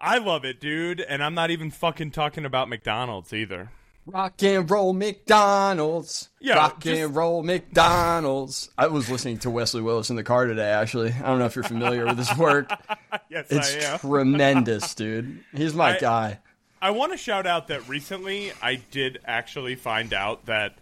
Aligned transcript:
I 0.00 0.18
love 0.18 0.44
it, 0.44 0.60
dude, 0.60 1.00
and 1.00 1.22
I'm 1.22 1.34
not 1.34 1.50
even 1.50 1.70
fucking 1.70 2.10
talking 2.10 2.44
about 2.44 2.68
McDonald's 2.68 3.32
either. 3.32 3.70
Rock 4.06 4.42
and 4.42 4.70
roll 4.70 4.92
McDonald's. 4.92 6.28
Yeah, 6.38 6.56
Rock 6.56 6.80
just- 6.80 7.00
and 7.00 7.16
roll 7.16 7.42
McDonald's. 7.42 8.68
I 8.76 8.88
was 8.88 9.08
listening 9.10 9.38
to 9.38 9.50
Wesley 9.50 9.80
Willis 9.80 10.10
in 10.10 10.16
the 10.16 10.22
car 10.22 10.44
today, 10.46 10.68
actually. 10.70 11.12
I 11.12 11.20
don't 11.26 11.38
know 11.38 11.46
if 11.46 11.56
you're 11.56 11.62
familiar 11.64 12.04
with 12.04 12.18
his 12.18 12.36
work. 12.36 12.70
Yes, 13.30 13.46
It's 13.50 13.74
I 13.74 13.92
am. 13.94 13.98
tremendous, 14.00 14.94
dude. 14.94 15.42
He's 15.54 15.74
my 15.74 15.96
I- 15.96 15.98
guy. 16.00 16.40
I 16.82 16.90
want 16.90 17.12
to 17.12 17.18
shout 17.18 17.46
out 17.46 17.68
that 17.68 17.88
recently 17.88 18.52
I 18.60 18.74
did 18.74 19.18
actually 19.24 19.74
find 19.74 20.12
out 20.12 20.44
that 20.46 20.76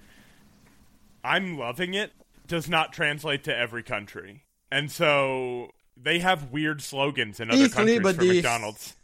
I'm 1.22 1.56
loving 1.56 1.94
it 1.94 2.10
does 2.48 2.68
not 2.68 2.92
translate 2.92 3.44
to 3.44 3.56
every 3.56 3.82
country. 3.84 4.42
And 4.72 4.90
so 4.90 5.70
they 5.96 6.18
have 6.18 6.50
weird 6.50 6.82
slogans 6.82 7.38
in 7.38 7.50
other 7.50 7.68
countries 7.68 8.00
for. 8.00 8.12
McDonald's. 8.24 8.96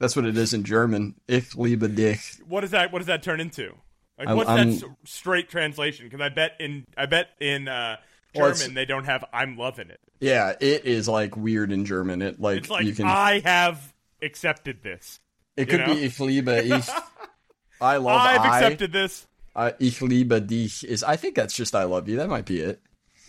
That's 0.00 0.16
what 0.16 0.24
it 0.24 0.36
is 0.36 0.52
in 0.52 0.64
German. 0.64 1.14
Ich 1.28 1.54
liebe 1.56 1.88
dich. 1.88 2.38
What 2.46 2.62
does 2.62 2.70
that 2.72 2.92
what 2.92 2.98
does 2.98 3.06
that 3.06 3.22
turn 3.22 3.40
into? 3.40 3.74
Like 4.18 4.28
I'm- 4.28 4.36
what's 4.36 4.50
I'm- 4.50 4.70
that 4.70 4.84
s- 4.84 4.90
straight 5.04 5.48
translation? 5.48 6.10
Cuz 6.10 6.20
I 6.20 6.28
bet 6.28 6.52
in 6.60 6.86
I 6.96 7.06
bet 7.06 7.28
in 7.40 7.68
uh 7.68 7.96
German 8.34 8.50
it's- 8.52 8.68
they 8.74 8.84
don't 8.84 9.04
have 9.04 9.24
I'm 9.32 9.56
loving 9.56 9.90
it. 9.90 10.00
Yeah, 10.20 10.54
it 10.60 10.84
is 10.84 11.08
like 11.08 11.36
weird 11.36 11.70
in 11.72 11.84
German. 11.84 12.22
It 12.22 12.40
like, 12.40 12.58
It's 12.58 12.70
like 12.70 12.84
you 12.86 12.94
can. 12.94 13.06
I 13.06 13.40
have 13.40 13.92
accepted 14.22 14.82
this. 14.82 15.20
it 15.56 15.66
could 15.68 15.80
know? 15.80 15.94
be 15.94 16.04
ich 16.04 16.18
liebe 16.20 16.62
ich. 16.64 16.88
I 17.80 17.96
love 17.98 18.20
I've 18.20 18.40
I. 18.40 18.58
accepted 18.58 18.92
this. 18.92 19.26
Uh, 19.56 19.72
ich 19.78 20.00
liebe 20.02 20.40
dich 20.40 20.82
is. 20.84 21.04
I 21.04 21.16
think 21.16 21.34
that's 21.36 21.54
just 21.54 21.74
I 21.74 21.84
love 21.84 22.08
you. 22.08 22.16
That 22.16 22.28
might 22.28 22.46
be 22.46 22.60
it. 22.60 22.80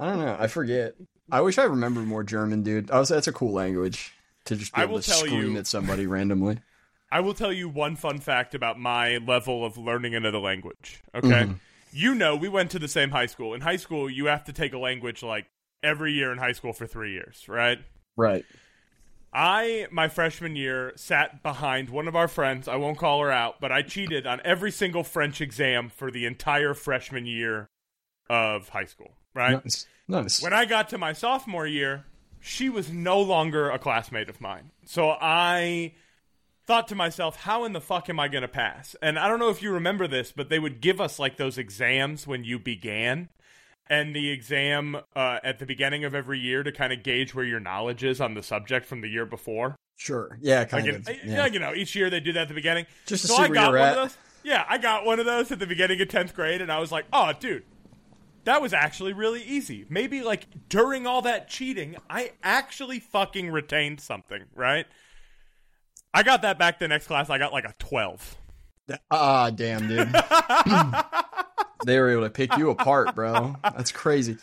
I 0.00 0.10
don't 0.10 0.18
know. 0.18 0.36
I 0.38 0.46
forget. 0.48 0.94
I 1.30 1.40
wish 1.40 1.58
I 1.58 1.64
remembered 1.64 2.06
more 2.06 2.22
German, 2.22 2.62
dude. 2.62 2.90
I 2.90 2.98
was, 2.98 3.08
that's 3.08 3.26
a 3.26 3.32
cool 3.32 3.52
language 3.52 4.12
to 4.46 4.56
just 4.56 4.74
be 4.74 4.80
I 4.80 4.84
able 4.84 4.94
will 4.94 5.02
to 5.02 5.08
tell 5.10 5.18
scream 5.18 5.52
you- 5.52 5.58
at 5.58 5.66
somebody 5.66 6.06
randomly. 6.06 6.58
I 7.12 7.20
will 7.20 7.34
tell 7.34 7.52
you 7.52 7.68
one 7.68 7.94
fun 7.94 8.18
fact 8.18 8.54
about 8.54 8.80
my 8.80 9.18
level 9.18 9.64
of 9.64 9.78
learning 9.78 10.16
another 10.16 10.40
language. 10.40 11.02
Okay. 11.14 11.28
Mm-hmm. 11.28 11.52
You 11.92 12.14
know, 12.16 12.34
we 12.34 12.48
went 12.48 12.72
to 12.72 12.80
the 12.80 12.88
same 12.88 13.10
high 13.10 13.26
school. 13.26 13.54
In 13.54 13.60
high 13.60 13.76
school, 13.76 14.10
you 14.10 14.26
have 14.26 14.42
to 14.44 14.52
take 14.52 14.72
a 14.72 14.78
language 14.78 15.22
like 15.22 15.46
every 15.84 16.12
year 16.12 16.32
in 16.32 16.38
high 16.38 16.52
school 16.52 16.72
for 16.72 16.84
three 16.86 17.12
years, 17.12 17.44
right? 17.48 17.78
Right. 18.16 18.44
I, 19.32 19.86
my 19.90 20.08
freshman 20.08 20.56
year, 20.56 20.92
sat 20.96 21.42
behind 21.42 21.90
one 21.90 22.08
of 22.08 22.16
our 22.16 22.26
friends. 22.26 22.68
I 22.68 22.76
won't 22.76 22.98
call 22.98 23.20
her 23.20 23.30
out, 23.30 23.60
but 23.60 23.70
I 23.70 23.82
cheated 23.82 24.26
on 24.26 24.40
every 24.44 24.72
single 24.72 25.04
French 25.04 25.40
exam 25.40 25.88
for 25.88 26.10
the 26.10 26.26
entire 26.26 26.74
freshman 26.74 27.24
year 27.26 27.68
of 28.28 28.70
high 28.70 28.84
school, 28.86 29.12
right? 29.34 29.62
Nice. 29.64 29.86
Nice. 30.08 30.42
When 30.42 30.52
I 30.52 30.64
got 30.64 30.88
to 30.90 30.98
my 30.98 31.12
sophomore 31.12 31.66
year, 31.66 32.04
she 32.46 32.68
was 32.68 32.92
no 32.92 33.20
longer 33.20 33.70
a 33.70 33.78
classmate 33.78 34.28
of 34.28 34.40
mine. 34.40 34.70
So 34.84 35.10
I 35.20 35.94
thought 36.66 36.88
to 36.88 36.94
myself, 36.94 37.36
how 37.42 37.64
in 37.64 37.72
the 37.72 37.80
fuck 37.80 38.08
am 38.08 38.18
I 38.20 38.28
going 38.28 38.42
to 38.42 38.48
pass? 38.48 38.94
And 39.02 39.18
I 39.18 39.28
don't 39.28 39.38
know 39.38 39.50
if 39.50 39.62
you 39.62 39.72
remember 39.72 40.06
this, 40.06 40.32
but 40.32 40.48
they 40.48 40.58
would 40.58 40.80
give 40.80 41.00
us 41.00 41.18
like 41.18 41.36
those 41.36 41.58
exams 41.58 42.26
when 42.26 42.44
you 42.44 42.58
began. 42.58 43.28
And 43.88 44.16
the 44.16 44.30
exam 44.30 44.96
uh, 45.14 45.38
at 45.44 45.60
the 45.60 45.66
beginning 45.66 46.04
of 46.04 46.12
every 46.14 46.40
year 46.40 46.64
to 46.64 46.72
kind 46.72 46.92
of 46.92 47.04
gauge 47.04 47.34
where 47.36 47.44
your 47.44 47.60
knowledge 47.60 48.02
is 48.02 48.20
on 48.20 48.34
the 48.34 48.42
subject 48.42 48.84
from 48.86 49.00
the 49.00 49.08
year 49.08 49.24
before. 49.26 49.76
Sure. 49.96 50.38
Yeah, 50.40 50.64
kind 50.64 50.86
Like, 50.86 51.08
of. 51.08 51.24
yeah. 51.24 51.46
you 51.46 51.58
know, 51.60 51.72
each 51.72 51.94
year 51.94 52.10
they 52.10 52.18
do 52.20 52.32
that 52.32 52.42
at 52.42 52.48
the 52.48 52.54
beginning. 52.54 52.86
Just 53.06 53.22
to 53.22 53.28
so 53.28 53.36
see 53.36 53.42
I 53.42 53.46
where 53.46 53.54
got 53.54 53.70
you're 53.70 53.78
one 53.78 53.88
at. 53.88 53.98
of 53.98 54.08
those. 54.08 54.18
Yeah, 54.42 54.64
I 54.68 54.78
got 54.78 55.04
one 55.04 55.18
of 55.20 55.26
those 55.26 55.50
at 55.52 55.58
the 55.60 55.66
beginning 55.68 56.00
of 56.00 56.08
tenth 56.08 56.34
grade, 56.34 56.60
and 56.62 56.70
I 56.70 56.78
was 56.78 56.90
like, 56.92 57.06
"Oh, 57.12 57.32
dude, 57.38 57.64
that 58.46 58.60
was 58.62 58.72
actually 58.72 59.12
really 59.12 59.42
easy." 59.42 59.84
Maybe 59.90 60.22
like 60.22 60.46
during 60.68 61.06
all 61.06 61.22
that 61.22 61.48
cheating, 61.48 61.96
I 62.10 62.32
actually 62.42 62.98
fucking 63.00 63.50
retained 63.50 64.00
something, 64.00 64.42
right? 64.54 64.86
I 66.14 66.22
got 66.22 66.42
that 66.42 66.58
back 66.58 66.78
the 66.78 66.88
next 66.88 67.06
class. 67.06 67.28
I 67.28 67.36
got 67.38 67.52
like 67.52 67.64
a 67.66 67.74
twelve. 67.78 68.36
Ah, 69.10 69.50
damn, 69.50 69.86
dude. 69.88 70.12
they 71.86 71.98
were 71.98 72.10
able 72.10 72.22
to 72.22 72.30
pick 72.30 72.56
you 72.56 72.70
apart, 72.70 73.14
bro. 73.14 73.56
That's 73.62 73.92
crazy. 73.92 74.36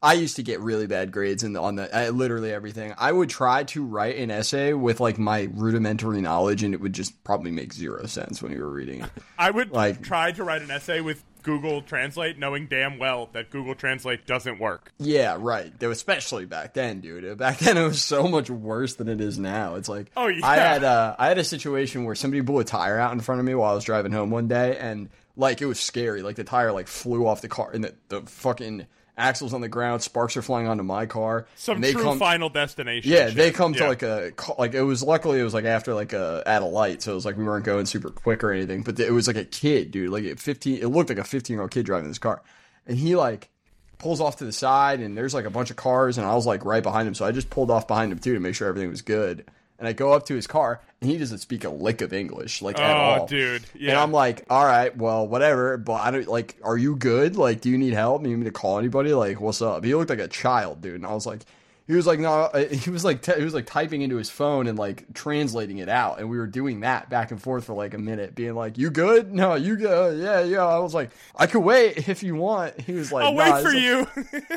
I 0.00 0.12
used 0.12 0.36
to 0.36 0.44
get 0.44 0.60
really 0.60 0.86
bad 0.86 1.10
grades 1.10 1.42
in 1.42 1.52
the, 1.54 1.60
on 1.60 1.74
the 1.74 1.92
uh, 2.08 2.10
literally 2.10 2.52
everything. 2.52 2.94
I 2.96 3.10
would 3.10 3.28
try 3.28 3.64
to 3.64 3.84
write 3.84 4.16
an 4.16 4.30
essay 4.30 4.72
with 4.72 5.00
like 5.00 5.18
my 5.18 5.48
rudimentary 5.52 6.20
knowledge, 6.20 6.62
and 6.62 6.72
it 6.72 6.80
would 6.80 6.92
just 6.92 7.24
probably 7.24 7.50
make 7.50 7.72
zero 7.72 8.06
sense 8.06 8.40
when 8.40 8.52
you 8.52 8.60
were 8.60 8.70
reading 8.70 9.00
it. 9.02 9.10
I 9.36 9.50
would 9.50 9.72
Like- 9.72 10.00
try 10.02 10.30
to 10.30 10.44
write 10.44 10.62
an 10.62 10.70
essay 10.70 11.00
with 11.00 11.24
Google 11.48 11.80
Translate, 11.80 12.38
knowing 12.38 12.66
damn 12.66 12.98
well 12.98 13.30
that 13.32 13.48
Google 13.48 13.74
Translate 13.74 14.26
doesn't 14.26 14.58
work. 14.60 14.92
Yeah, 14.98 15.38
right. 15.40 15.72
Especially 15.82 16.44
back 16.44 16.74
then, 16.74 17.00
dude. 17.00 17.38
Back 17.38 17.56
then, 17.56 17.78
it 17.78 17.84
was 17.84 18.02
so 18.02 18.28
much 18.28 18.50
worse 18.50 18.96
than 18.96 19.08
it 19.08 19.18
is 19.22 19.38
now. 19.38 19.76
It's 19.76 19.88
like, 19.88 20.10
Oh, 20.14 20.26
yeah. 20.26 20.46
I 20.46 20.56
had 20.56 20.84
uh, 20.84 21.16
I 21.18 21.28
had 21.28 21.38
a 21.38 21.44
situation 21.44 22.04
where 22.04 22.14
somebody 22.14 22.42
blew 22.42 22.58
a 22.58 22.64
tire 22.64 22.98
out 22.98 23.12
in 23.12 23.20
front 23.20 23.38
of 23.38 23.46
me 23.46 23.54
while 23.54 23.72
I 23.72 23.74
was 23.74 23.84
driving 23.84 24.12
home 24.12 24.30
one 24.30 24.46
day, 24.46 24.76
and 24.76 25.08
like 25.38 25.62
it 25.62 25.66
was 25.66 25.80
scary. 25.80 26.20
Like 26.20 26.36
the 26.36 26.44
tire 26.44 26.70
like 26.70 26.86
flew 26.86 27.26
off 27.26 27.40
the 27.40 27.48
car, 27.48 27.70
and 27.72 27.82
the, 27.82 27.94
the 28.08 28.20
fucking 28.20 28.86
axles 29.18 29.52
on 29.52 29.60
the 29.60 29.68
ground, 29.68 30.02
sparks 30.02 30.36
are 30.36 30.42
flying 30.42 30.68
onto 30.68 30.82
my 30.82 31.06
car. 31.06 31.46
Some 31.56 31.76
and 31.76 31.84
they 31.84 31.92
true 31.92 32.02
come, 32.02 32.18
final 32.18 32.48
destination. 32.48 33.10
Yeah, 33.10 33.26
shit. 33.26 33.36
they 33.36 33.50
come 33.50 33.74
to 33.74 33.86
like 33.86 34.02
a 34.02 34.32
like 34.58 34.74
it 34.74 34.82
was 34.82 35.02
luckily 35.02 35.40
it 35.40 35.44
was 35.44 35.54
like 35.54 35.64
after 35.64 35.92
like 35.94 36.12
a 36.12 36.42
at 36.46 36.62
a 36.62 36.66
light, 36.66 37.02
so 37.02 37.12
it 37.12 37.14
was 37.16 37.26
like 37.26 37.36
we 37.36 37.44
weren't 37.44 37.64
going 37.64 37.86
super 37.86 38.10
quick 38.10 38.42
or 38.42 38.52
anything. 38.52 38.82
But 38.82 38.98
it 39.00 39.12
was 39.12 39.26
like 39.26 39.36
a 39.36 39.44
kid, 39.44 39.90
dude, 39.90 40.10
like 40.10 40.24
at 40.24 40.38
fifteen. 40.38 40.78
It 40.80 40.86
looked 40.86 41.10
like 41.10 41.18
a 41.18 41.24
fifteen 41.24 41.54
year 41.54 41.62
old 41.62 41.70
kid 41.70 41.84
driving 41.84 42.08
this 42.08 42.18
car, 42.18 42.42
and 42.86 42.96
he 42.96 43.16
like 43.16 43.50
pulls 43.98 44.20
off 44.20 44.36
to 44.36 44.44
the 44.44 44.52
side, 44.52 45.00
and 45.00 45.16
there's 45.16 45.34
like 45.34 45.44
a 45.44 45.50
bunch 45.50 45.70
of 45.70 45.76
cars, 45.76 46.18
and 46.18 46.26
I 46.26 46.34
was 46.34 46.46
like 46.46 46.64
right 46.64 46.82
behind 46.82 47.08
him, 47.08 47.14
so 47.14 47.26
I 47.26 47.32
just 47.32 47.50
pulled 47.50 47.70
off 47.70 47.86
behind 47.86 48.12
him 48.12 48.18
too 48.18 48.34
to 48.34 48.40
make 48.40 48.54
sure 48.54 48.68
everything 48.68 48.90
was 48.90 49.02
good. 49.02 49.44
And 49.78 49.86
I 49.86 49.92
go 49.92 50.12
up 50.12 50.26
to 50.26 50.34
his 50.34 50.48
car, 50.48 50.80
and 51.00 51.08
he 51.08 51.16
doesn't 51.18 51.38
speak 51.38 51.62
a 51.62 51.68
lick 51.68 52.00
of 52.00 52.12
English, 52.12 52.62
like 52.62 52.78
at 52.80 52.90
Oh, 52.90 53.20
all. 53.20 53.26
dude. 53.26 53.62
Yeah. 53.74 53.92
And 53.92 54.00
I'm 54.00 54.10
like, 54.10 54.44
all 54.50 54.64
right, 54.64 54.96
well, 54.96 55.26
whatever. 55.28 55.76
But 55.76 56.00
I 56.00 56.10
don't 56.10 56.26
like. 56.26 56.56
Are 56.64 56.76
you 56.76 56.96
good? 56.96 57.36
Like, 57.36 57.60
do 57.60 57.70
you 57.70 57.78
need 57.78 57.92
help? 57.94 58.22
You 58.22 58.28
need 58.30 58.38
me 58.38 58.44
to 58.46 58.50
call 58.50 58.78
anybody? 58.78 59.14
Like, 59.14 59.40
what's 59.40 59.62
up? 59.62 59.84
He 59.84 59.94
looked 59.94 60.10
like 60.10 60.18
a 60.18 60.26
child, 60.26 60.80
dude. 60.80 60.96
And 60.96 61.06
I 61.06 61.12
was 61.14 61.26
like, 61.26 61.42
he 61.88 61.94
was 61.94 62.06
like, 62.06 62.20
no. 62.20 62.30
uh, 62.32 62.64
He 62.68 62.90
was 62.90 63.04
like, 63.04 63.22
t- 63.22 63.34
he 63.36 63.42
was 63.42 63.54
like 63.54 63.66
typing 63.66 64.02
into 64.02 64.16
his 64.16 64.30
phone 64.30 64.66
and 64.68 64.78
like 64.78 65.12
translating 65.14 65.78
it 65.78 65.88
out. 65.88 66.20
And 66.20 66.28
we 66.30 66.36
were 66.38 66.46
doing 66.46 66.80
that 66.80 67.08
back 67.10 67.30
and 67.32 67.42
forth 67.42 67.64
for 67.64 67.72
like 67.72 67.94
a 67.94 67.98
minute, 67.98 68.34
being 68.36 68.54
like, 68.54 68.78
you 68.78 68.90
good? 68.90 69.32
No, 69.34 69.54
you 69.54 69.74
good? 69.76 70.22
Yeah, 70.22 70.42
yeah. 70.42 70.64
I 70.64 70.78
was 70.78 70.94
like, 70.94 71.10
I 71.34 71.46
could 71.46 71.60
wait 71.64 72.06
if 72.08 72.22
you 72.22 72.34
want. 72.36 72.78
He 72.80 72.92
was 72.92 73.10
like, 73.10 73.24
I'll 73.24 73.32
"Nah, 73.32 73.54
wait 73.54 73.62
for 73.64 73.72
you. 73.72 74.06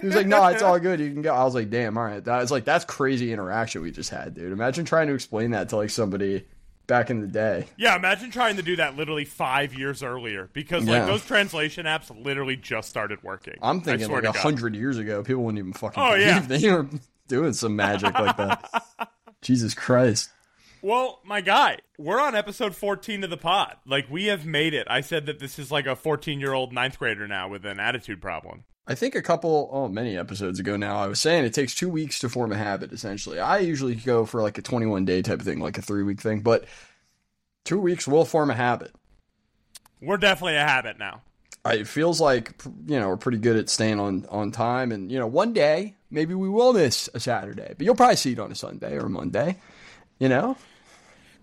He 0.02 0.06
was 0.08 0.16
like, 0.16 0.28
no, 0.28 0.46
it's 0.48 0.62
all 0.62 0.78
good. 0.88 1.00
You 1.00 1.12
can 1.12 1.22
go. 1.24 1.34
I 1.34 1.44
was 1.44 1.56
like, 1.56 1.70
damn, 1.72 1.98
all 1.98 2.04
right. 2.04 2.24
That's 2.24 2.52
like 2.52 2.66
that's 2.66 2.86
crazy 2.86 3.32
interaction 3.34 3.82
we 3.82 3.92
just 3.92 4.10
had, 4.10 4.36
dude. 4.36 4.52
Imagine 4.52 4.86
trying 4.86 5.08
to 5.08 5.14
explain 5.14 5.52
that 5.52 5.70
to 5.70 5.78
like 5.78 5.90
somebody 5.90 6.46
back 6.88 7.10
in 7.10 7.22
the 7.22 7.28
day. 7.28 7.68
Yeah, 7.78 7.96
imagine 7.96 8.32
trying 8.32 8.58
to 8.58 8.62
do 8.62 8.76
that 8.76 8.98
literally 8.98 9.24
five 9.24 9.74
years 9.74 10.04
earlier 10.04 10.50
because 10.52 10.84
like 10.84 10.92
Yeah. 10.94 11.06
those 11.06 11.24
translation 11.26 11.86
apps 11.86 12.12
literally 12.26 12.58
just 12.58 12.90
started 12.90 13.24
working. 13.24 13.54
I'm 13.62 13.80
thinking 13.80 14.12
like 14.12 14.26
a 14.26 14.34
hundred 14.34 14.76
years 14.76 14.98
ago, 14.98 15.24
people 15.24 15.44
wouldn't 15.44 15.60
even 15.60 15.72
fucking 15.72 16.04
Oh, 16.04 16.10
believe 16.12 16.26
yeah. 16.28 16.40
they 16.42 16.70
were 16.70 16.88
doing 17.32 17.54
some 17.54 17.78
magic 17.78 18.14
like 18.14 18.36
that. 18.36 18.84
Jesus 19.42 19.74
Christ. 19.74 20.30
Well, 20.82 21.22
my 21.24 21.40
guy, 21.40 21.78
we're 21.98 22.20
on 22.20 22.36
episode 22.36 22.76
14 22.76 23.24
of 23.24 23.30
the 23.30 23.38
pod. 23.38 23.78
Like 23.86 24.08
we 24.10 24.26
have 24.26 24.46
made 24.46 24.74
it. 24.74 24.86
I 24.90 25.00
said 25.00 25.28
that 25.28 25.40
this 25.40 25.58
is 25.58 25.72
like 25.72 25.86
a 25.86 25.96
14 25.96 26.42
year 26.42 26.54
old 26.54 26.74
ninth 26.74 27.00
grader 27.00 27.28
now 27.28 27.48
with 27.48 27.66
an 27.66 27.80
attitude 27.80 28.22
problem. 28.22 28.66
I 28.86 28.96
think 28.96 29.16
a 29.16 29.22
couple, 29.22 29.70
oh, 29.72 29.88
many 29.88 30.18
episodes 30.18 30.60
ago 30.60 30.76
now, 30.76 30.98
I 30.98 31.08
was 31.08 31.22
saying 31.22 31.46
it 31.46 31.54
takes 31.54 31.74
two 31.74 31.88
weeks 31.88 32.20
to 32.20 32.30
form 32.30 32.52
a 32.52 32.58
habit, 32.58 32.92
essentially. 32.92 33.40
I 33.40 33.60
usually 33.60 33.96
go 33.96 34.26
for 34.26 34.42
like 34.42 34.58
a 34.58 34.62
21 34.62 35.06
day 35.06 35.22
type 35.22 35.40
of 35.40 35.46
thing, 35.46 35.60
like 35.60 35.78
a 35.78 35.82
three 35.82 36.04
week 36.04 36.20
thing, 36.20 36.42
but 36.42 36.66
two 37.64 37.80
weeks 37.80 38.08
will 38.08 38.26
form 38.26 38.50
a 38.50 38.56
habit. 38.56 38.94
We're 40.02 40.18
definitely 40.18 40.58
a 40.58 40.68
habit 40.68 41.00
now. 41.00 41.22
I- 41.64 41.76
It 41.76 41.88
feels 41.88 42.20
like, 42.20 42.54
you 42.88 43.00
know, 43.00 43.10
we're 43.10 43.18
pretty 43.18 43.38
good 43.38 43.56
at 43.58 43.70
staying 43.70 44.00
on, 44.00 44.26
on 44.30 44.52
time. 44.52 44.92
And, 44.92 45.12
you 45.12 45.20
know, 45.20 45.28
one 45.28 45.54
day, 45.54 45.96
maybe 46.10 46.34
we 46.34 46.50
will 46.50 46.74
miss 46.74 47.10
a 47.14 47.20
Saturday, 47.20 47.74
but 47.78 47.86
you'll 47.86 47.96
probably 47.96 48.16
see 48.16 48.34
it 48.34 48.40
on 48.40 48.52
a 48.52 48.56
Sunday 48.56 48.96
or 48.96 49.06
a 49.06 49.10
Monday, 49.10 49.58
you 50.20 50.30
know? 50.30 50.58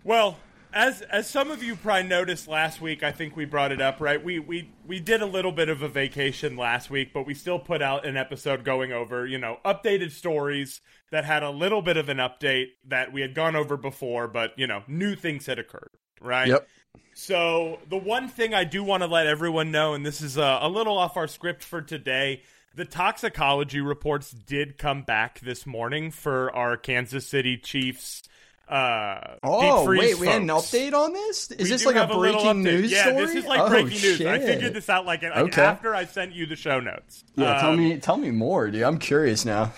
Well, 0.05 0.39
as 0.73 1.01
as 1.03 1.29
some 1.29 1.51
of 1.51 1.63
you 1.63 1.75
probably 1.77 2.09
noticed 2.09 2.47
last 2.47 2.81
week, 2.81 3.03
I 3.03 3.11
think 3.11 3.35
we 3.37 3.47
brought 3.47 3.73
it 3.73 3.81
up, 3.81 4.01
right? 4.01 4.23
We 4.23 4.39
we 4.39 4.71
we 4.87 5.01
did 5.01 5.23
a 5.23 5.27
little 5.27 5.51
bit 5.51 5.69
of 5.69 5.83
a 5.83 5.89
vacation 5.89 6.57
last 6.57 6.91
week, 6.91 7.13
but 7.15 7.27
we 7.27 7.33
still 7.35 7.59
put 7.59 7.81
out 7.81 8.05
an 8.07 8.17
episode 8.17 8.65
going 8.65 8.93
over, 8.93 9.27
you 9.27 9.39
know, 9.39 9.59
updated 9.65 10.11
stories 10.13 10.81
that 11.11 11.25
had 11.25 11.43
a 11.43 11.51
little 11.51 11.81
bit 11.81 11.97
of 11.97 12.09
an 12.11 12.19
update 12.19 12.67
that 12.87 13.13
we 13.13 13.23
had 13.23 13.35
gone 13.35 13.57
over 13.57 13.77
before, 13.79 14.29
but 14.29 14.53
you 14.59 14.67
know, 14.67 14.83
new 14.87 15.15
things 15.17 15.47
had 15.47 15.59
occurred, 15.59 15.91
right? 16.21 16.49
Yep. 16.49 16.69
So 17.15 17.79
the 17.89 17.97
one 17.97 18.29
thing 18.29 18.55
I 18.55 18.65
do 18.65 18.83
want 18.85 19.03
to 19.03 19.09
let 19.09 19.27
everyone 19.27 19.71
know, 19.73 19.95
and 19.95 20.07
this 20.07 20.21
is 20.21 20.37
a, 20.37 20.59
a 20.63 20.69
little 20.69 20.97
off 20.97 21.17
our 21.17 21.27
script 21.27 21.65
for 21.65 21.83
today, 21.83 22.43
the 22.75 22.85
toxicology 22.85 23.81
reports 23.81 24.31
did 24.31 24.79
come 24.79 25.03
back 25.03 25.41
this 25.41 25.67
morning 25.67 26.11
for 26.13 26.55
our 26.55 26.77
Kansas 26.77 27.27
City 27.27 27.57
Chiefs. 27.57 28.23
Uh, 28.69 29.37
Oh, 29.43 29.89
wait, 29.89 30.19
we 30.19 30.27
had 30.29 30.43
an 30.43 30.49
update 30.49 30.93
on 30.93 31.13
this? 31.13 31.51
Is 31.53 31.65
We 31.65 31.69
this 31.71 31.87
like 31.87 31.97
a 31.97 32.07
breaking 32.07 32.41
update. 32.41 32.63
news 32.63 32.93
yeah, 32.93 33.03
story? 33.09 33.17
this 33.27 33.35
is 33.35 33.45
like 33.47 33.61
Oh, 33.63 33.69
breaking 33.69 33.91
news. 34.01 34.21
I 34.21 34.39
figured 34.39 34.75
this 34.75 34.89
out 34.89 35.05
like, 35.07 35.23
like 35.23 35.33
Okay. 35.37 35.63
after 35.63 35.95
I 35.95 36.05
sent 36.05 36.35
you 36.35 36.47
the 36.47 36.55
show 36.55 36.79
notes. 36.79 37.25
Yeah, 37.35 37.59
tell 37.61 37.71
Um, 37.71 37.79
me, 37.79 37.97
tell 37.97 38.17
me 38.19 38.31
more, 38.31 38.71
dude. 38.71 38.83
I'm 38.83 38.99
curious 38.99 39.45
now. 39.45 39.73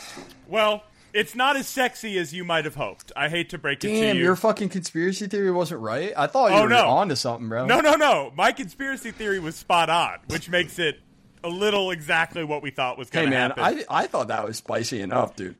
Well, 0.48 0.82
It's 1.12 1.34
not 1.34 1.56
as 1.56 1.66
sexy 1.68 2.18
as 2.18 2.32
you 2.32 2.44
might 2.44 2.64
have 2.64 2.74
hoped. 2.76 3.10
I 3.16 3.28
hate 3.28 3.50
to 3.50 3.58
break 3.58 3.78
it 3.84 3.88
to 3.88 3.92
you. 3.94 4.00
Damn, 4.00 4.16
your 4.16 4.36
fucking 4.36 4.68
conspiracy 4.68 5.26
theory 5.26 5.50
wasn't 5.50 5.80
right. 5.80 6.12
I 6.16 6.26
thought 6.26 6.50
you 6.52 6.56
Oh, 6.58 6.62
were 6.62 6.68
no. 6.68 6.86
onto 6.88 7.14
something, 7.16 7.48
bro. 7.48 7.66
No, 7.66 7.80
no, 7.80 7.94
no. 7.94 8.32
My 8.36 8.52
conspiracy 8.52 9.10
theory 9.10 9.40
was 9.40 9.56
spot 9.56 9.90
on, 9.90 10.18
which 10.28 10.48
makes 10.48 10.78
it 10.78 11.00
a 11.42 11.48
little 11.48 11.90
exactly 11.90 12.44
what 12.44 12.62
we 12.62 12.70
thought 12.70 12.98
was 12.98 13.10
going 13.10 13.26
to 13.26 13.30
be. 13.30 13.34
Hey 13.36 13.40
man, 13.40 13.50
happen. 13.50 13.84
I 13.90 14.02
I 14.02 14.06
thought 14.06 14.28
that 14.28 14.44
was 14.46 14.56
spicy 14.58 15.00
enough, 15.00 15.36
dude. 15.36 15.56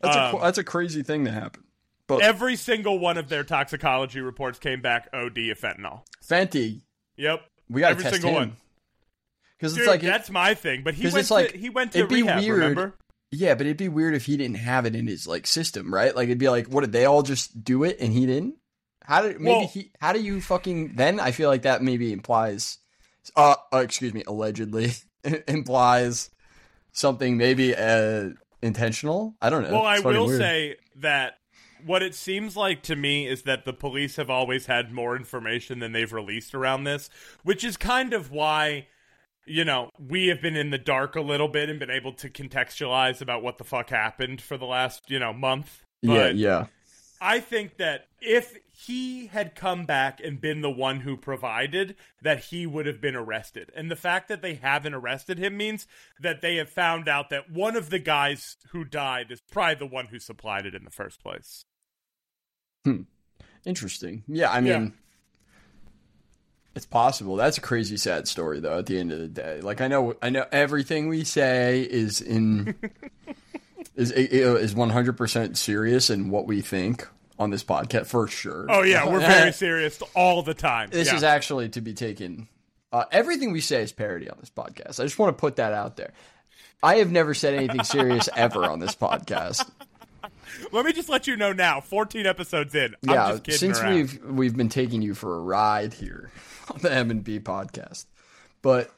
That's 0.00 0.16
a 0.16 0.20
Um, 0.34 0.40
that's 0.42 0.58
a 0.58 0.64
crazy 0.64 1.02
thing 1.02 1.24
to 1.24 1.30
happen. 1.30 1.62
But 2.08 2.22
Every 2.22 2.54
single 2.56 2.98
one 2.98 3.16
of 3.18 3.28
their 3.28 3.42
toxicology 3.44 4.20
reports 4.20 4.58
came 4.60 4.80
back 4.80 5.08
OD 5.12 5.50
of 5.50 5.58
fentanyl. 5.58 6.02
Fenty, 6.24 6.82
Yep. 7.16 7.40
we 7.68 7.80
gotta 7.80 7.96
Every 7.96 8.10
single 8.10 8.30
him 8.30 8.34
one. 8.36 8.56
because 9.58 9.76
it's 9.76 9.86
like 9.88 10.02
that's 10.02 10.30
my 10.30 10.54
thing. 10.54 10.82
But 10.84 10.94
he 10.94 11.08
went 11.08 11.30
like- 11.30 11.52
to, 11.52 11.58
he 11.58 11.68
went 11.70 11.92
to 11.92 11.98
it'd 11.98 12.08
be 12.10 12.22
rehab, 12.22 12.42
weird. 12.42 12.58
remember? 12.58 12.94
Yeah, 13.30 13.54
but 13.54 13.66
it'd 13.66 13.76
be 13.76 13.88
weird 13.88 14.14
if 14.14 14.26
he 14.26 14.36
didn't 14.36 14.56
have 14.56 14.86
it 14.86 14.94
in 14.94 15.06
his 15.06 15.26
like 15.26 15.46
system, 15.46 15.92
right? 15.92 16.14
Like 16.14 16.24
it'd 16.26 16.38
be 16.38 16.48
like, 16.48 16.66
what 16.68 16.82
did 16.82 16.92
they 16.92 17.04
all 17.04 17.22
just 17.22 17.64
do 17.64 17.84
it 17.84 17.98
and 18.00 18.12
he 18.12 18.26
didn't? 18.26 18.56
How 19.04 19.22
did 19.22 19.40
maybe 19.40 19.56
Well- 19.58 19.66
he? 19.68 19.92
How 20.00 20.12
do 20.12 20.20
you 20.20 20.40
fucking? 20.40 20.94
Then 20.96 21.20
I 21.20 21.30
feel 21.30 21.48
like 21.48 21.62
that 21.62 21.82
maybe 21.82 22.12
implies, 22.12 22.78
uh, 23.36 23.54
uh 23.72 23.78
excuse 23.78 24.12
me, 24.14 24.22
allegedly 24.26 24.92
implies 25.48 26.30
something 26.92 27.36
maybe 27.36 27.74
uh 27.74 28.30
intentional. 28.62 29.36
I 29.40 29.50
don't 29.50 29.62
know. 29.62 29.72
Well, 29.72 29.84
I 29.86 29.94
It's 29.94 30.02
fucking 30.02 30.18
will 30.18 30.26
weird. 30.28 30.40
say 30.40 30.76
that 30.96 31.34
what 31.84 32.02
it 32.02 32.14
seems 32.14 32.56
like 32.56 32.82
to 32.82 32.96
me 32.96 33.26
is 33.26 33.42
that 33.42 33.64
the 33.64 33.72
police 33.72 34.16
have 34.16 34.30
always 34.30 34.66
had 34.66 34.92
more 34.92 35.14
information 35.14 35.78
than 35.78 35.92
they've 35.92 36.12
released 36.12 36.54
around 36.54 36.84
this, 36.84 37.10
which 37.44 37.62
is 37.62 37.76
kind 37.76 38.12
of 38.12 38.30
why, 38.30 38.88
you 39.46 39.64
know, 39.64 39.90
we 39.98 40.26
have 40.26 40.42
been 40.42 40.56
in 40.56 40.70
the 40.70 40.78
dark 40.78 41.16
a 41.16 41.20
little 41.20 41.48
bit 41.48 41.68
and 41.68 41.78
been 41.78 41.90
able 41.90 42.12
to 42.14 42.28
contextualize 42.28 43.20
about 43.20 43.42
what 43.42 43.58
the 43.58 43.64
fuck 43.64 43.90
happened 43.90 44.40
for 44.40 44.56
the 44.58 44.66
last, 44.66 45.08
you 45.08 45.18
know, 45.18 45.32
month. 45.32 45.82
yeah, 46.02 46.28
yeah. 46.28 46.66
I 47.18 47.40
think 47.40 47.78
that 47.78 48.08
if 48.20 48.58
he 48.70 49.28
had 49.28 49.54
come 49.54 49.86
back 49.86 50.20
and 50.22 50.38
been 50.38 50.60
the 50.60 50.70
one 50.70 51.00
who 51.00 51.16
provided, 51.16 51.96
that 52.20 52.44
he 52.44 52.66
would 52.66 52.84
have 52.84 53.00
been 53.00 53.16
arrested. 53.16 53.72
And 53.74 53.90
the 53.90 53.96
fact 53.96 54.28
that 54.28 54.42
they 54.42 54.54
haven't 54.54 54.92
arrested 54.92 55.38
him 55.38 55.56
means 55.56 55.86
that 56.20 56.42
they 56.42 56.56
have 56.56 56.68
found 56.68 57.08
out 57.08 57.30
that 57.30 57.50
one 57.50 57.74
of 57.74 57.88
the 57.88 57.98
guys 57.98 58.58
who 58.72 58.84
died 58.84 59.30
is 59.30 59.40
probably 59.50 59.76
the 59.76 59.86
one 59.86 60.08
who 60.08 60.18
supplied 60.18 60.66
it 60.66 60.74
in 60.74 60.84
the 60.84 60.90
first 60.90 61.22
place. 61.22 61.64
Hmm. 62.84 63.02
Interesting. 63.64 64.22
Yeah, 64.28 64.50
I 64.50 64.60
mean, 64.60 64.66
Yeah. 64.84 64.88
It's 66.76 66.86
possible. 66.86 67.36
That's 67.36 67.56
a 67.58 67.62
crazy 67.62 67.96
sad 67.96 68.28
story, 68.28 68.60
though. 68.60 68.78
At 68.78 68.86
the 68.86 68.98
end 68.98 69.10
of 69.10 69.18
the 69.18 69.28
day, 69.28 69.60
like 69.62 69.80
I 69.80 69.88
know, 69.88 70.14
I 70.22 70.28
know 70.30 70.44
everything 70.52 71.08
we 71.08 71.24
say 71.24 71.80
is 71.82 72.20
in 72.20 72.74
is 73.96 74.12
is 74.12 74.74
one 74.74 74.90
hundred 74.90 75.16
percent 75.16 75.56
serious 75.56 76.10
in 76.10 76.28
what 76.30 76.46
we 76.46 76.60
think 76.60 77.08
on 77.38 77.50
this 77.50 77.64
podcast 77.64 78.06
for 78.06 78.28
sure. 78.28 78.66
Oh 78.68 78.82
yeah, 78.82 79.08
we're 79.10 79.20
very 79.26 79.52
serious 79.52 80.00
all 80.14 80.42
the 80.42 80.54
time. 80.54 80.90
This 80.90 81.08
Yeah. 81.08 81.16
is 81.16 81.22
actually 81.24 81.70
to 81.70 81.80
be 81.80 81.94
taken. 81.94 82.46
Uh, 82.92 83.04
everything 83.10 83.52
we 83.52 83.60
say 83.60 83.82
is 83.82 83.90
parody 83.92 84.28
on 84.30 84.36
this 84.38 84.50
podcast. 84.50 85.00
I 85.00 85.04
just 85.04 85.18
want 85.18 85.36
to 85.36 85.40
put 85.40 85.56
that 85.56 85.72
out 85.72 85.96
there. 85.96 86.12
I 86.82 86.96
have 86.96 87.10
never 87.10 87.34
said 87.34 87.54
anything 87.54 87.82
serious 87.82 88.28
ever 88.36 88.64
on 88.64 88.78
this 88.80 88.94
podcast. 88.94 89.68
Let 90.72 90.86
me 90.86 90.92
just 90.92 91.08
let 91.08 91.26
you 91.26 91.36
know 91.36 91.52
now. 91.52 91.80
Fourteen 91.80 92.26
episodes 92.26 92.74
in. 92.74 92.94
I'm 93.08 93.14
yeah, 93.14 93.28
just 93.30 93.44
kidding 93.44 93.58
since 93.58 93.80
around. 93.80 93.94
we've 93.94 94.24
we've 94.24 94.56
been 94.56 94.68
taking 94.68 95.00
you 95.02 95.14
for 95.14 95.36
a 95.36 95.40
ride 95.40 95.94
here 95.94 96.30
on 96.70 96.78
the 96.82 96.92
M 96.92 97.10
and 97.10 97.22
B 97.24 97.38
podcast, 97.40 98.06
but 98.62 98.90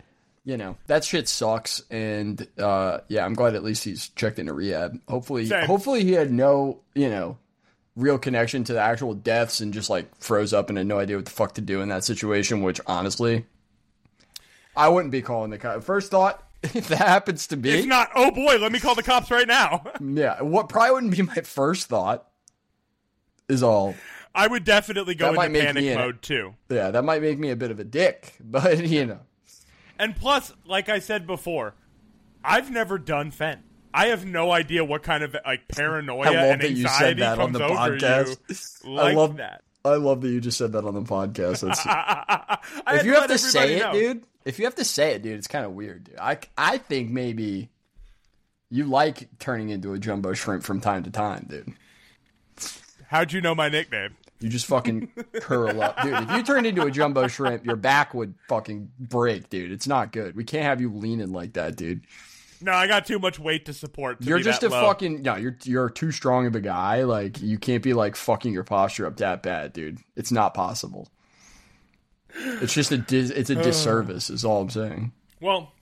you 0.44 0.56
know 0.56 0.76
that 0.86 1.04
shit 1.04 1.28
sucks. 1.28 1.82
And 1.90 2.46
uh, 2.58 2.98
yeah, 3.08 3.24
I'm 3.24 3.34
glad 3.34 3.54
at 3.54 3.62
least 3.64 3.84
he's 3.84 4.08
checked 4.10 4.38
into 4.38 4.52
rehab. 4.52 4.98
Hopefully, 5.08 5.46
Same. 5.46 5.66
hopefully 5.66 6.04
he 6.04 6.12
had 6.12 6.30
no 6.32 6.80
you 6.94 7.08
know 7.08 7.38
real 7.96 8.18
connection 8.18 8.62
to 8.64 8.72
the 8.72 8.80
actual 8.80 9.12
deaths 9.14 9.60
and 9.60 9.74
just 9.74 9.90
like 9.90 10.14
froze 10.16 10.52
up 10.52 10.68
and 10.68 10.78
had 10.78 10.86
no 10.86 10.98
idea 10.98 11.16
what 11.16 11.24
the 11.24 11.30
fuck 11.30 11.54
to 11.54 11.60
do 11.60 11.80
in 11.80 11.88
that 11.88 12.04
situation. 12.04 12.62
Which 12.62 12.80
honestly, 12.86 13.44
I 14.76 14.88
wouldn't 14.88 15.12
be 15.12 15.22
calling 15.22 15.50
the 15.50 15.58
cops. 15.58 15.84
First 15.84 16.10
thought. 16.10 16.44
If 16.60 16.88
that 16.88 16.98
happens 16.98 17.46
to 17.46 17.56
me, 17.56 17.70
It's 17.70 17.86
not. 17.86 18.10
Oh 18.16 18.32
boy, 18.32 18.58
let 18.58 18.72
me 18.72 18.80
call 18.80 18.96
the 18.96 19.02
cops 19.04 19.30
right 19.30 19.46
now. 19.46 19.84
yeah, 20.00 20.42
what 20.42 20.68
probably 20.68 20.90
wouldn't 20.90 21.16
be 21.16 21.22
my 21.22 21.34
first 21.42 21.86
thought 21.86 22.26
is 23.48 23.62
all 23.62 23.94
I 24.34 24.46
would 24.46 24.64
definitely 24.64 25.14
go 25.14 25.32
That 25.32 25.46
into 25.46 25.60
panic 25.60 25.96
mode 25.96 26.22
too. 26.22 26.54
Yeah, 26.68 26.90
that 26.90 27.04
might 27.04 27.22
make 27.22 27.38
me 27.38 27.50
a 27.50 27.56
bit 27.56 27.70
of 27.70 27.80
a 27.80 27.84
dick, 27.84 28.34
but 28.40 28.86
you 28.86 29.06
know. 29.06 29.20
And 29.98 30.14
plus, 30.14 30.52
like 30.64 30.88
I 30.88 31.00
said 31.00 31.26
before, 31.26 31.74
I've 32.44 32.70
never 32.70 32.98
done 32.98 33.30
Fen. 33.30 33.64
I 33.92 34.08
have 34.08 34.24
no 34.24 34.52
idea 34.52 34.84
what 34.84 35.02
kind 35.02 35.24
of 35.24 35.34
like 35.44 35.66
paranoia 35.68 36.26
I 36.26 36.30
love 36.30 36.36
and 36.36 36.60
that 36.62 36.70
you 36.70 36.86
said 36.88 37.18
anxiety 37.18 37.20
that 37.20 37.38
on 37.38 37.52
comes 37.52 37.58
the 37.58 37.64
over 37.64 37.98
podcast. 37.98 38.82
you 38.84 38.90
like 38.92 39.12
I 39.14 39.16
love 39.16 39.36
that. 39.38 39.62
I 39.84 39.94
love 39.94 40.20
that 40.20 40.28
you 40.28 40.40
just 40.40 40.58
said 40.58 40.72
that 40.72 40.84
on 40.84 40.94
the 40.94 41.02
podcast. 41.02 41.64
If 42.88 43.04
you 43.04 43.14
have 43.14 43.28
to 43.28 43.38
say 43.38 43.76
it, 43.76 43.82
know. 43.82 43.92
dude, 43.92 44.24
if 44.44 44.58
you 44.58 44.64
have 44.66 44.74
to 44.76 44.84
say 44.84 45.12
it, 45.12 45.22
dude, 45.22 45.38
it's 45.38 45.46
kind 45.46 45.64
of 45.64 45.72
weird, 45.72 46.04
dude. 46.04 46.18
I, 46.18 46.38
I 46.56 46.78
think 46.78 47.10
maybe 47.10 47.70
you 48.70 48.84
like 48.84 49.28
turning 49.38 49.70
into 49.70 49.92
a 49.92 49.98
jumbo 49.98 50.34
shrimp 50.34 50.62
from 50.64 50.80
time 50.80 51.04
to 51.04 51.10
time, 51.10 51.46
dude. 51.48 51.72
How'd 53.08 53.32
you 53.32 53.40
know 53.40 53.54
my 53.54 53.68
nickname? 53.68 54.16
You 54.40 54.48
just 54.48 54.66
fucking 54.66 55.10
curl 55.40 55.82
up, 55.82 56.00
dude. 56.02 56.12
If 56.14 56.30
you 56.30 56.42
turned 56.44 56.66
into 56.66 56.82
a 56.82 56.90
jumbo 56.90 57.26
shrimp, 57.26 57.64
your 57.64 57.74
back 57.76 58.14
would 58.14 58.34
fucking 58.48 58.90
break, 59.00 59.50
dude. 59.50 59.72
It's 59.72 59.88
not 59.88 60.12
good. 60.12 60.36
We 60.36 60.44
can't 60.44 60.62
have 60.64 60.80
you 60.80 60.92
leaning 60.92 61.32
like 61.32 61.54
that, 61.54 61.74
dude. 61.76 62.02
No, 62.60 62.72
I 62.72 62.86
got 62.86 63.06
too 63.06 63.18
much 63.18 63.38
weight 63.38 63.66
to 63.66 63.72
support. 63.72 64.20
To 64.20 64.26
You're 64.26 64.38
just 64.40 64.62
a 64.62 64.68
low. 64.68 64.82
fucking 64.86 65.22
no. 65.22 65.36
You're 65.36 65.56
you're 65.64 65.90
too 65.90 66.10
strong 66.12 66.46
of 66.46 66.54
a 66.54 66.60
guy. 66.60 67.02
Like 67.04 67.40
you 67.40 67.58
can't 67.58 67.82
be 67.82 67.94
like 67.94 68.14
fucking 68.14 68.52
your 68.52 68.64
posture 68.64 69.06
up 69.06 69.16
that 69.18 69.42
bad, 69.42 69.72
dude. 69.72 69.98
It's 70.16 70.30
not 70.32 70.54
possible. 70.54 71.08
It's 72.34 72.74
just 72.74 72.92
a 72.92 72.98
dis- 72.98 73.30
it's 73.30 73.50
a 73.50 73.54
disservice. 73.62 74.28
Is 74.30 74.44
all 74.44 74.60
I'm 74.62 74.70
saying. 74.70 75.12
Well, 75.40 75.72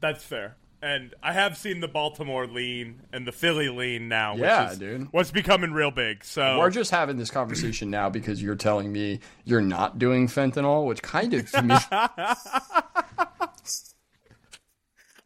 that's 0.00 0.24
fair. 0.24 0.56
And 0.82 1.14
I 1.22 1.34
have 1.34 1.58
seen 1.58 1.80
the 1.80 1.88
Baltimore 1.88 2.46
lean 2.46 3.02
and 3.12 3.26
the 3.26 3.32
Philly 3.32 3.68
lean 3.68 4.08
now. 4.08 4.34
Yeah, 4.36 4.64
which 4.64 4.72
is 4.72 4.78
dude. 4.78 5.08
What's 5.10 5.30
becoming 5.30 5.72
real 5.72 5.90
big. 5.90 6.24
So 6.24 6.58
We're 6.58 6.70
just 6.70 6.90
having 6.90 7.18
this 7.18 7.30
conversation 7.30 7.90
now 7.90 8.08
because 8.08 8.42
you're 8.42 8.54
telling 8.56 8.90
me 8.90 9.20
you're 9.44 9.60
not 9.60 9.98
doing 9.98 10.26
fentanyl, 10.26 10.86
which 10.86 11.02
kind 11.02 11.34
of 11.34 11.50
to 11.50 11.62
me. 11.62 11.76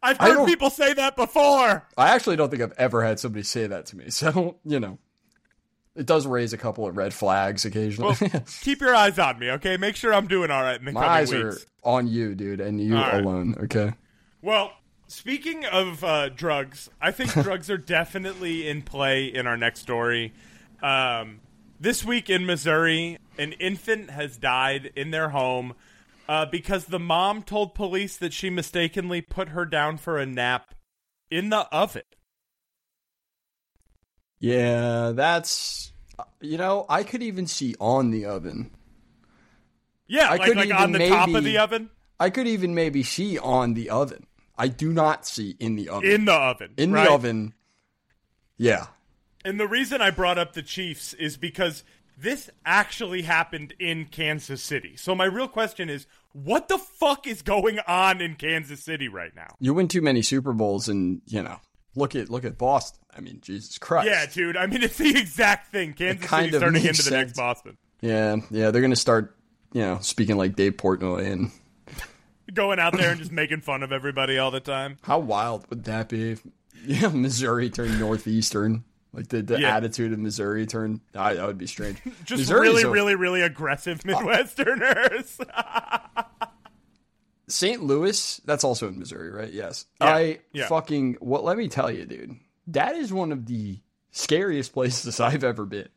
I've 0.03 0.17
heard 0.17 0.45
people 0.45 0.69
say 0.69 0.93
that 0.93 1.15
before. 1.15 1.87
I 1.97 2.09
actually 2.09 2.35
don't 2.35 2.49
think 2.49 2.61
I've 2.61 2.73
ever 2.77 3.03
had 3.03 3.19
somebody 3.19 3.43
say 3.43 3.65
that 3.65 3.85
to 3.87 3.97
me. 3.97 4.09
So 4.09 4.57
you 4.65 4.79
know, 4.81 4.99
it 5.95 6.05
does 6.05 6.27
raise 6.27 6.51
a 6.51 6.57
couple 6.57 6.85
of 6.85 6.97
red 6.97 7.13
flags 7.13 7.63
occasionally. 7.63 8.15
Keep 8.61 8.81
your 8.81 8.93
eyes 8.93 9.17
on 9.17 9.39
me, 9.39 9.51
okay? 9.51 9.77
Make 9.77 9.95
sure 9.95 10.13
I'm 10.13 10.27
doing 10.27 10.51
all 10.51 10.61
right 10.61 10.77
in 10.77 10.85
the 10.85 10.91
My 10.91 11.01
coming 11.01 11.15
eyes 11.15 11.33
are 11.33 11.57
on 11.83 12.07
you, 12.07 12.35
dude, 12.35 12.59
and 12.59 12.81
you 12.81 12.95
right. 12.95 13.21
alone. 13.21 13.55
Okay. 13.63 13.93
Well, 14.41 14.73
speaking 15.07 15.65
of 15.65 16.03
uh, 16.03 16.29
drugs, 16.29 16.89
I 17.01 17.11
think 17.11 17.31
drugs 17.43 17.69
are 17.69 17.77
definitely 17.77 18.67
in 18.67 18.81
play 18.81 19.25
in 19.25 19.47
our 19.47 19.57
next 19.57 19.81
story. 19.81 20.33
Um, 20.81 21.41
this 21.79 22.03
week 22.05 22.29
in 22.29 22.45
Missouri, 22.45 23.17
an 23.37 23.53
infant 23.53 24.09
has 24.09 24.37
died 24.37 24.91
in 24.95 25.11
their 25.11 25.29
home 25.29 25.73
uh, 26.27 26.45
because 26.45 26.85
the 26.85 26.99
mom 26.99 27.43
told 27.43 27.75
police 27.75 28.17
that 28.17 28.33
she 28.33 28.49
mistakenly 28.49 29.21
put 29.21 29.49
her 29.49 29.65
down 29.65 29.97
for 29.97 30.17
a 30.17 30.25
nap 30.25 30.73
in 31.29 31.49
the 31.49 31.67
oven. 31.71 32.03
Yeah, 34.39 35.11
that's 35.15 35.91
you 36.41 36.57
know, 36.57 36.85
I 36.87 37.03
could 37.03 37.23
even 37.23 37.47
see 37.47 37.75
on 37.79 38.11
the 38.11 38.25
oven. 38.25 38.71
Yeah, 40.07 40.27
I 40.27 40.35
like, 40.35 40.41
could 40.43 40.57
like 40.57 40.65
even 40.65 40.77
on 40.77 40.91
the 40.91 41.09
top 41.09 41.27
of 41.27 41.33
maybe- 41.33 41.45
the 41.45 41.57
oven? 41.57 41.89
I 42.19 42.29
could 42.29 42.47
even 42.47 42.73
maybe 42.73 43.03
see 43.03 43.37
on 43.37 43.73
the 43.73 43.89
oven. 43.89 44.25
I 44.57 44.67
do 44.67 44.93
not 44.93 45.25
see 45.25 45.55
in 45.59 45.75
the 45.75 45.89
oven. 45.89 46.09
In 46.09 46.25
the 46.25 46.33
oven. 46.33 46.73
In 46.77 46.91
right? 46.91 47.07
the 47.07 47.13
oven. 47.13 47.53
Yeah. 48.57 48.87
And 49.43 49.59
the 49.59 49.67
reason 49.67 50.01
I 50.01 50.11
brought 50.11 50.37
up 50.37 50.53
the 50.53 50.63
Chiefs 50.63 51.13
is 51.13 51.37
because 51.37 51.83
this 52.17 52.49
actually 52.65 53.23
happened 53.23 53.73
in 53.79 54.05
Kansas 54.05 54.61
City. 54.63 54.95
So 54.95 55.13
my 55.13 55.25
real 55.25 55.47
question 55.47 55.89
is, 55.89 56.07
what 56.31 56.67
the 56.67 56.77
fuck 56.77 57.27
is 57.27 57.41
going 57.41 57.79
on 57.87 58.21
in 58.21 58.35
Kansas 58.35 58.83
City 58.83 59.07
right 59.07 59.35
now? 59.35 59.55
You 59.59 59.73
win 59.73 59.87
too 59.87 60.01
many 60.01 60.21
Super 60.21 60.53
Bowls 60.53 60.89
and, 60.89 61.21
you 61.25 61.43
know, 61.43 61.59
look 61.95 62.15
at 62.15 62.29
look 62.29 62.45
at 62.45 62.57
Boston. 62.57 63.01
I 63.15 63.21
mean, 63.21 63.39
Jesus 63.41 63.77
Christ. 63.77 64.07
Yeah, 64.07 64.25
dude. 64.25 64.57
I 64.57 64.65
mean, 64.67 64.83
it's 64.83 64.97
the 64.97 65.17
exact 65.17 65.71
thing. 65.71 65.93
Kansas 65.93 66.25
kind 66.25 66.45
City's 66.45 66.55
of 66.55 66.61
turning 66.61 66.83
makes 66.83 66.99
into 66.99 67.09
the 67.09 67.17
next. 67.17 67.35
Boston. 67.35 67.77
Yeah, 68.01 68.37
yeah, 68.51 68.71
they're 68.71 68.81
gonna 68.81 68.95
start, 68.95 69.37
you 69.73 69.81
know, 69.81 69.99
speaking 69.99 70.37
like 70.37 70.55
Dave 70.55 70.77
Portnoy 70.77 71.31
and 71.31 71.51
Going 72.53 72.79
out 72.79 72.95
there 72.95 73.11
and 73.11 73.19
just 73.19 73.31
making 73.31 73.61
fun 73.61 73.81
of 73.83 73.91
everybody 73.91 74.37
all 74.37 74.51
the 74.51 74.59
time. 74.59 74.97
how 75.01 75.19
wild 75.19 75.67
would 75.69 75.83
that 75.85 76.09
be 76.09 76.31
if 76.33 76.41
yeah, 76.85 77.07
Missouri 77.09 77.69
turned 77.69 77.99
northeastern? 77.99 78.83
Like 79.13 79.29
the, 79.29 79.41
the 79.41 79.59
Yeah. 79.59 79.75
attitude 79.77 80.11
of 80.13 80.19
Missouri 80.19 80.65
turned 80.65 80.99
that 81.13 81.37
would 81.45 81.57
be 81.57 81.67
strange. 81.67 81.97
Just 82.25 82.41
Missouri's 82.41 82.69
really, 82.69 82.83
a- 82.83 82.89
really, 82.89 83.15
really 83.15 83.41
aggressive 83.41 83.99
Midwesterners. 84.03 85.39
St. 87.47 87.83
Louis, 87.83 88.41
that's 88.45 88.63
also 88.63 88.87
in 88.87 88.97
Missouri, 88.97 89.29
right? 89.29 89.51
Yes. 89.53 89.85
Yeah, 90.01 90.07
I 90.15 90.39
yeah. 90.51 90.67
fucking 90.67 91.17
what 91.19 91.43
let 91.43 91.57
me 91.57 91.67
tell 91.67 91.91
you, 91.91 92.05
dude. 92.05 92.35
That 92.67 92.95
is 92.95 93.13
one 93.13 93.31
of 93.31 93.45
the 93.45 93.79
scariest 94.11 94.73
places 94.73 95.19
I've 95.19 95.43
ever 95.43 95.65
been. 95.65 95.87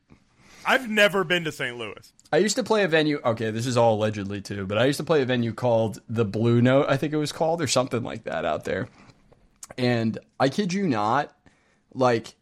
I've 0.67 0.89
never 0.91 1.25
been 1.25 1.45
to 1.45 1.53
St. 1.53 1.77
Louis. 1.79 2.13
I 2.33 2.39
used 2.39 2.57
to 2.57 2.63
play 2.63 2.85
a 2.85 2.89
venue. 2.89 3.21
Okay, 3.25 3.51
this 3.51 3.67
is 3.67 3.77
all 3.77 3.95
allegedly 3.95 4.41
too, 4.41 4.67
but 4.67 4.77
I 4.79 4.85
used 4.85 4.99
to 4.99 5.05
play 5.05 5.23
a 5.23 5.25
venue 5.25 5.53
called 5.53 6.01
the 6.09 6.25
Blue 6.25 6.61
Note. 6.61 6.87
I 6.89 6.97
think 6.97 7.13
it 7.13 7.17
was 7.17 7.33
called 7.33 7.63
or 7.63 7.67
something 7.67 8.03
like 8.03 8.25
that 8.25 8.45
out 8.45 8.65
there. 8.65 8.89
And 9.77 10.19
I 10.39 10.49
kid 10.49 10.73
you 10.73 10.87
not, 10.87 11.35
like 11.95 12.35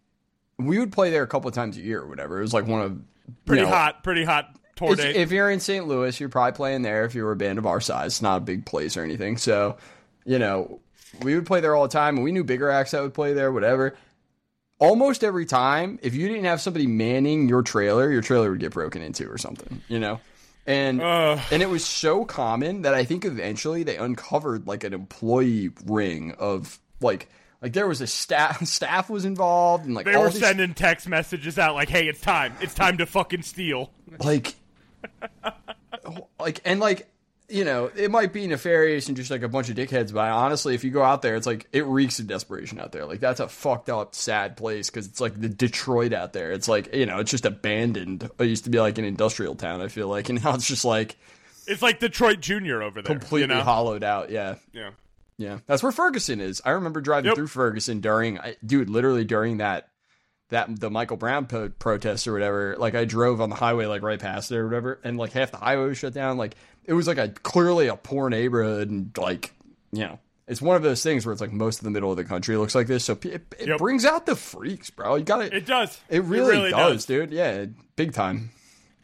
we 0.58 0.78
would 0.78 0.92
play 0.92 1.10
there 1.10 1.22
a 1.22 1.26
couple 1.26 1.48
of 1.48 1.54
times 1.54 1.76
a 1.76 1.80
year 1.80 2.00
or 2.00 2.06
whatever. 2.08 2.38
It 2.38 2.42
was 2.42 2.54
like 2.54 2.66
one 2.66 2.82
of 2.82 3.00
Pretty 3.44 3.62
you 3.62 3.66
know, 3.68 3.74
hot, 3.74 4.02
pretty 4.04 4.24
hot 4.24 4.56
tour 4.76 4.92
it's- 4.92 5.04
date. 5.04 5.16
If 5.20 5.32
you're 5.32 5.50
in 5.50 5.60
St. 5.60 5.86
Louis, 5.86 6.18
you're 6.18 6.28
probably 6.28 6.56
playing 6.56 6.82
there. 6.82 7.04
If 7.04 7.14
you 7.14 7.24
were 7.24 7.32
a 7.32 7.36
band 7.36 7.58
of 7.58 7.66
our 7.66 7.80
size, 7.80 8.06
it's 8.14 8.22
not 8.22 8.38
a 8.38 8.40
big 8.40 8.64
place 8.66 8.96
or 8.96 9.02
anything. 9.02 9.36
So, 9.36 9.76
you 10.24 10.38
know, 10.38 10.80
we 11.22 11.34
would 11.34 11.44
play 11.46 11.60
there 11.60 11.74
all 11.74 11.82
the 11.84 11.88
time, 11.92 12.16
and 12.16 12.24
we 12.24 12.30
knew 12.32 12.44
bigger 12.44 12.70
acts 12.70 12.92
that 12.92 13.02
would 13.02 13.14
play 13.14 13.32
there, 13.32 13.50
whatever. 13.50 13.96
Almost 14.78 15.24
every 15.24 15.46
time, 15.46 15.98
if 16.02 16.14
you 16.14 16.28
didn't 16.28 16.44
have 16.44 16.60
somebody 16.60 16.86
manning 16.86 17.48
your 17.48 17.62
trailer, 17.62 18.10
your 18.10 18.20
trailer 18.20 18.50
would 18.50 18.60
get 18.60 18.72
broken 18.72 19.00
into 19.00 19.26
or 19.30 19.38
something, 19.38 19.82
you 19.88 19.98
know. 19.98 20.20
And 20.66 21.00
Ugh. 21.00 21.38
and 21.50 21.62
it 21.62 21.70
was 21.70 21.84
so 21.84 22.24
common 22.24 22.82
that 22.82 22.92
I 22.92 23.04
think 23.04 23.24
eventually 23.24 23.84
they 23.84 23.96
uncovered 23.96 24.66
like 24.66 24.84
an 24.84 24.92
employee 24.92 25.70
ring 25.86 26.34
of 26.38 26.78
like 27.00 27.28
like 27.62 27.72
there 27.72 27.86
was 27.86 28.00
a 28.00 28.06
staff 28.06 28.64
staff 28.66 29.08
was 29.08 29.24
involved 29.24 29.86
and 29.86 29.94
like 29.94 30.06
they 30.06 30.16
were 30.16 30.30
sending 30.30 30.74
text 30.74 31.08
messages 31.08 31.58
out 31.58 31.74
like, 31.74 31.88
"Hey, 31.88 32.08
it's 32.08 32.20
time. 32.20 32.52
It's 32.60 32.74
time 32.74 32.98
to 32.98 33.06
fucking 33.06 33.42
steal." 33.42 33.92
like 34.18 34.54
like 36.40 36.60
and 36.64 36.80
like 36.80 37.08
you 37.48 37.64
know 37.64 37.90
it 37.96 38.10
might 38.10 38.32
be 38.32 38.46
nefarious 38.46 39.06
and 39.08 39.16
just 39.16 39.30
like 39.30 39.42
a 39.42 39.48
bunch 39.48 39.68
of 39.68 39.76
dickheads 39.76 40.12
but 40.12 40.28
honestly 40.30 40.74
if 40.74 40.82
you 40.82 40.90
go 40.90 41.02
out 41.02 41.22
there 41.22 41.36
it's 41.36 41.46
like 41.46 41.68
it 41.72 41.86
reeks 41.86 42.18
of 42.18 42.26
desperation 42.26 42.80
out 42.80 42.90
there 42.90 43.04
like 43.04 43.20
that's 43.20 43.38
a 43.38 43.46
fucked 43.48 43.88
up 43.88 44.14
sad 44.16 44.56
place 44.56 44.90
because 44.90 45.06
it's 45.06 45.20
like 45.20 45.40
the 45.40 45.48
detroit 45.48 46.12
out 46.12 46.32
there 46.32 46.50
it's 46.50 46.66
like 46.66 46.92
you 46.92 47.06
know 47.06 47.20
it's 47.20 47.30
just 47.30 47.44
abandoned 47.46 48.28
it 48.38 48.44
used 48.46 48.64
to 48.64 48.70
be 48.70 48.80
like 48.80 48.98
an 48.98 49.04
industrial 49.04 49.54
town 49.54 49.80
i 49.80 49.86
feel 49.88 50.08
like 50.08 50.28
and 50.30 50.42
now 50.42 50.54
it's 50.54 50.66
just 50.66 50.84
like 50.84 51.16
It's 51.68 51.82
like 51.82 52.00
Detroit 52.00 52.40
Junior 52.40 52.82
over 52.82 53.00
there. 53.00 53.14
completely 53.14 53.54
you 53.54 53.58
know? 53.58 53.62
hollowed 53.64 54.02
out 54.02 54.30
yeah 54.30 54.56
Yeah. 54.72 54.90
yeah 55.38 55.58
that's 55.66 55.82
where 55.84 55.92
ferguson 55.92 56.40
is 56.40 56.60
i 56.64 56.70
remember 56.70 57.00
driving 57.00 57.26
Yep. 57.28 57.36
through 57.36 57.46
ferguson 57.46 58.00
during 58.00 58.40
I, 58.40 58.56
dude 58.66 58.90
literally 58.90 59.24
during 59.24 59.58
that 59.58 59.88
that 60.48 60.78
the 60.78 60.90
Michael 60.90 61.16
Brown 61.16 61.46
po- 61.46 61.70
protest 61.70 62.28
or 62.28 62.32
whatever, 62.32 62.76
like 62.78 62.94
I 62.94 63.04
drove 63.04 63.40
on 63.40 63.50
the 63.50 63.56
highway 63.56 63.86
like 63.86 64.02
right 64.02 64.20
past 64.20 64.52
it 64.52 64.56
or 64.56 64.64
whatever, 64.68 65.00
and 65.02 65.18
like 65.18 65.32
half 65.32 65.50
the 65.50 65.56
highway 65.56 65.86
was 65.88 65.98
shut 65.98 66.12
down. 66.12 66.36
Like 66.36 66.54
it 66.86 66.92
was 66.94 67.06
like 67.06 67.18
a 67.18 67.28
clearly 67.28 67.88
a 67.88 67.96
poor 67.96 68.28
neighborhood, 68.30 68.90
and 68.90 69.16
like 69.18 69.52
you 69.92 70.00
know, 70.00 70.18
it's 70.46 70.62
one 70.62 70.76
of 70.76 70.82
those 70.82 71.02
things 71.02 71.26
where 71.26 71.32
it's 71.32 71.40
like 71.40 71.52
most 71.52 71.78
of 71.78 71.84
the 71.84 71.90
middle 71.90 72.10
of 72.10 72.16
the 72.16 72.24
country 72.24 72.56
looks 72.56 72.74
like 72.74 72.86
this. 72.86 73.04
So 73.04 73.14
it, 73.22 73.54
it 73.58 73.68
Yep. 73.68 73.78
brings 73.78 74.04
out 74.04 74.26
the 74.26 74.36
freaks, 74.36 74.90
bro. 74.90 75.16
You 75.16 75.24
got. 75.24 75.42
It, 75.42 75.52
It 75.52 75.66
does. 75.66 76.00
It 76.08 76.22
really, 76.24 76.70
does, 76.70 77.04
dude. 77.06 77.32
Yeah, 77.32 77.66
big 77.96 78.12
time. 78.12 78.50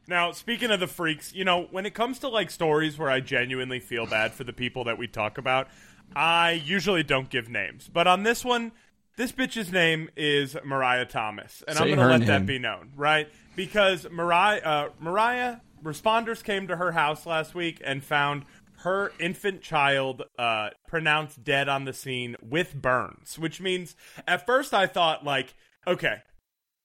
Now, 0.08 0.32
speaking 0.32 0.70
of 0.70 0.80
the 0.80 0.86
freaks, 0.88 1.32
you 1.32 1.44
know, 1.44 1.68
when 1.70 1.86
it 1.86 1.94
comes 1.94 2.18
to 2.20 2.28
like 2.28 2.50
stories 2.50 2.98
where 2.98 3.08
I 3.10 3.20
genuinely 3.20 3.78
feel 3.80 4.04
bad 4.06 4.32
for 4.32 4.44
the 4.44 4.52
people 4.52 4.84
that 4.84 4.98
we 4.98 5.06
talk 5.06 5.38
about, 5.38 5.68
I 6.14 6.52
usually 6.64 7.02
don't 7.04 7.30
give 7.30 7.48
names. 7.48 7.88
But 7.90 8.06
on 8.06 8.24
this 8.24 8.44
one, 8.44 8.72
this 9.16 9.30
bitch's 9.32 9.70
name 9.70 10.10
is 10.16 10.56
Mariah 10.64 11.06
Thomas, 11.06 11.62
and 11.68 11.78
I'm 11.78 11.86
going 11.86 11.98
to 11.98 12.06
let 12.06 12.18
name. 12.20 12.28
that 12.28 12.46
be 12.46 12.58
known, 12.58 12.90
right? 12.96 13.28
Because 13.54 14.06
Mariah, 14.10 14.60
uh, 14.62 14.88
Mariah, 15.00 15.56
responders 15.82 16.42
came 16.42 16.68
to 16.68 16.76
her 16.76 16.92
house 16.92 17.26
last 17.26 17.54
week 17.54 17.80
and 17.84 18.04
found 18.04 18.44
her 18.82 19.12
infant 19.20 19.62
child 19.62 20.22
uh, 20.38 20.70
pronounced 20.88 21.44
dead 21.44 21.68
on 21.68 21.84
the 21.84 21.92
scene 21.92 22.36
with 22.42 22.74
burns, 22.74 23.38
which 23.38 23.60
means 23.60 23.94
at 24.26 24.44
first 24.44 24.74
I 24.74 24.86
thought 24.86 25.24
like, 25.24 25.54
okay, 25.86 26.16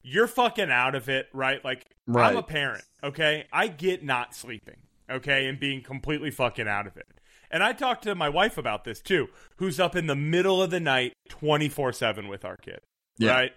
you're 0.04 0.28
fucking 0.28 0.72
out 0.72 0.96
of 0.96 1.10
it, 1.10 1.28
right? 1.34 1.64
Like 1.64 1.86
I'm 2.14 2.38
a 2.38 2.44
parent, 2.44 2.84
okay? 3.04 3.46
I 3.52 3.68
get 3.68 4.04
not 4.04 4.36
sleeping, 4.36 4.78
okay, 5.10 5.48
and 5.48 5.60
being 5.60 5.82
completely 5.82 6.30
fucking 6.32 6.68
out 6.68 6.88
of 6.88 6.98
it. 6.98 7.08
And 7.50 7.64
I 7.64 7.74
talked 7.74 8.04
to 8.04 8.14
my 8.14 8.30
wife 8.30 8.58
about 8.58 8.84
this 8.84 9.02
too, 9.02 9.28
who's 9.56 9.80
up 9.80 9.96
in 9.96 10.08
the 10.08 10.16
middle 10.16 10.62
of 10.62 10.70
the 10.70 10.80
night 10.80 11.14
24/7 11.30 12.30
with 12.30 12.46
our 12.46 12.58
kid. 12.58 12.80
Yeah. 13.18 13.32
Right? 13.32 13.52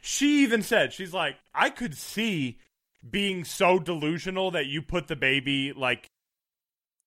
She 0.00 0.42
even 0.42 0.62
said, 0.62 0.92
she's 0.92 1.12
like, 1.12 1.36
I 1.54 1.68
could 1.68 1.96
see 1.96 2.58
being 3.10 3.44
so 3.44 3.78
delusional 3.78 4.50
that 4.52 4.66
you 4.66 4.82
put 4.82 5.06
the 5.08 5.16
baby 5.16 5.72
like 5.72 6.06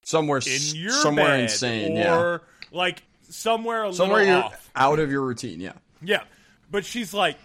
Somewhere, 0.04 0.40
in 0.46 0.76
your 0.76 0.92
somewhere 0.92 1.26
bed 1.26 1.40
insane. 1.42 1.96
yeah, 1.96 2.18
or 2.18 2.42
like 2.72 3.04
somewhere 3.30 3.84
a 3.86 3.94
somewhere 3.94 4.24
you're 4.24 4.44
off. 4.44 4.70
out 4.76 4.98
of 5.00 5.12
your 5.12 5.22
routine. 5.22 5.60
Yeah, 5.60 5.74
Yeah, 6.02 6.24
but 6.72 6.86
she's 6.86 7.14
like, 7.14 7.38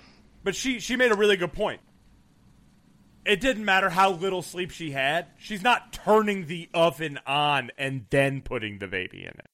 but 0.44 0.54
she 0.54 0.78
she 0.80 0.96
made 0.96 1.10
a 1.12 1.16
really 1.16 1.36
good 1.36 1.52
point. 1.52 1.80
It 3.26 3.40
didn't 3.40 3.64
matter 3.64 3.90
how 3.90 4.10
little 4.12 4.42
sleep 4.42 4.70
she 4.70 4.90
had. 4.92 5.26
She's 5.38 5.62
not 5.62 5.92
turning 5.92 6.46
the 6.46 6.68
oven 6.74 7.18
on 7.26 7.70
and 7.78 8.06
then 8.10 8.40
putting 8.42 8.78
the 8.78 8.86
baby 8.86 9.22
in 9.22 9.28
it. 9.30 9.46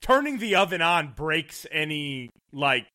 Turning 0.00 0.38
the 0.38 0.54
oven 0.56 0.80
on 0.80 1.12
breaks 1.14 1.66
any 1.70 2.30
like 2.52 2.86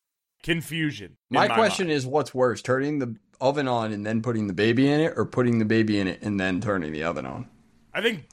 confusion. 0.42 1.16
in 1.30 1.34
my, 1.34 1.48
question 1.48 1.86
mind. 1.88 1.96
is, 1.96 2.06
what's 2.06 2.34
worse, 2.34 2.62
turning 2.62 2.98
the 2.98 3.14
oven 3.40 3.68
on 3.68 3.92
and 3.92 4.04
then 4.06 4.22
putting 4.22 4.46
the 4.46 4.52
baby 4.52 4.88
in 4.90 5.00
it, 5.00 5.14
or 5.16 5.24
putting 5.24 5.58
the 5.58 5.64
baby 5.64 5.98
in 6.00 6.06
it 6.08 6.20
and 6.22 6.38
then 6.40 6.60
turning 6.60 6.92
the 6.92 7.04
oven 7.04 7.26
on? 7.26 7.48
I 7.94 8.00
think 8.02 8.24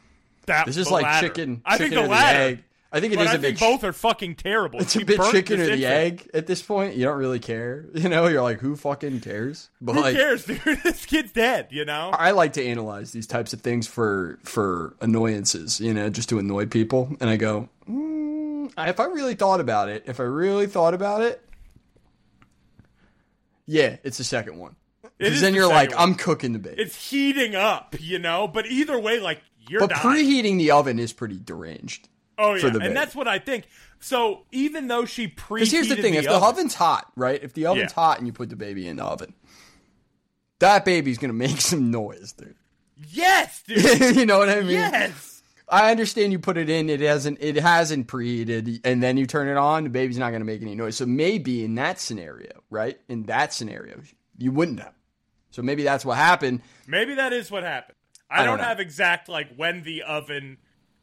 that 0.45 0.65
This 0.65 0.77
is 0.77 0.87
the 0.87 0.93
like 0.93 1.03
latter. 1.03 1.27
chicken. 1.27 1.61
I 1.65 1.77
chicken 1.77 1.91
think 1.97 2.05
the 2.05 2.09
latter. 2.11 2.39
egg. 2.39 2.63
I 2.91 3.01
think 3.01 3.11
it 3.13 3.19
is 3.19 3.27
I 3.27 3.33
a 3.33 3.37
bit. 3.39 3.57
think 3.57 3.59
both 3.59 3.83
are 3.83 3.91
fucking 3.91 4.35
terrible. 4.35 4.79
It's 4.79 4.93
She 4.93 5.01
a 5.01 5.05
bit 5.05 5.19
chicken 5.29 5.59
or 5.59 5.65
the 5.65 5.73
infant. 5.73 5.83
egg 5.91 6.29
at 6.33 6.47
this 6.47 6.61
point. 6.61 6.95
You 6.95 7.03
don't 7.03 7.17
really 7.17 7.39
care. 7.39 7.85
You 7.93 8.07
know, 8.07 8.27
you're 8.27 8.41
like, 8.41 8.59
who 8.59 8.77
fucking 8.77 9.19
cares? 9.19 9.69
But 9.81 9.95
Who 9.95 10.01
like, 10.01 10.15
cares, 10.15 10.45
dude? 10.45 10.59
this 10.83 11.05
kid's 11.05 11.33
dead. 11.33 11.67
You 11.71 11.83
know. 11.83 12.11
I 12.13 12.31
like 12.31 12.53
to 12.53 12.63
analyze 12.65 13.11
these 13.11 13.27
types 13.27 13.51
of 13.51 13.59
things 13.61 13.85
for 13.85 14.39
for 14.43 14.95
annoyances. 15.01 15.81
You 15.81 15.93
know, 15.93 16.09
just 16.09 16.29
to 16.29 16.39
annoy 16.39 16.67
people. 16.67 17.15
And 17.19 17.29
I 17.29 17.35
go, 17.35 17.67
mm, 17.89 18.71
if 18.77 18.99
I 18.99 19.05
really 19.05 19.35
thought 19.35 19.59
about 19.59 19.89
it, 19.89 20.03
if 20.05 20.21
I 20.21 20.23
really 20.23 20.67
thought 20.67 20.93
about 20.93 21.21
it, 21.21 21.41
yeah, 23.65 23.97
it's 24.03 24.17
the 24.19 24.23
second 24.23 24.57
one. 24.57 24.75
Because 25.17 25.41
then 25.41 25.53
you're 25.53 25.67
like. 25.67 25.91
I'm 25.97 26.15
cooking 26.15 26.53
the 26.53 26.59
baby. 26.59 26.81
it's 26.81 27.09
heating 27.09 27.55
up, 27.55 27.95
you 27.99 28.19
know. 28.19 28.47
But 28.47 28.65
either 28.67 28.99
way, 28.99 29.19
like 29.19 29.41
you're 29.69 29.79
But 29.81 29.91
dying. 29.91 30.01
preheating 30.25 30.57
the 30.57 30.71
oven 30.71 30.99
is 30.99 31.13
pretty 31.13 31.39
deranged. 31.39 32.09
oh 32.37 32.53
yeah, 32.55 32.69
the 32.69 32.79
and 32.81 32.95
that's 32.95 33.15
what 33.15 33.27
I 33.27 33.39
think. 33.39 33.67
So 33.99 34.43
even 34.51 34.87
though 34.87 35.05
she 35.05 35.27
preheated 35.27 35.55
Because 35.55 35.71
here's 35.71 35.87
the 35.89 35.95
thing: 35.95 36.13
if 36.15 36.25
the 36.25 36.31
oven's 36.35 36.75
hot, 36.75 37.09
right? 37.15 37.41
If 37.41 37.53
the 37.53 37.65
oven's 37.67 37.91
Yeah. 37.91 37.95
hot 37.95 38.17
and 38.17 38.27
you 38.27 38.33
put 38.33 38.49
the 38.49 38.55
baby 38.57 38.87
in 38.87 38.97
the 38.97 39.03
oven, 39.05 39.33
that 40.59 40.85
baby's 40.85 41.17
gonna 41.17 41.33
make 41.47 41.61
some 41.61 41.91
noise, 41.91 42.33
dude. 42.33 42.55
yes, 43.09 43.63
dude, 43.67 44.15
you 44.15 44.25
know 44.25 44.37
what 44.37 44.49
I 44.49 44.61
mean? 44.61 44.71
yes, 44.71 45.41
I 45.69 45.91
understand 45.91 46.31
you 46.33 46.39
put 46.39 46.57
it 46.57 46.69
in; 46.69 46.89
it 46.89 46.99
hasn't, 46.99 47.37
it 47.41 47.55
hasn't 47.55 48.07
preheated, 48.07 48.81
and 48.83 49.01
then 49.01 49.17
you 49.17 49.25
turn 49.25 49.47
it 49.47 49.57
on. 49.57 49.85
The 49.85 49.89
baby's 49.89 50.17
not 50.17 50.31
gonna 50.31 50.45
make 50.45 50.61
any 50.61 50.75
noise. 50.75 50.97
So 50.97 51.05
maybe 51.05 51.63
in 51.63 51.75
that 51.75 51.99
scenario, 51.99 52.51
right? 52.69 52.99
In 53.07 53.23
that 53.23 53.53
scenario, 53.53 54.01
you 54.37 54.51
wouldn't 54.51 54.77
know. 54.77 54.89
So 55.55 55.61
maybe 55.61 55.83
that's 55.83 56.03
what 56.03 56.17
happened. 56.17 56.61
maybe 56.85 57.15
that 57.15 57.31
is 57.31 57.49
what 57.49 57.63
happened. 57.63 57.95
I, 58.29 58.41
I 58.41 58.45
don't 58.45 58.57
don't, 58.57 58.67
have 58.67 58.81
exact 58.81 59.29
like 59.29 59.55
when 59.55 59.83
the 59.83 60.03
oven 60.03 60.57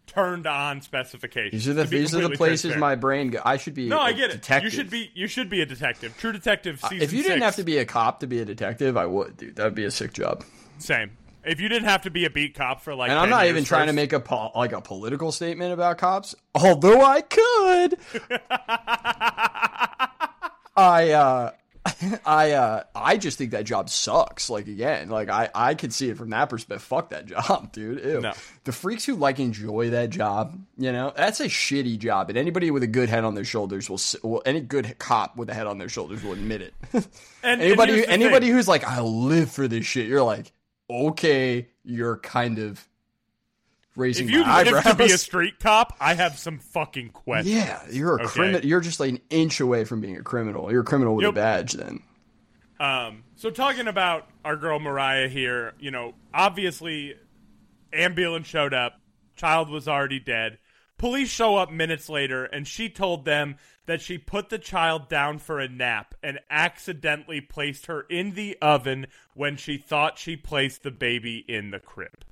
turned 0.07 0.47
on 0.47 0.83
specifications. 0.83 1.53
These 1.53 1.69
are 1.71 1.73
the 1.73 1.85
these 1.85 2.15
are 2.15 2.21
the 2.21 2.37
places 2.37 2.77
my 2.77 2.95
brain. 2.95 3.31
Go, 3.31 3.41
I 3.43 3.57
should 3.57 3.73
be. 3.73 3.89
No, 3.89 3.99
I 3.99 4.13
get 4.13 4.31
it. 4.31 4.63
You 4.63 4.69
should 4.69 4.91
be. 4.91 5.11
You 5.15 5.27
should 5.27 5.49
be 5.49 5.63
a 5.63 5.67
detective. 5.67 6.19
True 6.19 6.33
Detective 6.33 6.81
season. 6.81 7.01
If 7.01 7.15
you 7.15 7.23
didn't 7.23 7.41
have 7.41 7.57
to 7.57 7.65
be 7.65 7.79
a 7.79 7.87
cop 7.87 8.21
to 8.21 8.27
be 8.27 8.41
a 8.41 8.45
detective, 8.45 8.99
I 8.99 9.07
would, 9.07 9.39
dude. 9.39 9.57
That 9.57 9.65
would 9.65 9.75
be 9.75 9.85
a 9.85 9.91
sick 9.91 10.13
job. 10.13 10.45
same. 10.79 11.17
If 11.45 11.59
you 11.59 11.71
didn't 11.71 11.89
have 11.89 12.03
to 12.03 12.11
be 12.11 12.27
a 12.27 12.31
beat 12.31 12.55
cop 12.55 12.83
for 12.83 12.95
like, 12.95 13.11
And 13.11 13.19
I'm 13.19 13.31
not 13.31 13.47
even 13.47 13.65
trying 13.65 13.87
to 13.87 13.93
make 13.95 14.13
a 14.13 14.21
po- 14.21 14.53
like 14.55 14.73
a 14.73 14.83
political 14.83 15.33
statement 15.33 15.73
about 15.73 15.97
cops, 15.97 16.35
although 16.55 17.01
I 17.03 17.23
could. 17.23 17.99
I 20.77 21.11
uh 21.11 21.51
I 22.25 22.53
uh 22.53 22.83
I 22.95 23.17
just 23.17 23.39
think 23.39 23.51
that 23.53 23.65
job 23.65 23.91
sucks. 23.91 24.49
Like 24.49 24.69
again, 24.69 25.09
like 25.09 25.29
I 25.29 25.51
I 25.55 25.75
could 25.75 25.93
see 25.93 26.09
it 26.11 26.17
from 26.17 26.31
that 26.31 26.49
perspective. 26.49 26.83
Fuck 26.83 27.11
that 27.11 27.27
job, 27.27 27.73
dude. 27.73 28.05
Ew. 28.05 28.21
No. 28.21 28.33
The 28.65 28.73
freaks 28.73 29.05
who 29.05 29.17
like 29.17 29.41
enjoy 29.41 29.91
that 29.91 30.11
job, 30.11 30.59
you 30.79 30.93
know, 30.93 31.13
that's 31.17 31.41
a 31.41 31.47
shitty 31.47 31.99
job. 31.99 32.29
And 32.29 32.39
anybody 32.39 32.71
with 32.71 32.83
a 32.83 32.89
good 32.89 33.09
head 33.09 33.25
on 33.25 33.35
their 33.35 33.45
shoulders 33.45 33.91
will, 33.91 34.01
will 34.23 34.43
any 34.47 34.61
good 34.61 34.97
cop 34.99 35.37
with 35.37 35.51
a 35.51 35.55
head 35.55 35.67
on 35.67 35.79
their 35.79 35.89
shoulders 35.89 36.23
will 36.23 36.33
admit 36.33 36.63
it. 36.63 36.75
And, 37.45 37.61
and 37.61 37.63
anybody 37.63 38.01
the 38.03 38.09
anybody 38.09 38.47
thing. 38.47 38.55
who's 38.55 38.69
like 38.69 38.85
I 38.85 39.01
live 39.01 39.51
for 39.51 39.67
this 39.67 39.85
shit, 39.85 40.07
you're 40.07 40.23
like, 40.23 40.53
okay, 40.89 41.67
you're 41.83 42.19
kind 42.19 42.61
of 42.61 42.87
raising 43.97 44.27
if 44.27 44.33
you 44.33 44.41
my 44.43 44.49
live 44.63 44.67
eyebrows. 44.69 44.85
to 44.85 44.95
be 44.97 45.13
a 45.13 45.19
street 45.19 45.59
cop, 45.61 45.95
I 46.01 46.15
have 46.15 46.39
some 46.39 46.59
fucking 46.59 47.11
questions. 47.11 47.55
yeah, 47.55 47.83
you're 47.91 48.17
a 48.19 48.23
Okay. 48.25 48.27
criminal. 48.33 48.65
You're 48.65 48.81
just 48.81 49.01
like 49.01 49.11
an 49.11 49.21
inch 49.31 49.61
away 49.61 49.85
from 49.85 50.01
being 50.01 50.17
a 50.17 50.23
criminal. 50.23 50.71
You're 50.73 50.81
a 50.83 50.85
criminal 50.85 51.15
with 51.17 51.25
Yep. 51.25 51.33
a 51.33 51.35
badge. 51.35 51.73
Then 51.75 52.03
Um, 52.81 53.25
so 53.37 53.51
talking 53.51 53.87
about 53.87 54.29
our 54.45 54.57
girl 54.57 54.81
Mariah 54.81 55.29
here, 55.29 55.75
you 55.79 55.91
know, 55.91 56.15
obviously, 56.35 57.15
ambulance 57.93 58.47
showed 58.47 58.75
up, 58.75 59.01
child 59.37 59.69
was 59.69 59.87
already 59.87 60.19
dead. 60.19 60.59
Police 60.99 61.29
show 61.31 61.57
up 61.57 61.71
minutes 61.71 62.09
later, 62.09 62.45
and 62.45 62.67
she 62.67 62.89
told 62.89 63.25
them 63.25 63.57
that 63.87 64.01
she 64.01 64.17
put 64.19 64.49
the 64.49 64.59
child 64.59 65.09
down 65.09 65.39
for 65.39 65.59
a 65.59 65.69
nap 65.69 66.15
and 66.23 66.39
accidentally 66.49 67.41
placed 67.41 67.87
her 67.87 68.03
in 68.03 68.35
the 68.35 68.57
oven 68.63 69.07
when 69.35 69.57
she 69.57 69.77
thought 69.77 70.19
she 70.19 70.37
placed 70.37 70.83
the 70.85 70.91
baby 70.93 71.45
in 71.49 71.71
the 71.73 71.81
crib. 71.81 72.25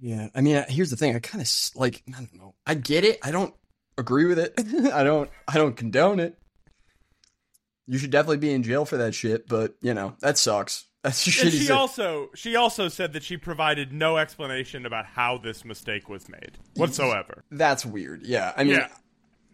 Yeah, 0.00 0.28
I 0.34 0.40
mean, 0.40 0.62
here's 0.68 0.90
the 0.90 0.96
thing. 0.96 1.16
I 1.16 1.18
kind 1.18 1.40
of 1.40 1.50
like, 1.76 2.02
I 2.08 2.18
don't 2.18 2.34
know. 2.34 2.54
I 2.66 2.74
get 2.74 3.04
it. 3.04 3.18
I 3.22 3.30
don't 3.30 3.54
agree 3.96 4.26
with 4.26 4.38
it. 4.38 4.52
I 4.92 5.02
don't. 5.02 5.30
I 5.48 5.54
don't 5.54 5.76
condone 5.76 6.20
it. 6.20 6.36
You 7.86 7.98
should 7.98 8.10
definitely 8.10 8.38
be 8.38 8.52
in 8.52 8.62
jail 8.62 8.84
for 8.84 8.96
that 8.98 9.14
shit. 9.14 9.48
But 9.48 9.74
you 9.80 9.94
know 9.94 10.16
that 10.20 10.36
sucks. 10.36 10.86
That's 11.04 11.42
and 11.42 11.52
she 11.52 11.70
also 11.70 12.30
she 12.34 12.56
also 12.56 12.88
said 12.88 13.12
that 13.12 13.22
she 13.22 13.36
provided 13.36 13.92
no 13.92 14.16
explanation 14.16 14.86
about 14.86 15.04
how 15.06 15.38
this 15.38 15.64
mistake 15.64 16.08
was 16.08 16.28
made 16.28 16.58
whatsoever. 16.76 17.44
That's 17.50 17.84
weird. 17.84 18.22
Yeah, 18.26 18.52
I 18.56 18.64
mean, 18.64 18.74
Yeah. 18.76 18.88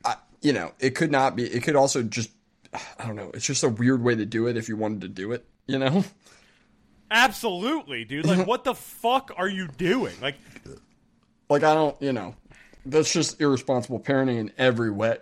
I, 0.05 0.17
you 0.43 0.53
know, 0.53 0.73
it 0.79 0.95
could 0.95 1.11
not 1.11 1.35
be. 1.35 1.45
It 1.45 1.65
could 1.65 1.75
also 1.77 2.03
just, 2.05 2.31
I 2.73 3.07
don't 3.07 3.17
know. 3.17 3.31
It's 3.35 3.45
just 3.47 3.65
a 3.65 3.69
weird 3.69 4.03
way 4.03 4.15
to 4.15 4.25
do 4.25 4.47
it 4.47 4.57
if 4.57 4.69
you 4.69 4.77
wanted 4.77 5.01
to 5.03 5.09
do 5.09 5.33
it. 5.33 5.45
You 5.67 5.79
know. 5.79 6.05
Absolutely, 7.11 8.05
dude. 8.05 8.26
Like, 8.26 8.47
what 8.47 8.64
the 8.64 8.75
fuck 8.75 9.33
are 9.37 9.49
you 9.49 9.67
doing? 9.69 10.14
Like, 10.23 10.37
like 11.49 11.62
I 11.64 11.75
don't, 11.75 12.00
you 12.00 12.12
know, 12.12 12.35
that's 12.87 13.12
just 13.12 13.40
irresponsible 13.40 14.00
parenting 14.00 14.38
in 14.38 14.52
every 14.59 14.90
way. 14.90 15.19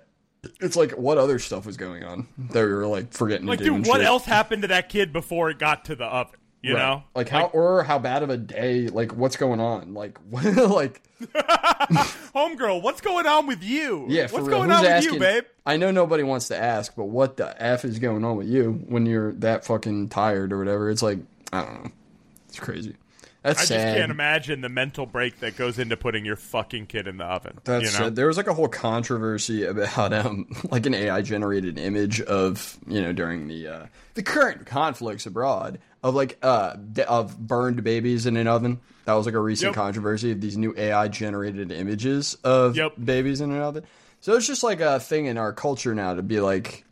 It's 0.60 0.76
like 0.76 0.92
what 0.92 1.18
other 1.18 1.38
stuff 1.38 1.66
was 1.66 1.76
going 1.76 2.04
on 2.04 2.28
that 2.50 2.64
we 2.64 2.72
were 2.72 2.86
like 2.86 3.12
forgetting 3.12 3.46
like, 3.46 3.58
to 3.58 3.64
do. 3.64 3.76
dude, 3.78 3.86
what 3.86 3.98
shit. 3.98 4.06
else 4.06 4.24
happened 4.24 4.62
to 4.62 4.68
that 4.68 4.88
kid 4.88 5.12
before 5.12 5.50
it 5.50 5.58
got 5.58 5.84
to 5.86 5.96
the 5.96 6.04
oven? 6.04 6.34
You 6.60 6.74
Right. 6.74 6.80
know, 6.88 7.04
like 7.14 7.28
how 7.28 7.46
or 7.46 7.84
how 7.84 8.00
bad 8.00 8.22
of 8.24 8.30
a 8.30 8.36
day? 8.36 8.88
Like 8.88 9.12
what's 9.14 9.36
going 9.36 9.60
on? 9.60 9.94
Like 9.94 10.18
like 10.30 11.00
homegirl, 12.34 12.82
what's 12.82 13.00
going 13.00 13.26
on 13.26 13.46
with 13.46 13.62
you? 13.62 14.06
yeah, 14.08 14.22
what's 14.22 14.34
real. 14.34 14.46
going 14.58 14.70
Who's 14.70 14.78
on 14.78 14.84
with 14.84 15.04
you, 15.04 15.18
babe? 15.18 15.44
I 15.64 15.76
know 15.76 15.90
nobody 15.90 16.22
wants 16.24 16.48
to 16.48 16.56
ask, 16.56 16.94
but 16.96 17.04
what 17.04 17.36
the 17.36 17.60
f 17.62 17.84
is 17.84 17.98
going 17.98 18.24
on 18.24 18.36
with 18.36 18.48
you 18.48 18.72
when 18.88 19.06
you're 19.06 19.32
that 19.34 19.64
fucking 19.64 20.08
tired 20.08 20.52
or 20.52 20.58
whatever? 20.58 20.90
It's 20.90 21.02
like 21.02 21.18
I 21.52 21.62
don't 21.62 21.84
know. 21.84 21.90
It's 22.48 22.60
crazy. 22.60 22.96
That's 23.42 23.60
I 23.60 23.64
sad. 23.64 23.80
just 23.80 23.94
can't 23.96 24.10
imagine 24.10 24.60
the 24.60 24.68
mental 24.68 25.06
break 25.06 25.40
that 25.40 25.56
goes 25.56 25.78
into 25.78 25.96
putting 25.96 26.24
your 26.24 26.36
fucking 26.36 26.86
kid 26.86 27.06
in 27.06 27.16
the 27.18 27.24
oven. 27.24 27.58
That's 27.64 27.92
you 27.94 28.04
know? 28.04 28.10
there 28.10 28.26
was 28.26 28.36
like 28.36 28.46
a 28.48 28.54
whole 28.54 28.68
controversy 28.68 29.64
about 29.64 30.12
um 30.12 30.46
like 30.70 30.86
an 30.86 30.94
AI 30.94 31.22
generated 31.22 31.78
image 31.78 32.20
of 32.20 32.78
you 32.86 33.00
know 33.00 33.12
during 33.12 33.48
the 33.48 33.66
uh 33.68 33.86
the 34.14 34.22
current 34.22 34.66
conflicts 34.66 35.24
abroad 35.26 35.78
of 36.02 36.14
like 36.14 36.38
uh 36.42 36.76
of 37.06 37.38
burned 37.38 37.82
babies 37.84 38.26
in 38.26 38.36
an 38.36 38.46
oven. 38.48 38.80
That 39.04 39.14
was 39.14 39.24
like 39.24 39.34
a 39.34 39.40
recent 39.40 39.68
Yep. 39.68 39.74
controversy 39.76 40.32
of 40.32 40.40
these 40.40 40.58
new 40.58 40.74
AI 40.76 41.08
generated 41.08 41.72
images 41.72 42.34
of 42.44 42.76
Yep. 42.76 42.94
babies 43.02 43.40
in 43.40 43.50
an 43.52 43.60
oven. 43.60 43.84
So 44.20 44.34
it's 44.34 44.46
just 44.46 44.62
like 44.62 44.80
a 44.80 45.00
thing 45.00 45.26
in 45.26 45.38
our 45.38 45.52
culture 45.52 45.94
now 45.94 46.14
to 46.14 46.22
be 46.22 46.40
like, 46.40 46.84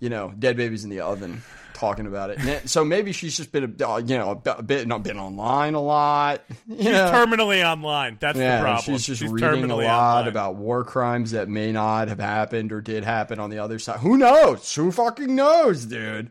you 0.00 0.08
know, 0.08 0.32
dead 0.36 0.56
babies 0.56 0.82
in 0.84 0.90
the 0.90 1.00
oven. 1.00 1.42
Talking 1.82 2.06
about 2.06 2.30
it, 2.30 2.68
so 2.70 2.84
maybe 2.84 3.10
she's 3.10 3.36
just 3.36 3.50
been, 3.50 3.74
a, 3.80 3.88
uh, 3.88 3.96
you 3.96 4.16
know, 4.16 4.40
a 4.46 4.62
bit- 4.62 4.86
not 4.86 5.02
been 5.02 5.18
online 5.18 5.74
a 5.74 5.80
lot. 5.80 6.40
She's 6.68 6.84
know? 6.84 7.10
terminally 7.10 7.68
online. 7.68 8.18
That's 8.20 8.38
Yeah, 8.38 8.58
the 8.58 8.62
problem. 8.62 8.98
she's 8.98 9.04
just 9.04 9.20
reading 9.22 9.68
a 9.68 9.74
lot 9.74 10.18
online. 10.18 10.28
about 10.28 10.54
war 10.54 10.84
crimes 10.84 11.32
that 11.32 11.48
may 11.48 11.72
not 11.72 12.06
have 12.06 12.20
happened 12.20 12.70
or 12.72 12.80
did 12.80 13.02
happen 13.02 13.40
on 13.40 13.50
the 13.50 13.58
other 13.58 13.80
side. 13.80 13.98
Who 13.98 14.16
knows? 14.16 14.72
Who 14.76 14.92
fucking 14.92 15.34
knows, 15.34 15.86
dude? 15.86 16.30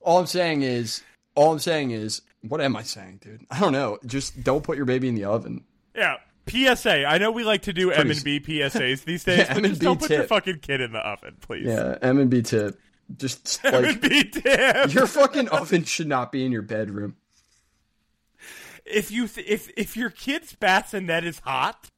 All 0.00 0.20
I'm 0.20 0.26
saying 0.26 0.62
is, 0.62 1.02
all 1.34 1.52
I'm 1.52 1.58
saying 1.58 1.90
is, 1.90 2.22
what 2.40 2.62
am 2.62 2.74
I 2.74 2.82
saying, 2.82 3.18
dude? 3.22 3.44
I 3.50 3.60
don't 3.60 3.74
know. 3.74 3.98
Just 4.06 4.42
don't 4.42 4.62
put 4.64 4.78
your 4.78 4.86
baby 4.86 5.08
in 5.08 5.16
the 5.16 5.26
oven. 5.26 5.64
Yeah. 5.94 6.16
PSA. 6.48 7.04
I 7.04 7.18
know 7.18 7.30
we 7.30 7.44
like 7.44 7.60
to 7.64 7.74
do 7.74 7.90
M 7.90 8.10
and 8.10 8.24
B 8.24 8.40
PSAs 8.40 9.04
these 9.04 9.22
days, 9.24 9.40
Yeah, 9.40 9.52
but 9.52 9.64
just 9.64 9.82
don't 9.82 10.00
put 10.00 10.08
your 10.08 10.24
fucking 10.24 10.60
kid 10.60 10.80
in 10.80 10.92
the 10.92 11.00
oven, 11.06 11.36
please. 11.42 11.66
Yeah, 11.66 11.98
M 12.00 12.18
and 12.18 12.30
B 12.30 12.40
tip. 12.40 12.80
Just 13.16 13.60
M 13.64 13.72
like 13.72 13.84
and 13.92 14.00
B 14.00 14.24
tip. 14.24 14.92
your 14.92 15.06
fucking 15.06 15.48
oven 15.48 15.84
should 15.84 16.08
not 16.08 16.30
be 16.32 16.44
in 16.44 16.52
your 16.52 16.62
bedroom. 16.62 17.16
If 18.84 19.10
you 19.10 19.28
th- 19.28 19.46
if 19.46 19.70
if 19.76 19.96
your 19.96 20.10
kid's 20.10 20.54
bassinet 20.54 21.24
is 21.24 21.40
hot, 21.40 21.90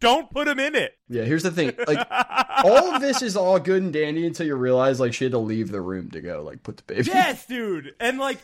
don't 0.00 0.30
put 0.30 0.48
him 0.48 0.58
in 0.58 0.74
it. 0.74 0.96
Yeah, 1.08 1.24
here's 1.24 1.42
the 1.42 1.50
thing. 1.50 1.72
Like 1.86 2.06
all 2.64 2.94
of 2.94 3.00
this 3.00 3.20
is 3.22 3.36
all 3.36 3.58
good 3.58 3.82
and 3.82 3.92
dandy 3.92 4.26
until 4.26 4.46
you 4.46 4.54
realize 4.54 5.00
like 5.00 5.12
she 5.14 5.24
had 5.24 5.32
to 5.32 5.38
leave 5.38 5.70
the 5.70 5.80
room 5.80 6.10
to 6.12 6.20
go 6.20 6.42
like 6.42 6.62
put 6.62 6.78
the 6.78 6.82
baby. 6.84 7.02
Yes, 7.04 7.46
dude. 7.46 7.94
And 8.00 8.18
like, 8.18 8.38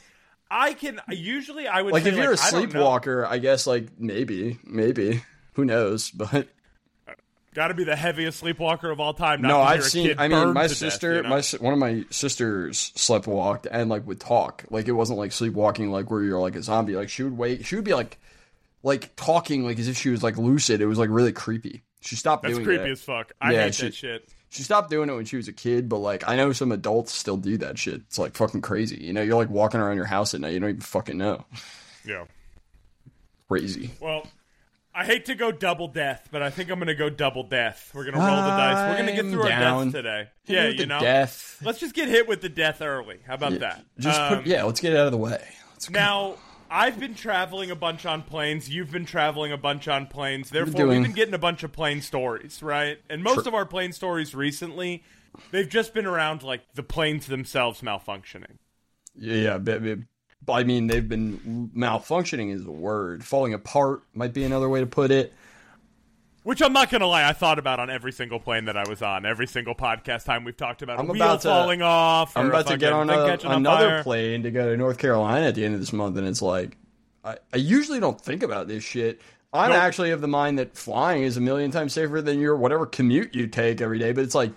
I 0.51 0.75
can 0.75 1.01
usually 1.09 1.67
I 1.67 1.81
would 1.83 1.93
Like 1.95 2.03
say, 2.05 2.11
if 2.11 2.17
you're 2.17 2.33
a 2.35 2.37
I 2.41 2.51
don't 2.51 2.63
know. 2.65 2.69
sleepwalker, 2.71 3.25
I 3.27 3.39
guess 3.39 3.67
like 3.67 3.99
maybe, 3.99 4.59
maybe. 4.65 5.23
Who 5.55 5.65
knows? 5.65 6.11
But 6.11 6.49
Got 7.57 7.69
to 7.69 7.75
be 7.75 7.85
the 7.85 7.97
heaviest 7.97 8.39
sleepwalker 8.41 8.91
of 8.91 9.01
all 9.01 9.15
time. 9.15 9.41
Not 9.41 9.49
no, 9.49 9.61
I've 9.63 9.83
seen. 9.83 10.15
I 10.19 10.29
mean, 10.29 10.53
my 10.53 10.65
to 10.65 10.69
death, 10.69 10.77
sister, 10.77 11.17
you 11.17 11.23
know? 11.23 11.31
my 11.31 11.43
one 11.59 11.73
of 11.73 11.79
my 11.79 12.05
sisters 12.11 12.93
sleepwalked 12.97 13.67
and 13.71 13.89
like 13.89 14.07
would 14.07 14.21
talk. 14.21 14.65
Like 14.69 14.89
it 14.89 14.93
wasn't 14.93 15.19
like 15.19 15.33
sleepwalking, 15.33 15.91
like 15.91 16.11
where 16.11 16.23
you're 16.23 16.39
like 16.39 16.55
a 16.55 16.63
zombie. 16.63 16.95
Like 16.97 17.09
she 17.09 17.23
would 17.23 17.35
wait. 17.37 17.65
She 17.65 17.75
would 17.75 17.85
be 17.87 17.95
like, 17.95 18.19
like 18.83 19.17
talking 19.17 19.65
like 19.65 19.79
as 19.79 19.89
if 19.89 19.97
she 19.97 20.11
was 20.11 20.23
like 20.23 20.37
lucid. 20.37 20.83
It 20.83 20.87
was 20.87 20.99
like 20.99 21.09
really 21.11 21.33
creepy. 21.33 21.83
She 22.03 22.15
stopped 22.15 22.43
doing 22.45 22.53
it. 22.53 22.57
That's 22.57 22.67
doing 22.67 22.77
creepy 22.79 22.89
that. 22.91 22.93
as 22.93 23.03
fuck. 23.03 23.33
I 23.41 23.53
Yeah, 23.55 23.63
hate 23.65 23.75
she- 23.75 23.83
that 23.87 23.95
shit. 23.95 24.29
She 24.51 24.63
stopped 24.63 24.91
doing 24.91 25.09
it 25.09 25.15
when 25.15 25.25
she 25.25 25.37
was 25.37 25.49
a 25.49 25.53
kid, 25.55 25.89
but 25.89 25.99
like 25.99 26.29
I 26.29 26.37
know 26.37 26.53
some 26.53 26.73
adults 26.73 27.13
still 27.13 27.39
do 27.39 27.57
that 27.59 27.79
shit. 27.79 28.03
It's 28.03 28.19
like 28.19 28.35
fucking 28.37 28.61
crazy. 28.61 28.97
You 28.99 29.15
know, 29.15 29.23
you're 29.23 29.35
like 29.37 29.49
walking 29.51 29.81
around 29.81 29.97
your 29.97 30.05
house 30.05 30.35
at 30.35 30.43
night. 30.43 30.53
You 30.53 30.61
don't 30.61 30.69
even 30.69 30.81
fucking 30.83 31.17
know. 31.17 31.45
Yeah. 32.05 32.25
Crazy. 33.49 33.91
Well, 34.01 34.27
I 34.97 35.05
hate 35.05 35.27
to 35.27 35.35
go 35.35 35.53
double 35.53 35.89
death, 35.89 36.29
but 36.33 36.43
I 36.43 36.49
think 36.49 36.71
I'm 36.71 36.79
going 36.79 36.87
to 36.89 36.95
go 36.95 37.11
double 37.11 37.43
death. 37.43 37.91
We're 37.95 38.05
going 38.05 38.15
to 38.15 38.21
roll 38.21 38.37
the 38.37 38.43
dice. 38.57 38.89
We're 38.91 39.03
going 39.05 39.15
to 39.15 39.23
get 39.23 39.31
through 39.31 39.43
our 39.43 39.49
death 39.49 39.93
today. 39.93 40.29
Hit 40.45 40.55
Yeah, 40.55 40.69
you 40.69 40.87
know. 40.87 41.01
death. 41.01 41.59
Let's 41.63 41.79
just 41.81 41.95
get 41.95 42.09
hit 42.09 42.27
with 42.27 42.41
the 42.41 42.49
death 42.49 42.81
early. 42.81 43.19
How 43.27 43.35
about 43.35 43.59
that? 43.61 43.85
Just 43.99 44.19
Um, 44.19 44.39
put, 44.39 44.47
yeah, 44.47 44.63
let's 44.65 44.81
get 44.81 44.93
it 44.95 44.99
out 44.99 45.05
of 45.07 45.13
the 45.13 45.19
way. 45.19 45.45
Let's 45.73 45.89
go. 45.89 45.99
Now, 45.99 46.35
I've 46.71 46.99
been 46.99 47.15
traveling 47.15 47.71
a 47.71 47.77
bunch 47.77 48.07
on 48.07 48.23
planes. 48.23 48.71
You've 48.71 48.91
been 48.91 49.05
traveling 49.05 49.53
a 49.53 49.59
bunch 49.59 49.87
on 49.87 50.07
planes. 50.07 50.49
Therefore, 50.49 50.73
doing- 50.75 50.89
we've 51.01 51.03
been 51.09 51.15
getting 51.15 51.35
a 51.35 51.39
bunch 51.39 51.63
of 51.63 51.73
plane 51.73 52.01
stories, 52.01 52.63
right? 52.63 52.99
And 53.11 53.23
most 53.23 53.35
Sure. 53.41 53.49
of 53.49 53.55
our 53.55 53.67
plane 53.67 53.93
stories 53.93 54.35
recently, 54.35 55.05
they've 55.51 55.69
just 55.69 55.93
been 55.93 56.07
around 56.07 56.43
like 56.43 56.63
the 56.75 56.83
planes 56.83 57.27
themselves 57.27 57.83
malfunctioning. 57.83 58.57
Yeah, 59.15 59.59
yeah. 59.59 59.99
I 60.49 60.65
mean, 60.65 60.87
they've 60.87 61.09
been 61.09 61.71
malfunctioning 61.77 62.53
is 62.55 62.65
a 62.65 62.71
word. 62.71 63.25
Falling 63.25 63.55
apart 63.55 64.03
might 64.15 64.33
be 64.33 64.45
another 64.45 64.69
way 64.69 64.81
to 64.81 64.87
put 64.87 65.11
it. 65.11 65.33
Which 66.43 66.63
I'm 66.63 66.73
not 66.73 66.91
gonna 66.91 67.09
lie, 67.09 67.29
I 67.29 67.33
thought 67.33 67.59
about 67.59 67.81
on 67.81 67.91
every 67.91 68.13
single 68.13 68.39
plane 68.39 68.67
that 68.67 68.77
I 68.77 68.85
was 68.89 69.03
on. 69.03 69.27
Every 69.27 69.49
single 69.49 69.75
podcast 69.75 70.25
time 70.25 70.45
we've 70.45 70.57
talked 70.57 70.81
about 70.81 71.01
I'm 71.01 71.09
a 71.11 71.13
wheel 71.13 71.23
about 71.23 71.41
to- 71.41 71.49
falling 71.49 71.83
off. 71.83 72.37
I'm 72.37 72.47
about 72.47 72.69
to 72.69 72.77
get 72.77 72.93
on 72.93 73.11
a, 73.11 73.37
another 73.43 74.03
plane 74.05 74.45
to 74.45 74.53
go 74.53 74.71
to 74.71 74.77
North 74.77 74.99
Carolina 74.99 75.47
at 75.47 75.57
the 75.57 75.65
end 75.65 75.75
of 75.75 75.81
this 75.81 75.93
month, 75.93 76.17
and 76.17 76.27
it's 76.27 76.43
like, 76.43 76.77
I, 77.25 77.39
I 77.53 77.57
usually 77.57 77.99
don't 77.99 78.21
think 78.21 78.45
about 78.45 78.69
this 78.69 78.85
shit. 78.85 79.21
I'm 79.53 79.71
Nope. 79.71 79.79
actually 79.81 80.11
of 80.13 80.21
the 80.21 80.29
mind 80.29 80.61
that 80.61 80.77
flying 80.77 81.25
is 81.25 81.37
a 81.37 81.41
million 81.41 81.73
times 81.73 81.93
safer 81.95 82.23
than 82.23 82.39
your 82.39 82.55
whatever 82.57 82.87
commute 82.87 83.35
you 83.35 83.49
take 83.49 83.81
every 83.81 83.99
day. 83.99 84.13
But 84.13 84.23
it's 84.23 84.35
like, 84.35 84.53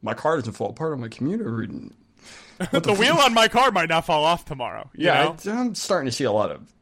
my 0.00 0.14
car 0.14 0.36
doesn't 0.36 0.52
fall 0.54 0.70
apart 0.70 0.92
on 0.92 1.00
my 1.00 1.08
commute 1.08 1.40
every. 1.40 1.68
the 2.72 2.94
wheel 2.98 3.16
on 3.16 3.34
my 3.34 3.48
car 3.48 3.70
might 3.70 3.88
not 3.88 4.06
fall 4.06 4.24
off 4.24 4.44
tomorrow. 4.44 4.90
you 4.94 5.06
Yeah, 5.06 5.34
know? 5.44 5.52
I'm 5.52 5.74
starting 5.74 6.06
to 6.06 6.12
see 6.12 6.24
a 6.24 6.32
lot 6.32 6.50
of 6.50 6.72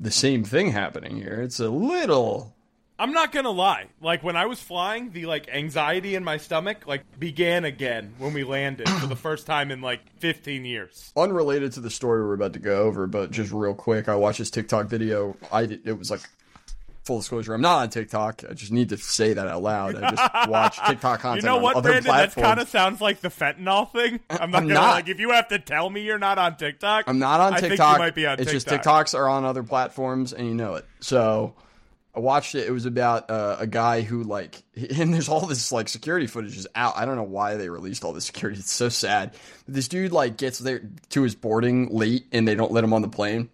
the 0.00 0.10
same 0.10 0.44
thing 0.44 0.70
happening 0.72 1.16
here. 1.16 1.40
It's 1.42 1.60
a 1.60 1.68
little 1.68 2.54
I'm 2.98 3.12
not 3.12 3.32
gonna 3.32 3.50
lie. 3.50 3.88
Like 4.00 4.22
when 4.22 4.36
I 4.36 4.46
was 4.46 4.60
flying, 4.60 5.10
the 5.10 5.26
like 5.26 5.48
anxiety 5.48 6.14
in 6.14 6.22
my 6.22 6.36
stomach 6.36 6.86
like 6.86 7.02
began 7.18 7.64
again 7.64 8.14
when 8.18 8.32
we 8.32 8.44
landed 8.44 8.88
for 8.88 9.06
the 9.06 9.16
first 9.16 9.46
time 9.46 9.70
in 9.72 9.80
like 9.80 10.00
15 10.20 10.64
years. 10.64 11.12
unrelated 11.16 11.72
to 11.72 11.80
the 11.80 11.90
story 11.90 12.22
we're 12.22 12.34
about 12.34 12.52
to 12.52 12.60
go 12.60 12.82
over, 12.84 13.06
but 13.06 13.30
just 13.32 13.52
real 13.52 13.74
quick, 13.74 14.08
I 14.08 14.14
watched 14.14 14.38
this 14.38 14.50
TikTok 14.50 14.86
video. 14.86 15.36
I 15.50 15.66
did, 15.66 15.86
it 15.86 15.98
was 15.98 16.10
like 16.10 16.20
full 17.04 17.18
disclosure. 17.18 17.54
I'm 17.54 17.60
not 17.60 17.82
on 17.82 17.90
TikTok. 17.90 18.42
I 18.48 18.54
just 18.54 18.72
need 18.72 18.88
to 18.88 18.96
say 18.96 19.34
that 19.34 19.46
out 19.46 19.62
loud. 19.62 20.02
I 20.02 20.10
just 20.10 20.48
watch 20.48 20.78
TikTok 20.86 21.20
content. 21.20 21.42
You 21.44 21.48
know 21.48 21.56
on 21.56 21.62
what, 21.62 21.76
other 21.76 21.90
Brandon? 21.90 22.12
That 22.12 22.34
kind 22.34 22.60
of 22.60 22.68
sounds 22.68 23.00
like 23.00 23.20
the 23.20 23.28
fentanyl 23.28 23.90
thing. 23.92 24.20
I'm 24.30 24.50
not 24.50 24.62
I'm 24.62 24.68
gonna 24.68 24.74
not. 24.74 24.94
like 24.94 25.08
if 25.08 25.20
you 25.20 25.30
have 25.30 25.48
to 25.48 25.58
tell 25.58 25.88
me 25.90 26.02
you're 26.02 26.18
not 26.18 26.38
on 26.38 26.56
TikTok. 26.56 27.04
I'm 27.06 27.18
not 27.18 27.40
on 27.40 27.54
I 27.54 27.60
think 27.60 27.64
you 27.72 27.76
TikTok. 27.76 27.98
might 27.98 28.14
be 28.14 28.26
on 28.26 28.40
it's 28.40 28.50
just 28.50 28.66
TikToks 28.66 29.14
are 29.14 29.28
on 29.28 29.44
other 29.44 29.62
platforms, 29.62 30.32
and 30.32 30.48
you 30.48 30.54
know 30.54 30.74
it. 30.74 30.86
So 31.00 31.54
I 32.14 32.20
watched 32.20 32.54
it. 32.54 32.66
It 32.66 32.70
was 32.70 32.86
about 32.86 33.28
uh, 33.28 33.56
a 33.58 33.66
guy 33.66 34.02
who 34.02 34.22
like, 34.22 34.62
and 34.96 35.12
there's 35.12 35.28
all 35.28 35.46
this 35.46 35.72
like 35.72 35.88
security 35.88 36.26
footage 36.26 36.56
is 36.56 36.66
out. 36.74 36.96
I 36.96 37.04
don't 37.04 37.16
know 37.16 37.22
why 37.22 37.56
they 37.56 37.68
released 37.68 38.04
all 38.04 38.12
this 38.12 38.26
security. 38.26 38.60
It's 38.60 38.72
so 38.72 38.88
sad. 38.88 39.34
This 39.66 39.88
dude 39.88 40.12
like 40.12 40.36
gets 40.36 40.58
there 40.58 40.82
to 41.10 41.22
his 41.22 41.34
boarding 41.34 41.88
late, 41.88 42.26
and 42.32 42.46
they 42.46 42.54
don't 42.54 42.72
let 42.72 42.84
him 42.84 42.92
on 42.92 43.02
the 43.02 43.08
plane. 43.08 43.50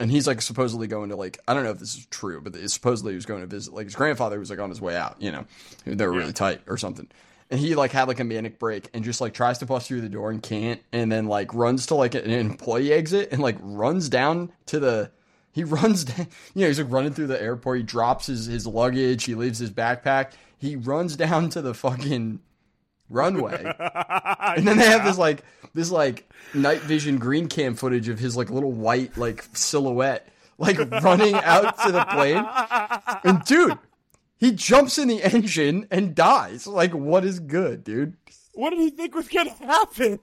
And 0.00 0.10
he's 0.10 0.26
like 0.26 0.40
supposedly 0.42 0.86
going 0.86 1.10
to 1.10 1.16
like 1.16 1.38
I 1.48 1.54
don't 1.54 1.64
know 1.64 1.70
if 1.70 1.78
this 1.78 1.96
is 1.96 2.06
true, 2.06 2.40
but 2.40 2.54
supposedly 2.70 3.12
he 3.12 3.16
was 3.16 3.26
going 3.26 3.40
to 3.40 3.46
visit 3.46 3.74
like 3.74 3.86
his 3.86 3.94
grandfather 3.94 4.38
was 4.38 4.50
like 4.50 4.58
on 4.60 4.70
his 4.70 4.80
way 4.80 4.96
out. 4.96 5.16
You 5.18 5.32
know, 5.32 5.44
they 5.84 6.06
were 6.06 6.12
really 6.12 6.32
tight 6.32 6.60
or 6.66 6.76
something. 6.76 7.08
And 7.50 7.58
he 7.58 7.74
like 7.74 7.92
had 7.92 8.08
like 8.08 8.20
a 8.20 8.24
manic 8.24 8.58
break 8.58 8.90
and 8.92 9.02
just 9.02 9.20
like 9.20 9.32
tries 9.32 9.58
to 9.58 9.66
bust 9.66 9.88
through 9.88 10.02
the 10.02 10.08
door 10.08 10.30
and 10.30 10.42
can't, 10.42 10.82
and 10.92 11.10
then 11.10 11.26
like 11.26 11.54
runs 11.54 11.86
to 11.86 11.94
like 11.94 12.14
an 12.14 12.30
employee 12.30 12.92
exit 12.92 13.30
and 13.32 13.40
like 13.40 13.56
runs 13.60 14.08
down 14.08 14.52
to 14.66 14.78
the 14.78 15.10
He 15.52 15.64
runs, 15.64 16.04
down, 16.04 16.28
you 16.54 16.62
know, 16.62 16.66
he's 16.68 16.78
like 16.78 16.92
running 16.92 17.14
through 17.14 17.28
the 17.28 17.40
airport. 17.40 17.78
He 17.78 17.82
drops 17.82 18.26
his 18.26 18.46
his 18.46 18.66
luggage. 18.66 19.24
He 19.24 19.34
leaves 19.34 19.58
his 19.58 19.70
backpack. 19.70 20.32
He 20.58 20.76
runs 20.76 21.16
down 21.16 21.48
to 21.50 21.62
the 21.62 21.72
fucking 21.72 22.40
runway, 23.10 23.72
and 24.56 24.66
then 24.66 24.78
they 24.78 24.86
have 24.86 25.04
this 25.04 25.18
like 25.18 25.44
this 25.74 25.90
like 25.90 26.30
night 26.54 26.80
vision 26.80 27.18
green 27.18 27.48
cam 27.48 27.74
footage 27.74 28.08
of 28.08 28.18
his 28.18 28.36
like 28.36 28.50
little 28.50 28.72
white 28.72 29.16
like 29.16 29.44
silhouette 29.52 30.28
like 30.58 30.78
running 31.02 31.34
out 31.34 31.78
to 31.84 31.92
the 31.92 32.04
plane. 32.04 32.44
And 33.24 33.44
dude, 33.44 33.78
he 34.36 34.52
jumps 34.52 34.98
in 34.98 35.08
the 35.08 35.22
engine 35.22 35.86
and 35.90 36.14
dies. 36.14 36.66
Like, 36.66 36.92
what 36.92 37.24
is 37.24 37.40
good, 37.40 37.84
dude? 37.84 38.16
What 38.54 38.70
did 38.70 38.80
he 38.80 38.90
think 38.90 39.14
was 39.14 39.28
gonna 39.28 39.50
happen? 39.50 40.18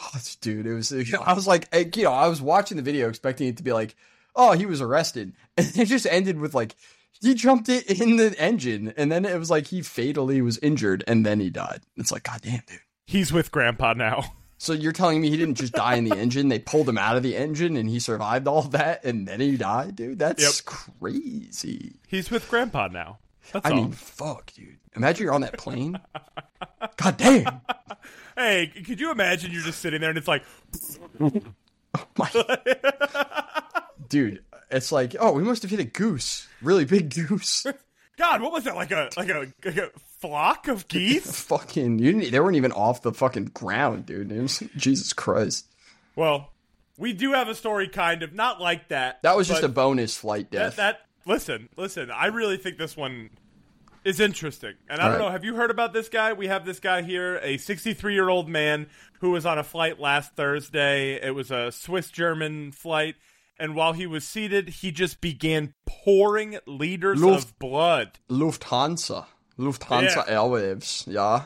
Oh, 0.00 0.20
dude, 0.40 0.66
it 0.66 0.74
was. 0.74 0.92
You 0.92 1.04
know, 1.12 1.22
I 1.22 1.32
was 1.32 1.46
like, 1.46 1.68
you 1.96 2.04
know, 2.04 2.12
I 2.12 2.28
was 2.28 2.40
watching 2.40 2.76
the 2.76 2.82
video 2.82 3.08
expecting 3.08 3.48
it 3.48 3.56
to 3.58 3.62
be 3.62 3.72
like, 3.72 3.96
oh, 4.34 4.52
he 4.52 4.64
was 4.64 4.80
arrested, 4.80 5.32
and 5.56 5.76
it 5.76 5.86
just 5.86 6.06
ended 6.06 6.38
with 6.38 6.54
like 6.54 6.74
he 7.22 7.34
jumped 7.34 7.68
it 7.68 7.88
in 8.00 8.16
the 8.16 8.34
engine, 8.38 8.92
and 8.96 9.10
then 9.10 9.24
it 9.24 9.38
was 9.38 9.50
like 9.50 9.68
he 9.68 9.80
fatally 9.82 10.42
was 10.42 10.58
injured, 10.58 11.02
and 11.06 11.24
then 11.24 11.40
he 11.40 11.48
died. 11.50 11.82
It's 11.96 12.12
like, 12.12 12.24
goddamn, 12.24 12.62
dude. 12.66 12.80
He's 13.06 13.32
with 13.32 13.50
Grandpa 13.52 13.94
now. 13.94 14.34
So 14.58 14.72
you're 14.72 14.92
telling 14.92 15.20
me 15.20 15.28
he 15.28 15.36
didn't 15.36 15.56
just 15.56 15.72
die 15.72 15.96
in 15.96 16.04
the 16.04 16.16
engine? 16.16 16.48
They 16.48 16.60
pulled 16.60 16.88
him 16.88 16.96
out 16.96 17.16
of 17.16 17.24
the 17.24 17.36
engine, 17.36 17.76
and 17.76 17.88
he 17.88 17.98
survived 17.98 18.46
all 18.46 18.62
that, 18.62 19.04
and 19.04 19.26
then 19.26 19.40
he 19.40 19.56
died, 19.56 19.96
dude. 19.96 20.20
That's 20.20 20.40
Yep. 20.42 20.76
crazy. 21.00 21.94
He's 22.06 22.30
with 22.30 22.48
Grandpa 22.48 22.86
now. 22.86 23.18
That's 23.52 23.66
I 23.66 23.70
all. 23.70 23.76
mean, 23.76 23.92
fuck, 23.92 24.52
dude. 24.52 24.78
Imagine 24.94 25.24
you're 25.24 25.34
on 25.34 25.40
that 25.40 25.58
plane. 25.58 25.98
God 26.96 27.16
damn. 27.16 27.60
hey, 28.36 28.70
could 28.86 29.00
you 29.00 29.10
imagine 29.10 29.50
you're 29.50 29.62
just 29.62 29.80
sitting 29.80 30.00
there 30.00 30.10
and 30.10 30.18
it's 30.18 30.28
like, 30.28 30.44
oh 31.20 31.32
My... 32.16 32.30
dude, 34.08 34.44
it's 34.72 34.90
like, 34.90 35.14
oh, 35.20 35.32
we 35.32 35.42
must 35.42 35.62
have 35.62 35.70
hit 35.70 35.80
a 35.80 35.84
goose. 35.84 36.48
Really 36.60 36.84
big 36.84 37.14
goose. 37.14 37.66
God, 38.16 38.42
what 38.42 38.52
was 38.52 38.64
that? 38.64 38.74
Like 38.74 38.90
a 38.90 39.10
like 39.16 39.28
a, 39.28 39.52
like 39.64 39.76
a 39.76 39.90
flock 40.20 40.68
of 40.68 40.88
geese? 40.88 41.40
fucking, 41.44 41.98
you 41.98 42.12
didn't, 42.12 42.30
they 42.30 42.40
weren't 42.40 42.56
even 42.56 42.72
off 42.72 43.02
the 43.02 43.12
fucking 43.12 43.46
ground, 43.46 44.06
dude. 44.06 44.30
Was, 44.32 44.58
Jesus 44.76 45.12
Christ. 45.12 45.66
well, 46.16 46.50
we 46.98 47.12
do 47.12 47.32
have 47.32 47.48
a 47.48 47.54
story, 47.54 47.88
kind 47.88 48.22
of 48.22 48.32
not 48.34 48.60
like 48.60 48.88
that. 48.88 49.22
That 49.22 49.36
was 49.36 49.48
just 49.48 49.62
a 49.62 49.68
bonus 49.68 50.16
flight 50.16 50.50
that, 50.50 50.58
death. 50.58 50.76
that. 50.76 51.00
Listen, 51.24 51.68
listen. 51.76 52.10
I 52.10 52.26
really 52.26 52.56
think 52.56 52.78
this 52.78 52.96
one 52.96 53.30
is 54.04 54.20
interesting, 54.20 54.74
and 54.88 55.00
I 55.00 55.04
don't 55.04 55.12
All 55.14 55.18
right. 55.18 55.24
know. 55.26 55.30
Have 55.30 55.44
you 55.44 55.54
heard 55.54 55.70
about 55.70 55.92
this 55.92 56.08
guy? 56.08 56.32
We 56.32 56.48
have 56.48 56.64
this 56.66 56.80
guy 56.80 57.02
here, 57.02 57.38
a 57.42 57.56
63 57.56 58.14
year 58.14 58.28
old 58.28 58.48
man 58.48 58.88
who 59.20 59.30
was 59.30 59.46
on 59.46 59.58
a 59.58 59.64
flight 59.64 59.98
last 59.98 60.34
Thursday. 60.36 61.14
It 61.14 61.34
was 61.34 61.50
a 61.50 61.72
Swiss 61.72 62.10
German 62.10 62.72
flight. 62.72 63.16
And 63.62 63.76
while 63.76 63.92
he 63.92 64.08
was 64.08 64.24
seated, 64.24 64.68
he 64.70 64.90
just 64.90 65.20
began 65.20 65.74
pouring 65.86 66.58
liters 66.66 67.22
Luft- 67.22 67.44
of 67.44 67.58
blood 67.60 68.18
Lufthansa. 68.28 69.26
Lufthansa 69.56 70.26
Yeah. 70.26 70.34
Airwaves. 70.34 71.06
Yeah. 71.06 71.44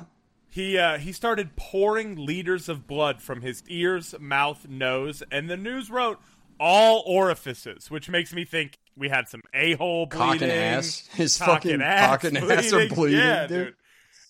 He 0.48 0.79
uh, 0.79 0.96
he 0.96 1.12
started 1.12 1.57
pouring 1.57 2.16
liters 2.16 2.70
of 2.70 2.87
blood 2.87 3.20
from 3.20 3.42
his 3.42 3.62
ears, 3.68 4.14
mouth, 4.18 4.66
nose, 4.66 5.22
and 5.31 5.50
the 5.50 5.59
news 5.59 5.90
wrote 5.90 6.18
all 6.59 7.02
orifices, 7.07 7.90
which 7.90 8.09
makes 8.09 8.33
me 8.33 8.46
think 8.46 8.79
we 8.96 9.11
had 9.11 9.29
some 9.29 9.42
a 9.52 9.74
hole 9.74 10.07
bleeding, 10.07 10.26
Cock 10.26 10.40
and 10.40 10.50
ass. 10.50 11.07
His 11.12 11.37
cock 11.37 11.48
fucking 11.48 11.72
and 11.72 11.83
ass 11.83 12.09
cock 12.09 12.24
and 12.24 12.38
ass 12.38 12.72
are 12.72 12.88
bleeding, 12.88 13.18
yeah, 13.18 13.46
dude. 13.46 13.74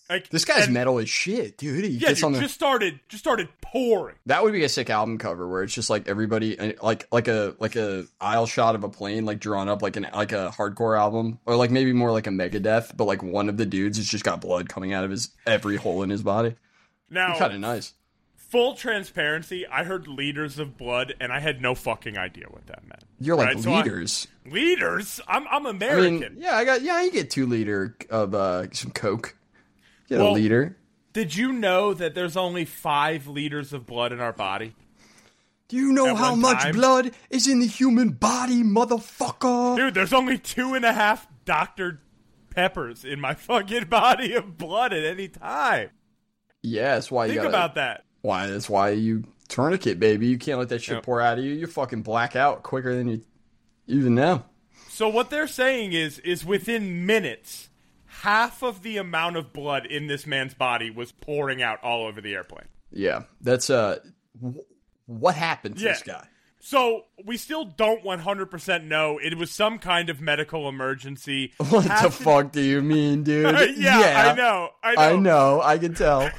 Like 0.09 0.29
This 0.29 0.45
guy's 0.45 0.65
and- 0.65 0.73
metal 0.73 0.99
as 0.99 1.09
shit, 1.09 1.57
dude. 1.57 1.83
He 1.83 1.91
Yeah, 1.91 2.13
dude, 2.13 2.33
the. 2.35 2.39
just 2.39 2.53
started 2.53 2.99
just 3.09 3.21
started 3.23 3.49
pouring. 3.61 4.15
That 4.25 4.43
would 4.43 4.53
be 4.53 4.63
a 4.63 4.69
sick 4.69 4.89
album 4.89 5.17
cover 5.17 5.47
where 5.47 5.63
it's 5.63 5.73
just 5.73 5.89
like 5.89 6.07
everybody, 6.07 6.55
like 6.81 7.07
like 7.11 7.27
a 7.27 7.55
like 7.59 7.75
a 7.75 8.05
aisle 8.21 8.45
shot 8.45 8.75
of 8.75 8.83
a 8.85 8.89
plane, 8.89 9.25
like 9.25 9.39
drawn 9.39 9.67
up 9.67 9.81
like 9.81 9.97
an 9.97 10.07
like 10.13 10.31
a 10.31 10.53
hardcore 10.55 10.97
album, 10.97 11.39
or 11.45 11.55
like 11.57 11.71
maybe 11.71 11.91
more 11.91 12.11
like 12.11 12.25
a 12.27 12.29
Megadeth, 12.29 12.95
but 12.95 13.03
like 13.05 13.21
one 13.21 13.49
of 13.49 13.57
the 13.57 13.65
dudes 13.65 13.97
has 13.97 14.07
just 14.07 14.23
got 14.23 14.39
blood 14.39 14.69
coming 14.69 14.93
out 14.93 15.03
of 15.03 15.11
his 15.11 15.29
every 15.45 15.75
hole 15.75 16.03
in 16.03 16.09
his 16.09 16.23
body. 16.23 16.55
Now, 17.09 17.37
Kind 17.37 17.53
of 17.53 17.59
nice. 17.59 17.93
full 18.35 18.75
transparency, 18.75 19.65
I 19.67 19.83
heard 19.83 20.07
liters 20.07 20.59
of 20.59 20.77
blood, 20.77 21.15
and 21.19 21.31
I 21.33 21.39
had 21.39 21.61
no 21.61 21.73
fucking 21.75 22.17
idea 22.17 22.45
what 22.49 22.67
that 22.67 22.85
meant. 22.87 23.03
You're 23.19 23.35
like 23.35 23.55
Right, 23.55 23.59
so 23.63 23.71
I- 23.73 23.81
liters. 23.83 24.27
Liters? 24.45 25.19
I'm 25.27 25.45
I'm 25.49 25.67
I, 25.67 25.69
American. 25.71 26.19
mean, 26.19 26.35
yeah, 26.37 26.55
I 26.55 26.63
got 26.65 26.81
yeah, 26.81 27.01
you 27.01 27.11
get 27.11 27.29
two 27.29 27.45
liter 27.45 27.95
of 28.09 28.33
uh 28.33 28.71
some 28.71 28.91
Coke. 28.91 29.35
Get 30.09 30.19
a 30.19 30.23
Well- 30.23 30.33
liter. 30.33 30.77
Did 31.13 31.35
you 31.35 31.51
know 31.51 31.93
that 31.95 32.13
there's 32.13 32.37
only 32.37 32.63
five 32.63 33.27
liters 33.27 33.73
of 33.73 33.85
blood 33.87 34.11
in 34.11 34.19
our 34.19 34.33
body? 34.33 34.75
Do 35.67 35.75
you 35.75 35.91
know 35.91 36.09
at 36.11 36.17
how 36.17 36.35
much 36.35 36.61
time- 36.61 36.75
blood 36.75 37.11
is 37.29 37.47
in 37.47 37.59
the 37.59 37.65
human 37.65 38.09
body, 38.09 38.63
motherfucker? 38.63 39.75
Dude, 39.77 39.93
there's 39.95 40.13
only 40.13 40.37
two 40.37 40.73
and 40.75 40.85
a 40.85 40.93
half 40.93 41.27
Dr. 41.45 42.01
Peppers 42.53 43.03
in 43.03 43.19
my 43.19 43.33
fucking 43.35 43.85
body 43.85 44.33
of 44.33 44.57
blood 44.57 44.93
at 44.93 45.03
any 45.03 45.27
time. 45.27 45.89
Yeah, 46.61 46.95
that's 46.95 47.09
why 47.11 47.25
you 47.25 47.31
Think 47.33 47.43
gotta. 47.43 47.49
about 47.49 47.75
that. 47.75 48.03
Why? 48.21 48.47
That's 48.47 48.69
why 48.69 48.89
you 48.91 49.23
tourniquet, 49.47 49.99
baby. 49.99 50.27
You 50.27 50.37
can't 50.37 50.59
let 50.59 50.69
that 50.69 50.81
shit 50.83 50.95
Yep. 50.95 51.03
pour 51.03 51.21
out 51.21 51.37
of 51.39 51.43
you. 51.45 51.53
You 51.53 51.67
fucking 51.67 52.01
black 52.01 52.35
out 52.35 52.63
quicker 52.63 52.95
than 52.95 53.07
you 53.07 53.21
even 53.87 54.15
know. 54.15 54.43
So 54.89 55.07
what 55.09 55.29
they're 55.29 55.47
saying 55.47 55.93
is 55.93 56.19
is 56.19 56.43
within 56.45 57.05
minutes, 57.05 57.69
half 58.27 58.61
of 58.61 58.83
the 58.83 58.97
amount 58.97 59.37
of 59.37 59.53
blood 59.53 59.85
in 59.85 60.07
this 60.07 60.27
man's 60.27 60.53
body 60.53 60.89
was 60.91 61.13
pouring 61.13 61.61
out 61.61 61.81
all 61.81 62.05
over 62.05 62.19
the 62.19 62.33
airplane. 62.33 62.67
Yeah, 62.91 63.23
that's 63.39 63.69
uh, 63.69 63.99
wh- 64.43 64.57
what 65.05 65.35
happened 65.35 65.77
to 65.77 65.83
Yeah. 65.83 65.93
this 65.93 66.03
guy? 66.03 66.27
So 66.59 67.05
we 67.23 67.37
still 67.37 67.63
don't 67.63 68.03
100% 68.03 68.83
know. 68.83 69.17
It 69.23 69.37
was 69.37 69.51
some 69.51 69.79
kind 69.79 70.09
of 70.09 70.19
medical 70.19 70.67
emergency. 70.67 71.53
What 71.69 71.83
the 71.85 71.89
to- 72.09 72.11
fuck 72.11 72.51
do 72.51 72.61
you 72.61 72.81
mean, 72.81 73.23
dude? 73.23 73.45
yeah, 73.77 74.31
I 74.31 74.35
know. 74.35 74.69
I 74.83 74.95
know. 74.95 75.01
I 75.01 75.15
know. 75.15 75.61
I 75.61 75.77
can 75.77 75.93
tell. 75.93 76.29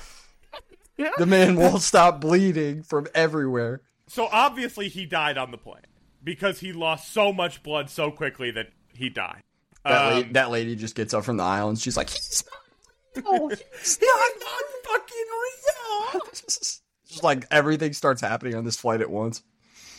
yeah. 0.98 1.10
The 1.16 1.24
man 1.26 1.56
won't 1.56 1.80
stop 1.80 2.20
bleeding 2.20 2.82
from 2.82 3.06
everywhere. 3.14 3.80
So 4.08 4.28
obviously 4.30 4.88
he 4.88 5.06
died 5.06 5.38
on 5.38 5.50
the 5.52 5.58
plane 5.58 5.86
because 6.22 6.60
he 6.60 6.72
lost 6.74 7.12
so 7.12 7.32
much 7.32 7.62
blood 7.62 7.88
so 7.88 8.10
quickly 8.10 8.50
that 8.50 8.66
he 8.92 9.08
died. 9.08 9.42
That, 9.88 10.04
Um, 10.06 10.14
lady, 10.14 10.32
that 10.32 10.50
lady 10.50 10.76
just 10.76 10.94
gets 10.94 11.14
up 11.14 11.24
from 11.24 11.36
the 11.36 11.44
aisle 11.44 11.68
and 11.68 11.78
she's 11.78 11.96
like, 11.96 12.10
"He's 12.10 12.44
not, 13.16 13.24
no, 13.24 13.48
he's 13.48 13.58
He's 13.96 13.98
not 14.00 14.62
fucking 14.84 15.26
real. 15.42 16.12
not." 16.14 16.42
Just 17.08 17.22
like 17.22 17.46
everything 17.50 17.92
starts 17.94 18.20
happening 18.20 18.54
on 18.54 18.64
this 18.64 18.76
flight 18.76 19.00
at 19.00 19.10
once. 19.10 19.42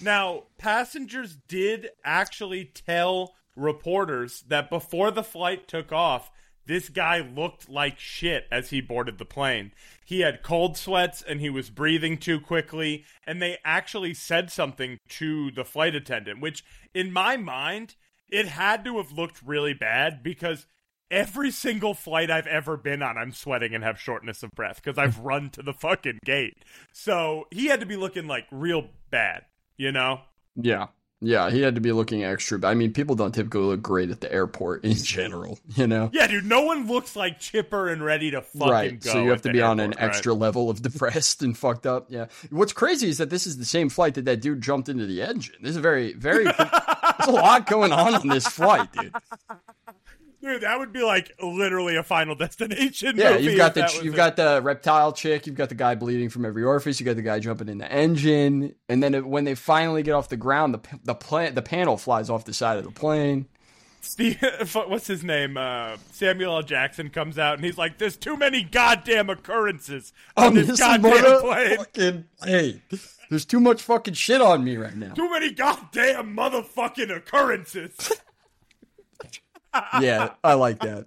Now, 0.01 0.43
passengers 0.57 1.35
did 1.47 1.89
actually 2.05 2.65
tell 2.65 3.33
reporters 3.55 4.43
that 4.47 4.69
before 4.69 5.11
the 5.11 5.23
flight 5.23 5.67
took 5.67 5.91
off, 5.91 6.29
this 6.65 6.87
guy 6.87 7.19
looked 7.19 7.67
like 7.67 7.99
shit 7.99 8.45
as 8.51 8.69
he 8.69 8.79
boarded 8.79 9.17
the 9.17 9.25
plane. 9.25 9.71
He 10.05 10.19
had 10.19 10.43
cold 10.43 10.77
sweats 10.77 11.23
and 11.27 11.41
he 11.41 11.49
was 11.49 11.71
breathing 11.71 12.17
too 12.17 12.39
quickly, 12.39 13.05
and 13.25 13.41
they 13.41 13.57
actually 13.65 14.13
said 14.13 14.51
something 14.51 14.99
to 15.09 15.49
the 15.51 15.65
flight 15.65 15.95
attendant, 15.95 16.39
which 16.41 16.63
in 16.93 17.11
my 17.11 17.37
mind, 17.37 17.95
it 18.31 18.47
had 18.47 18.85
to 18.85 18.97
have 18.97 19.11
looked 19.11 19.41
really 19.43 19.73
bad 19.73 20.23
because 20.23 20.65
every 21.11 21.51
single 21.51 21.93
flight 21.93 22.29
I've 22.29 22.47
ever 22.47 22.77
been 22.77 23.01
on, 23.01 23.17
I'm 23.17 23.31
sweating 23.31 23.73
and 23.73 23.83
have 23.83 23.99
shortness 23.99 24.43
of 24.43 24.51
breath 24.51 24.81
because 24.83 24.97
I've 24.97 25.19
run 25.19 25.49
to 25.51 25.63
the 25.63 25.73
fucking 25.73 26.19
gate. 26.23 26.63
So 26.91 27.47
he 27.51 27.67
had 27.67 27.79
to 27.79 27.85
be 27.85 27.95
looking 27.95 28.27
like 28.27 28.45
real 28.51 28.89
bad, 29.09 29.45
you 29.77 29.91
know? 29.91 30.21
Yeah. 30.55 30.87
Yeah, 31.21 31.49
he 31.49 31.61
had 31.61 31.75
to 31.75 31.81
be 31.81 31.91
looking 31.91 32.23
extra. 32.23 32.65
I 32.65 32.75
mean, 32.75 32.93
people 32.93 33.13
don't 33.13 33.33
typically 33.33 33.63
look 33.63 33.81
great 33.81 34.09
at 34.09 34.21
the 34.21 34.31
airport 34.31 34.83
in 34.85 34.93
general, 34.93 35.59
you 35.75 35.85
know? 35.85 36.09
Yeah, 36.13 36.27
dude, 36.27 36.45
no 36.45 36.61
one 36.61 36.87
looks 36.87 37.15
like 37.15 37.39
chipper 37.39 37.89
and 37.89 38.03
ready 38.03 38.31
to 38.31 38.41
fucking 38.41 38.71
right. 38.71 38.99
go. 38.99 39.11
So 39.11 39.23
you 39.23 39.29
have 39.31 39.41
to 39.41 39.51
be 39.51 39.61
on 39.61 39.81
an 39.81 39.91
right? 39.91 39.99
extra 39.99 40.33
level 40.33 40.69
of 40.69 40.81
depressed 40.81 41.41
and 41.41 41.57
fucked 41.57 41.85
up. 41.85 42.05
Yeah. 42.09 42.27
What's 42.51 42.71
crazy 42.71 43.09
is 43.09 43.17
that 43.17 43.29
this 43.29 43.47
is 43.47 43.57
the 43.57 43.65
same 43.65 43.89
flight 43.89 44.13
that 44.13 44.25
that 44.25 44.41
dude 44.41 44.61
jumped 44.61 44.87
into 44.87 45.05
the 45.05 45.21
engine. 45.21 45.55
This 45.61 45.71
is 45.71 45.77
very, 45.77 46.13
very. 46.13 46.45
there's 47.19 47.29
a 47.29 47.31
lot 47.31 47.67
going 47.67 47.91
on 47.91 48.15
on 48.15 48.27
this 48.27 48.47
flight, 48.47 48.91
dude. 48.93 49.13
Dude, 50.41 50.61
that 50.61 50.79
would 50.79 50.93
be 50.93 51.03
like 51.03 51.33
literally 51.43 51.97
a 51.97 52.03
final 52.03 52.33
destination. 52.33 53.17
Yeah, 53.17 53.35
you've 53.35 53.57
got 53.57 53.73
the 53.73 53.91
you've 54.01 54.13
it. 54.13 54.17
got 54.17 54.37
the 54.37 54.61
reptile 54.63 55.11
chick, 55.11 55.45
you've 55.45 55.57
got 55.57 55.67
the 55.69 55.75
guy 55.75 55.95
bleeding 55.95 56.29
from 56.29 56.45
every 56.45 56.63
orifice, 56.63 56.97
you 56.99 57.05
got 57.05 57.17
the 57.17 57.21
guy 57.21 57.39
jumping 57.39 57.67
in 57.67 57.77
the 57.77 57.91
engine, 57.91 58.73
and 58.87 59.03
then 59.03 59.13
it, 59.15 59.25
when 59.25 59.43
they 59.43 59.55
finally 59.55 60.01
get 60.01 60.13
off 60.13 60.29
the 60.29 60.37
ground, 60.37 60.73
the 60.73 60.79
the 61.03 61.15
pla- 61.15 61.49
the 61.49 61.61
panel 61.61 61.97
flies 61.97 62.29
off 62.29 62.45
the 62.45 62.53
side 62.53 62.77
of 62.77 62.85
the 62.85 62.91
plane. 62.91 63.47
Steve, 64.01 64.41
what's 64.73 65.07
his 65.07 65.23
name? 65.23 65.57
Uh, 65.57 65.97
Samuel 66.11 66.55
L. 66.57 66.63
Jackson 66.63 67.09
comes 67.09 67.37
out 67.37 67.55
and 67.55 67.65
he's 67.65 67.77
like, 67.77 67.97
"There's 67.97 68.17
too 68.17 68.37
many 68.37 68.63
goddamn 68.63 69.29
occurrences 69.29 70.13
on 70.37 70.55
this 70.55 70.79
goddamn 70.79 71.41
plane. 71.41 71.77
Fucking, 71.77 72.25
hey, 72.43 72.81
there's 73.29 73.45
too 73.45 73.59
much 73.59 73.81
fucking 73.81 74.13
shit 74.13 74.41
on 74.41 74.63
me 74.63 74.77
right 74.77 74.95
now. 74.95 75.13
Too 75.13 75.29
many 75.29 75.51
goddamn 75.51 76.35
motherfucking 76.35 77.15
occurrences." 77.15 78.11
yeah, 80.01 80.31
I 80.43 80.53
like 80.53 80.79
that. 80.79 81.05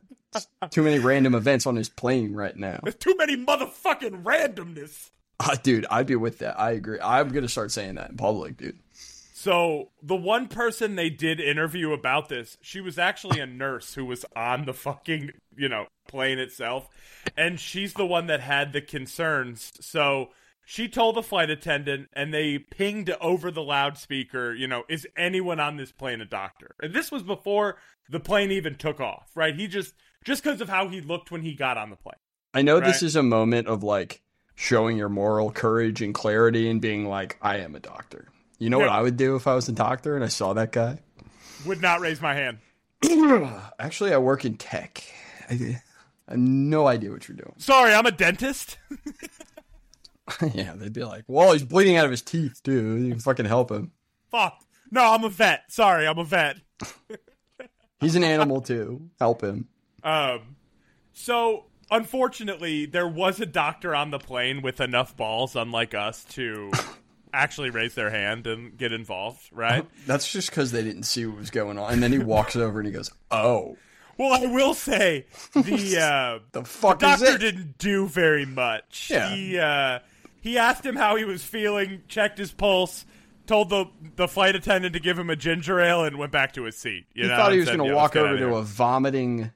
Too 0.71 0.83
many 0.83 0.99
random 0.99 1.35
events 1.35 1.67
on 1.67 1.77
his 1.77 1.89
plane 1.89 2.33
right 2.33 2.57
now. 2.57 2.81
There's 2.83 2.95
too 2.95 3.15
many 3.19 3.37
motherfucking 3.37 4.23
randomness. 4.23 5.11
Uh, 5.41 5.57
dude, 5.63 5.87
I'd 5.91 6.07
be 6.07 6.17
with 6.17 6.39
that. 6.39 6.59
I 6.59 6.73
agree. 6.73 6.99
I'm 7.03 7.31
gonna 7.31 7.49
start 7.49 7.73
saying 7.73 7.97
that 7.97 8.11
in 8.11 8.17
public, 8.17 8.57
dude. 8.57 8.79
So 9.43 9.91
the 10.01 10.15
one 10.15 10.47
person 10.47 10.95
they 10.95 11.11
did 11.11 11.41
interview 11.41 11.91
about 11.91 12.29
this, 12.29 12.57
she 12.61 12.81
was 12.81 12.97
actually 12.97 13.41
a 13.41 13.47
nurse 13.47 13.93
who 13.93 14.05
was 14.05 14.25
on 14.37 14.67
the 14.67 14.73
fucking, 14.73 15.33
you 15.57 15.69
know, 15.69 15.87
plane 16.07 16.39
itself. 16.39 16.89
And 17.37 17.59
she's 17.59 17.95
the 17.95 18.07
one 18.07 18.29
that 18.29 18.39
had 18.39 18.73
the 18.73 18.81
concerns. 18.81 19.73
So 19.81 20.29
she 20.65 20.87
told 20.87 21.17
the 21.17 21.25
flight 21.25 21.51
attendant 21.51 22.09
and 22.13 22.33
they 22.33 22.61
pinged 22.61 23.11
over 23.21 23.51
the 23.51 23.65
loudspeaker, 23.65 24.55
you 24.55 24.69
know, 24.69 24.85
is 24.89 25.09
anyone 25.17 25.59
on 25.59 25.77
this 25.77 25.91
plane 25.91 26.21
a 26.21 26.25
doctor? 26.25 26.77
And 26.81 26.95
this 26.95 27.11
was 27.11 27.25
before 27.25 27.79
the 28.09 28.21
plane 28.21 28.53
even 28.53 28.77
took 28.77 29.01
off, 29.01 29.29
right? 29.35 29.57
He 29.57 29.67
just 29.67 29.93
just 30.25 30.45
because 30.45 30.61
of 30.61 30.69
how 30.69 30.87
he 30.87 31.01
looked 31.01 31.33
when 31.33 31.43
he 31.43 31.55
got 31.55 31.77
on 31.77 31.91
the 31.91 31.97
plane. 31.97 32.15
I 32.55 32.63
know 32.63 32.79
this 32.79 33.03
is 33.03 33.17
a 33.17 33.25
moment 33.25 33.67
of 33.67 33.83
like 33.83 34.23
showing 34.55 34.97
your 34.97 35.09
moral 35.09 35.51
courage 35.51 36.01
and 36.01 36.15
clarity 36.15 36.71
and 36.71 36.81
being 36.81 37.09
like, 37.09 37.39
I 37.43 37.57
am 37.57 37.75
a 37.75 37.81
doctor. 37.81 38.29
You 38.63 38.71
know 38.71 38.79
what 38.79 38.91
I 38.91 39.03
would 39.03 39.17
do 39.17 39.35
if 39.35 39.49
I 39.49 39.57
was 39.57 39.69
a 39.69 39.73
doctor 39.73 40.15
and 40.15 40.25
I 40.25 40.29
saw 40.29 40.53
that 40.53 40.71
guy? 40.71 41.01
Would 41.67 41.83
not 41.83 42.01
raise 42.01 42.21
my 42.21 42.33
hand. 42.33 42.59
Actually, 43.81 44.15
I 44.15 44.19
work 44.19 44.45
in 44.45 44.57
tech. 44.57 45.03
I, 45.51 45.55
I 46.29 46.31
have 46.31 46.39
no 46.39 46.87
idea 46.87 47.11
what 47.11 47.27
you're 47.27 47.37
doing. 47.37 47.55
Sorry, 47.59 47.93
I'm 47.93 48.07
a 48.07 48.13
dentist. 48.13 48.79
yeah, 50.55 50.75
they'd 50.77 50.93
be 50.93 51.03
like, 51.03 51.25
well, 51.27 51.53
he's 51.53 51.65
bleeding 51.65 51.97
out 51.97 52.05
of 52.05 52.13
his 52.13 52.23
teeth, 52.23 52.61
dude. 52.63 53.03
You 53.03 53.11
can 53.11 53.19
fucking 53.19 53.47
help 53.47 53.73
him. 53.73 53.91
Fuck. 54.31 54.63
No, 54.93 55.13
I'm 55.13 55.25
a 55.25 55.29
vet. 55.29 55.65
Sorry, 55.69 56.07
I'm 56.07 56.19
a 56.19 56.25
vet. 56.25 56.59
He's 58.01 58.15
an 58.15 58.23
animal 58.23 58.61
too. 58.61 59.11
Help 59.19 59.43
him. 59.43 59.67
Um, 60.05 60.57
so 61.13 61.67
unfortunately, 61.91 62.87
there 62.87 63.09
was 63.09 63.41
a 63.41 63.47
doctor 63.47 63.93
on 63.93 64.11
the 64.11 64.19
plane 64.19 64.63
with 64.63 64.81
enough 64.81 65.17
balls, 65.17 65.57
unlike 65.57 65.95
us, 65.95 66.25
to 66.31 66.71
actually 67.33 67.71
raise 67.71 67.95
their 67.95 68.11
hand 68.11 68.47
and 68.47 68.77
get 68.77 68.93
involved. 68.93 69.49
Right? 69.53 69.87
That's 70.07 70.31
just 70.31 70.51
because 70.51 70.73
they 70.73 70.83
didn't 70.83 71.05
see 71.05 71.27
what 71.27 71.39
was 71.39 71.51
going 71.51 71.79
on. 71.79 71.93
And 71.93 72.03
then 72.03 72.13
he 72.13 72.19
walks 72.19 72.57
over 72.57 72.79
and 72.81 72.87
he 72.87 72.93
goes, 72.93 73.11
oh, 73.31 73.77
Well, 74.19 74.33
I 74.33 74.47
will 74.47 74.75
say 74.75 75.27
the 75.55 75.99
uh, 76.01 76.39
the 76.53 76.65
fuck 76.65 77.03
is 77.03 77.21
doctor 77.21 77.39
didn't 77.39 77.79
do 77.79 78.07
very 78.07 78.45
much. 78.47 79.09
Yeah. 79.11 79.35
He 79.35 79.59
uh, 79.59 79.99
he 80.41 80.59
asked 80.59 80.85
him 80.85 80.97
how 80.97 81.17
he 81.17 81.25
was 81.25 81.45
feeling, 81.45 82.03
checked 82.09 82.39
his 82.39 82.53
pulse. 82.53 83.05
Told 83.45 83.71
the 83.71 83.87
the 84.15 84.29
flight 84.29 84.55
attendant 84.55 84.95
to 84.95 85.01
give 85.01 85.19
him 85.19 85.29
a 85.29 85.35
ginger 85.35 85.81
ale 85.81 86.05
and 86.05 86.17
went 86.17 86.31
back 86.31 86.53
to 86.53 86.63
his 86.63 86.77
seat. 86.77 87.07
You 87.13 87.25
He 87.25 87.29
know, 87.29 87.37
thought 87.37 87.53
he 87.53 87.59
was 87.59 87.67
going 87.67 87.79
to 87.89 87.93
walk 87.93 88.15
over 88.15 88.39
to 88.39 88.55
a 88.55 88.63
vomiting 88.63 89.51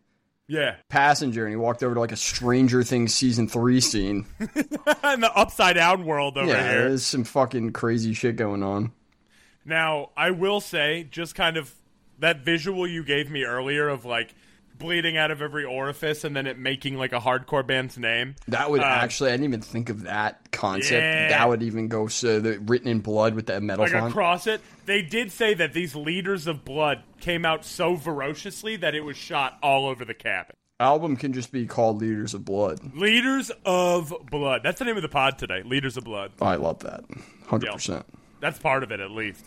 yeah, 0.48 0.76
passenger 0.88 1.44
and 1.44 1.52
he 1.52 1.56
walked 1.56 1.82
over 1.82 1.94
to 1.94 2.00
like 2.00 2.12
a 2.12 2.16
Stranger 2.16 2.82
Things 2.82 3.14
season 3.14 3.48
three 3.48 3.80
scene. 3.80 4.26
in 4.40 5.20
the 5.20 5.32
upside 5.34 5.76
down 5.76 6.04
world 6.04 6.38
over 6.38 6.46
yeah, 6.46 6.70
here. 6.70 6.88
there's 6.88 7.04
some 7.04 7.24
fucking 7.24 7.72
crazy 7.72 8.14
shit 8.14 8.36
going 8.36 8.62
on. 8.62 8.92
Now, 9.64 10.10
I 10.16 10.30
will 10.30 10.60
say, 10.60 11.08
just 11.10 11.34
kind 11.34 11.56
of 11.56 11.74
that 12.20 12.44
visual 12.44 12.86
you 12.86 13.02
gave 13.02 13.30
me 13.30 13.42
earlier 13.42 13.88
of 13.88 14.04
like 14.04 14.34
bleeding 14.78 15.16
out 15.16 15.30
of 15.30 15.40
every 15.42 15.64
orifice 15.64 16.24
and 16.24 16.34
then 16.36 16.46
it 16.46 16.58
making 16.58 16.96
like 16.96 17.12
a 17.12 17.20
hardcore 17.20 17.66
band's 17.66 17.96
name. 17.98 18.34
That 18.48 18.70
would 18.70 18.80
Um, 18.80 18.86
actually, 18.86 19.30
I 19.30 19.34
didn't 19.34 19.44
even 19.46 19.60
think 19.62 19.88
of 19.90 20.02
that 20.04 20.50
concept. 20.52 20.92
Yeah. 21.02 21.28
That 21.28 21.48
would 21.48 21.62
even 21.62 21.88
go 21.88 22.06
so 22.06 22.40
the 22.40 22.58
written 22.60 22.88
in 22.88 23.00
blood 23.00 23.34
with 23.34 23.46
that 23.46 23.62
metal 23.62 23.84
Like 23.84 23.92
font. 23.92 24.10
across 24.10 24.46
it, 24.46 24.60
they 24.84 25.02
did 25.02 25.32
say 25.32 25.54
that 25.54 25.72
these 25.72 25.94
liters 25.94 26.46
of 26.46 26.64
blood 26.64 27.02
came 27.20 27.44
out 27.44 27.64
so 27.64 27.96
ferociously 27.96 28.76
that 28.76 28.94
it 28.94 29.00
was 29.00 29.16
shot 29.16 29.58
all 29.62 29.86
over 29.86 30.04
the 30.04 30.14
cabin. 30.14 30.56
Album 30.78 31.16
can 31.16 31.32
just 31.32 31.52
be 31.52 31.66
called 31.66 32.02
Liters 32.02 32.34
of 32.34 32.44
Blood. 32.44 32.94
Liters 32.94 33.50
of 33.64 34.12
blood. 34.30 34.60
That's 34.62 34.78
the 34.78 34.84
name 34.84 34.96
of 34.96 35.02
the 35.02 35.08
pod 35.08 35.38
today. 35.38 35.62
Liters 35.64 35.96
of 35.96 36.04
blood. 36.04 36.32
I 36.42 36.56
love 36.56 36.80
that. 36.80 37.02
100%. 37.48 38.04
That's 38.40 38.58
part 38.58 38.82
of 38.82 38.92
it, 38.92 39.00
at 39.00 39.10
least. 39.10 39.42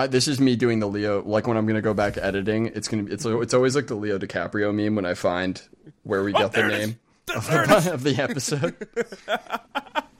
I, 0.00 0.06
this 0.06 0.26
is 0.28 0.40
me 0.40 0.56
doing 0.56 0.80
the 0.80 0.88
Leo. 0.88 1.22
Like 1.22 1.46
when 1.46 1.56
I'm 1.56 1.66
gonna 1.66 1.80
go 1.82 1.94
back 1.94 2.16
editing, 2.16 2.66
it's 2.66 2.88
gonna. 2.88 3.04
It's 3.04 3.24
it's 3.24 3.54
always 3.54 3.76
like 3.76 3.86
the 3.86 3.94
Leo 3.94 4.18
DiCaprio 4.18 4.74
meme 4.74 4.94
when 4.94 5.04
I 5.06 5.14
find 5.14 5.60
where 6.02 6.22
we 6.24 6.32
oh, 6.34 6.48
the 6.48 6.62
Oh, 6.62 6.66
it 6.66 6.72
is. 6.72 6.86
name 6.88 6.98
of 7.36 7.46
the, 7.46 7.90
of 7.94 8.02
the 8.02 8.16
episode. 8.22 8.74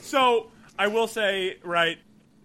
So 0.00 0.50
I 0.78 0.86
will 0.88 1.06
say, 1.08 1.56
right? 1.64 1.98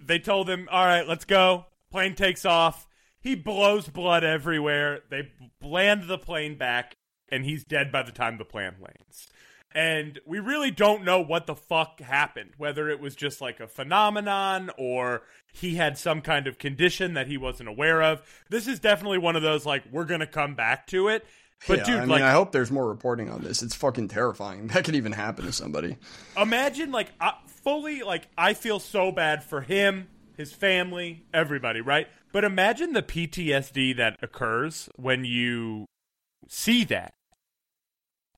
They 0.03 0.17
told 0.19 0.49
him, 0.49 0.67
"All 0.71 0.85
right, 0.85 1.07
let's 1.07 1.25
go." 1.25 1.65
Plane 1.91 2.15
takes 2.15 2.45
off. 2.45 2.87
He 3.21 3.35
blows 3.35 3.87
blood 3.87 4.23
everywhere. 4.23 5.01
They 5.09 5.31
land 5.61 6.03
the 6.07 6.17
plane 6.17 6.57
back, 6.57 6.95
and 7.29 7.43
he's 7.45 7.63
dead 7.63 7.91
by 7.91 8.03
the 8.03 8.11
time 8.11 8.37
the 8.37 8.45
plane 8.45 8.75
lands. 8.81 9.27
And 9.75 10.19
we 10.25 10.39
really 10.39 10.71
don't 10.71 11.03
know 11.03 11.21
what 11.21 11.45
the 11.45 11.55
fuck 11.55 11.99
happened. 11.99 12.51
Whether 12.57 12.89
it 12.89 12.99
was 12.99 13.15
just 13.15 13.39
like 13.39 13.59
a 13.59 13.67
phenomenon 13.67 14.71
or 14.77 15.21
he 15.53 15.75
had 15.75 15.97
some 15.97 16.21
kind 16.21 16.47
of 16.47 16.57
condition 16.57 17.13
that 17.13 17.27
he 17.27 17.37
wasn't 17.37 17.69
aware 17.69 18.01
of. 18.01 18.21
This 18.49 18.67
is 18.67 18.79
definitely 18.79 19.19
one 19.19 19.35
of 19.35 19.41
those 19.41 19.65
like 19.65 19.83
we're 19.91 20.05
gonna 20.05 20.27
come 20.27 20.55
back 20.55 20.87
to 20.87 21.07
it. 21.09 21.25
But 21.67 21.79
yeah, 21.79 21.83
dude, 21.83 21.95
I 21.95 21.99
mean, 22.01 22.09
like 22.09 22.21
I 22.21 22.31
hope 22.31 22.51
there's 22.51 22.71
more 22.71 22.87
reporting 22.87 23.29
on 23.29 23.41
this. 23.41 23.61
It's 23.61 23.75
fucking 23.75 24.07
terrifying. 24.07 24.67
That 24.73 24.85
could 24.85 24.95
even 24.95 25.11
happen 25.11 25.45
to 25.45 25.51
somebody. 25.51 25.97
imagine 26.37 26.91
like 26.91 27.11
I, 27.19 27.33
fully 27.45 28.01
like 28.01 28.27
I 28.37 28.53
feel 28.53 28.79
so 28.79 29.11
bad 29.11 29.43
for 29.43 29.61
him, 29.61 30.07
his 30.37 30.51
family, 30.51 31.25
everybody, 31.33 31.81
right? 31.81 32.07
But 32.31 32.43
imagine 32.43 32.93
the 32.93 33.01
PTSD 33.01 33.97
that 33.97 34.17
occurs 34.21 34.89
when 34.95 35.25
you 35.25 35.85
see 36.47 36.83
that. 36.85 37.13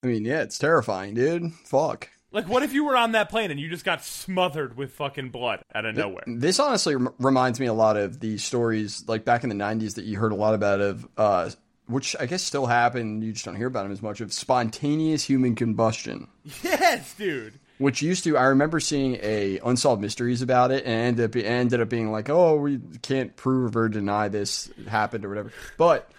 I 0.03 0.07
mean, 0.07 0.25
yeah, 0.25 0.41
it's 0.41 0.57
terrifying, 0.57 1.13
dude. 1.13 1.53
Fuck. 1.65 2.09
Like, 2.31 2.47
what 2.47 2.63
if 2.63 2.73
you 2.73 2.85
were 2.85 2.95
on 2.95 3.11
that 3.11 3.29
plane 3.29 3.51
and 3.51 3.59
you 3.59 3.69
just 3.69 3.83
got 3.83 4.03
smothered 4.03 4.77
with 4.77 4.93
fucking 4.93 5.29
blood 5.29 5.61
out 5.75 5.85
of 5.85 5.95
nowhere? 5.95 6.23
This 6.25 6.59
honestly 6.59 6.95
rem- 6.95 7.13
reminds 7.19 7.59
me 7.59 7.65
a 7.65 7.73
lot 7.73 7.97
of 7.97 8.19
the 8.21 8.37
stories 8.37 9.03
like 9.07 9.25
back 9.25 9.43
in 9.43 9.49
the 9.49 9.55
'90s 9.55 9.95
that 9.95 10.05
you 10.05 10.17
heard 10.17 10.31
a 10.31 10.35
lot 10.35 10.53
about 10.55 10.79
of, 10.79 11.07
uh, 11.17 11.49
which 11.87 12.15
I 12.19 12.25
guess 12.27 12.41
still 12.41 12.65
happen. 12.65 13.21
You 13.21 13.33
just 13.33 13.43
don't 13.43 13.57
hear 13.57 13.67
about 13.67 13.83
them 13.83 13.91
as 13.91 14.01
much 14.01 14.21
of 14.21 14.31
spontaneous 14.31 15.23
human 15.23 15.55
combustion. 15.55 16.27
Yes, 16.63 17.13
dude. 17.15 17.59
which 17.79 18.01
used 18.01 18.23
to 18.23 18.37
I 18.37 18.45
remember 18.45 18.79
seeing 18.79 19.17
a 19.21 19.59
unsolved 19.65 20.01
mysteries 20.01 20.41
about 20.41 20.71
it 20.71 20.85
and 20.85 21.19
ended 21.19 21.25
up, 21.25 21.45
ended 21.45 21.81
up 21.81 21.89
being 21.89 22.11
like, 22.11 22.29
oh, 22.29 22.55
we 22.55 22.79
can't 23.01 23.35
prove 23.35 23.75
or 23.75 23.89
deny 23.89 24.29
this 24.29 24.71
happened 24.87 25.25
or 25.25 25.29
whatever. 25.29 25.51
But 25.77 26.09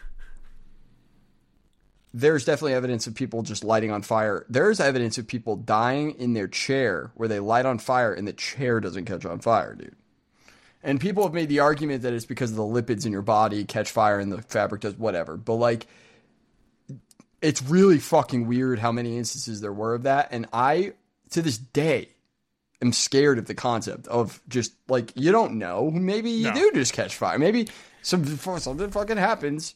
there's 2.15 2.45
definitely 2.45 2.75
evidence 2.75 3.07
of 3.07 3.15
people 3.15 3.43
just 3.43 3.65
lighting 3.65 3.91
on 3.91 4.03
fire. 4.03 4.45
There's 4.49 4.81
evidence 4.81 5.17
of 5.19 5.27
people 5.27 5.57
dying 5.57 6.13
in 6.13 6.35
their 6.35 6.49
chair 6.49 7.11
where 7.15 7.29
they 7.29 7.41
light 7.41 7.65
on 7.67 7.79
fire 7.79 8.13
and 8.13 8.29
the 8.29 8.33
chair 8.33 8.81
doesn't 8.81 9.07
catch 9.07 9.25
on 9.25 9.39
fire, 9.41 9.75
dude. 9.75 9.97
And 10.83 11.01
people 11.01 11.23
have 11.23 11.33
made 11.33 11.49
the 11.49 11.61
argument 11.61 12.03
that 12.03 12.13
it's 12.13 12.27
because 12.27 12.51
of 12.51 12.57
the 12.57 12.63
lipids 12.63 13.07
in 13.07 13.13
your 13.13 13.23
body 13.23 13.65
catch 13.65 13.91
fire 13.91 14.19
and 14.19 14.33
the 14.33 14.43
fabric 14.43 14.83
does 14.83 14.99
whatever. 14.99 15.37
But 15.37 15.55
like 15.55 15.87
it's 17.41 17.63
really 17.63 17.99
fucking 17.99 18.47
weird 18.47 18.79
how 18.79 18.93
many 18.93 19.17
instances 19.19 19.61
there 19.61 19.73
were 19.73 19.95
of 19.95 20.05
that. 20.05 20.29
And 20.33 20.47
I, 20.53 20.93
to 21.31 21.43
this 21.43 21.59
day, 21.59 22.09
am 22.81 22.93
scared 22.93 23.39
of 23.39 23.47
the 23.47 23.55
concept 23.55 24.07
of 24.09 24.41
just 24.49 24.73
like 24.89 25.13
you 25.17 25.33
don't 25.33 25.55
know. 25.55 25.91
Maybe 25.91 26.31
you 26.31 26.49
No. 26.49 26.55
do 26.55 26.73
just 26.75 26.93
catch 26.93 27.17
fire. 27.17 27.39
Maybe 27.39 27.69
some 28.03 28.25
something 28.37 28.91
fucking 28.91 29.17
happens, 29.17 29.75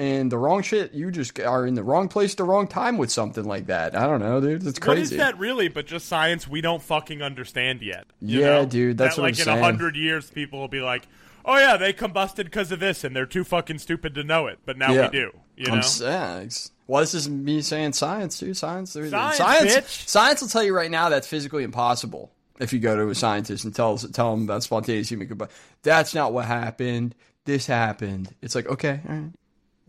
and 0.00 0.32
the 0.32 0.38
wrong 0.38 0.62
shit. 0.62 0.94
You 0.94 1.10
just 1.10 1.38
are 1.38 1.66
in 1.66 1.74
the 1.74 1.84
wrong 1.84 2.08
place, 2.08 2.34
the 2.34 2.44
wrong 2.44 2.66
time 2.66 2.96
with 2.96 3.10
something 3.10 3.44
like 3.44 3.66
that. 3.66 3.94
I 3.94 4.06
don't 4.06 4.20
know, 4.20 4.40
dude. 4.40 4.66
It's 4.66 4.78
crazy. 4.78 4.88
What 4.88 4.98
is 4.98 5.10
that 5.18 5.38
really? 5.38 5.68
But 5.68 5.86
just 5.86 6.08
science 6.08 6.48
we 6.48 6.62
don't 6.62 6.82
fucking 6.82 7.20
understand 7.20 7.82
yet. 7.82 8.06
Yeah, 8.20 8.46
know? 8.60 8.66
dude, 8.66 8.96
that's 8.96 9.16
that, 9.16 9.22
like 9.22 9.38
I'm 9.46 9.48
in 9.48 9.58
a 9.58 9.62
hundred 9.62 9.96
years, 9.96 10.30
people 10.30 10.58
will 10.58 10.68
be 10.68 10.80
like, 10.80 11.06
"Oh 11.44 11.58
yeah, 11.58 11.76
they 11.76 11.92
combusted 11.92 12.46
because 12.46 12.72
of 12.72 12.80
this, 12.80 13.04
and 13.04 13.14
they're 13.14 13.26
too 13.26 13.44
fucking 13.44 13.78
stupid 13.78 14.14
to 14.14 14.24
know 14.24 14.46
it." 14.46 14.60
But 14.64 14.78
now 14.78 14.90
Yeah. 14.92 15.04
we 15.04 15.10
do. 15.10 15.32
You 15.56 15.66
I'm 15.70 15.80
know? 15.80 15.86
yeah, 16.00 16.44
well, 16.86 17.02
this 17.02 17.12
is 17.12 17.28
me 17.28 17.60
saying 17.60 17.92
science, 17.92 18.38
dude. 18.38 18.56
Science, 18.56 18.92
Science, 18.92 19.36
science, 19.36 20.04
science 20.06 20.40
will 20.40 20.48
tell 20.48 20.64
you 20.64 20.74
right 20.74 20.90
now 20.90 21.10
that's 21.10 21.26
physically 21.26 21.62
impossible. 21.62 22.32
If 22.58 22.72
you 22.72 22.78
go 22.78 22.96
to 22.96 23.08
a 23.10 23.14
scientist 23.14 23.64
and 23.64 23.74
tell 23.74 23.98
tell 23.98 24.30
them 24.34 24.44
about 24.44 24.62
spontaneous 24.62 25.10
human 25.10 25.28
combustion, 25.28 25.54
that's 25.82 26.14
not 26.14 26.32
what 26.32 26.46
happened. 26.46 27.14
This 27.44 27.66
happened. 27.66 28.34
It's 28.40 28.54
like 28.54 28.66
okay, 28.66 29.00
all 29.06 29.14
right. 29.14 29.30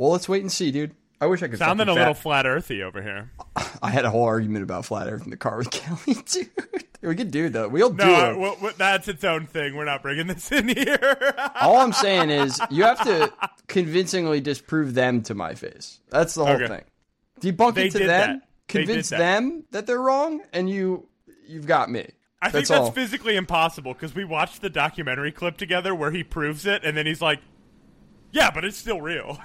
Well, 0.02 0.10
let's 0.10 0.28
wait 0.28 0.42
and 0.42 0.52
see, 0.52 0.72
dude. 0.72 0.96
I 1.22 1.28
wish 1.28 1.44
I 1.44 1.48
could. 1.48 1.60
Sounding 1.60 1.88
a 1.88 1.94
little 1.94 2.16
flat 2.16 2.48
earthy 2.48 2.82
over 2.82 3.04
here. 3.04 3.30
I 3.84 3.92
had 3.92 4.04
a 4.04 4.10
whole 4.10 4.24
argument 4.24 4.64
about 4.64 4.84
flat 4.84 5.08
Earth 5.08 5.24
in 5.26 5.30
the 5.30 5.38
car 5.38 5.58
with 5.60 5.70
Kelly, 5.72 6.16
dude. 6.26 6.50
We 7.04 7.16
could 7.16 7.30
do 7.30 7.50
that. 7.50 7.72
We'll 7.72 7.92
do 7.92 8.04
it. 8.04 8.32
w- 8.34 8.56
w- 8.56 8.74
that's 8.80 9.08
its 9.08 9.24
own 9.24 9.46
thing. 9.46 9.76
We're 9.76 9.86
not 9.86 10.02
bringing 10.02 10.26
this 10.26 10.52
in 10.52 10.70
here. 10.70 11.36
All 11.62 11.78
I'm 11.78 11.94
saying 11.94 12.32
is 12.32 12.60
you 12.72 12.84
have 12.84 13.04
to 13.06 13.32
convincingly 13.68 14.42
disprove 14.42 14.96
them 14.96 15.22
to 15.24 15.36
my 15.36 15.54
face. 15.54 16.00
That's 16.10 16.34
the 16.34 16.46
whole 16.46 16.56
Okay. 16.56 16.66
thing. 16.68 16.84
Debunk 17.54 17.76
They 17.76 17.86
it 17.88 17.92
to 17.92 18.00
them, 18.00 18.08
that. 18.08 18.42
Convince 18.68 19.10
that. 19.10 19.20
them 19.20 19.66
that 19.70 19.86
they're 19.86 20.02
wrong, 20.02 20.42
and 20.52 20.68
you 20.68 21.08
you've 21.48 21.68
got 21.68 21.92
me. 21.92 22.08
I 22.42 22.46
think 22.50 22.54
that's 22.66 22.70
that's 22.70 22.82
all. 22.82 22.92
physically 22.92 23.36
impossible 23.36 23.94
because 23.94 24.16
we 24.16 24.26
watched 24.26 24.62
the 24.64 24.70
documentary 24.72 25.32
clip 25.32 25.58
together 25.58 25.94
where 25.94 26.10
he 26.10 26.24
proves 26.24 26.66
it, 26.66 26.84
and 26.84 26.98
then 26.98 27.06
he's 27.06 27.22
like, 27.22 27.40
"Yeah, 28.32 28.50
but 28.50 28.66
it's 28.66 28.78
still 28.78 29.00
real." 29.00 29.40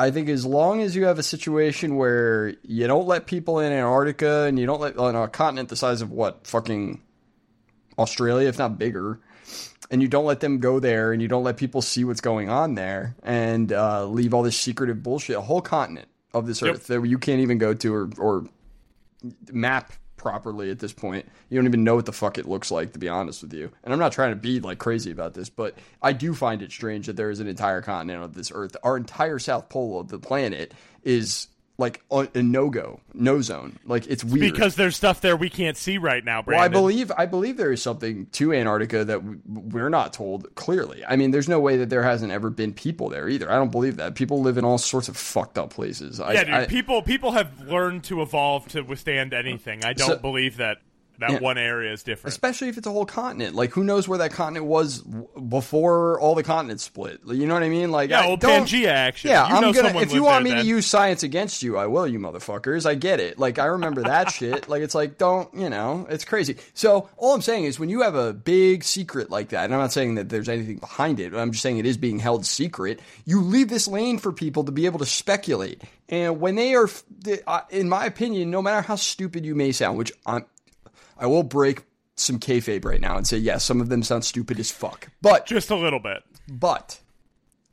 I 0.00 0.10
think 0.10 0.30
as 0.30 0.46
long 0.46 0.80
as 0.80 0.96
you 0.96 1.04
have 1.04 1.18
a 1.18 1.22
situation 1.22 1.96
where 1.96 2.54
you 2.62 2.86
don't 2.86 3.06
let 3.06 3.26
people 3.26 3.60
in 3.60 3.70
Antarctica 3.70 4.44
and 4.44 4.58
you 4.58 4.64
don't 4.64 4.80
let 4.80 4.96
on 4.96 5.14
a 5.14 5.28
continent 5.28 5.68
the 5.68 5.76
size 5.76 6.00
of 6.00 6.10
what 6.10 6.46
fucking 6.46 7.02
Australia, 7.98 8.48
if 8.48 8.58
not 8.58 8.78
bigger, 8.78 9.20
and 9.90 10.00
you 10.00 10.08
don't 10.08 10.24
let 10.24 10.40
them 10.40 10.58
go 10.58 10.80
there, 10.80 11.12
and 11.12 11.20
you 11.20 11.28
don't 11.28 11.44
let 11.44 11.58
people 11.58 11.82
see 11.82 12.04
what's 12.04 12.22
going 12.22 12.48
on 12.48 12.76
there, 12.76 13.14
and 13.22 13.74
uh, 13.74 14.06
leave 14.06 14.32
all 14.32 14.42
this 14.42 14.56
secretive 14.56 15.02
bullshit, 15.02 15.36
a 15.36 15.40
whole 15.42 15.60
continent 15.60 16.08
of 16.32 16.46
this 16.46 16.62
Yep. 16.62 16.74
earth 16.74 16.86
that 16.86 17.06
you 17.06 17.18
can't 17.18 17.40
even 17.40 17.58
go 17.58 17.74
to 17.74 17.94
or, 17.94 18.08
or 18.16 18.46
map 19.52 19.92
properly 20.20 20.70
at 20.70 20.78
this 20.78 20.92
point. 20.92 21.26
You 21.48 21.58
don't 21.58 21.66
even 21.66 21.82
know 21.82 21.94
what 21.94 22.04
the 22.04 22.12
fuck 22.12 22.36
it 22.36 22.46
looks 22.46 22.70
like, 22.70 22.92
to 22.92 22.98
be 22.98 23.08
honest 23.08 23.42
with 23.42 23.54
you. 23.54 23.72
And 23.82 23.92
I'm 23.92 23.98
not 23.98 24.12
trying 24.12 24.32
to 24.32 24.36
be 24.36 24.60
like 24.60 24.78
crazy 24.78 25.10
about 25.10 25.32
this, 25.32 25.48
but 25.48 25.76
I 26.02 26.12
do 26.12 26.34
find 26.34 26.60
it 26.60 26.70
strange 26.70 27.06
that 27.06 27.16
there 27.16 27.30
is 27.30 27.40
an 27.40 27.48
entire 27.48 27.80
continent 27.80 28.22
of 28.22 28.34
this 28.34 28.52
earth. 28.54 28.76
Our 28.82 28.98
entire 28.98 29.38
south 29.38 29.70
pole 29.70 29.98
of 29.98 30.08
the 30.08 30.18
planet 30.18 30.74
is 31.02 31.48
like 31.80 32.02
uh, 32.10 32.26
a 32.34 32.38
a 32.38 32.42
no 32.42 32.70
go, 32.70 33.00
no 33.14 33.40
zone. 33.40 33.78
Like 33.84 34.06
it's 34.06 34.22
weird. 34.22 34.52
Because 34.52 34.76
there's 34.76 34.94
stuff 34.94 35.20
there 35.20 35.36
we 35.36 35.50
can't 35.50 35.76
see 35.76 35.98
right 35.98 36.24
now, 36.24 36.44
Well, 36.46 36.60
I 36.60 36.68
believe 36.68 37.10
I 37.18 37.26
believe 37.26 37.56
there 37.56 37.72
is 37.72 37.82
something 37.82 38.26
to 38.32 38.52
Antarctica 38.52 39.04
that 39.04 39.20
we're 39.48 39.88
not 39.88 40.12
told 40.12 40.54
clearly. 40.54 41.02
I 41.04 41.16
mean, 41.16 41.32
there's 41.32 41.48
no 41.48 41.58
way 41.58 41.76
that 41.78 41.90
there 41.90 42.02
hasn't 42.02 42.30
ever 42.30 42.50
been 42.50 42.72
people 42.72 43.08
there 43.08 43.28
either. 43.28 43.50
I 43.50 43.56
don't 43.56 43.72
believe 43.72 43.96
that. 43.96 44.14
People 44.14 44.40
live 44.42 44.58
in 44.58 44.64
all 44.64 44.78
sorts 44.78 45.08
of 45.08 45.16
fucked 45.16 45.58
up 45.58 45.70
places. 45.70 46.20
I, 46.20 46.34
yeah, 46.34 46.44
dude. 46.44 46.54
I- 46.54 46.66
people 46.66 47.02
people 47.02 47.32
have 47.32 47.60
learned 47.62 48.04
to 48.04 48.22
evolve 48.22 48.68
to 48.68 48.82
withstand 48.82 49.34
anything. 49.34 49.84
I 49.84 49.92
don't 49.94 50.06
So- 50.08 50.18
believe 50.18 50.58
that 50.58 50.78
that 51.20 51.30
Yeah. 51.32 51.38
one 51.40 51.56
area 51.58 51.92
is 51.92 52.02
different. 52.02 52.32
especially 52.32 52.68
if 52.68 52.76
it's 52.78 52.86
a 52.86 52.90
whole 52.90 53.06
continent. 53.06 53.54
Like, 53.54 53.70
who 53.72 53.84
knows 53.84 54.08
where 54.08 54.18
that 54.18 54.32
continent 54.32 54.66
was 54.66 54.98
w- 55.00 55.26
before 55.48 56.18
all 56.20 56.34
the 56.34 56.42
continents 56.42 56.82
split? 56.84 57.20
You 57.26 57.46
know 57.46 57.54
what 57.54 57.62
I 57.62 57.68
mean? 57.68 57.90
Like, 57.90 58.10
yeah, 58.10 58.20
I 58.20 58.36
don't- 58.36 58.40
Pangea 58.42 58.88
action. 58.88 59.30
Yeah, 59.30 59.48
you 59.48 59.54
I'm 59.66 59.72
gonna. 59.72 59.98
If 60.00 60.12
you 60.12 60.22
want 60.24 60.44
me 60.44 60.50
there 60.50 60.60
to 60.62 60.66
use 60.66 60.86
science 60.86 61.22
against 61.22 61.62
you, 61.62 61.76
I 61.76 61.86
will. 61.86 62.06
You 62.06 62.18
motherfuckers. 62.18 62.86
I 62.86 62.94
get 62.94 63.20
it. 63.20 63.38
Like 63.38 63.58
I 63.58 63.66
remember 63.66 64.02
that 64.02 64.30
shit. 64.32 64.68
Like 64.68 64.82
it's 64.82 64.94
like 64.94 65.18
don't 65.18 65.52
you 65.54 65.68
know? 65.70 66.06
It's 66.10 66.24
crazy. 66.24 66.56
So 66.74 67.08
all 67.16 67.34
I'm 67.34 67.42
saying 67.42 67.64
is 67.64 67.78
when 67.78 67.88
you 67.88 68.02
have 68.02 68.14
a 68.14 68.32
big 68.32 68.82
secret 68.84 69.30
like 69.30 69.50
that, 69.50 69.64
and 69.64 69.74
I'm 69.74 69.80
not 69.80 69.92
saying 69.92 70.14
that 70.16 70.28
there's 70.28 70.48
anything 70.48 70.76
behind 70.78 71.20
it. 71.20 71.34
I'm 71.34 71.52
just 71.52 71.62
saying 71.62 71.78
it 71.78 71.86
is 71.86 71.96
being 71.96 72.18
held 72.18 72.46
secret. 72.46 73.00
You 73.24 73.40
leave 73.42 73.68
this 73.68 73.86
lane 73.86 74.18
for 74.18 74.32
people 74.32 74.64
to 74.64 74.72
be 74.72 74.86
able 74.86 74.98
to 75.00 75.06
speculate. 75.06 75.82
And 76.08 76.40
when 76.40 76.56
they 76.56 76.74
are, 76.74 76.88
uh, 77.46 77.60
in 77.70 77.88
my 77.88 78.04
opinion, 78.06 78.50
no 78.50 78.60
matter 78.62 78.80
how 78.80 78.96
stupid 78.96 79.44
you 79.46 79.54
may 79.54 79.70
sound, 79.70 79.96
which 79.96 80.12
I'm, 80.26 80.44
I 81.20 81.26
will 81.26 81.42
break 81.44 81.84
some 82.16 82.38
kayfabe 82.40 82.84
right 82.84 83.00
now 83.00 83.16
and 83.16 83.26
say 83.26 83.36
yes, 83.36 83.64
some 83.64 83.80
of 83.80 83.88
them 83.88 84.02
sound 84.02 84.24
stupid 84.24 84.58
as 84.58 84.70
fuck, 84.70 85.08
but 85.22 85.46
just 85.46 85.70
a 85.70 85.76
little 85.76 86.00
bit. 86.00 86.22
but 86.48 86.98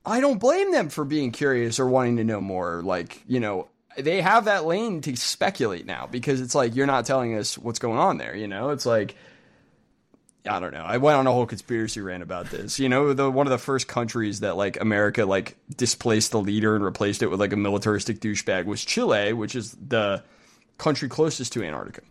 I 0.06 0.20
don't 0.22 0.38
blame 0.38 0.72
them 0.72 0.90
for 0.90 1.04
being 1.04 1.32
curious 1.32 1.80
or 1.80 1.88
wanting 1.88 2.18
to 2.18 2.24
know 2.24 2.40
more. 2.40 2.82
Like, 2.84 3.24
you 3.28 3.40
know, 3.40 3.68
they 3.98 4.22
have 4.22 4.46
that 4.46 4.66
lane 4.66 5.02
to 5.02 5.16
speculate 5.18 5.86
now 5.86 6.08
because 6.10 6.40
it's 6.40 6.54
like 6.56 6.76
you're 6.76 6.86
not 6.86 7.06
telling 7.06 7.36
us 7.36 7.58
what's 7.58 7.80
going 7.80 7.98
on 7.98 8.18
there, 8.18 8.36
you 8.36 8.48
know? 8.48 8.70
It's 8.70 8.86
like 8.86 9.16
I 10.50 10.62
don't 10.62 10.74
know. 10.74 10.84
I 10.84 10.96
went 10.98 11.18
on 11.18 11.28
a 11.28 11.32
whole 11.32 11.46
conspiracy 11.46 12.00
rant 12.00 12.24
about 12.24 12.50
this. 12.50 12.80
You 12.80 12.88
know, 12.88 13.12
the 13.12 13.30
one 13.30 13.48
of 13.48 13.52
the 13.52 13.58
first 13.58 13.88
countries 13.90 14.40
that 14.40 14.56
like 14.56 14.80
America 14.80 15.26
like 15.26 15.58
displaced 15.76 16.32
the 16.32 16.40
leader 16.40 16.74
and 16.76 16.86
replaced 16.86 17.22
it 17.22 17.28
with 17.28 17.40
like 17.40 17.52
a 17.52 17.58
militaristic 17.58 18.20
douchebag 18.22 18.66
was 18.66 18.86
Chile, 18.86 19.34
which 19.34 19.56
is 19.56 19.76
the 19.86 20.24
country 20.78 21.10
closest 21.10 21.52
to 21.54 21.64
Antarctica. 21.64 22.02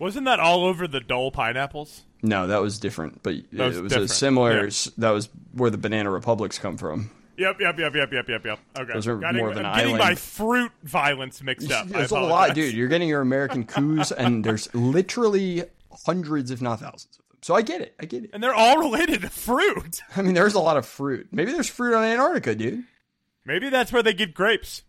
Wasn't 0.00 0.24
that 0.24 0.40
all 0.40 0.64
over 0.64 0.88
the 0.88 1.00
Dole 1.00 1.30
pineapples? 1.30 2.02
No, 2.22 2.46
that 2.46 2.62
was 2.62 2.78
different, 2.78 3.22
but 3.22 3.34
was 3.52 3.76
it 3.76 3.82
was 3.82 3.92
a 3.92 4.08
similar. 4.08 4.64
yeah. 4.64 4.70
That 4.98 5.10
was 5.10 5.28
where 5.52 5.70
the 5.70 5.78
banana 5.78 6.10
republics 6.10 6.58
come 6.58 6.78
from. 6.78 7.10
Yep, 7.36 7.60
yep, 7.60 7.78
yep, 7.78 7.94
yep, 7.94 8.12
yep, 8.12 8.28
yep, 8.28 8.44
yep. 8.44 8.58
Okay, 8.78 8.92
Those 8.92 9.06
are 9.06 9.16
Getting- 9.16 9.36
more 9.38 9.50
of 9.50 9.56
an 9.58 9.66
I'm 9.66 9.76
getting 9.78 9.96
my 9.98 10.14
fruit 10.14 10.72
violence 10.82 11.42
mixed 11.42 11.70
up. 11.70 11.86
I 11.88 11.90
There's 11.90 12.10
a 12.10 12.18
lot, 12.20 12.54
dude. 12.54 12.74
You're 12.74 12.88
getting 12.88 13.08
your 13.08 13.20
American 13.20 13.64
coups, 13.64 14.10
and 14.18 14.42
there's 14.42 14.74
literally 14.74 15.64
hundreds, 16.04 16.50
if 16.50 16.60
not 16.60 16.80
thousands, 16.80 17.18
of 17.18 17.26
them. 17.26 17.38
So 17.42 17.54
I 17.54 17.62
get 17.62 17.82
it. 17.82 17.94
I 18.00 18.06
get 18.06 18.24
it. 18.24 18.30
And 18.32 18.42
they're 18.42 18.54
all 18.54 18.78
related 18.78 19.22
to 19.22 19.30
fruit. 19.30 20.00
I 20.16 20.22
mean, 20.22 20.34
there's 20.34 20.54
a 20.54 20.60
lot 20.60 20.76
of 20.78 20.86
fruit. 20.86 21.28
Maybe 21.30 21.52
there's 21.52 21.68
fruit 21.68 21.94
on 21.94 22.04
Antarctica, 22.04 22.54
dude. 22.54 22.84
Maybe 23.44 23.68
that's 23.68 23.92
where 23.92 24.02
they 24.02 24.12
get 24.14 24.34
grapes. 24.34 24.82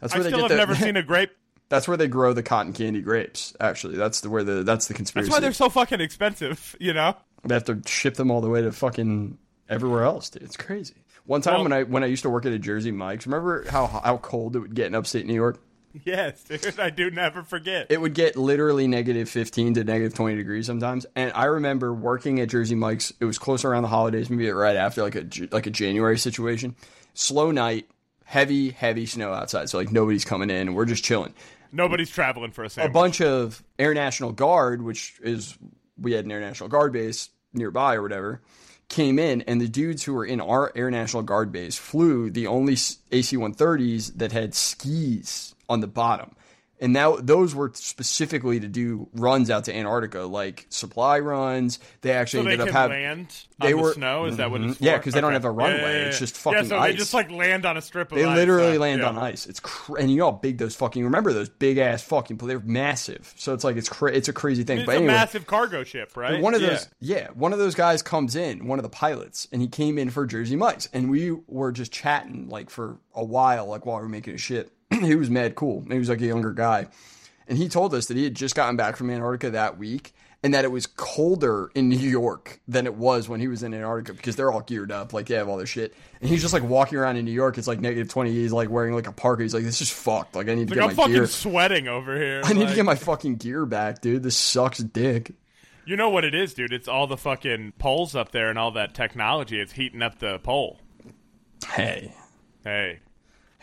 That's 0.00 0.14
I 0.14 0.18
they 0.18 0.28
still 0.30 0.48
get 0.48 0.50
have 0.50 0.50
the, 0.50 0.56
never 0.56 0.74
seen 0.74 0.96
a 0.96 1.02
grape. 1.02 1.30
That's 1.74 1.88
where 1.88 1.96
they 1.96 2.06
grow 2.06 2.32
the 2.32 2.42
cotton 2.44 2.72
candy 2.72 3.00
grapes. 3.02 3.52
Actually, 3.58 3.96
that's 3.96 4.20
the 4.20 4.30
where 4.30 4.44
the 4.44 4.62
that's 4.62 4.86
the 4.86 4.94
conspiracy. 4.94 5.28
That's 5.28 5.36
why 5.36 5.40
they're 5.40 5.52
so 5.52 5.68
fucking 5.68 6.00
expensive, 6.00 6.76
you 6.78 6.94
know? 6.94 7.16
They 7.44 7.54
have 7.54 7.64
to 7.64 7.82
ship 7.86 8.14
them 8.14 8.30
all 8.30 8.40
the 8.40 8.48
way 8.48 8.62
to 8.62 8.70
fucking 8.70 9.36
everywhere 9.68 10.04
else, 10.04 10.30
dude. 10.30 10.44
It's 10.44 10.56
crazy. 10.56 10.94
One 11.26 11.40
time 11.42 11.54
Well- 11.54 11.62
when 11.64 11.72
I 11.72 11.82
when 11.82 12.04
I 12.04 12.06
used 12.06 12.22
to 12.22 12.30
work 12.30 12.46
at 12.46 12.52
a 12.52 12.58
Jersey 12.58 12.92
Mike's, 12.92 13.26
remember 13.26 13.68
how 13.68 13.86
how 13.88 14.18
cold 14.18 14.54
it 14.54 14.60
would 14.60 14.74
get 14.74 14.86
in 14.86 14.94
upstate 14.94 15.26
New 15.26 15.34
York? 15.34 15.58
Yes, 16.04 16.42
dude. 16.48 16.78
I 16.80 16.90
do 16.90 17.10
never 17.10 17.42
forget. 17.42 17.86
it 17.90 18.00
would 18.00 18.14
get 18.14 18.36
literally 18.36 18.86
negative 18.86 19.28
15 19.28 19.74
to 19.74 19.84
negative 19.84 20.14
20 20.14 20.36
degrees 20.36 20.66
sometimes 20.66 21.06
and 21.14 21.30
i 21.34 21.44
remember 21.44 21.94
working 21.94 22.40
at 22.40 22.48
jersey 22.48 22.74
mike's 22.74 23.12
it 23.20 23.24
was 23.24 23.38
close 23.38 23.64
around 23.64 23.82
the 23.82 23.88
holidays 23.88 24.28
maybe 24.28 24.50
right 24.50 24.74
after 24.76 25.02
like 25.02 25.14
a 25.14 25.24
like 25.52 25.66
a 25.66 25.70
january 25.70 26.18
situation 26.18 26.74
slow 27.14 27.52
night 27.52 27.88
heavy 28.24 28.70
heavy 28.70 29.06
snow 29.06 29.32
outside 29.32 29.68
so 29.70 29.78
like 29.78 29.92
nobody's 29.92 30.24
coming 30.24 30.50
in 30.50 30.56
and 30.68 30.74
we're 30.74 30.84
just 30.84 31.04
chilling 31.04 31.32
Nobody's 31.74 32.10
traveling 32.10 32.52
for 32.52 32.64
a 32.64 32.70
a 32.78 32.88
bunch 32.88 33.20
of 33.20 33.62
air 33.78 33.94
national 33.94 34.32
guard 34.32 34.80
which 34.82 35.18
is 35.22 35.58
we 35.98 36.12
had 36.12 36.24
an 36.24 36.30
air 36.30 36.40
national 36.40 36.68
guard 36.68 36.92
base 36.92 37.30
nearby 37.52 37.94
or 37.94 38.02
whatever 38.02 38.40
came 38.88 39.18
in 39.18 39.42
and 39.42 39.60
the 39.60 39.68
dudes 39.68 40.04
who 40.04 40.14
were 40.14 40.24
in 40.24 40.40
our 40.40 40.72
air 40.76 40.90
national 40.90 41.22
guard 41.22 41.50
base 41.50 41.76
flew 41.76 42.30
the 42.30 42.46
only 42.46 42.74
ac-130s 42.74 44.16
that 44.16 44.32
had 44.32 44.54
skis 44.54 45.54
on 45.68 45.80
the 45.80 45.86
bottom 45.86 46.30
and 46.80 46.92
now 46.92 47.16
those 47.16 47.54
were 47.54 47.70
specifically 47.74 48.60
to 48.60 48.68
do 48.68 49.08
runs 49.14 49.50
out 49.50 49.64
to 49.64 49.74
antarctica 49.76 50.20
like 50.20 50.66
supply 50.68 51.18
runs 51.18 51.78
they 52.02 52.10
actually 52.12 52.40
so 52.40 52.44
they 52.46 52.52
ended 52.52 52.68
up 52.68 52.74
having 52.74 53.02
land 53.04 53.28
they 53.60 53.72
on 53.72 53.80
were- 53.80 53.88
the 53.90 53.94
snow? 53.94 54.24
Is 54.24 54.36
that 54.38 54.50
what 54.50 54.60
it's 54.62 54.78
for? 54.78 54.84
Yeah, 54.84 54.98
'cause 54.98 55.12
they 55.12 55.20
don't 55.20 55.32
have 55.32 55.44
a 55.44 55.50
runway. 55.50 55.78
Yeah, 55.80 55.86
yeah, 56.00 56.06
It's 56.08 56.18
just 56.18 56.36
fucking 56.36 56.62
Yeah, 56.64 56.68
so 56.68 56.76
ice. 56.78 56.92
they 56.92 56.96
just 56.98 57.14
like 57.14 57.30
land 57.30 57.64
on 57.64 57.76
a 57.76 57.80
strip 57.82 58.10
of 58.10 58.18
They 58.18 58.24
ice. 58.24 58.34
literally 58.36 58.76
uh, 58.76 58.80
land 58.80 59.00
yeah. 59.02 59.08
on 59.08 59.16
ice. 59.18 59.46
It's 59.46 59.60
cr- 59.60 59.96
and 59.98 60.10
you 60.10 60.16
know 60.18 60.26
how 60.26 60.32
big 60.32 60.58
those 60.58 60.74
fucking 60.74 61.04
remember 61.04 61.32
those 61.32 61.48
big 61.48 61.78
ass 61.78 62.02
fucking 62.02 62.36
they're 62.38 62.58
massive. 62.60 63.32
So 63.36 63.54
it's 63.54 63.62
like 63.62 63.76
it's 63.76 63.88
cra- 63.88 64.12
it's 64.12 64.28
a 64.28 64.32
crazy 64.32 64.64
thing. 64.64 64.78
It's 64.78 64.86
but 64.86 64.92
a 64.92 64.98
anyway, 64.98 65.12
massive 65.12 65.46
cargo 65.46 65.84
ship, 65.84 66.16
right? 66.16 66.40
one 66.42 66.54
of 66.54 66.60
those 66.60 66.88
yeah. 67.00 67.28
one 67.34 67.52
of 67.52 67.58
those 67.60 67.74
guys 67.76 68.02
comes 68.02 68.34
in, 68.34 68.66
one 68.66 68.78
of 68.80 68.82
the 68.82 68.88
pilots, 68.88 69.46
and 69.52 69.62
he 69.62 69.68
came 69.68 69.98
in 69.98 70.10
for 70.10 70.26
Jersey 70.26 70.56
Mike's, 70.56 70.88
and 70.92 71.08
we 71.08 71.30
were 71.46 71.70
just 71.70 71.92
chatting 71.92 72.48
like 72.48 72.68
for 72.70 72.98
a 73.14 73.24
while, 73.24 73.66
like 73.66 73.86
while 73.86 73.96
we 73.98 74.02
were 74.02 74.08
making 74.08 74.34
a 74.34 74.38
shit. 74.38 74.72
he 75.02 75.14
was 75.16 75.30
mad 75.30 75.54
cool. 75.54 75.84
He 75.90 75.98
was 75.98 76.08
like 76.08 76.20
a 76.20 76.26
younger 76.26 76.52
guy, 76.52 76.88
and 77.48 77.58
he 77.58 77.68
told 77.68 77.94
us 77.94 78.06
that 78.06 78.16
he 78.16 78.24
had 78.24 78.34
just 78.34 78.54
gotten 78.54 78.76
back 78.76 78.96
from 78.96 79.10
Antarctica 79.10 79.50
that 79.52 79.78
week. 79.78 80.14
And 80.42 80.52
that 80.52 80.66
it 80.66 80.70
was 80.70 80.86
colder 80.86 81.70
in 81.74 81.88
New 81.88 81.96
York 81.96 82.60
than 82.68 82.84
it 82.84 82.96
was 82.96 83.30
when 83.30 83.40
he 83.40 83.48
was 83.48 83.62
in 83.62 83.72
Antarctica 83.72 84.12
because 84.12 84.36
they're 84.36 84.52
all 84.52 84.60
geared 84.60 84.92
up, 84.92 85.14
like 85.14 85.24
they 85.24 85.36
have 85.36 85.48
all 85.48 85.56
their 85.56 85.64
shit. 85.64 85.94
And 86.20 86.28
he's 86.28 86.42
just 86.42 86.52
like 86.52 86.62
walking 86.62 86.98
around 86.98 87.16
in 87.16 87.24
New 87.24 87.30
York. 87.32 87.56
It's 87.56 87.66
like 87.66 87.80
negative 87.80 88.10
twenty. 88.10 88.30
He's 88.30 88.52
like 88.52 88.68
wearing 88.68 88.92
like 88.94 89.06
a 89.06 89.12
parka. 89.12 89.42
He's 89.42 89.54
like, 89.54 89.64
"This 89.64 89.80
is 89.80 89.88
fucked. 89.90 90.34
Like 90.36 90.50
I 90.50 90.54
need 90.54 90.68
to 90.68 90.74
Like, 90.74 90.80
get 90.80 90.82
I'm 90.82 90.88
my 90.96 91.02
fucking 91.02 91.14
gear. 91.14 91.26
sweating 91.28 91.88
over 91.88 92.14
here. 92.14 92.42
I 92.44 92.52
need 92.52 92.68
to 92.68 92.74
get 92.74 92.84
my 92.84 92.94
fucking 92.94 93.36
gear 93.36 93.64
back, 93.64 94.02
dude. 94.02 94.22
This 94.22 94.36
sucks 94.36 94.80
dick." 94.80 95.32
You 95.86 95.96
know 95.96 96.10
what 96.10 96.26
it 96.26 96.34
is, 96.34 96.52
dude? 96.52 96.74
It's 96.74 96.88
all 96.88 97.06
the 97.06 97.16
fucking 97.16 97.72
poles 97.78 98.14
up 98.14 98.30
there 98.30 98.50
and 98.50 98.58
all 98.58 98.72
that 98.72 98.92
technology. 98.92 99.58
It's 99.58 99.72
heating 99.72 100.02
up 100.02 100.18
the 100.18 100.40
pole. 100.40 100.78
Hey, 101.72 102.12
Hey, 102.64 103.00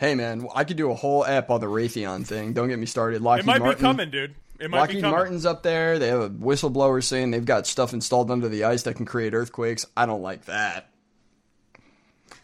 Hey 0.02 0.16
man, 0.16 0.48
I 0.52 0.64
could 0.64 0.76
do 0.76 0.90
a 0.90 0.94
whole 0.96 1.24
ep 1.24 1.48
on 1.48 1.60
the 1.60 1.68
Raytheon 1.68 2.26
thing. 2.26 2.54
Don't 2.54 2.68
get 2.68 2.76
me 2.76 2.86
started. 2.86 3.22
Lockheed 3.22 3.44
it 3.44 3.46
might 3.46 3.60
Martin, 3.60 3.78
be 3.78 3.80
coming, 3.82 4.10
dude. 4.10 4.34
It 4.58 4.68
might 4.68 4.78
be 4.88 4.94
Lockheed 4.94 5.00
coming. 5.02 5.16
Martin's 5.16 5.46
up 5.46 5.62
there. 5.62 6.00
They 6.00 6.08
have 6.08 6.20
a 6.22 6.28
whistleblower 6.28 7.04
saying 7.04 7.30
they've 7.30 7.44
got 7.44 7.68
stuff 7.68 7.92
installed 7.92 8.28
under 8.32 8.48
the 8.48 8.64
ice 8.64 8.82
that 8.82 8.94
can 8.96 9.06
create 9.06 9.32
earthquakes. 9.32 9.86
I 9.96 10.06
don't 10.06 10.20
like 10.20 10.46
that. 10.46 10.88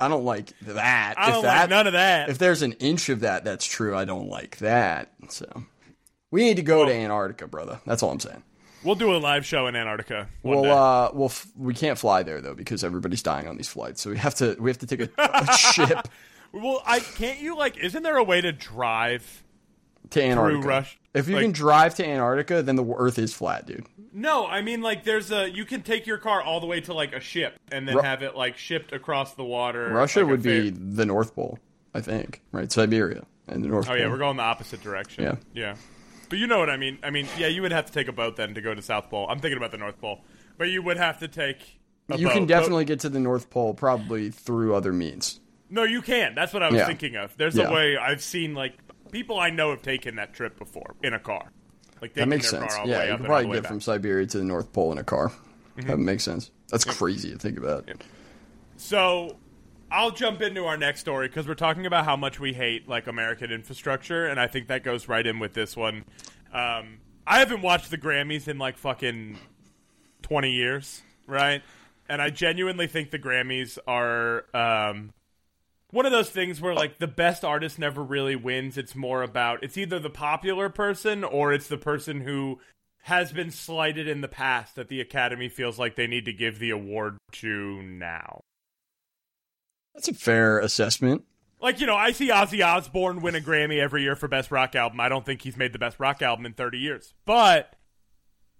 I 0.01 0.07
don't 0.07 0.25
like 0.25 0.57
that. 0.61 1.19
I 1.19 1.27
if 1.31 1.35
don't 1.35 1.43
that, 1.43 1.61
like 1.63 1.71
none 1.71 1.87
of 1.89 1.95
that. 1.95 2.29
If 2.29 2.39
there's 2.39 2.63
an 2.63 2.75
inch 2.75 3.09
of 3.09 3.21
that 3.21 3.43
that's 3.43 3.67
true, 3.67 3.97
I 3.97 4.05
don't 4.05 4.29
like 4.29 4.59
that. 4.59 5.11
So 5.29 5.65
we 6.31 6.45
need 6.45 6.59
to 6.59 6.63
go 6.63 6.85
to 6.85 6.95
Antarctica, 6.95 7.49
brother. 7.49 7.81
That's 7.87 8.05
all 8.05 8.13
I'm 8.13 8.21
saying. 8.21 8.45
we'll 8.85 8.95
do 8.95 9.17
a 9.17 9.19
live 9.19 9.45
show 9.45 9.67
in 9.67 9.75
Antarctica. 9.75 10.29
One 10.43 10.61
Well, 10.61 10.63
day. 10.63 10.71
uh, 10.71 11.11
well, 11.19 11.29
f- 11.31 11.49
we 11.57 11.75
can't 11.75 11.99
fly 11.99 12.23
there 12.23 12.41
though 12.41 12.55
because 12.55 12.85
everybody's 12.85 13.25
dying 13.25 13.49
on 13.49 13.57
these 13.57 13.67
flights. 13.67 14.01
So 14.01 14.11
we 14.11 14.19
have 14.19 14.37
to 14.37 14.57
we 14.61 14.71
have 14.71 14.79
to 14.79 14.87
take 14.87 15.01
a, 15.01 15.09
a 15.19 15.53
ship 15.57 16.07
well, 16.53 16.83
I 16.87 17.01
can't 17.01 17.39
you 17.41 17.57
like? 17.57 17.77
Isn't 17.79 18.03
there 18.03 18.17
a 18.17 18.25
way 18.25 18.41
to 18.41 18.53
drive? 18.53 19.45
to 20.11 20.23
Antarctica. 20.25 20.67
Rush- 20.67 20.99
If 21.13 21.29
you 21.29 21.35
like- 21.35 21.43
can 21.43 21.53
drive 21.53 21.95
to 21.97 22.07
Antarctica, 22.07 22.63
then 22.63 22.77
the 22.77 22.95
Earth 22.97 23.19
is 23.19 23.35
flat, 23.35 23.67
dude. 23.67 23.85
No, 24.15 24.47
I 24.47 24.63
mean 24.63 24.81
like 24.81 25.05
there's 25.05 25.31
a 25.31 25.51
you 25.51 25.67
can 25.67 25.83
take 25.83 26.07
your 26.07 26.17
car 26.17 26.41
all 26.41 26.61
the 26.61 26.67
way 26.67 26.81
to 26.81 26.95
like 26.95 27.13
a 27.13 27.21
ship 27.21 27.59
and 27.71 27.87
then 27.87 27.97
Ru- 27.97 28.01
have 28.03 28.23
it 28.23 28.35
like 28.35 28.57
shipped 28.57 28.93
across 28.95 29.35
the 29.35 29.45
water. 29.45 29.91
Russia 29.91 30.21
like 30.21 30.31
would 30.31 30.43
be 30.43 30.71
the 30.71 31.05
North 31.05 31.35
Pole, 31.35 31.59
I 31.93 32.01
think, 32.01 32.41
right? 32.53 32.73
Siberia 32.73 33.25
and 33.49 33.63
the 33.63 33.69
North 33.69 33.85
Oh 33.87 33.89
Pole. 33.91 33.99
yeah, 33.99 34.09
we're 34.09 34.17
going 34.17 34.39
the 34.39 34.43
opposite 34.45 34.81
direction. 34.83 35.25
Yeah. 35.25 35.35
yeah. 35.53 35.75
But 36.31 36.39
you 36.39 36.47
know 36.47 36.59
what 36.59 36.71
I 36.71 36.79
mean. 36.79 36.99
I 37.03 37.11
mean, 37.11 37.27
yeah, 37.37 37.49
you 37.49 37.61
would 37.61 37.73
have 37.73 37.85
to 37.85 37.93
take 37.93 38.09
a 38.09 38.13
boat 38.13 38.37
then 38.37 38.55
to 38.55 38.63
go 38.63 38.75
to 38.75 38.81
South 38.81 39.11
Pole. 39.11 39.27
I'm 39.29 39.41
thinking 39.41 39.59
about 39.59 39.73
the 39.73 39.79
North 39.79 40.01
Pole, 40.01 40.21
but 40.57 40.71
you 40.71 40.81
would 40.83 40.97
have 40.97 41.19
to 41.19 41.29
take. 41.29 41.79
A 42.09 42.17
you 42.17 42.29
boat. 42.29 42.33
can 42.33 42.43
But- 42.45 42.49
definitely 42.49 42.87
get 42.87 43.01
to 43.01 43.11
the 43.11 43.21
North 43.21 43.51
Pole 43.51 43.75
probably 43.75 44.31
through 44.31 44.75
other 44.75 44.95
means. 44.95 45.39
No, 45.71 45.85
you 45.85 46.01
can. 46.03 46.35
That's 46.35 46.53
what 46.53 46.63
I 46.63 46.69
was 46.71 46.79
Yeah. 46.79 46.87
thinking 46.87 47.17
of. 47.17 47.37
There's 47.37 47.57
Yeah. 47.57 47.69
a 47.69 47.73
way 47.73 47.97
I've 47.97 48.23
seen 48.23 48.55
like 48.55 48.75
people 49.13 49.39
I 49.39 49.51
know 49.51 49.71
have 49.71 49.83
taken 49.83 50.17
that 50.17 50.33
trip 50.35 50.59
before 50.59 50.95
in 51.03 51.15
a 51.15 51.19
car. 51.19 51.53
Like 52.01 52.15
That 52.15 52.29
makes 52.29 52.49
sense. 52.49 52.73
car 52.75 52.83
all 52.83 52.89
Yeah, 52.89 52.99
way 52.99 53.07
you 53.09 53.13
up 53.13 53.19
can 53.19 53.27
and 53.27 53.33
all 53.35 53.39
the 53.39 53.43
probably 53.45 53.57
get 53.59 53.63
back. 53.65 53.69
from 53.71 53.81
Siberia 53.81 54.27
to 54.27 54.39
the 54.39 54.45
North 54.45 54.73
Pole 54.73 54.93
in 54.93 54.99
a 54.99 55.05
car. 55.05 55.33
That 55.77 55.99
makes 55.99 56.25
sense. 56.25 56.51
That's 56.71 56.85
crazy 56.85 57.31
to 57.33 57.39
think 57.39 57.57
about. 57.59 57.89
So 58.77 59.37
I'll 59.91 60.11
jump 60.11 60.41
into 60.43 60.65
our 60.67 60.77
next 60.77 61.01
story 61.01 61.29
because 61.29 61.49
we're 61.49 61.55
talking 61.55 61.87
about 61.87 62.05
how 62.05 62.17
much 62.17 62.39
we 62.41 62.53
hate 62.53 62.89
like 62.89 63.07
American 63.07 63.51
infrastructure, 63.51 64.27
and 64.27 64.39
I 64.39 64.47
think 64.47 64.69
that 64.69 64.85
goes 64.85 65.09
right 65.09 65.27
in 65.27 65.39
with 65.39 65.55
this 65.55 65.77
one. 65.77 66.05
Um, 66.53 66.99
I 67.27 67.39
haven't 67.41 67.63
watched 67.63 67.91
the 67.91 67.99
Grammys 67.99 68.49
in 68.49 68.59
like 68.59 68.77
fucking 68.77 69.39
twenty 70.23 70.53
years, 70.53 71.03
right? 71.27 71.63
And 72.09 72.23
I 72.23 72.31
genuinely 72.31 72.87
think 72.87 73.11
the 73.11 73.19
Grammys 73.19 73.79
are 73.87 74.45
um, 74.55 75.13
one 75.91 76.07
of 76.07 76.13
those 76.13 76.31
things 76.31 76.61
where 76.61 76.75
like 76.75 76.99
the 76.99 77.07
best 77.07 77.45
artist 77.45 77.79
never 77.79 78.03
really 78.03 78.37
wins. 78.37 78.77
It's 78.77 78.95
more 78.95 79.23
about 79.23 79.63
it's 79.63 79.77
either 79.77 79.99
the 79.99 80.11
popular 80.11 80.69
person 80.69 81.25
or 81.25 81.53
it's 81.53 81.69
the 81.69 81.79
person 81.79 82.21
who 82.21 82.59
has 83.03 83.33
been 83.33 83.51
slighted 83.51 84.07
in 84.07 84.21
the 84.21 84.29
past 84.29 84.75
that 84.77 84.89
the 84.89 85.01
Academy 85.01 85.49
feels 85.49 85.79
like 85.79 85.97
they 85.97 86.07
need 86.07 86.27
to 86.27 86.33
give 86.33 86.59
the 86.59 86.71
award 86.71 87.17
to 87.33 87.83
now. 87.83 88.41
That's 89.95 90.09
a 90.09 90.15
fair 90.15 90.59
assessment. 90.59 91.25
Like, 91.61 91.81
you 91.81 91.87
know, 91.87 91.97
I 91.97 92.13
see 92.13 92.29
Ozzy 92.29 92.65
Osbourne 92.65 93.21
win 93.21 93.35
a 93.35 93.41
Grammy 93.41 93.81
every 93.81 94.03
year 94.03 94.15
for 94.15 94.29
Best 94.29 94.51
Rock 94.51 94.77
Album. 94.77 95.01
I 95.01 95.09
don't 95.09 95.27
think 95.27 95.43
he's 95.43 95.57
made 95.57 95.73
the 95.73 95.79
best 95.79 95.99
rock 95.99 96.23
album 96.23 96.47
in 96.47 96.53
30 96.53 96.79
years. 96.79 97.15
But 97.25 97.75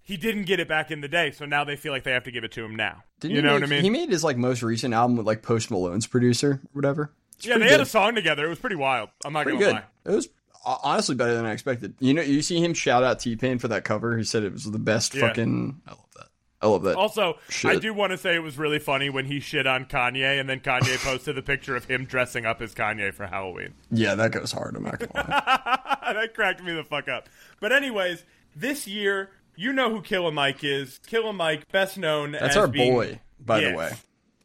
he 0.01 0.17
didn't 0.17 0.43
get 0.45 0.59
it 0.59 0.67
back 0.67 0.91
in 0.91 0.99
the 0.99 1.07
day, 1.07 1.31
so 1.31 1.45
now 1.45 1.63
they 1.63 1.77
feel 1.77 1.93
like 1.93 2.03
they 2.03 2.11
have 2.11 2.23
to 2.25 2.31
give 2.31 2.43
it 2.43 2.51
to 2.53 2.65
him 2.65 2.75
now. 2.75 3.03
Didn't 3.21 3.37
you 3.37 3.41
know 3.41 3.53
make- 3.53 3.61
what 3.61 3.63
I 3.63 3.69
mean? 3.69 3.83
He 3.83 3.89
made 3.89 4.09
his 4.09 4.23
like 4.23 4.35
most 4.35 4.63
recent 4.63 4.93
album 4.93 5.15
with 5.15 5.27
like 5.27 5.43
Post 5.43 5.69
Malone's 5.69 6.07
producer, 6.07 6.53
or 6.53 6.61
whatever. 6.73 7.13
It's 7.39 7.45
yeah, 7.47 7.53
pretty 7.55 7.65
they 7.67 7.71
had 7.71 7.81
a 7.81 7.85
song 7.85 8.15
together. 8.15 8.45
It 8.45 8.49
was 8.49 8.59
pretty 8.59 8.75
wild. 8.75 9.09
I'm 9.25 9.33
not 9.33 9.43
pretty 9.43 9.57
going 9.59 9.75
to 9.75 9.81
good. 9.81 9.85
lie. 10.05 10.11
It 10.13 10.15
was 10.15 10.29
honestly 10.65 11.15
better 11.15 11.33
than 11.35 11.45
I 11.45 11.53
expected. 11.53 11.93
You 11.99 12.13
know, 12.13 12.21
you 12.21 12.41
see 12.41 12.61
him 12.63 12.73
shout 12.73 13.03
out 13.03 13.19
T 13.19 13.35
Pain 13.37 13.59
for 13.59 13.69
that 13.69 13.83
cover. 13.85 14.17
He 14.17 14.23
said 14.25 14.43
it 14.43 14.51
was 14.53 14.65
the 14.65 14.77
best 14.79 15.15
Yeah. 15.15 15.27
fucking. 15.29 15.81
I 15.87 15.91
love 15.91 15.99
that. 16.17 16.25
I 16.61 16.67
love 16.67 16.83
that. 16.83 16.95
Also, 16.97 17.37
I 17.63 17.77
do 17.77 17.93
want 17.93 18.11
to 18.11 18.17
say 18.17 18.35
it 18.35 18.43
was 18.43 18.57
really 18.57 18.79
funny 18.79 19.09
when 19.09 19.23
he 19.23 19.39
shit 19.39 19.65
on 19.65 19.85
Kanye, 19.85 20.37
and 20.41 20.49
then 20.49 20.59
Kanye 20.59 20.97
posted 21.03 21.35
the 21.37 21.41
picture 21.41 21.77
of 21.77 21.85
him 21.85 22.03
dressing 22.03 22.45
up 22.45 22.61
as 22.61 22.75
Kanye 22.75 23.13
for 23.13 23.25
Halloween. 23.27 23.73
yeah, 23.89 24.15
that 24.15 24.31
goes 24.33 24.51
hard. 24.51 24.75
I'm 24.75 24.83
not 24.83 24.99
gonna 24.99 25.11
lie. 25.15 25.97
that 26.13 26.33
cracked 26.33 26.61
me 26.61 26.73
the 26.73 26.83
fuck 26.83 27.07
up. 27.07 27.29
But 27.61 27.71
anyways, 27.71 28.25
this 28.53 28.85
year, 28.85 29.29
you 29.55 29.71
know 29.71 29.89
who 29.89 30.01
Killer 30.01 30.31
Mike 30.31 30.61
is. 30.65 30.99
Killer 31.07 31.31
Mike, 31.31 31.71
best 31.71 31.97
known 31.97 32.33
That's 32.33 32.47
as 32.49 32.57
our 32.57 32.67
being- 32.67 32.93
boy, 32.93 33.19
by 33.39 33.61
Yes. 33.61 33.71
the 33.71 33.77
way. 33.77 33.91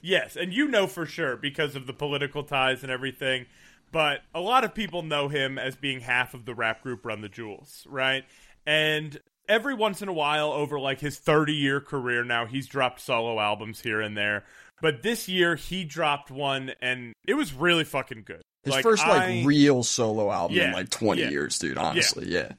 Yes, 0.04 0.36
and 0.36 0.52
you 0.52 0.68
know 0.68 0.86
for 0.86 1.06
sure 1.06 1.34
because 1.36 1.74
of 1.74 1.86
the 1.86 1.94
political 1.94 2.44
ties 2.44 2.82
and 2.82 2.92
everything. 2.92 3.46
But 3.90 4.20
a 4.34 4.40
lot 4.40 4.64
of 4.64 4.74
people 4.74 5.02
know 5.02 5.28
him 5.28 5.56
as 5.58 5.76
being 5.76 6.00
half 6.00 6.34
of 6.34 6.44
the 6.44 6.54
rap 6.54 6.82
group 6.82 7.06
Run 7.06 7.22
the 7.22 7.28
Jewels, 7.28 7.86
right? 7.88 8.24
And 8.66 9.18
every 9.48 9.72
once 9.74 10.02
in 10.02 10.08
a 10.08 10.12
while, 10.12 10.52
over 10.52 10.78
like 10.78 11.00
his 11.00 11.18
30 11.18 11.54
year 11.54 11.80
career 11.80 12.22
now, 12.24 12.44
he's 12.44 12.66
dropped 12.66 13.00
solo 13.00 13.40
albums 13.40 13.80
here 13.80 14.00
and 14.00 14.16
there. 14.16 14.44
But 14.82 15.02
this 15.02 15.28
year, 15.28 15.54
he 15.56 15.84
dropped 15.84 16.30
one, 16.30 16.72
and 16.82 17.14
it 17.26 17.34
was 17.34 17.54
really 17.54 17.84
fucking 17.84 18.24
good. 18.26 18.42
His 18.64 18.72
Like, 18.74 18.82
first 18.82 19.06
like 19.06 19.22
I- 19.22 19.42
real 19.44 19.82
solo 19.84 20.30
album 20.30 20.58
in 20.58 20.72
like 20.72 20.90
20 20.90 21.22
yeah. 21.22 21.30
years, 21.30 21.58
dude. 21.58 21.78
Honestly, 21.78 22.26
yeah. 22.28 22.40
Yeah, 22.40 22.52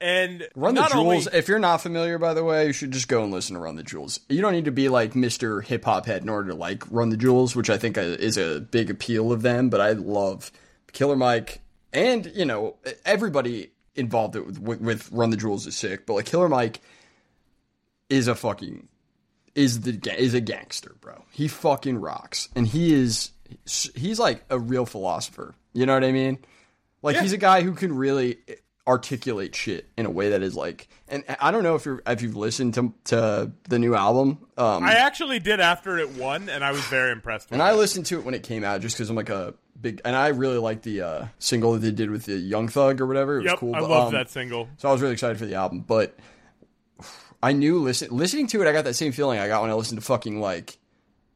and 0.00 0.48
Run 0.54 0.74
the 0.74 0.82
Jewels. 0.86 1.26
only- 1.26 1.38
If 1.38 1.48
you're 1.48 1.58
not 1.58 1.80
familiar, 1.82 2.18
by 2.18 2.34
the 2.34 2.42
way, 2.44 2.66
you 2.66 2.72
should 2.72 2.90
just 2.92 3.08
go 3.08 3.22
and 3.22 3.32
listen 3.32 3.54
to 3.54 3.60
Run 3.60 3.76
the 3.76 3.82
Jewels. 3.82 4.20
You 4.28 4.40
don't 4.40 4.52
need 4.52 4.64
to 4.66 4.70
be 4.72 4.88
like 4.88 5.12
Mr. 5.14 5.62
Hip 5.64 5.84
Hop 5.84 6.06
Head 6.06 6.22
in 6.22 6.28
order 6.28 6.48
to 6.50 6.54
like 6.54 6.84
Run 6.90 7.10
the 7.10 7.16
Jewels, 7.16 7.54
which 7.56 7.70
I 7.70 7.76
think 7.78 7.98
uh, 7.98 8.00
is 8.02 8.36
a 8.38 8.60
big 8.60 8.90
appeal 8.90 9.32
of 9.32 9.42
them. 9.42 9.68
But 9.70 9.80
I 9.80 9.92
love 9.92 10.50
Killer 10.92 11.16
Mike, 11.16 11.60
and 11.92 12.30
you 12.34 12.44
know 12.44 12.76
everybody 13.04 13.70
involved 13.96 14.36
with, 14.36 14.58
with, 14.60 14.80
with 14.80 15.12
Run 15.12 15.30
the 15.30 15.36
Jewels 15.36 15.66
is 15.66 15.76
sick. 15.76 16.06
But 16.06 16.14
like 16.14 16.26
Killer 16.26 16.48
Mike 16.48 16.80
is 18.08 18.28
a 18.28 18.34
fucking 18.34 18.88
is 19.54 19.80
the 19.82 20.00
is 20.18 20.34
a 20.34 20.40
gangster, 20.40 20.94
bro. 21.00 21.24
He 21.32 21.48
fucking 21.48 21.98
rocks, 22.00 22.48
and 22.54 22.66
he 22.66 22.92
is 22.94 23.30
he's 23.94 24.18
like 24.18 24.44
a 24.48 24.58
real 24.58 24.86
philosopher. 24.86 25.54
You 25.72 25.86
know 25.86 25.94
what 25.94 26.04
I 26.04 26.12
mean? 26.12 26.38
Like 27.02 27.16
Yeah. 27.16 27.22
he's 27.22 27.32
a 27.32 27.38
guy 27.38 27.62
who 27.62 27.72
can 27.74 27.94
really 27.96 28.38
articulate 28.86 29.54
shit 29.54 29.88
in 29.96 30.06
a 30.06 30.10
way 30.10 30.30
that 30.30 30.42
is 30.42 30.56
like, 30.56 30.88
and 31.08 31.24
I 31.40 31.50
don't 31.50 31.62
know 31.62 31.74
if 31.74 31.84
you're 31.84 32.02
if 32.06 32.22
you've 32.22 32.36
listened 32.36 32.74
to 32.74 32.92
to 33.04 33.52
the 33.68 33.78
new 33.78 33.94
album. 33.94 34.38
Um, 34.56 34.84
I 34.84 34.94
actually 34.94 35.38
did 35.38 35.60
after 35.60 35.98
it 35.98 36.10
won, 36.10 36.48
and 36.48 36.64
I 36.64 36.72
was 36.72 36.82
very 36.86 37.12
impressed. 37.12 37.50
With 37.50 37.60
and 37.60 37.62
it. 37.62 37.64
I 37.64 37.74
listened 37.74 38.06
to 38.06 38.18
it 38.18 38.24
when 38.24 38.34
it 38.34 38.42
came 38.42 38.64
out 38.64 38.80
just 38.80 38.96
because 38.96 39.10
I'm 39.10 39.16
like 39.16 39.30
a 39.30 39.54
big, 39.80 40.00
and 40.04 40.16
I 40.16 40.28
really 40.28 40.58
like 40.58 40.82
the 40.82 41.02
uh, 41.02 41.26
single 41.38 41.74
that 41.74 41.80
they 41.80 41.90
did 41.90 42.10
with 42.10 42.24
the 42.24 42.36
Young 42.36 42.68
Thug 42.68 43.00
or 43.00 43.06
whatever. 43.06 43.36
It 43.36 43.42
was 43.42 43.50
Yep, 43.52 43.58
cool. 43.58 43.76
I 43.76 43.80
love 43.80 44.08
um, 44.08 44.12
that 44.14 44.30
single. 44.30 44.68
So 44.78 44.88
I 44.88 44.92
was 44.92 45.00
really 45.00 45.14
excited 45.14 45.38
for 45.38 45.46
the 45.46 45.54
album, 45.54 45.80
but 45.80 46.16
I 47.42 47.52
knew 47.52 47.78
listen 47.78 48.14
listening 48.16 48.46
to 48.48 48.62
it, 48.62 48.68
I 48.68 48.72
got 48.72 48.84
that 48.84 48.94
same 48.94 49.12
feeling 49.12 49.38
I 49.38 49.48
got 49.48 49.62
when 49.62 49.70
I 49.70 49.74
listened 49.74 50.00
to 50.00 50.04
fucking 50.06 50.40
like, 50.40 50.78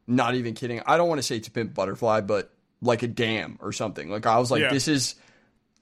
not 0.07 0.35
even 0.35 0.55
kidding. 0.55 0.83
I 0.87 0.97
don't 0.97 1.09
want 1.09 1.19
to 1.19 1.23
say 1.23 1.41
to 1.41 1.51
pimp 1.51 1.75
butterfly, 1.75 2.21
but 2.21 2.51
like 2.83 3.03
a 3.03 3.09
dam 3.09 3.59
or 3.61 3.73
something. 3.73 4.11
Like 4.11 4.27
I 4.27 4.39
was 4.39 4.51
like, 4.51 4.61
Yeah. 4.61 4.73
this 4.73 4.89
is 4.89 5.15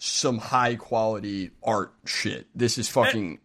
some 0.04 0.38
high 0.38 0.74
quality 0.74 1.52
art 1.62 1.94
shit. 2.04 2.48
This 2.56 2.76
is 2.76 2.88
fucking 2.88 3.38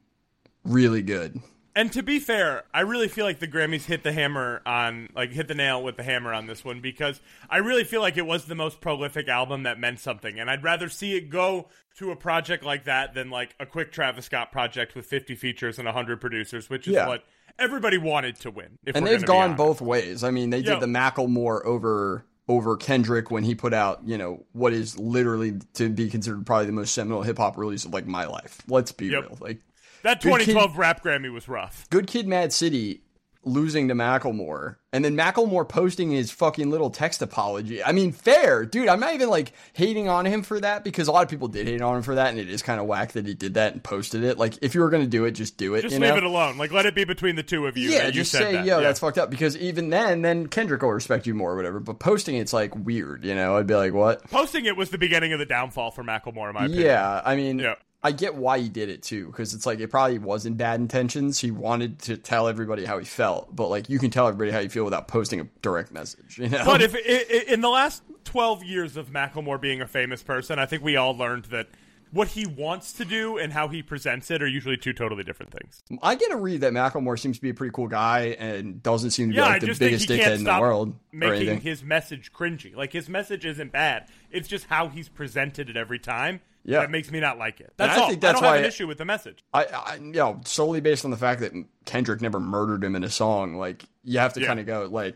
really 0.63 1.03
good. 1.03 1.39
And 1.75 1.91
to 1.91 2.01
be 2.01 2.17
fair, 2.17 2.63
I 2.73 2.79
really 2.81 3.07
feel 3.07 3.25
like 3.25 3.37
the 3.37 3.47
Grammys 3.47 3.85
hit 3.85 4.01
the 4.01 4.11
hammer 4.11 4.63
on, 4.65 5.09
like, 5.15 5.31
hit 5.31 5.47
the 5.47 5.53
nail 5.53 5.83
with 5.83 5.97
the 5.97 6.01
hammer 6.01 6.33
on 6.33 6.47
this 6.47 6.65
one 6.65 6.81
because 6.81 7.21
I 7.47 7.57
really 7.57 7.83
feel 7.83 8.01
like 8.01 8.17
it 8.17 8.25
was 8.25 8.45
the 8.45 8.55
most 8.55 8.81
prolific 8.81 9.27
album 9.27 9.63
that 9.63 9.79
meant 9.79 9.99
something. 9.99 10.39
And 10.39 10.49
I'd 10.49 10.63
rather 10.63 10.89
see 10.89 11.15
it 11.15 11.29
go 11.29 11.67
to 11.99 12.09
a 12.09 12.15
project 12.15 12.63
like 12.63 12.85
that 12.85 13.13
than, 13.13 13.29
like, 13.29 13.53
a 13.59 13.67
quick 13.67 13.91
Travis 13.91 14.25
Scott 14.25 14.51
project 14.51 14.95
with 14.95 15.05
50 15.05 15.35
features 15.35 15.77
and 15.77 15.85
100 15.85 16.19
producers, 16.19 16.71
which 16.71 16.87
is 16.87 16.95
Yeah. 16.95 17.07
what 17.07 17.23
everybody 17.59 17.99
wanted 17.99 18.37
to 18.37 18.49
win. 18.49 18.79
If 18.83 18.95
and 18.95 19.05
they've 19.05 19.23
gone 19.23 19.55
both 19.55 19.79
ways. 19.79 20.23
I 20.23 20.31
mean, 20.31 20.49
they 20.49 20.59
Yo. 20.59 20.73
did 20.73 20.79
the 20.79 20.87
Macklemore 20.87 21.63
over 21.63 22.25
over 22.47 22.77
Kendrick 22.77 23.29
when 23.29 23.43
he 23.43 23.55
put 23.55 23.73
out, 23.73 24.01
you 24.05 24.17
know, 24.17 24.45
what 24.53 24.71
is 24.73 24.97
literally 24.97 25.59
to 25.73 25.89
be 25.89 26.09
considered 26.09 26.45
probably 26.45 26.65
the 26.67 26.71
most 26.71 26.93
seminal 26.93 27.21
hip 27.21 27.37
hop 27.37 27.57
release 27.57 27.83
of 27.85 27.93
like 27.93 28.05
my 28.07 28.25
life. 28.25 28.61
Let's 28.67 28.91
be 28.91 29.07
Yep. 29.07 29.23
real. 29.23 29.37
Like 29.41 29.59
That 30.03 30.21
Good 30.21 30.29
Kid- 30.39 30.45
2012 30.45 30.77
rap 30.77 31.03
Grammy 31.03 31.31
was 31.31 31.47
rough. 31.49 31.89
Good 31.89 32.07
Kid, 32.07 32.27
Mad 32.27 32.53
City 32.53 33.01
losing 33.47 33.87
to 33.87 33.95
Macklemore, 33.95 34.75
and 34.93 35.03
then 35.03 35.15
Macklemore 35.15 35.67
posting 35.67 36.11
his 36.11 36.31
fucking 36.31 36.69
little 36.69 36.89
text 36.89 37.21
apology. 37.21 37.83
I 37.83 37.91
mean, 37.91 38.11
fair, 38.11 38.65
dude. 38.65 38.87
I'm 38.87 38.99
not 38.99 39.13
even 39.13 39.29
like 39.29 39.53
hating 39.73 40.07
on 40.09 40.25
him 40.25 40.43
for 40.43 40.59
that 40.59 40.83
because 40.83 41.07
a 41.07 41.11
lot 41.11 41.23
of 41.23 41.29
people 41.29 41.47
did 41.47 41.67
hate 41.67 41.81
on 41.81 41.95
him 41.97 42.01
for 42.03 42.15
that, 42.15 42.29
and 42.29 42.39
it 42.39 42.49
is 42.49 42.61
kind 42.61 42.79
of 42.79 42.85
whack 42.87 43.13
that 43.13 43.25
he 43.25 43.33
did 43.33 43.55
that 43.55 43.73
and 43.73 43.83
posted 43.83 44.23
it. 44.23 44.37
Like, 44.37 44.57
if 44.61 44.75
you 44.75 44.81
were 44.81 44.89
gonna 44.89 45.07
do 45.07 45.25
it, 45.25 45.31
just 45.31 45.57
do 45.57 45.75
it. 45.75 45.81
Just 45.83 45.93
leave 45.93 46.01
know? 46.01 46.17
it 46.17 46.23
alone. 46.23 46.57
Like, 46.57 46.71
let 46.71 46.85
it 46.85 46.95
be 46.95 47.03
between 47.03 47.35
the 47.35 47.43
two 47.43 47.67
of 47.67 47.77
you. 47.77 47.89
Yeah, 47.89 48.07
you 48.07 48.11
just 48.13 48.31
said 48.31 48.39
say, 48.39 48.51
that. 48.53 48.65
yo, 48.65 48.77
Yeah. 48.77 48.83
that's 48.83 48.99
fucked 48.99 49.17
up. 49.17 49.29
Because 49.29 49.57
even 49.57 49.89
then, 49.89 50.21
then 50.21 50.47
Kendrick 50.47 50.81
will 50.81 50.91
respect 50.91 51.25
you 51.27 51.33
more 51.33 51.53
or 51.53 51.55
whatever. 51.55 51.79
But 51.79 51.99
posting 51.99 52.35
it's 52.35 52.53
like 52.53 52.75
weird, 52.75 53.23
you 53.25 53.35
know? 53.35 53.57
I'd 53.57 53.67
be 53.67 53.75
like, 53.75 53.93
what? 53.93 54.29
Posting 54.29 54.65
it 54.65 54.75
was 54.75 54.89
the 54.89 54.97
beginning 54.97 55.33
of 55.33 55.39
the 55.39 55.45
downfall 55.45 55.91
for 55.91 56.03
Macklemore, 56.03 56.49
in 56.49 56.55
my 56.55 56.65
opinion. 56.65 56.81
Yeah, 56.83 57.21
I 57.23 57.35
mean, 57.35 57.59
Yeah. 57.59 57.75
I 58.03 58.11
get 58.11 58.35
why 58.35 58.59
he 58.59 58.69
did 58.69 58.89
it 58.89 59.01
too, 59.01 59.27
because 59.27 59.53
it's 59.53 59.65
like 59.65 59.79
it 59.79 59.89
probably 59.89 60.19
wasn't 60.19 60.57
bad 60.57 60.79
intentions. 60.79 61.39
He 61.39 61.51
wanted 61.51 61.99
to 62.03 62.17
tell 62.17 62.47
everybody 62.47 62.85
how 62.85 62.99
he 62.99 63.05
felt, 63.05 63.55
but 63.55 63.69
like 63.69 63.89
you 63.89 63.99
can 63.99 64.11
tell 64.11 64.27
everybody 64.27 64.51
how 64.51 64.59
you 64.59 64.69
feel 64.69 64.83
without 64.83 65.07
posting 65.07 65.39
a 65.41 65.47
direct 65.61 65.91
message. 65.91 66.37
You 66.37 66.49
know? 66.49 66.63
But 66.63 66.81
if 66.81 66.95
in 66.95 67.61
the 67.61 67.69
last 67.69 68.03
12 68.25 68.63
years 68.63 68.97
of 68.97 69.09
Macklemore 69.09 69.59
being 69.59 69.81
a 69.81 69.87
famous 69.87 70.21
person, 70.21 70.59
I 70.59 70.65
think 70.65 70.83
we 70.83 70.95
all 70.95 71.17
learned 71.17 71.45
that 71.45 71.67
what 72.11 72.29
he 72.29 72.45
wants 72.45 72.93
to 72.93 73.05
do 73.05 73.37
and 73.37 73.51
how 73.51 73.67
he 73.67 73.83
presents 73.83 74.31
it 74.31 74.41
are 74.41 74.47
usually 74.47 74.77
two 74.77 74.93
totally 74.93 75.23
different 75.23 75.51
things. 75.51 75.83
I 76.01 76.15
get 76.15 76.31
a 76.31 76.37
read 76.37 76.61
that 76.61 76.73
Macklemore 76.73 77.19
seems 77.19 77.37
to 77.37 77.41
be 77.41 77.49
a 77.49 77.53
pretty 77.53 77.73
cool 77.73 77.87
guy 77.87 78.35
and 78.39 78.81
doesn't 78.81 79.11
seem 79.11 79.29
to 79.29 79.33
be 79.33 79.37
Yeah, 79.37 79.47
like 79.47 79.61
the 79.61 79.73
biggest 79.73 80.07
dickhead 80.07 80.35
in 80.35 80.43
the 80.43 80.57
world 80.59 80.95
making 81.11 81.61
his 81.61 81.83
message 81.83 82.31
cringy. 82.31 82.75
Like 82.75 82.93
his 82.93 83.09
message 83.09 83.45
isn't 83.45 83.71
bad. 83.71 84.07
It's 84.31 84.47
just 84.47 84.67
how 84.67 84.87
he's 84.87 85.09
presented 85.09 85.69
it 85.69 85.75
every 85.75 85.99
time. 85.99 86.41
Yeah. 86.67 86.81
that 86.81 86.91
makes 86.91 87.09
me 87.09 87.19
not 87.19 87.37
like 87.39 87.59
it. 87.61 87.73
And 87.79 87.89
That's 87.89 87.97
I 87.97 88.01
all. 88.01 88.09
think 88.09 88.21
that's 88.21 88.37
I 88.37 88.41
don't 88.41 88.43
have 88.43 88.51
why- 88.53 88.57
an 88.59 88.65
issue 88.65 88.87
with 88.87 88.97
the 88.99 89.05
message. 89.05 89.43
I, 89.53 89.63
I, 89.65 89.95
you 89.95 90.11
know, 90.11 90.41
solely 90.45 90.81
based 90.81 91.05
on 91.05 91.11
the 91.11 91.17
fact 91.17 91.39
that 91.41 91.53
Kendrick 91.85 92.21
never 92.21 92.39
murdered 92.39 92.83
him 92.83 92.95
in 92.95 93.03
a 93.03 93.09
song, 93.09 93.55
like 93.55 93.83
you 94.03 94.19
have 94.19 94.33
to 94.33 94.41
Yeah. 94.41 94.47
kind 94.47 94.59
of 94.59 94.65
go, 94.65 94.87
like, 94.91 95.15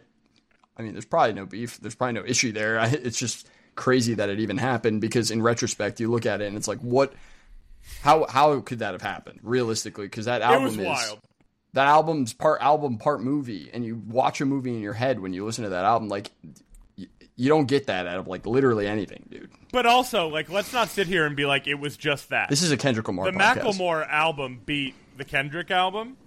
I 0.77 0.81
mean, 0.81 0.93
there's 0.93 1.05
probably 1.05 1.33
no 1.33 1.45
beef, 1.45 1.79
there's 1.79 1.93
probably 1.95 2.13
no 2.13 2.25
issue 2.25 2.51
there. 2.53 2.79
I, 2.79 2.87
it's 2.87 3.19
just 3.19 3.47
crazy 3.75 4.13
that 4.15 4.29
it 4.29 4.39
even 4.39 4.57
happened 4.57 5.01
because 5.01 5.29
in 5.29 5.41
retrospect, 5.41 5.99
you 5.99 6.09
look 6.09 6.25
at 6.25 6.41
it 6.41 6.47
and 6.47 6.55
it's 6.57 6.67
like, 6.67 6.79
what, 6.79 7.13
how, 8.01 8.25
how 8.27 8.59
could 8.61 8.79
that 8.79 8.93
have 8.93 9.01
happened 9.01 9.39
realistically? 9.43 10.05
Because 10.05 10.25
that 10.25 10.41
album 10.41 10.67
is 10.69 10.77
wild. 10.77 11.19
that 11.73 11.87
album's 11.87 12.31
part 12.33 12.61
album, 12.61 12.97
part 12.97 13.21
movie, 13.21 13.69
and 13.73 13.83
you 13.85 14.01
watch 14.07 14.39
a 14.39 14.45
movie 14.45 14.73
in 14.73 14.81
your 14.81 14.93
head 14.93 15.19
when 15.19 15.33
you 15.33 15.45
listen 15.45 15.63
to 15.65 15.71
that 15.71 15.83
album, 15.85 16.07
like. 16.07 16.31
You 17.41 17.49
don't 17.49 17.65
get 17.65 17.87
that 17.87 18.05
out 18.05 18.19
of 18.19 18.27
like 18.27 18.45
literally 18.45 18.85
anything, 18.85 19.25
dude. 19.27 19.49
But 19.71 19.87
also, 19.87 20.27
like, 20.27 20.47
let's 20.47 20.71
not 20.71 20.89
sit 20.89 21.07
here 21.07 21.25
and 21.25 21.35
be 21.35 21.47
like 21.47 21.65
it 21.65 21.73
was 21.73 21.97
just 21.97 22.29
that. 22.29 22.49
This 22.49 22.61
is 22.61 22.71
a 22.71 22.77
Kendrick 22.77 23.07
Lamar 23.07 23.25
the 23.25 23.31
podcast. 23.31 23.61
Macklemore 23.61 24.07
album 24.07 24.61
beat 24.63 24.93
the 25.17 25.25
Kendrick 25.25 25.71
album. 25.71 26.17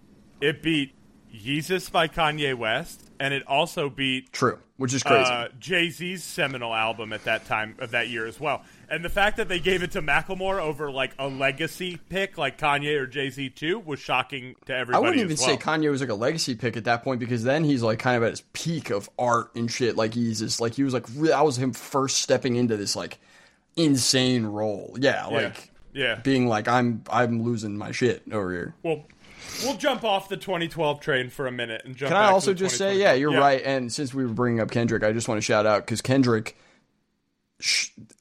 It 0.41 0.61
beat 0.61 0.93
Yeezus 1.35 1.91
by 1.91 2.07
Kanye 2.09 2.55
West, 2.55 3.03
and 3.18 3.35
it 3.35 3.43
also 3.47 3.91
beat 3.91 4.32
True, 4.32 4.59
which 4.76 4.95
is 4.95 5.03
crazy. 5.03 5.28
uh, 5.30 5.49
Jay 5.59 5.91
Z's 5.91 6.22
seminal 6.22 6.72
album 6.72 7.12
at 7.12 7.24
that 7.24 7.45
time 7.47 7.74
of 7.80 7.91
that 7.91 8.09
year 8.09 8.26
as 8.26 8.39
well. 8.39 8.62
And 8.89 9.05
the 9.05 9.09
fact 9.09 9.39
that 9.39 9.49
they 9.49 9.59
gave 9.59 9.82
it 9.82 9.91
to 9.93 10.03
Macklemore 10.03 10.61
over 10.61 10.91
like 10.93 11.12
a 11.18 11.26
legacy 11.26 11.99
pick 12.09 12.39
like 12.39 12.57
Kanye 12.59 12.97
or 13.01 13.07
Jay 13.07 13.30
Z 13.30 13.51
too 13.51 13.80
was 13.80 13.99
shocking 13.99 14.55
to 14.66 14.74
everybody. 14.76 14.97
I 14.97 15.01
wouldn't 15.01 15.18
even 15.24 15.37
well. 15.37 15.47
say 15.49 15.57
Kanye 15.57 15.91
was 15.91 16.01
like 16.01 16.11
a 16.11 16.14
legacy 16.14 16.55
pick 16.55 16.76
at 16.76 16.85
that 16.85 17.03
point 17.03 17.18
because 17.18 17.43
then 17.43 17.64
he's 17.64 17.82
like 17.82 17.99
kind 17.99 18.16
of 18.16 18.22
at 18.22 18.30
his 18.30 18.43
peak 18.53 18.91
of 18.91 19.11
art 19.18 19.51
and 19.57 19.70
shit. 19.70 19.97
Like 19.97 20.14
he's 20.14 20.39
just 20.39 20.61
like 20.61 20.74
he 20.74 20.85
was 20.85 20.95
like 20.95 21.07
re- 21.16 21.30
that 21.30 21.45
was 21.45 21.57
him 21.59 21.72
first 21.72 22.18
stepping 22.18 22.55
into 22.57 22.76
this 22.76 22.95
like 22.95 23.18
insane 23.76 24.47
role. 24.47 24.97
Yeah, 25.01 25.28
Yeah. 25.28 25.35
like 25.37 25.70
yeah. 25.93 26.14
being 26.16 26.47
like 26.47 26.68
I'm 26.68 27.03
I'm 27.11 27.43
losing 27.43 27.76
my 27.76 27.91
shit 27.93 28.22
over 28.30 28.53
here. 28.53 28.74
Well, 28.82 29.05
we'll 29.63 29.77
jump 29.77 30.05
off 30.05 30.29
the 30.29 30.37
2012 30.37 31.01
train 31.01 31.31
for 31.31 31.47
a 31.47 31.53
minute 31.53 31.83
and 31.85 31.97
jump. 31.97 32.13
Can 32.13 32.17
I 32.17 32.31
also 32.31 32.55
just 32.55 32.77
say, 32.77 32.99
yeah, 32.99 33.13
you're 33.13 33.33
right. 33.33 33.63
And 33.65 33.93
since 33.93 34.13
we 34.15 34.25
were 34.25 34.33
bringing 34.33 34.61
up 34.61 34.71
Kendrick, 34.71 35.03
I 35.03 35.13
just 35.13 35.29
want 35.29 35.39
to 35.39 35.43
shout 35.43 35.67
out 35.67 35.85
because 35.85 36.01
Kendrick 36.01 36.57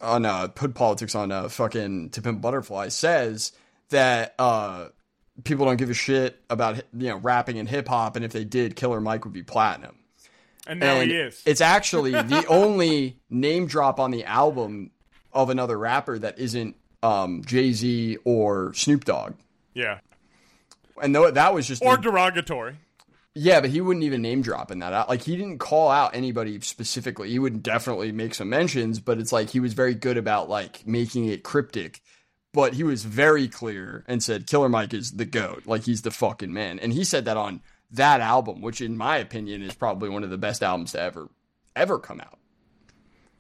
on 0.02 0.26
uh, 0.26 0.48
Hood 0.58 0.76
Politics 0.76 1.16
on 1.16 1.32
uh, 1.32 1.50
fucking 1.50 2.12
To 2.12 2.22
Pimp 2.22 2.42
Butterfly 2.42 2.90
says 2.90 3.52
that 3.90 4.36
uh, 4.40 4.90
people 5.44 5.66
don't 5.66 5.78
give 5.78 5.90
a 5.90 5.94
shit 5.96 6.42
about 6.50 6.78
you 6.94 7.10
know 7.10 7.18
rapping 7.18 7.58
and 7.58 7.68
hip 7.68 7.88
hop, 7.88 8.16
and 8.16 8.24
if 8.24 8.32
they 8.32 8.44
did, 8.46 8.76
Killer 8.76 9.02
Mike 9.02 9.26
would 9.26 9.34
be 9.34 9.44
platinum. 9.44 9.98
And 10.66 10.80
now 10.80 11.02
and 11.02 11.12
he 11.12 11.18
is. 11.18 11.42
It's 11.46 11.62
actually 11.62 12.12
the 12.12 12.46
only 12.50 13.20
name 13.30 13.68
drop 13.68 14.00
on 14.00 14.12
the 14.12 14.24
album 14.24 14.92
of 15.34 15.50
another 15.50 15.78
rapper 15.78 16.18
that 16.20 16.40
isn't 16.40 16.78
um, 17.02 17.44
Jay 17.46 17.74
Z 17.74 18.18
or 18.24 18.74
Snoop 18.74 19.04
Dogg. 19.06 19.34
yeah. 19.74 20.00
And 21.02 21.14
though 21.16 21.30
that 21.32 21.54
was 21.54 21.68
just 21.68 21.84
Or 21.84 21.96
the- 21.98 22.04
derogatory. 22.04 22.78
yeah, 23.36 23.62
but 23.62 23.70
he 23.72 23.82
wouldn't 23.82 24.04
even 24.04 24.22
name 24.22 24.42
drop 24.42 24.72
in 24.72 24.80
that. 24.80 24.94
Out. 24.94 25.10
Like 25.10 25.24
he 25.24 25.36
didn't 25.36 25.58
call 25.60 25.90
out 25.90 26.16
anybody 26.16 26.60
specifically. 26.62 27.30
He 27.30 27.40
would 27.40 27.64
definitely 27.64 28.12
make 28.12 28.36
some 28.36 28.50
mentions, 28.50 29.00
but 29.00 29.18
it's 29.18 29.32
like 29.32 29.50
he 29.50 29.60
was 29.60 29.74
very 29.74 29.96
good 29.96 30.18
about 30.18 30.50
like 30.50 30.86
making 30.88 31.26
it 31.26 31.44
cryptic. 31.44 32.02
But 32.54 32.74
he 32.76 32.84
was 32.84 33.04
very 33.04 33.48
clear 33.48 34.04
and 34.08 34.22
said 34.22 34.46
Killer 34.46 34.70
Mike 34.70 34.94
is 34.94 35.14
the 35.14 35.26
goat. 35.26 35.64
Like 35.66 35.84
he's 35.86 36.04
the 36.04 36.12
fucking 36.12 36.54
man. 36.54 36.78
And 36.78 36.94
he 36.94 37.04
said 37.04 37.26
that 37.26 37.36
on 37.38 37.62
that 37.90 38.22
album, 38.22 38.62
which 38.62 38.80
in 38.82 38.96
my 38.96 39.18
opinion 39.18 39.64
is 39.64 39.74
probably 39.74 40.10
one 40.10 40.24
of 40.24 40.30
the 40.30 40.38
best 40.38 40.62
albums 40.62 40.92
to 40.92 41.00
ever 41.02 41.30
ever 41.76 41.98
come 41.98 42.22
out. 42.22 42.38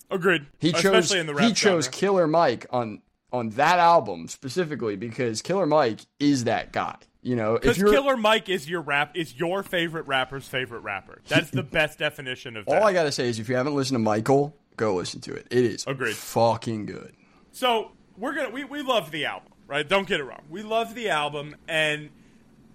Agreed. 0.09 0.45
He 0.59 0.71
chose 0.71 0.85
Especially 0.85 1.19
in 1.19 1.27
the 1.27 1.33
rap 1.35 1.47
he 1.47 1.53
chose. 1.53 1.87
Killer 1.87 2.27
Mike 2.27 2.65
on 2.71 3.01
on 3.31 3.49
that 3.51 3.79
album 3.79 4.27
specifically 4.27 4.95
because 4.95 5.41
Killer 5.43 5.65
Mike 5.65 6.01
is 6.19 6.43
that 6.45 6.71
guy. 6.71 6.95
You 7.23 7.37
know, 7.37 7.55
if 7.55 7.61
Because 7.61 7.77
Killer 7.77 8.17
Mike 8.17 8.49
is 8.49 8.69
your 8.69 8.81
rap 8.81 9.15
is 9.15 9.33
your 9.35 9.63
favorite 9.63 10.07
rapper's 10.07 10.47
favorite 10.47 10.81
rapper. 10.81 11.21
That's 11.27 11.49
the 11.49 11.63
best 11.63 11.97
definition 11.97 12.57
of 12.57 12.65
that. 12.65 12.81
all 12.81 12.87
I 12.87 12.93
gotta 12.93 13.11
say 13.11 13.29
is 13.29 13.39
if 13.39 13.47
you 13.49 13.55
haven't 13.55 13.75
listened 13.75 13.95
to 13.95 13.99
Michael, 13.99 14.55
go 14.75 14.95
listen 14.95 15.21
to 15.21 15.33
it. 15.33 15.47
It 15.49 15.63
is 15.63 15.85
Agreed. 15.87 16.15
fucking 16.15 16.85
good. 16.85 17.15
So 17.51 17.91
we're 18.17 18.33
gonna 18.33 18.49
we, 18.49 18.65
we 18.65 18.81
love 18.81 19.09
the 19.11 19.25
album, 19.25 19.53
right? 19.67 19.87
Don't 19.87 20.07
get 20.07 20.19
it 20.19 20.23
wrong. 20.25 20.41
We 20.49 20.63
love 20.63 20.95
the 20.95 21.09
album, 21.09 21.55
and 21.67 22.09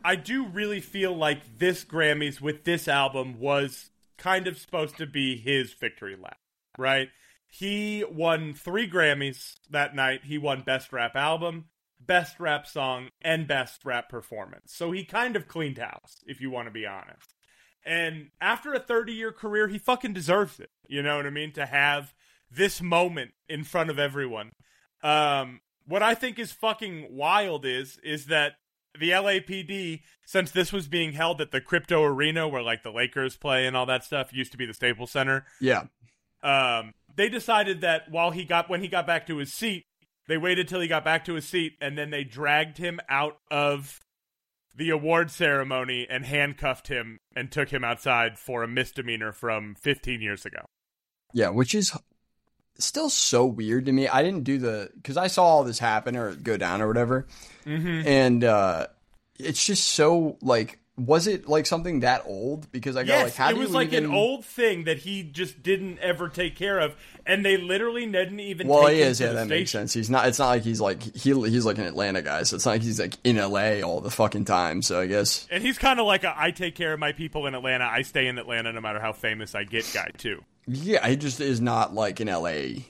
I 0.02 0.16
do 0.16 0.46
really 0.46 0.80
feel 0.80 1.14
like 1.14 1.58
this 1.58 1.84
Grammys 1.84 2.40
with 2.40 2.64
this 2.64 2.88
album 2.88 3.38
was 3.38 3.90
kind 4.16 4.46
of 4.46 4.58
supposed 4.58 4.96
to 4.96 5.06
be 5.06 5.36
his 5.36 5.74
victory 5.74 6.16
lap, 6.16 6.38
right? 6.78 7.08
He 7.46 8.04
won 8.10 8.52
three 8.54 8.88
Grammys 8.88 9.56
that 9.70 9.94
night. 9.94 10.20
He 10.24 10.38
won 10.38 10.62
Best 10.62 10.92
Rap 10.92 11.16
Album, 11.16 11.66
Best 12.00 12.40
Rap 12.40 12.66
Song, 12.66 13.08
and 13.20 13.46
Best 13.46 13.84
Rap 13.84 14.08
Performance. 14.08 14.72
So 14.74 14.92
he 14.92 15.04
kind 15.04 15.36
of 15.36 15.48
cleaned 15.48 15.78
house, 15.78 16.22
if 16.26 16.40
you 16.40 16.50
want 16.50 16.66
to 16.68 16.72
be 16.72 16.86
honest. 16.86 17.34
And 17.84 18.30
after 18.40 18.74
a 18.74 18.80
30 18.80 19.12
year 19.12 19.32
career, 19.32 19.68
he 19.68 19.78
fucking 19.78 20.12
deserves 20.12 20.60
it. 20.60 20.70
You 20.86 21.02
know 21.02 21.16
what 21.16 21.26
I 21.26 21.30
mean? 21.30 21.52
To 21.52 21.66
have 21.66 22.14
this 22.50 22.80
moment 22.80 23.32
in 23.48 23.64
front 23.64 23.90
of 23.90 23.98
everyone. 23.98 24.52
Um, 25.02 25.60
what 25.86 26.02
I 26.02 26.14
think 26.14 26.38
is 26.38 26.52
fucking 26.52 27.08
wild 27.10 27.64
is 27.64 27.98
is 28.02 28.26
that 28.26 28.54
the 28.98 29.10
LAPD, 29.10 30.02
since 30.24 30.50
this 30.50 30.72
was 30.72 30.88
being 30.88 31.12
held 31.12 31.40
at 31.40 31.50
the 31.50 31.60
crypto 31.60 32.02
arena 32.02 32.48
where 32.48 32.62
like 32.62 32.82
the 32.82 32.90
Lakers 32.90 33.36
play 33.36 33.66
and 33.66 33.76
all 33.76 33.86
that 33.86 34.04
stuff, 34.04 34.32
used 34.32 34.52
to 34.52 34.58
be 34.58 34.66
the 34.66 34.74
Staples 34.74 35.10
Center. 35.10 35.46
Yeah. 35.60 35.84
Um, 36.42 36.94
they 37.14 37.28
decided 37.28 37.80
that 37.80 38.10
while 38.10 38.30
he 38.30 38.44
got 38.44 38.68
when 38.68 38.80
he 38.80 38.88
got 38.88 39.06
back 39.06 39.26
to 39.26 39.36
his 39.38 39.52
seat, 39.52 39.86
they 40.28 40.38
waited 40.38 40.68
till 40.68 40.80
he 40.80 40.86
got 40.86 41.04
back 41.04 41.24
to 41.24 41.34
his 41.34 41.44
seat 41.46 41.72
and 41.80 41.98
then 41.98 42.10
they 42.10 42.22
dragged 42.22 42.78
him 42.78 43.00
out 43.08 43.38
of 43.50 43.98
the 44.76 44.90
award 44.90 45.30
ceremony 45.30 46.06
and 46.08 46.24
handcuffed 46.24 46.86
him 46.86 47.18
and 47.34 47.50
took 47.50 47.70
him 47.70 47.82
outside 47.82 48.38
for 48.38 48.62
a 48.62 48.68
misdemeanor 48.68 49.32
from 49.32 49.74
15 49.74 50.20
years 50.20 50.46
ago. 50.46 50.64
Yeah, 51.32 51.48
which 51.48 51.74
is 51.74 51.92
still 52.78 53.10
so 53.10 53.44
weird 53.44 53.86
to 53.86 53.92
me. 53.92 54.06
I 54.06 54.22
didn't 54.22 54.44
do 54.44 54.58
the 54.58 54.90
because 54.94 55.16
I 55.16 55.26
saw 55.26 55.44
all 55.44 55.64
this 55.64 55.80
happen 55.80 56.14
or 56.16 56.34
go 56.36 56.56
down 56.56 56.80
or 56.80 56.86
whatever, 56.86 57.26
Mm-hmm. 57.66 58.06
and 58.06 58.44
uh 58.44 58.86
it's 59.38 59.64
just 59.64 59.84
so 59.88 60.36
like, 60.42 60.78
was 60.98 61.28
it 61.28 61.48
like 61.48 61.64
something 61.64 62.00
that 62.00 62.24
old? 62.26 62.70
Because 62.72 62.96
I 62.96 63.04
go 63.04 63.12
like, 63.14 63.24
Yes, 63.26 63.36
how 63.36 63.50
it 63.50 63.56
was 63.56 63.70
like 63.70 63.92
even... 63.92 64.06
an 64.06 64.10
old 64.10 64.44
thing 64.44 64.84
that 64.84 64.98
he 64.98 65.22
just 65.22 65.62
didn't 65.62 65.98
ever 66.00 66.28
take 66.28 66.56
care 66.56 66.80
of, 66.80 66.96
and 67.24 67.44
they 67.44 67.56
literally 67.56 68.04
didn't 68.04 68.40
even. 68.40 68.66
Well, 68.66 68.86
take 68.86 68.96
he 68.96 69.02
is. 69.02 69.20
Yeah, 69.20 69.32
that 69.32 69.46
makes 69.46 69.70
sense. 69.70 69.94
He's 69.94 70.10
not. 70.10 70.26
It's 70.26 70.38
not 70.40 70.48
like 70.48 70.62
he's 70.62 70.80
like 70.80 71.02
he 71.02 71.32
he's 71.48 71.64
like 71.64 71.78
an 71.78 71.84
Atlanta 71.84 72.20
guy. 72.20 72.42
So 72.42 72.56
it's 72.56 72.66
not 72.66 72.72
like 72.72 72.82
he's 72.82 72.98
like 72.98 73.14
in 73.22 73.36
LA 73.36 73.80
all 73.80 74.00
the 74.00 74.10
fucking 74.10 74.44
time. 74.44 74.82
So 74.82 75.00
I 75.00 75.06
guess 75.06 75.46
And 75.50 75.62
he's 75.62 75.78
kind 75.78 76.00
of 76.00 76.06
like 76.06 76.24
a 76.24 76.34
I 76.36 76.50
take 76.50 76.74
care 76.74 76.92
of 76.92 76.98
my 76.98 77.12
people 77.12 77.46
in 77.46 77.54
Atlanta. 77.54 77.84
I 77.84 78.02
stay 78.02 78.26
in 78.26 78.36
Atlanta 78.36 78.72
no 78.72 78.80
matter 78.80 79.00
how 79.00 79.12
famous 79.12 79.54
I 79.54 79.64
get 79.64 79.88
guy 79.94 80.10
too. 80.18 80.42
yeah, 80.66 81.06
he 81.06 81.16
just 81.16 81.40
is 81.40 81.60
not 81.60 81.94
like 81.94 82.18
an 82.20 82.26
LA 82.28 82.82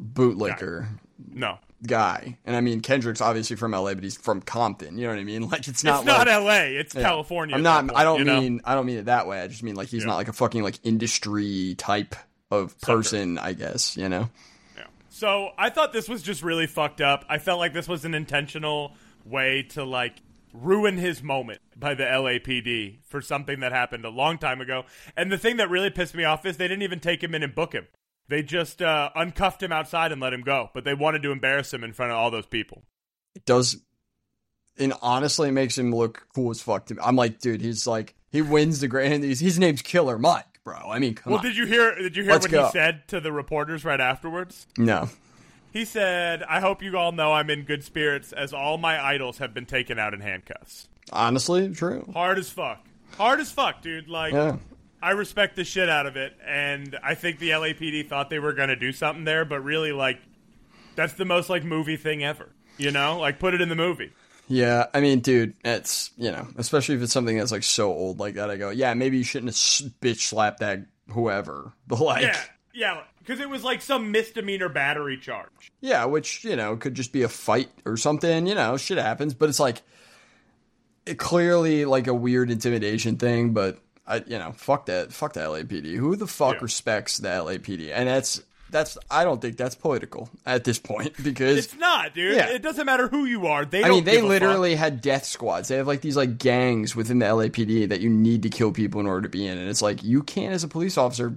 bootlicker 0.00 0.86
No, 1.32 1.58
guy. 1.86 2.36
And 2.44 2.54
I 2.56 2.60
mean, 2.60 2.80
Kendrick's 2.80 3.20
obviously 3.20 3.56
from 3.56 3.72
LA, 3.72 3.94
but 3.94 4.02
he's 4.04 4.16
from 4.16 4.40
Compton. 4.42 4.98
You 4.98 5.04
know 5.06 5.12
what 5.14 5.18
I 5.20 5.24
mean? 5.24 5.48
Like 5.50 5.66
it's 5.68 5.82
not 5.84 6.00
it's 6.00 6.06
not 6.06 6.28
L.A. 6.28 6.76
It's 6.76 6.94
Yeah. 6.94 7.02
California. 7.02 7.56
I'm 7.56 7.62
not. 7.62 7.86
that 7.86 7.96
I 7.96 8.04
don't 8.04 8.16
point, 8.18 8.26
you 8.28 8.32
know? 8.34 8.40
mean. 8.40 8.60
I 8.64 8.74
don't 8.74 8.86
mean 8.86 8.98
it 8.98 9.04
that 9.06 9.26
way. 9.26 9.40
I 9.40 9.46
just 9.48 9.62
mean 9.62 9.74
like 9.74 9.88
he's 9.88 10.02
Yeah. 10.02 10.08
not 10.10 10.16
like 10.16 10.28
a 10.28 10.32
fucking 10.32 10.62
like 10.62 10.78
industry 10.84 11.74
type 11.78 12.14
of 12.50 12.78
person. 12.80 13.38
I 13.38 13.52
guess 13.54 13.96
you 13.96 14.08
know. 14.08 14.28
Yeah. 14.76 14.84
So 15.08 15.50
I 15.58 15.70
thought 15.70 15.92
this 15.92 16.08
was 16.08 16.22
just 16.22 16.42
really 16.42 16.66
fucked 16.66 17.00
up. 17.00 17.24
I 17.28 17.38
felt 17.38 17.58
like 17.58 17.72
this 17.72 17.88
was 17.88 18.04
an 18.04 18.14
intentional 18.14 18.94
way 19.24 19.62
to 19.70 19.84
like 19.84 20.14
ruin 20.52 20.96
his 20.96 21.22
moment 21.22 21.60
by 21.76 21.94
the 21.94 22.02
LAPD 22.04 22.98
for 23.06 23.20
something 23.20 23.60
that 23.60 23.70
happened 23.72 24.04
a 24.04 24.08
long 24.10 24.36
time 24.36 24.60
ago. 24.60 24.84
And 25.16 25.30
the 25.30 25.38
thing 25.38 25.58
that 25.58 25.70
really 25.70 25.90
pissed 25.90 26.14
me 26.14 26.24
off 26.24 26.44
is 26.44 26.56
they 26.56 26.66
didn't 26.68 26.82
even 26.82 26.98
take 27.00 27.22
him 27.22 27.34
in 27.34 27.42
and 27.42 27.54
book 27.54 27.72
him. 27.72 27.86
They 28.30 28.42
just 28.42 28.80
uh, 28.80 29.10
uncuffed 29.14 29.62
him 29.62 29.72
outside 29.72 30.12
and 30.12 30.20
let 30.20 30.32
him 30.32 30.40
go. 30.42 30.70
But 30.72 30.84
they 30.84 30.94
wanted 30.94 31.22
to 31.24 31.32
embarrass 31.32 31.74
him 31.74 31.84
in 31.84 31.92
front 31.92 32.12
of 32.12 32.18
all 32.18 32.30
those 32.30 32.46
people. 32.46 32.82
It 33.34 33.44
does. 33.44 33.76
And 34.78 34.94
honestly, 35.02 35.48
it 35.50 35.52
makes 35.52 35.76
him 35.76 35.94
look 35.94 36.26
cool 36.34 36.50
as 36.50 36.62
fuck 36.62 36.86
to 36.86 36.94
me. 36.94 37.00
I'm 37.04 37.16
like, 37.16 37.40
dude, 37.40 37.60
he's 37.60 37.86
like 37.86 38.14
he 38.30 38.40
wins 38.40 38.80
the 38.80 38.88
grand. 38.88 39.22
His, 39.24 39.40
his 39.40 39.58
name's 39.58 39.82
Killer 39.82 40.18
Mike, 40.18 40.60
bro. 40.64 40.76
I 40.76 40.98
mean, 40.98 41.14
come 41.16 41.32
Well, 41.32 41.40
on. 41.40 41.44
did 41.44 41.56
you 41.56 41.66
hear? 41.66 41.94
Did 41.96 42.16
you 42.16 42.22
hear 42.22 42.32
Let's 42.32 42.44
what 42.46 42.50
go. 42.52 42.64
he 42.66 42.70
said 42.72 43.06
to 43.08 43.20
the 43.20 43.32
reporters 43.32 43.84
right 43.84 44.00
afterwards? 44.00 44.66
no. 44.78 45.08
He 45.72 45.84
said, 45.84 46.42
"I 46.42 46.58
hope 46.58 46.82
you 46.82 46.96
all 46.98 47.12
know 47.12 47.32
I'm 47.32 47.48
in 47.48 47.62
good 47.62 47.84
spirits, 47.84 48.32
as 48.32 48.52
all 48.52 48.76
my 48.76 49.00
idols 49.04 49.38
have 49.38 49.54
been 49.54 49.66
taken 49.66 50.00
out 50.00 50.14
in 50.14 50.20
handcuffs. 50.20 50.88
Honestly, 51.12 51.72
true. 51.72 52.10
Hard 52.12 52.38
as 52.38 52.50
fuck, 52.50 52.84
hard 53.16 53.38
as 53.38 53.52
fuck, 53.52 53.80
dude. 53.80 54.08
Like, 54.08 54.32
Yeah. 54.32 54.56
I 55.02 55.12
respect 55.12 55.56
the 55.56 55.64
shit 55.64 55.88
out 55.88 56.06
of 56.06 56.16
it, 56.16 56.36
and 56.46 56.98
I 57.02 57.14
think 57.14 57.38
the 57.38 57.50
LAPD 57.50 58.08
thought 58.08 58.30
they 58.30 58.38
were 58.38 58.52
gonna 58.52 58.76
do 58.76 58.92
something 58.92 59.24
there, 59.24 59.44
but 59.44 59.64
really, 59.64 59.92
like, 59.92 60.20
that's 60.94 61.14
the 61.14 61.24
most 61.24 61.48
like 61.48 61.64
movie 61.64 61.96
thing 61.96 62.22
ever. 62.22 62.50
You 62.76 62.90
know, 62.90 63.18
like 63.18 63.38
put 63.38 63.54
it 63.54 63.60
in 63.60 63.68
the 63.68 63.76
movie. 63.76 64.12
Yeah, 64.48 64.86
I 64.92 65.00
mean, 65.00 65.20
dude, 65.20 65.54
it's 65.64 66.10
you 66.16 66.30
know, 66.32 66.48
especially 66.56 66.96
if 66.96 67.02
it's 67.02 67.12
something 67.12 67.38
that's 67.38 67.52
like 67.52 67.62
so 67.62 67.92
old 67.92 68.18
like 68.18 68.34
that. 68.34 68.50
I 68.50 68.56
go, 68.56 68.70
yeah, 68.70 68.94
maybe 68.94 69.16
you 69.18 69.24
shouldn't 69.24 69.52
bitch 69.52 70.20
slapped 70.20 70.60
that 70.60 70.80
whoever, 71.08 71.72
but 71.86 72.00
like, 72.00 72.22
Yeah, 72.22 72.40
yeah, 72.74 73.02
because 73.20 73.40
it 73.40 73.48
was 73.48 73.62
like 73.64 73.80
some 73.80 74.10
misdemeanor 74.10 74.68
battery 74.68 75.18
charge. 75.18 75.70
Yeah, 75.80 76.04
which, 76.06 76.44
you 76.44 76.56
know, 76.56 76.76
could 76.76 76.94
just 76.94 77.12
be 77.12 77.22
a 77.22 77.28
fight 77.28 77.70
or 77.86 77.96
something, 77.96 78.46
you 78.46 78.54
know, 78.54 78.76
shit 78.76 78.98
happens, 78.98 79.34
but 79.34 79.48
it's 79.48 79.60
like 79.60 79.82
it 81.06 81.18
clearly 81.18 81.84
like 81.84 82.06
a 82.06 82.14
weird 82.14 82.50
intimidation 82.50 83.16
thing, 83.16 83.52
but 83.52 83.78
I 84.10 84.16
you 84.26 84.38
know, 84.38 84.52
fuck 84.52 84.86
that 84.86 85.12
fuck 85.12 85.32
the 85.34 85.40
LAPD. 85.40 85.96
Who 85.96 86.16
the 86.16 86.26
fuck 86.26 86.54
Yeah. 86.56 86.60
respects 86.62 87.18
the 87.18 87.28
LAPD? 87.28 87.90
And 87.94 88.08
that's 88.08 88.42
that's 88.70 88.96
I 89.10 89.24
don't 89.24 89.40
think 89.42 89.56
that's 89.56 89.74
political 89.74 90.28
at 90.46 90.64
this 90.64 90.78
point 90.78 91.14
because 91.24 91.58
It's 91.58 91.76
not, 91.76 92.14
dude. 92.14 92.36
Yeah. 92.36 92.50
It 92.50 92.62
doesn't 92.62 92.86
matter 92.86 93.08
who 93.08 93.24
you 93.24 93.46
are. 93.46 93.64
They 93.64 93.82
I 93.82 93.88
mean, 93.90 94.04
they 94.04 94.20
literally 94.22 94.74
had 94.76 95.00
death 95.00 95.24
squads. 95.24 95.68
They 95.68 95.76
have 95.76 95.86
like 95.88 96.00
these 96.02 96.16
like 96.16 96.38
gangs 96.38 96.94
within 96.94 97.18
the 97.18 97.26
LAPD 97.26 97.88
that 97.88 98.00
you 98.00 98.08
need 98.10 98.42
to 98.44 98.48
kill 98.48 98.70
people 98.72 99.00
in 99.00 99.06
order 99.06 99.22
to 99.22 99.28
be 99.28 99.46
in, 99.46 99.58
and 99.58 99.68
it's 99.68 99.82
like 99.82 100.02
you 100.04 100.22
can't, 100.22 100.52
as 100.54 100.62
a 100.62 100.68
police 100.68 100.96
officer, 100.96 101.36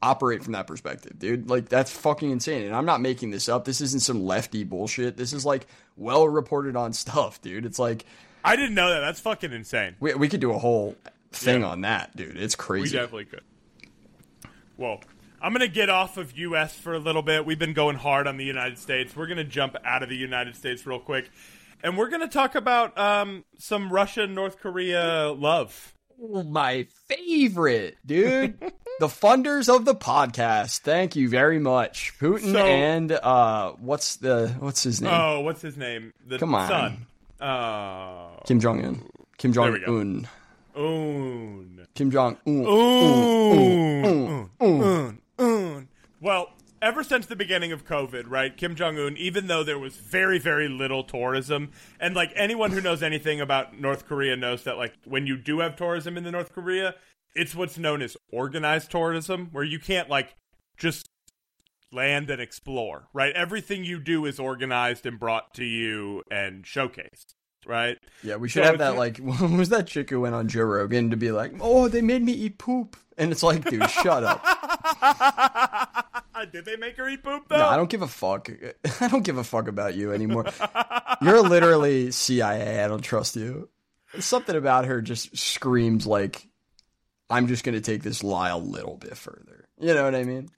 operate 0.00 0.44
from 0.44 0.52
that 0.52 0.68
perspective, 0.68 1.18
dude. 1.18 1.50
Like 1.50 1.68
that's 1.68 1.90
fucking 1.90 2.30
insane. 2.30 2.64
And 2.66 2.76
I'm 2.76 2.84
not 2.86 3.00
making 3.00 3.30
this 3.30 3.48
up. 3.48 3.64
This 3.64 3.80
isn't 3.80 4.00
some 4.02 4.24
lefty 4.24 4.62
bullshit. 4.62 5.16
This 5.16 5.32
is 5.32 5.44
like 5.44 5.66
well 5.96 6.28
reported 6.28 6.76
on 6.76 6.92
stuff, 6.92 7.42
dude. 7.42 7.66
It's 7.66 7.80
like 7.80 8.04
I 8.44 8.54
didn't 8.54 8.74
know 8.74 8.88
that. 8.90 9.00
That's 9.00 9.18
fucking 9.20 9.52
insane. 9.52 9.96
We 9.98 10.14
we 10.14 10.28
could 10.28 10.38
do 10.40 10.52
a 10.52 10.58
whole 10.58 10.94
thing 11.32 11.60
Yeah. 11.62 11.68
on 11.68 11.80
that, 11.82 12.16
dude. 12.16 12.36
It's 12.36 12.54
crazy. 12.54 12.96
We 12.96 13.00
definitely 13.02 13.24
could. 13.26 13.42
Well, 14.76 15.00
I'm 15.40 15.52
going 15.52 15.60
to 15.66 15.72
get 15.72 15.88
off 15.90 16.16
of 16.16 16.36
U.S. 16.38 16.74
for 16.74 16.94
a 16.94 16.98
little 16.98 17.22
bit. 17.22 17.44
We've 17.46 17.58
been 17.58 17.72
going 17.74 17.96
hard 17.96 18.26
on 18.26 18.36
the 18.36 18.44
United 18.44 18.78
States. 18.78 19.14
We're 19.16 19.26
going 19.26 19.38
to 19.38 19.44
jump 19.44 19.76
out 19.84 20.02
of 20.02 20.08
the 20.08 20.16
United 20.16 20.56
States 20.56 20.86
real 20.86 20.98
quick. 21.00 21.30
And 21.82 21.96
we're 21.96 22.08
going 22.08 22.22
to 22.22 22.28
talk 22.28 22.54
about 22.56 22.96
um, 22.98 23.44
some 23.58 23.92
Russia 23.92 24.26
North 24.26 24.58
Korea 24.58 25.30
love. 25.36 25.94
Oh, 26.20 26.42
my 26.42 26.88
favorite, 27.06 27.96
dude. 28.04 28.58
the 28.98 29.06
funders 29.06 29.72
of 29.72 29.84
the 29.84 29.94
podcast. 29.94 30.80
Thank 30.80 31.14
you 31.14 31.28
very 31.28 31.60
much, 31.60 32.14
Putin 32.20 32.50
So- 32.52 32.58
and 32.66 33.12
uh, 33.12 33.72
what's 33.78 34.16
the 34.16 34.48
what's 34.58 34.82
his 34.82 35.00
name? 35.00 35.12
Oh, 35.14 35.40
what's 35.40 35.62
his 35.62 35.76
name? 35.76 36.12
The 36.26 36.38
Come 36.40 36.56
on. 36.56 36.68
son. 36.68 37.06
Uh, 37.40 38.40
Kim 38.44 38.58
Jong 38.58 38.84
Un. 38.84 39.04
Kim 39.36 39.52
Jong. 39.52 39.78
Un. 39.86 40.28
Un. 40.78 41.86
Kim 41.94 42.10
Jong 42.10 42.38
Un. 42.46 42.66
Un. 42.66 44.50
Un. 44.60 45.18
Un. 45.38 45.88
Well, 46.20 46.50
ever 46.80 47.02
since 47.02 47.26
the 47.26 47.36
beginning 47.36 47.72
of 47.72 47.84
COVID, 47.84 48.24
right, 48.28 48.56
Kim 48.56 48.74
Jong 48.76 48.98
Un, 48.98 49.16
even 49.16 49.48
though 49.48 49.64
there 49.64 49.78
was 49.78 49.96
very, 49.96 50.38
very 50.38 50.68
little 50.68 51.02
tourism, 51.02 51.72
and 51.98 52.14
like 52.14 52.32
anyone 52.36 52.70
who 52.70 52.80
knows 52.80 53.02
anything 53.02 53.40
about 53.40 53.78
North 53.80 54.06
Korea 54.06 54.36
knows 54.36 54.64
that 54.64 54.76
like 54.76 54.94
when 55.04 55.26
you 55.26 55.36
do 55.36 55.60
have 55.60 55.76
tourism 55.76 56.16
in 56.16 56.24
the 56.24 56.30
North 56.30 56.52
Korea, 56.52 56.94
it's 57.34 57.54
what's 57.54 57.78
known 57.78 58.00
as 58.02 58.16
organized 58.32 58.90
tourism, 58.90 59.48
where 59.52 59.64
you 59.64 59.78
can't 59.78 60.08
like 60.08 60.36
just 60.76 61.08
land 61.90 62.30
and 62.30 62.40
explore, 62.40 63.08
right? 63.12 63.34
Everything 63.34 63.84
you 63.84 63.98
do 63.98 64.26
is 64.26 64.38
organized 64.38 65.06
and 65.06 65.18
brought 65.18 65.54
to 65.54 65.64
you 65.64 66.22
and 66.30 66.64
showcased, 66.64 67.34
right? 67.66 67.98
Yeah, 68.22 68.36
we 68.36 68.48
should 68.48 68.64
So 68.64 68.70
have 68.70 68.78
that. 68.78 68.96
Like, 68.96 69.18
what 69.22 69.50
was 69.50 69.68
that 69.70 69.86
chick 69.86 70.10
who 70.10 70.20
went 70.20 70.34
on 70.34 70.48
Joe 70.48 70.62
Rogan 70.62 71.10
to 71.10 71.16
be 71.16 71.30
like, 71.30 71.52
"Oh, 71.60 71.88
they 71.88 72.02
made 72.02 72.22
me 72.22 72.32
eat 72.32 72.58
poop," 72.58 72.96
and 73.16 73.30
it's 73.32 73.42
like, 73.42 73.64
dude, 73.68 73.88
shut 73.90 74.24
up. 74.24 74.44
Did 76.52 76.64
they 76.64 76.76
make 76.76 76.96
her 76.96 77.08
eat 77.08 77.22
poop 77.22 77.48
though? 77.48 77.58
No, 77.58 77.66
I 77.66 77.76
don't 77.76 77.90
give 77.90 78.02
a 78.02 78.08
fuck. 78.08 78.48
I 79.00 79.08
don't 79.08 79.24
give 79.24 79.38
a 79.38 79.44
fuck 79.44 79.68
about 79.68 79.94
you 79.94 80.12
anymore. 80.12 80.46
You're 81.20 81.42
literally 81.42 82.10
CIA. 82.12 82.82
I 82.82 82.88
don't 82.88 83.02
trust 83.02 83.36
you. 83.36 83.68
Something 84.20 84.56
about 84.56 84.86
her 84.86 85.02
just 85.02 85.36
screams 85.36 86.06
like, 86.06 86.46
"I'm 87.28 87.48
just 87.48 87.64
gonna 87.64 87.80
take 87.80 88.02
this 88.02 88.22
lie 88.22 88.50
a 88.50 88.58
little 88.58 88.96
bit 88.96 89.16
further." 89.16 89.66
You 89.80 89.94
know 89.94 90.04
what 90.04 90.14
I 90.14 90.24
mean? 90.24 90.48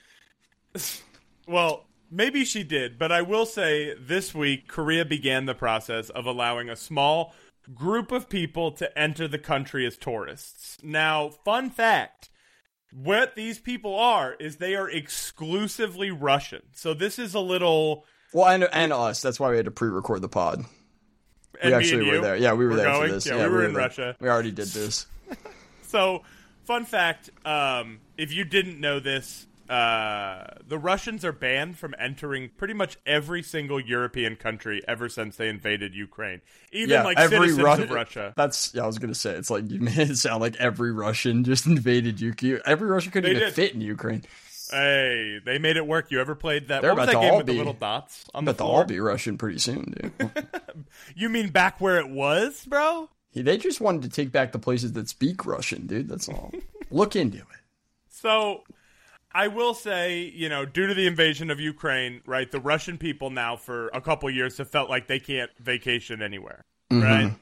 Well, 1.47 1.85
maybe 2.11 2.45
she 2.45 2.63
did, 2.63 2.99
but 2.99 3.13
I 3.13 3.23
will 3.23 3.47
say 3.47 3.95
this 3.95 4.35
week 4.35 4.69
Korea 4.69 5.05
began 5.05 5.47
the 5.47 5.55
process 5.55 6.11
of 6.11 6.27
allowing 6.27 6.69
a 6.69 6.77
small 6.77 7.35
group 7.75 8.11
of 8.11 8.29
people 8.29 8.73
to 8.73 8.99
enter 8.99 9.29
the 9.29 9.39
country 9.39 9.87
as 9.87 9.97
tourists. 9.97 10.79
Now, 10.83 11.29
fun 11.29 11.71
fact 11.71 12.31
what 12.93 13.35
these 13.37 13.59
people 13.59 13.95
are 13.95 14.35
is 14.35 14.57
they 14.57 14.75
are 14.75 14.91
exclusively 14.91 16.11
Russian. 16.11 16.63
So 16.73 16.95
this 16.95 17.19
is 17.19 17.35
a 17.35 17.41
little. 17.41 18.05
Well, 18.33 18.49
and 18.49 18.69
and 18.73 18.93
us. 18.93 19.23
That's 19.23 19.41
why 19.41 19.51
we 19.51 19.57
had 19.57 19.65
to 19.67 19.71
pre-record 19.71 20.23
the 20.23 20.29
pod. 20.29 20.65
We 21.63 21.73
actually 21.73 22.07
were 22.07 22.15
you, 22.17 22.21
there. 22.21 22.37
Yeah, 22.37 22.55
we 22.55 22.65
were 22.65 22.73
we're 22.73 22.77
there 22.79 22.87
going. 22.87 23.09
for 23.09 23.15
this. 23.15 23.27
Yeah, 23.27 23.37
we 23.37 23.49
were 23.49 23.65
in 23.65 23.75
there. 23.75 23.83
Russia. 23.83 24.17
We 24.21 24.29
already 24.29 24.53
did 24.53 24.69
this. 24.69 25.07
So, 25.83 26.23
fun 26.63 26.85
fact: 26.85 27.31
um, 27.45 27.99
if 28.17 28.33
you 28.33 28.45
didn't 28.45 28.79
know 28.79 29.01
this, 29.01 29.49
uh, 29.71 30.45
the 30.67 30.79
Russians 30.79 31.25
are 31.25 31.33
banned 31.33 31.79
from 31.79 31.95
entering 31.99 32.51
pretty 32.57 32.75
much 32.75 32.99
every 33.07 33.43
single 33.43 33.79
European 33.81 34.35
country 34.37 34.83
ever 34.89 35.09
since 35.09 35.37
they 35.37 35.49
invaded 35.49 35.95
Ukraine. 35.95 36.41
Even 36.73 36.91
Yeah, 36.91 37.05
like 37.05 37.19
every 37.19 37.49
citizens 37.51 37.79
Ru- 37.79 37.85
of 37.85 37.91
Russia. 37.91 38.35
That's 38.37 38.75
yeah. 38.75 38.83
I 38.83 38.87
was 38.87 38.99
gonna 38.99 39.15
say 39.15 39.31
it's 39.33 39.49
like 39.51 39.71
you 39.71 39.81
made 39.81 39.97
it 40.11 40.17
sound 40.17 40.41
like 40.41 40.57
every 40.57 40.91
Russian 40.93 41.45
just 41.45 41.67
invaded 41.75 42.21
Ukraine. 42.21 42.59
Every 42.67 42.89
Russian 42.89 43.13
couldn't 43.13 43.31
They 43.31 43.37
even 43.37 43.49
did. 43.49 43.55
fit 43.55 43.75
in 43.75 43.81
Ukraine. 43.81 44.23
Hey, 44.73 45.39
they 45.45 45.59
made 45.59 45.77
it 45.77 45.87
work. 45.87 46.11
You 46.11 46.21
ever 46.21 46.35
played 46.35 46.69
that? 46.69 46.83
They're 46.83 46.95
what 46.95 47.07
was 47.07 47.15
that 47.15 47.21
game 47.21 47.37
with 47.37 47.47
the 47.47 47.53
be- 47.53 47.59
little 47.59 47.73
dots 47.73 48.25
on 48.35 48.45
the 48.45 48.53
But 48.53 48.59
they'll 48.59 48.69
all 48.69 48.85
be 48.85 49.01
Russian 49.01 49.39
pretty 49.39 49.59
soon, 49.59 49.95
dude. 50.19 50.31
You 51.15 51.29
mean 51.29 51.51
back 51.51 51.81
where 51.81 51.99
it 51.99 52.09
was, 52.09 52.65
bro? 52.65 53.09
they 53.35 53.57
just 53.57 53.81
wanted 53.81 54.03
to 54.03 54.09
take 54.09 54.33
back 54.33 54.51
the 54.53 54.59
places 54.59 54.93
that 54.95 55.09
speak 55.09 55.47
Russian, 55.47 55.87
dude. 55.87 56.09
That's 56.09 56.29
all. 56.29 56.53
Look 56.91 57.15
into 57.15 57.39
it. 57.39 57.45
So 58.09 58.63
I 59.33 59.49
will 59.49 59.75
say, 59.75 60.33
you 60.35 60.49
know, 60.49 60.65
due 60.65 60.87
to 60.87 60.95
the 60.95 61.07
invasion 61.07 61.51
of 61.51 61.61
Ukraine, 61.61 62.21
right, 62.27 62.51
the 62.51 62.61
Russian 62.61 62.99
people 62.99 63.31
now 63.31 63.57
for 63.57 63.89
a 63.89 64.01
couple 64.01 64.29
years 64.31 64.59
have 64.59 64.69
felt 64.69 64.91
like 64.91 65.07
they 65.07 65.21
can't 65.21 65.51
vacation 65.59 66.21
anywhere, 66.21 66.65
mm-hmm. 66.91 67.03
right? 67.03 67.33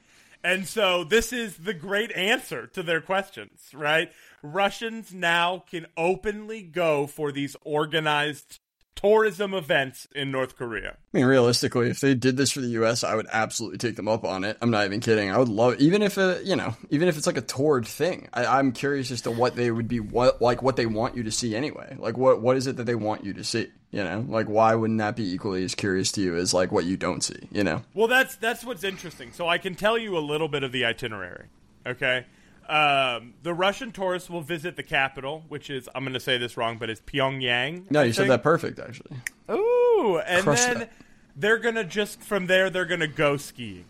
And 0.44 0.66
so 0.66 1.02
this 1.02 1.32
is 1.32 1.56
the 1.56 1.74
great 1.74 2.12
answer 2.12 2.66
to 2.68 2.82
their 2.82 3.00
questions, 3.00 3.70
right? 3.74 4.12
Russians 4.42 5.12
now 5.12 5.64
can 5.68 5.86
openly 5.96 6.62
go 6.62 7.06
for 7.06 7.32
these 7.32 7.56
organized 7.64 8.60
tourism 9.00 9.54
events 9.54 10.08
in 10.12 10.32
North 10.32 10.56
Korea. 10.56 10.96
I 11.14 11.16
mean, 11.16 11.26
realistically, 11.26 11.88
if 11.88 12.00
they 12.00 12.14
did 12.14 12.36
this 12.36 12.50
for 12.50 12.60
the 12.60 12.68
U.S., 12.68 13.04
I 13.04 13.14
would 13.14 13.28
absolutely 13.30 13.78
take 13.78 13.94
them 13.94 14.08
up 14.08 14.24
on 14.24 14.42
it. 14.42 14.58
I'm 14.60 14.70
not 14.70 14.84
even 14.86 14.98
kidding. 14.98 15.30
I 15.30 15.38
would 15.38 15.48
love, 15.48 15.76
even 15.78 16.02
if 16.02 16.18
it, 16.18 16.44
you 16.44 16.56
know, 16.56 16.74
even 16.90 17.06
if 17.06 17.16
it's 17.16 17.26
like 17.26 17.36
a 17.36 17.42
toured 17.42 17.86
thing. 17.86 18.28
I, 18.32 18.46
I'm 18.46 18.72
curious 18.72 19.10
as 19.12 19.20
to 19.22 19.30
what 19.30 19.54
they 19.54 19.70
would 19.70 19.86
be, 19.86 20.00
what 20.00 20.42
like 20.42 20.62
what 20.62 20.74
they 20.76 20.86
want 20.86 21.16
you 21.16 21.22
to 21.22 21.30
see 21.30 21.54
anyway. 21.54 21.96
Like, 21.98 22.16
what 22.16 22.40
what 22.42 22.56
is 22.56 22.66
it 22.66 22.76
that 22.76 22.84
they 22.84 22.96
want 22.96 23.24
you 23.24 23.32
to 23.34 23.44
see? 23.44 23.68
You 23.92 24.02
know, 24.04 24.26
like 24.28 24.48
why 24.48 24.74
wouldn't 24.74 24.98
that 24.98 25.14
be 25.16 25.32
equally 25.32 25.64
as 25.64 25.74
curious 25.74 26.10
to 26.12 26.20
you 26.20 26.36
as 26.36 26.52
like 26.52 26.72
what 26.72 26.84
you 26.84 26.96
don't 26.96 27.22
see? 27.22 27.48
You 27.52 27.62
know, 27.64 27.82
Well, 27.94 28.08
that's 28.08 28.34
that's 28.36 28.64
what's 28.64 28.82
interesting. 28.84 29.32
So 29.32 29.48
I 29.48 29.58
can 29.58 29.74
tell 29.76 29.96
you 29.96 30.18
a 30.18 30.20
little 30.20 30.48
bit 30.48 30.62
of 30.64 30.72
the 30.72 30.84
itinerary. 30.84 31.46
Okay, 31.86 32.26
um, 32.68 33.34
the 33.42 33.54
Russian 33.54 33.92
tourists 33.92 34.28
will 34.28 34.42
visit 34.42 34.76
the 34.76 34.82
capital, 34.82 35.44
which 35.48 35.70
is 35.70 35.88
I'm 35.94 36.04
going 36.04 36.14
to 36.14 36.20
say 36.20 36.38
this 36.38 36.56
wrong, 36.56 36.78
but 36.78 36.90
it's 36.90 37.00
Pyongyang. 37.00 37.90
no, 37.90 38.00
I 38.00 38.04
you 38.04 38.12
said 38.12 38.22
think. 38.22 38.30
that 38.30 38.42
perfect 38.42 38.78
actually. 38.78 39.16
Ooh, 39.50 40.20
and 40.26 40.44
Crush 40.44 40.60
then 40.64 40.78
that. 40.80 40.92
they're 41.36 41.58
gonna 41.58 41.84
just 41.84 42.22
from 42.22 42.46
there 42.46 42.68
they're 42.70 42.84
gonna 42.84 43.06
go 43.06 43.36
skiing. 43.36 43.86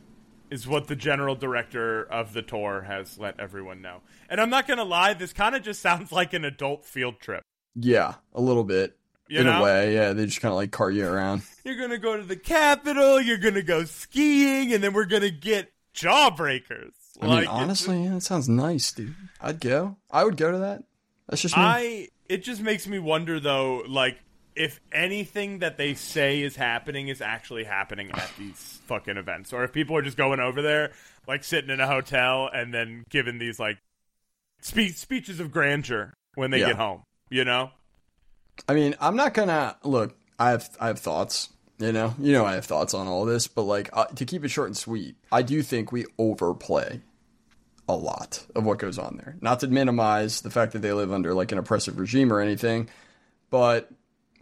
Is 0.50 0.66
what 0.66 0.86
the 0.88 0.96
general 0.96 1.34
director 1.34 2.04
of 2.04 2.32
the 2.32 2.40
tour 2.40 2.80
has 2.82 3.18
let 3.18 3.38
everyone 3.38 3.82
know. 3.82 4.00
And 4.30 4.40
I'm 4.40 4.48
not 4.48 4.66
gonna 4.66 4.84
lie, 4.84 5.12
this 5.12 5.34
kind 5.34 5.54
of 5.54 5.62
just 5.62 5.82
sounds 5.82 6.10
like 6.10 6.32
an 6.32 6.44
adult 6.44 6.86
field 6.86 7.20
trip. 7.20 7.42
Yeah, 7.74 8.14
a 8.32 8.40
little 8.40 8.64
bit. 8.64 8.96
You 9.28 9.40
in 9.40 9.46
know? 9.46 9.60
a 9.60 9.62
way, 9.62 9.94
yeah. 9.94 10.14
They 10.14 10.24
just 10.24 10.40
kind 10.40 10.50
of 10.52 10.56
like 10.56 10.70
cart 10.70 10.94
you 10.94 11.06
around. 11.06 11.42
You're 11.64 11.76
gonna 11.78 11.98
go 11.98 12.16
to 12.16 12.22
the 12.22 12.36
capital, 12.36 13.20
you're 13.20 13.36
gonna 13.36 13.60
go 13.62 13.84
skiing, 13.84 14.72
and 14.72 14.82
then 14.82 14.94
we're 14.94 15.04
gonna 15.04 15.28
get 15.30 15.70
jawbreakers. 15.94 16.92
I 17.20 17.26
mean, 17.26 17.34
Like, 17.36 17.48
honestly, 17.52 18.04
yeah, 18.04 18.10
that 18.14 18.22
sounds 18.22 18.48
nice, 18.48 18.92
dude. 18.92 19.14
I'd 19.40 19.60
go. 19.60 19.96
I 20.10 20.24
would 20.24 20.36
go 20.36 20.52
to 20.52 20.58
that. 20.58 20.84
That's 21.28 21.42
just 21.42 21.56
me. 21.56 21.62
I 21.62 22.08
it 22.28 22.42
just 22.44 22.60
makes 22.62 22.86
me 22.86 22.98
wonder 22.98 23.40
though, 23.40 23.82
like 23.88 24.18
if 24.54 24.80
anything 24.92 25.60
that 25.60 25.76
they 25.78 25.94
say 25.94 26.42
is 26.42 26.56
happening 26.56 27.08
is 27.08 27.20
actually 27.20 27.64
happening 27.64 28.10
at 28.12 28.30
these 28.38 28.80
fucking 28.86 29.16
events, 29.16 29.52
or 29.52 29.64
if 29.64 29.72
people 29.72 29.96
are 29.96 30.02
just 30.02 30.16
going 30.16 30.40
over 30.40 30.62
there, 30.62 30.92
like 31.26 31.44
sitting 31.44 31.70
in 31.70 31.80
a 31.80 31.86
hotel 31.86 32.48
and 32.52 32.72
then 32.74 33.04
giving 33.10 33.38
these 33.38 33.58
like 33.58 33.78
spe- 34.60 34.94
speeches 34.94 35.40
of 35.40 35.50
grandeur 35.50 36.14
when 36.34 36.50
they 36.50 36.60
Yeah. 36.60 36.68
get 36.68 36.76
home. 36.76 37.02
You 37.30 37.44
know? 37.44 37.70
I 38.68 38.74
mean, 38.74 38.94
I'm 39.00 39.16
not 39.16 39.34
gonna 39.34 39.76
look. 39.84 40.16
I 40.38 40.50
have 40.50 40.68
I 40.80 40.86
have 40.88 40.98
thoughts. 40.98 41.50
You 41.80 41.92
know, 41.92 42.12
you 42.18 42.32
know, 42.32 42.44
I 42.44 42.54
have 42.54 42.64
thoughts 42.64 42.92
on 42.92 43.06
all 43.06 43.24
this, 43.24 43.46
but 43.46 43.62
like 43.62 43.88
uh, 43.92 44.06
to 44.06 44.24
keep 44.24 44.44
it 44.44 44.48
short 44.48 44.66
and 44.68 44.76
sweet, 44.76 45.14
I 45.30 45.42
do 45.42 45.62
think 45.62 45.92
we 45.92 46.06
overplay 46.18 47.00
a 47.88 47.94
lot 47.94 48.44
of 48.54 48.64
what 48.64 48.78
goes 48.78 48.98
on 48.98 49.16
there. 49.16 49.36
Not 49.40 49.60
to 49.60 49.68
minimize 49.68 50.42
the 50.42 50.50
fact 50.50 50.72
that 50.72 50.80
they 50.80 50.92
live 50.92 51.12
under 51.12 51.32
like 51.34 51.52
an 51.52 51.58
oppressive 51.58 51.98
regime 51.98 52.32
or 52.32 52.40
anything, 52.40 52.88
but 53.50 53.90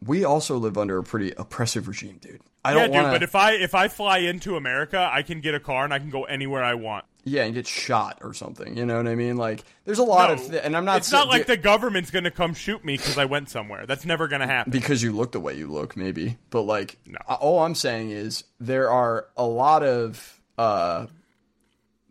we 0.05 0.25
also 0.25 0.57
live 0.59 0.77
under 0.77 0.99
a 0.99 1.03
pretty 1.03 1.33
oppressive 1.37 1.89
regime, 1.89 2.19
dude. 2.21 2.41
I 2.65 2.71
Yeah, 2.73 2.81
don't 2.81 2.87
dude. 2.93 3.03
want 3.03 3.15
But 3.15 3.23
if 3.23 3.35
I 3.35 3.53
if 3.53 3.75
I 3.75 3.89
fly 3.89 4.19
into 4.19 4.57
America, 4.57 5.09
I 5.13 5.23
can 5.23 5.41
get 5.41 5.55
a 5.55 5.61
car 5.61 5.85
and 5.85 5.95
I 5.95 5.99
can 6.01 6.11
go 6.11 6.25
anywhere 6.25 6.63
I 6.65 6.75
want. 6.75 7.05
Yeah, 7.29 7.43
and 7.43 7.55
get 7.55 7.67
shot 7.67 8.19
or 8.23 8.35
something. 8.35 8.77
You 8.77 8.87
know 8.87 8.99
what 8.99 9.09
I 9.09 9.17
mean? 9.17 9.37
Like, 9.37 9.65
there's 9.85 9.99
a 9.99 10.05
lot 10.05 10.31
of, 10.31 10.39
th- 10.49 10.61
and 10.63 10.77
I'm 10.77 10.85
not. 10.85 10.99
It's 10.99 11.11
not 11.11 11.27
like 11.27 11.47
the 11.47 11.57
government's 11.57 12.13
gonna 12.13 12.31
come 12.31 12.55
shoot 12.55 12.85
me 12.85 12.97
because 12.97 13.19
I 13.19 13.25
went 13.25 13.51
somewhere. 13.51 13.85
That's 13.85 14.05
never 14.05 14.29
gonna 14.29 14.47
happen. 14.47 14.71
because 14.71 15.03
you 15.03 15.11
look 15.13 15.33
the 15.33 15.41
way 15.41 15.55
you 15.57 15.67
look, 15.67 15.97
maybe. 15.97 16.37
But 16.51 16.63
like, 16.63 16.99
No. 17.05 17.19
all 17.29 17.65
I'm 17.65 17.75
saying 17.75 18.11
is 18.11 18.45
there 18.61 18.91
are 18.91 19.27
a 19.37 19.45
lot 19.45 19.83
of 19.83 20.41
uh, 20.57 21.07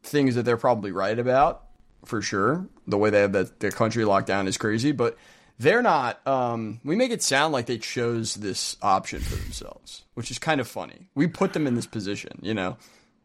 things 0.06 0.36
that 0.36 0.44
they're 0.44 0.58
probably 0.58 0.92
right 0.92 1.18
about, 1.18 1.64
for 2.06 2.22
sure. 2.22 2.68
The 2.88 2.98
way 2.98 3.10
they 3.10 3.22
have 3.22 3.32
the, 3.34 3.52
the 3.60 3.72
country 3.72 4.06
locked 4.06 4.28
down 4.28 4.48
is 4.48 4.58
crazy, 4.58 4.92
but 4.92 5.18
they're 5.60 5.82
not. 5.82 6.26
Um, 6.28 6.80
we 6.84 6.96
make 6.96 7.12
it 7.12 7.24
sound 7.24 7.54
like 7.54 7.66
they 7.66 7.78
chose 7.78 8.36
this 8.36 8.78
option 8.82 9.20
for 9.22 9.36
themselves, 9.36 10.04
which 10.14 10.30
is 10.32 10.38
kind 10.40 10.62
of 10.62 10.68
funny. 10.68 11.08
We 11.16 11.28
put 11.28 11.54
them 11.54 11.66
in 11.68 11.76
this 11.76 11.88
position, 11.88 12.40
you 12.42 12.54
know. 12.54 12.78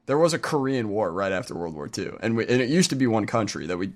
There 0.07 0.19
was 0.19 0.33
a 0.33 0.39
Korean 0.39 0.89
War 0.89 1.13
right 1.13 1.31
after 1.31 1.55
World 1.55 1.75
War 1.75 1.89
II, 1.97 2.13
and, 2.21 2.37
we, 2.37 2.47
and 2.47 2.61
it 2.61 2.69
used 2.69 2.91
to 2.91 2.97
be 2.97 3.07
one 3.07 3.27
country 3.27 3.67
that 3.67 3.77
we 3.77 3.93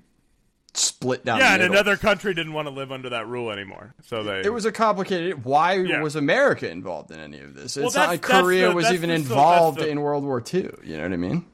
split 0.73 1.23
down. 1.25 1.39
yeah, 1.39 1.53
and 1.55 1.63
another 1.63 1.95
country 1.97 2.33
didn't 2.33 2.53
want 2.53 2.67
to 2.67 2.73
live 2.73 2.91
under 2.91 3.09
that 3.09 3.27
rule 3.27 3.49
anymore, 3.51 3.95
so 4.05 4.23
they. 4.23 4.41
It 4.41 4.53
was 4.53 4.65
a 4.65 4.71
complicated. 4.71 5.43
Why 5.45 5.73
Yeah. 5.73 6.01
was 6.01 6.15
America 6.15 6.69
involved 6.69 7.11
in 7.11 7.19
any 7.19 7.39
of 7.39 7.55
this? 7.55 7.77
It's 7.77 7.95
Well, 7.95 8.03
not 8.05 8.09
like 8.09 8.21
Korea 8.21 8.69
the- 8.69 8.75
was 8.75 8.91
even 8.91 9.09
the- 9.09 9.15
involved 9.15 9.79
the- 9.79 9.87
in 9.89 10.01
World 10.01 10.23
War 10.23 10.41
II. 10.53 10.69
You 10.83 10.97
know 10.97 11.03
what 11.03 11.13
I 11.13 11.17
mean? 11.17 11.45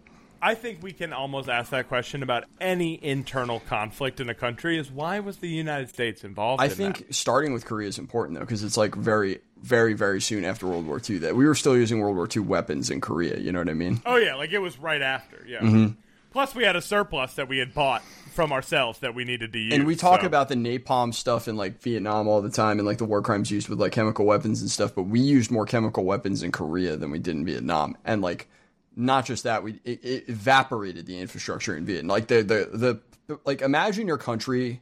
I 0.42 0.56
think 0.56 0.82
we 0.82 0.92
can 0.92 1.14
almost 1.14 1.50
ask 1.50 1.70
that 1.72 1.88
question 1.88 2.24
about 2.24 2.46
any 2.60 3.04
internal 3.04 3.60
conflict 3.60 4.20
in 4.20 4.30
a 4.30 4.34
country: 4.34 4.78
is 4.78 4.92
why 4.92 5.20
was 5.20 5.38
the 5.38 5.50
United 5.50 5.90
States 5.90 6.24
involved? 6.24 6.62
I 6.62 6.66
in 6.66 6.72
think 6.72 7.08
that? 7.08 7.16
starting 7.16 7.54
with 7.54 7.66
Korea 7.66 7.88
is 7.88 8.00
important 8.00 8.40
though, 8.40 8.46
because 8.46 8.64
it's 8.64 8.78
like 8.78 8.96
very, 8.96 9.40
very, 9.62 9.94
very 9.94 10.22
soon 10.22 10.44
after 10.44 10.68
World 10.68 10.88
War 10.88 11.02
II 11.08 11.20
that 11.20 11.36
we 11.36 11.46
were 11.46 11.56
still 11.56 11.78
using 11.78 12.00
World 12.00 12.16
War 12.16 12.28
II 12.34 12.44
weapons 12.44 12.90
in 12.90 13.02
Korea. 13.02 13.38
You 13.38 13.52
know 13.52 13.60
what 13.60 13.70
I 13.70 13.74
mean? 13.74 14.02
Oh 14.06 14.16
yeah, 14.16 14.36
like 14.36 14.52
it 14.52 14.60
was 14.60 14.80
right 14.80 15.02
after. 15.02 15.46
Yeah. 15.48 15.60
Mm-hmm. 15.60 15.94
Plus, 16.32 16.56
we 16.56 16.64
had 16.64 16.78
a 16.78 16.82
surplus 16.82 17.34
that 17.34 17.50
we 17.50 17.58
had 17.58 17.74
bought 17.74 18.02
from 18.34 18.54
ourselves 18.54 19.00
that 19.00 19.14
we 19.14 19.26
needed 19.26 19.52
to 19.52 19.60
use. 19.60 19.74
And 19.74 19.86
we 19.86 19.98
talk 19.98 20.22
so- 20.22 20.28
about 20.28 20.48
the 20.48 20.56
napalm 20.56 21.14
stuff 21.14 21.48
in 21.48 21.58
like 21.58 21.82
Vietnam 21.82 22.28
all 22.28 22.42
the 22.42 22.50
time 22.50 22.80
and 22.80 22.88
like 22.88 22.98
the 22.98 23.06
war 23.06 23.22
crimes 23.22 23.52
used 23.52 23.68
with 23.68 23.80
like 23.80 23.92
chemical 23.92 24.26
weapons 24.26 24.62
and 24.62 24.72
stuff, 24.72 24.96
but 24.96 25.04
we 25.04 25.20
used 25.20 25.52
more 25.52 25.66
chemical 25.66 26.06
weapons 26.06 26.42
in 26.42 26.52
Korea 26.52 26.96
than 26.96 27.12
we 27.12 27.20
did 27.20 27.36
in 27.36 27.46
Vietnam. 27.46 27.98
And 28.06 28.22
like 28.22 28.50
not 28.96 29.26
just 29.26 29.44
that, 29.44 29.64
we 29.64 29.80
it, 29.84 30.04
it 30.04 30.30
evaporated 30.30 31.06
the 31.06 31.20
infrastructure 31.20 31.76
in 31.76 31.86
Vietnam. 31.86 32.10
Like 32.10 32.28
the, 32.28 32.44
the 32.44 33.02
the 33.28 33.40
like 33.46 33.62
imagine 33.62 34.08
your 34.08 34.18
country 34.18 34.82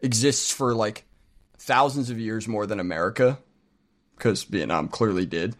exists 0.00 0.50
for 0.50 0.74
like 0.74 1.04
thousands 1.58 2.10
of 2.10 2.18
years 2.18 2.46
more 2.48 2.66
than 2.66 2.80
America 2.80 3.38
because 4.16 4.44
Vietnam 4.44 4.88
clearly 4.88 5.26
did. 5.26 5.54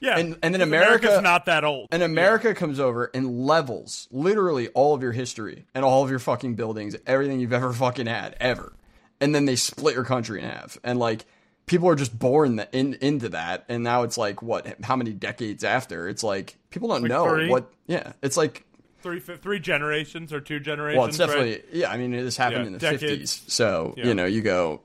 Yeah, 0.00 0.18
and- 0.18 0.36
and 0.42 0.52
then 0.52 0.60
America- 0.62 1.06
America's 1.06 1.22
not 1.22 1.46
that 1.46 1.64
old. 1.64 1.88
And 1.92 2.02
America 2.02 2.54
comes 2.54 2.80
over 2.80 3.10
and 3.14 3.46
levels 3.46 4.08
literally 4.10 4.68
all 4.70 4.94
of 4.94 5.02
your 5.02 5.12
history 5.12 5.64
and 5.74 5.84
all 5.84 6.02
of 6.02 6.10
your 6.10 6.18
fucking 6.18 6.54
buildings, 6.56 6.96
everything 7.06 7.38
you've 7.38 7.52
ever 7.52 7.72
fucking 7.72 8.06
had, 8.06 8.36
ever. 8.40 8.72
And 9.20 9.32
then 9.34 9.44
they 9.44 9.54
split 9.56 9.94
your 9.94 10.04
country 10.04 10.40
in 10.42 10.48
half. 10.48 10.76
And 10.82 10.98
like 10.98 11.24
people 11.66 11.88
are 11.88 11.94
just 11.94 12.18
born 12.18 12.64
in, 12.72 12.94
into 12.94 13.30
that. 13.30 13.64
And 13.68 13.82
now 13.84 14.02
it's 14.02 14.18
like 14.18 14.42
what? 14.42 14.82
How 14.84 14.96
many 14.96 15.12
decades 15.12 15.64
after? 15.64 16.08
It's 16.08 16.22
like 16.22 16.56
people 16.70 16.88
don't 16.88 17.02
Like 17.02 17.10
know 17.10 17.46
what. 17.48 17.72
Yeah, 17.86 18.12
it's 18.22 18.36
like 18.36 18.64
three 19.00 19.20
three 19.20 19.58
generations 19.60 20.32
or 20.32 20.40
two 20.40 20.60
generations. 20.60 20.98
well, 20.98 21.08
it's 21.08 21.18
right? 21.18 21.26
definitely 21.26 21.62
yeah. 21.72 21.90
I 21.90 21.96
mean, 21.96 22.12
this 22.12 22.36
happened 22.36 22.62
Yeah, 22.62 22.66
in 22.66 22.72
the 22.74 22.78
decades. 22.78 23.02
fifties, 23.02 23.42
so 23.52 23.94
Yeah. 23.96 24.06
you 24.06 24.14
know 24.14 24.24
you 24.26 24.42
go 24.42 24.80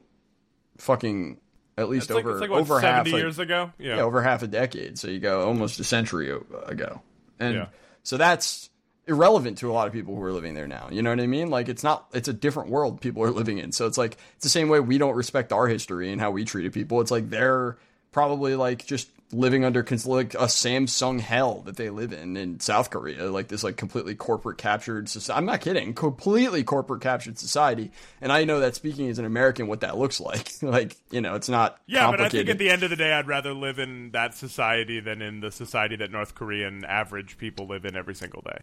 fucking 0.78 1.40
at 1.78 1.90
least 1.90 2.06
It's 2.10 2.16
like, 2.16 2.26
over 2.26 2.32
it's 2.34 2.42
like 2.42 2.50
what, 2.50 2.60
over 2.62 2.80
70 2.82 2.88
half 2.88 3.06
like, 3.06 3.14
years 3.22 3.38
ago. 3.40 3.72
Yeah. 3.78 3.98
yeah, 3.98 4.02
over 4.02 4.22
half 4.24 4.42
a 4.42 4.48
decade. 4.48 4.98
So 4.98 5.08
you 5.10 5.20
go 5.20 5.46
almost 5.48 5.80
a 5.80 5.84
century 5.84 6.32
ago, 6.32 7.02
and 7.40 7.68
so 8.04 8.18
that's 8.18 8.70
irrelevant 9.08 9.58
to 9.60 9.72
a 9.72 9.74
lot 9.74 9.88
of 9.88 9.94
people 9.94 10.16
who 10.16 10.22
are 10.24 10.34
living 10.34 10.54
there 10.54 10.68
now. 10.68 10.88
You 10.92 11.02
know 11.02 11.10
what 11.10 11.20
I 11.20 11.28
mean? 11.28 11.50
Like 11.50 11.70
it's 11.70 11.84
not. 11.84 12.08
It's 12.14 12.28
a 12.28 12.34
different 12.34 12.70
world 12.70 13.02
people 13.02 13.24
are 13.24 13.32
living 13.32 13.58
in. 13.58 13.72
So 13.72 13.88
it's 13.88 13.98
like 13.98 14.18
it's 14.36 14.44
the 14.44 14.50
same 14.50 14.70
way 14.70 14.80
we 14.80 14.98
don't 14.98 15.16
respect 15.16 15.54
our 15.54 15.68
history 15.68 16.12
and 16.12 16.22
how 16.22 16.32
we 16.32 16.46
treated 16.46 16.74
people. 16.74 17.02
It's 17.02 17.12
like 17.12 17.30
they're 17.30 17.78
probably 18.12 18.56
like 18.56 18.86
just 18.86 19.10
living 19.32 19.66
under 19.66 19.82
like 19.82 20.34
a 20.36 20.48
Samsung 20.48 21.20
hell 21.20 21.62
that 21.66 21.76
they 21.76 21.90
live 21.90 22.14
in 22.14 22.38
in 22.38 22.60
South 22.60 22.90
Korea, 22.90 23.30
like 23.30 23.48
this 23.48 23.64
like 23.64 23.76
completely 23.76 24.16
corporate 24.16 24.58
captured 24.58 25.10
society. 25.10 25.38
I'm 25.38 25.46
not 25.46 25.62
kidding, 25.62 25.94
completely 25.94 26.64
corporate 26.64 27.02
captured 27.02 27.38
society. 27.38 27.92
And 28.22 28.32
I 28.32 28.46
know 28.46 28.60
that 28.62 28.76
speaking 28.76 29.10
as 29.10 29.20
an 29.20 29.26
American, 29.26 29.68
what 29.68 29.82
that 29.82 29.98
looks 29.98 30.20
like. 30.20 30.52
like 30.62 30.96
you 31.12 31.22
know, 31.22 31.36
it's 31.36 31.50
not 31.50 31.80
Yeah, 31.88 32.10
but 32.12 32.22
I 32.22 32.30
think 32.30 32.50
at 32.50 32.58
the 32.58 32.70
end 32.70 32.84
of 32.84 32.90
the 32.90 32.96
day, 32.96 33.14
I'd 33.14 33.28
rather 33.28 33.54
live 33.54 33.80
in 33.80 34.12
that 34.12 34.34
society 34.34 35.00
than 35.00 35.22
in 35.22 35.42
the 35.42 35.52
society 35.52 35.96
that 35.98 36.12
North 36.12 36.36
Korean 36.36 36.86
average 36.86 37.38
people 37.38 37.68
live 37.68 37.86
in 37.86 37.96
every 37.96 38.16
single 38.16 38.42
day. 38.42 38.60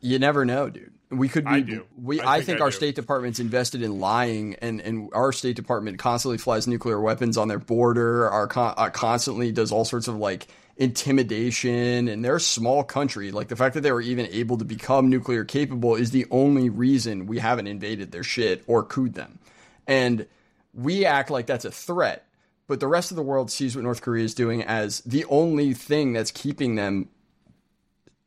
You 0.00 0.18
never 0.18 0.44
know, 0.44 0.68
dude. 0.68 0.92
We 1.10 1.28
could 1.28 1.44
be. 1.44 1.50
I 1.50 1.60
do. 1.60 1.86
We. 2.00 2.20
I 2.20 2.34
I 2.34 2.36
think 2.36 2.46
think, 2.46 2.60
I 2.60 2.64
our 2.64 2.70
do. 2.70 2.76
State 2.76 2.94
Department's 2.94 3.40
invested 3.40 3.82
in 3.82 3.98
lying, 3.98 4.54
and 4.56 4.80
and 4.80 5.10
our 5.12 5.32
State 5.32 5.56
Department 5.56 5.98
constantly 5.98 6.38
flies 6.38 6.68
nuclear 6.68 7.00
weapons 7.00 7.36
on 7.36 7.48
their 7.48 7.58
border. 7.58 8.28
Our 8.28 8.46
con- 8.46 8.74
uh, 8.76 8.90
constantly 8.90 9.50
does 9.50 9.72
all 9.72 9.84
sorts 9.84 10.06
of 10.06 10.16
like 10.16 10.46
intimidation, 10.76 12.08
and 12.08 12.24
they're 12.24 12.36
a 12.36 12.40
small 12.40 12.84
country. 12.84 13.32
Like 13.32 13.48
the 13.48 13.56
fact 13.56 13.74
that 13.74 13.80
they 13.80 13.90
were 13.90 14.00
even 14.00 14.26
able 14.26 14.58
to 14.58 14.64
become 14.64 15.10
nuclear 15.10 15.44
capable 15.44 15.96
is 15.96 16.12
the 16.12 16.26
only 16.30 16.68
reason 16.68 17.26
we 17.26 17.38
haven't 17.38 17.66
invaded 17.66 18.12
their 18.12 18.22
shit 18.22 18.62
or 18.68 18.84
cooed 18.84 19.14
them, 19.14 19.40
and 19.86 20.26
we 20.72 21.06
act 21.06 21.30
like 21.30 21.46
that's 21.46 21.64
a 21.64 21.72
threat. 21.72 22.26
But 22.68 22.78
the 22.78 22.86
rest 22.86 23.10
of 23.10 23.16
the 23.16 23.22
world 23.24 23.50
sees 23.50 23.74
what 23.74 23.82
North 23.82 24.00
Korea 24.00 24.24
is 24.24 24.32
doing 24.32 24.62
as 24.62 25.00
the 25.00 25.24
only 25.24 25.74
thing 25.74 26.12
that's 26.12 26.30
keeping 26.30 26.76
them 26.76 27.08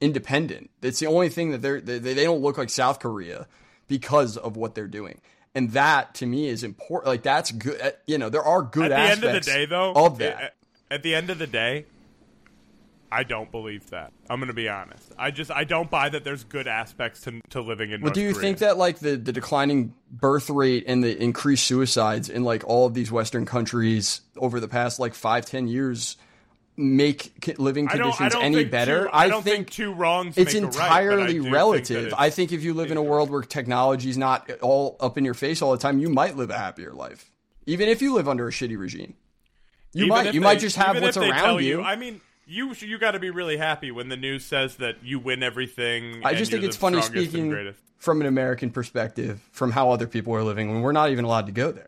independent. 0.03 0.69
It's 0.81 0.99
the 0.99 1.07
only 1.07 1.29
thing 1.29 1.51
that 1.51 1.61
they're 1.61 1.79
they, 1.81 1.99
they 1.99 2.23
don't 2.23 2.41
look 2.41 2.57
like 2.57 2.69
South 2.69 2.99
Korea 2.99 3.47
because 3.87 4.37
of 4.37 4.57
what 4.57 4.75
they're 4.75 4.87
doing. 4.87 5.21
And 5.55 5.71
that 5.71 6.15
to 6.15 6.25
me 6.25 6.47
is 6.47 6.63
important. 6.63 7.07
Like 7.07 7.23
that's 7.23 7.51
good. 7.51 7.79
uh, 7.81 7.91
You 8.07 8.17
know, 8.17 8.29
there 8.29 8.43
are 8.43 8.61
good 8.61 8.91
At 8.91 8.97
the 8.97 9.11
end 9.11 9.23
of 9.23 9.33
the 9.33 9.51
day, 9.51 9.65
though, 9.65 9.93
of 9.93 10.17
that. 10.17 10.41
At, 10.41 10.55
at 10.91 11.03
the 11.03 11.15
end 11.15 11.29
of 11.29 11.37
the 11.39 11.47
day, 11.47 11.85
I 13.11 13.21
don't 13.23 13.51
believe 13.51 13.87
that. 13.91 14.11
I'm 14.27 14.39
going 14.39 14.47
to 14.47 14.53
be 14.55 14.67
honest. 14.67 15.11
I 15.19 15.29
just 15.29 15.51
I 15.51 15.63
don't 15.65 15.89
buy 15.91 16.09
that 16.09 16.23
there's 16.23 16.43
good 16.43 16.67
aspects 16.67 17.21
to 17.21 17.39
to 17.51 17.61
living 17.61 17.91
in. 17.91 18.01
Well, 18.01 18.07
North 18.07 18.13
do 18.15 18.21
you 18.21 18.33
Korea. 18.33 18.41
think 18.41 18.57
that 18.59 18.77
like 18.77 18.97
the, 18.99 19.15
the 19.15 19.31
declining 19.31 19.93
birth 20.11 20.49
rate 20.49 20.85
and 20.87 21.03
the 21.03 21.15
increased 21.21 21.67
suicides 21.67 22.27
in 22.29 22.43
like 22.43 22.63
all 22.65 22.87
of 22.87 22.95
these 22.95 23.11
Western 23.11 23.45
countries 23.45 24.21
over 24.37 24.59
the 24.59 24.67
past 24.67 24.99
like 24.99 25.13
five 25.13 25.45
ten 25.45 25.67
years 25.67 26.17
make 26.75 27.57
living 27.59 27.87
I 27.87 27.97
don't, 27.97 28.07
I 28.07 28.09
conditions 28.09 28.33
don't 28.33 28.43
any 28.43 28.55
think 28.55 28.71
better? 28.71 29.03
Two, 29.03 29.09
I, 29.13 29.27
don't 29.27 29.43
think, 29.43 29.69
two 29.69 29.93
wrongs. 29.93 30.37
it's 30.37 30.53
make 30.53 30.63
a 30.63 30.67
right, 30.67 30.79
I 30.79 31.01
entirely 31.01 31.39
think 31.39 31.53
relative. 31.53 32.13
I 32.17 32.29
think 32.29 32.51
if 32.51 32.63
you 32.63 32.73
live 32.73 32.91
in 32.91 32.97
a 32.97 33.03
world 33.03 33.29
where 33.29 33.41
technology's 33.41 34.17
not 34.17 34.49
all 34.61 34.97
up 34.99 35.17
in 35.17 35.25
your 35.25 35.33
face 35.33 35.61
all 35.61 35.71
the 35.71 35.77
time, 35.77 35.99
you 35.99 36.09
might 36.09 36.35
live 36.35 36.49
a 36.49 36.57
happier 36.57 36.91
life. 36.91 37.31
Even 37.65 37.89
if 37.89 38.01
you 38.01 38.13
live 38.13 38.27
under 38.27 38.47
a 38.47 38.51
shitty 38.51 38.77
regime. 38.77 39.15
You 39.93 40.05
even 40.05 40.09
might 40.09 40.25
you 40.33 40.39
they- 40.39 40.39
might 40.39 40.59
just 40.59 40.75
have 40.75 40.99
what's 41.01 41.17
around 41.17 41.33
tell 41.33 41.61
you. 41.61 41.81
I 41.81 41.95
mean, 41.95 42.21
you 42.45 42.73
you 42.73 42.97
got 42.97 43.11
to 43.11 43.19
be 43.19 43.29
really 43.29 43.57
happy 43.57 43.91
when 43.91 44.09
the 44.09 44.17
news 44.17 44.43
says 44.43 44.77
that 44.77 45.03
you 45.03 45.19
win 45.19 45.43
everything. 45.43 46.21
I 46.25 46.33
just 46.33 46.51
think 46.51 46.63
it's 46.63 46.75
funny 46.75 47.01
speaking 47.01 47.73
from 47.97 48.19
an 48.19 48.27
American 48.27 48.69
perspective, 48.69 49.39
from 49.51 49.71
how 49.71 49.91
other 49.91 50.07
people 50.07 50.35
are 50.35 50.43
living 50.43 50.71
when 50.71 50.81
we're 50.81 50.91
not 50.91 51.09
even 51.09 51.23
allowed 51.23 51.45
to 51.45 51.51
go 51.51 51.71
there. 51.71 51.87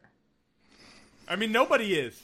I 1.28 1.36
mean, 1.36 1.52
nobody 1.52 1.96
is 1.96 2.22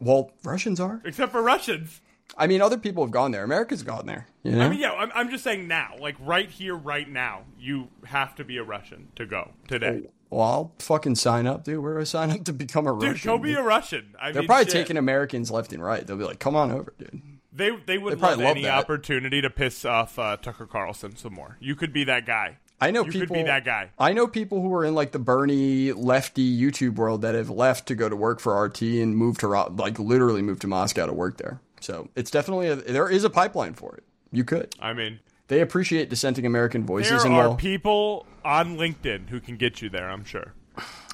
Well, 0.00 0.32
Russians 0.44 0.80
are. 0.80 1.00
except 1.04 1.32
for 1.32 1.42
Russians. 1.42 2.00
I 2.38 2.46
mean, 2.46 2.62
other 2.62 2.78
people 2.78 3.02
have 3.04 3.10
gone 3.10 3.32
there. 3.32 3.42
America's 3.42 3.82
gone 3.82 4.06
there. 4.06 4.26
You 4.44 4.52
know? 4.52 4.66
I 4.66 4.68
mean, 4.68 4.78
yeah, 4.78 4.92
I'm, 4.92 5.10
I'm 5.14 5.30
just 5.30 5.42
saying 5.44 5.66
now, 5.66 5.94
like 5.98 6.14
right 6.20 6.48
here, 6.48 6.74
right 6.76 7.08
now, 7.08 7.42
you 7.58 7.88
have 8.04 8.34
to 8.36 8.44
be 8.44 8.56
a 8.56 8.62
Russian 8.62 9.08
to 9.16 9.26
go 9.26 9.50
today. 9.68 10.04
well, 10.30 10.40
I'll 10.42 10.72
fucking 10.78 11.16
sign 11.16 11.46
up, 11.48 11.64
dude. 11.64 11.80
Where 11.82 11.94
do 11.94 12.00
I 12.00 12.04
sign 12.04 12.30
up 12.30 12.44
to 12.44 12.52
become 12.52 12.86
a 12.86 12.92
Dude, 12.92 13.02
Russian? 13.02 13.14
Dude, 13.14 13.24
go 13.24 13.38
be 13.38 13.54
a 13.54 13.62
Russian. 13.62 14.14
I 14.20 14.30
They're 14.30 14.42
mean, 14.42 14.46
probably 14.46 14.64
shit. 14.66 14.72
taking 14.74 14.96
Americans 14.96 15.50
left 15.50 15.72
and 15.72 15.82
right. 15.82 16.06
They'll 16.06 16.16
be 16.16 16.24
like, 16.24 16.38
"Come 16.38 16.54
on 16.54 16.70
over, 16.70 16.94
dude." 16.98 17.20
They 17.52 17.76
they 17.84 17.98
would 17.98 18.12
They 18.12 18.22
love 18.22 18.38
love 18.38 18.46
any 18.46 18.62
that. 18.62 18.78
opportunity 18.78 19.42
to 19.42 19.50
piss 19.50 19.84
off 19.84 20.16
uh, 20.18 20.36
Tucker 20.36 20.66
Carlson 20.66 21.16
some 21.16 21.34
more. 21.34 21.56
You 21.60 21.74
could 21.74 21.92
be 21.92 22.04
that 22.04 22.24
guy. 22.26 22.58
I 22.80 22.90
know 22.92 23.04
You 23.04 23.12
people. 23.12 23.26
could 23.28 23.34
be 23.34 23.42
that 23.42 23.64
guy. 23.64 23.90
I 23.98 24.12
know 24.14 24.26
people 24.26 24.62
who 24.62 24.72
are 24.74 24.84
in 24.84 24.94
like 24.94 25.12
the 25.12 25.18
Bernie 25.18 25.92
lefty 25.92 26.58
YouTube 26.58 26.94
world 26.96 27.22
that 27.22 27.34
have 27.34 27.50
left 27.50 27.86
to 27.88 27.94
go 27.94 28.08
to 28.08 28.16
work 28.16 28.40
for 28.40 28.58
RT 28.64 28.80
and 28.82 29.16
moved 29.16 29.40
to 29.40 29.48
Ro- 29.48 29.72
like 29.76 29.98
literally 29.98 30.40
moved 30.42 30.62
to 30.62 30.66
Moscow 30.66 31.06
to 31.06 31.12
work 31.12 31.36
there. 31.36 31.60
So 31.80 32.08
it's 32.16 32.30
definitely 32.30 32.68
a, 32.68 32.76
there 32.76 33.08
is 33.08 33.24
a 33.24 33.30
pipeline 33.30 33.74
for 33.74 33.96
it. 33.96 34.04
You 34.32 34.44
could. 34.44 34.74
I 34.80 34.92
mean, 34.94 35.20
They 35.48 35.60
appreciate 35.60 36.08
dissenting 36.08 36.46
American 36.46 36.86
voices, 36.86 37.10
there 37.10 37.26
and 37.26 37.34
are 37.34 37.48
well, 37.48 37.56
people 37.56 38.26
on 38.44 38.76
LinkedIn 38.78 39.28
who 39.28 39.40
can 39.40 39.56
get 39.56 39.82
you 39.82 39.88
there. 39.90 40.08
I'm 40.08 40.24
sure. 40.24 40.54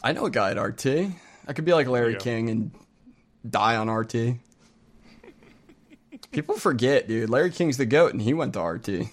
I 0.05 0.13
know 0.13 0.27
a 0.27 0.31
guy 0.31 0.51
at 0.53 0.59
RT. 0.59 0.87
I 1.49 1.53
could 1.53 1.65
be 1.65 1.73
like 1.73 1.89
Larry 1.89 2.17
King 2.17 2.51
and 2.51 2.71
die 3.49 3.77
on 3.77 3.89
RT. 3.91 4.15
People 6.31 6.57
forget, 6.57 7.09
dude. 7.09 7.31
Larry 7.31 7.51
King's 7.51 7.77
the 7.77 7.87
goat, 7.87 8.13
and 8.13 8.21
he 8.23 8.35
went 8.35 8.53
to 8.55 8.61
RT. 8.63 9.09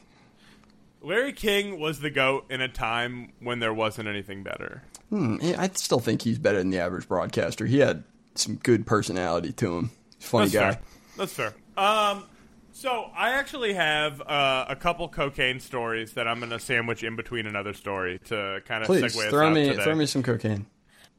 Larry 1.04 1.34
King 1.34 1.80
was 1.80 2.00
the 2.00 2.10
goat 2.10 2.46
in 2.50 2.62
a 2.62 2.68
time 2.68 3.34
when 3.40 3.60
there 3.60 3.74
wasn't 3.74 4.08
anything 4.08 4.42
better. 4.44 4.84
Hmm, 5.10 5.38
I 5.58 5.70
still 5.74 6.00
think 6.00 6.22
he's 6.22 6.40
better 6.40 6.58
than 6.58 6.70
the 6.70 6.80
average 6.80 7.08
broadcaster. 7.08 7.66
He 7.66 7.80
had 7.80 8.04
some 8.36 8.56
good 8.56 8.88
personality 8.88 9.52
to 9.54 9.78
him. 9.78 9.92
Funny 10.20 10.48
That's 10.48 10.54
guy. 10.54 10.72
fair. 10.72 10.84
That's 11.18 11.34
fair. 11.34 11.54
Um, 11.78 12.26
so 12.72 13.12
I 13.16 13.32
actually 13.32 13.74
have 13.74 14.22
uh, 14.22 14.66
a 14.70 14.76
couple 14.76 15.08
cocaine 15.10 15.60
stories 15.60 16.14
that 16.14 16.28
I'm 16.28 16.40
going 16.40 16.52
to 16.52 16.60
sandwich 16.60 17.04
in 17.04 17.16
between 17.16 17.46
another 17.46 17.74
story 17.74 18.20
to 18.26 18.62
kind 18.66 18.82
of 18.84 18.88
Please 18.88 19.04
segue 19.04 19.26
us 19.26 19.30
throw 19.30 19.48
out 19.48 19.54
me 19.54 19.70
today. 19.70 19.84
throw 19.84 19.96
me 19.96 20.06
some 20.06 20.24
cocaine. 20.24 20.66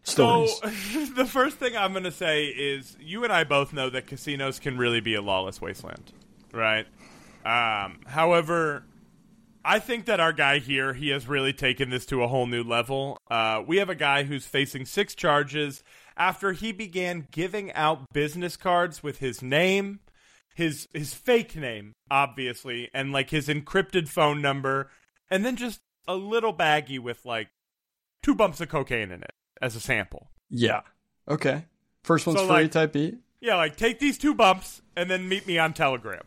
So 0.03 0.47
the 1.15 1.27
first 1.29 1.59
thing 1.59 1.77
I'm 1.77 1.93
going 1.93 2.05
to 2.05 2.11
say 2.11 2.47
is 2.47 2.97
you 3.01 3.25
and 3.25 3.33
I 3.33 3.45
both 3.45 3.73
know 3.73 3.89
that 3.91 4.07
casinos 4.07 4.59
can 4.59 4.77
really 4.77 5.01
be 5.01 5.15
a 5.15 5.23
lawless 5.23 5.61
wasteland, 5.61 6.13
right? 6.53 6.87
Um, 7.47 8.01
however, 8.07 8.85
I 9.65 9.79
think 9.79 10.05
that 10.07 10.21
our 10.21 10.33
guy 10.33 10.59
here 10.59 10.93
he 10.93 11.09
has 11.09 11.27
really 11.27 11.53
taken 11.53 11.91
this 11.91 12.05
to 12.07 12.23
a 12.23 12.29
whole 12.29 12.47
new 12.47 12.63
level. 12.63 13.17
Uh, 13.31 13.63
we 13.67 13.79
have 13.79 13.89
a 13.89 13.95
guy 13.95 14.25
who's 14.25 14.47
facing 14.47 14.85
six 14.85 15.15
charges 15.15 15.83
after 16.17 16.53
he 16.53 16.71
began 16.73 17.27
giving 17.31 17.73
out 17.73 18.13
business 18.13 18.57
cards 18.57 19.03
with 19.03 19.19
his 19.19 19.41
name, 19.43 20.01
his 20.55 20.87
his 20.93 21.15
fake 21.15 21.57
name, 21.57 21.93
obviously, 22.11 22.91
and 22.93 23.13
like 23.13 23.31
his 23.31 23.49
encrypted 23.49 24.09
phone 24.09 24.43
number, 24.43 24.91
and 25.31 25.45
then 25.45 25.57
just 25.57 25.81
a 26.07 26.15
little 26.15 26.53
baggie 26.55 26.99
with 27.01 27.25
like 27.25 27.49
two 28.23 28.35
bumps 28.35 28.61
of 28.61 28.69
cocaine 28.69 29.11
in 29.11 29.23
it 29.23 29.33
as 29.63 29.75
a 29.77 29.81
sample. 29.81 30.31
yeah. 30.51 30.83
Okay. 31.27 31.65
First 32.03 32.27
one's 32.27 32.39
So, 32.41 32.47
free 32.47 32.55
like- 32.65 32.71
type 32.73 32.93
beat. 32.93 33.17
Yeah, 33.41 33.57
like 33.57 33.77
take 33.77 33.99
these 33.99 34.19
two 34.19 34.35
bumps 34.35 34.83
and 34.95 35.11
then 35.11 35.27
meet 35.29 35.47
me 35.47 35.59
on 35.59 35.73
Telegram. 35.73 36.23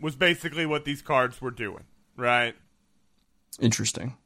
Was 0.00 0.14
basically 0.14 0.66
what 0.66 0.84
these 0.84 1.00
cards 1.00 1.40
were 1.40 1.50
doing, 1.50 1.84
right? 2.16 2.54
Interesting. 3.60 4.16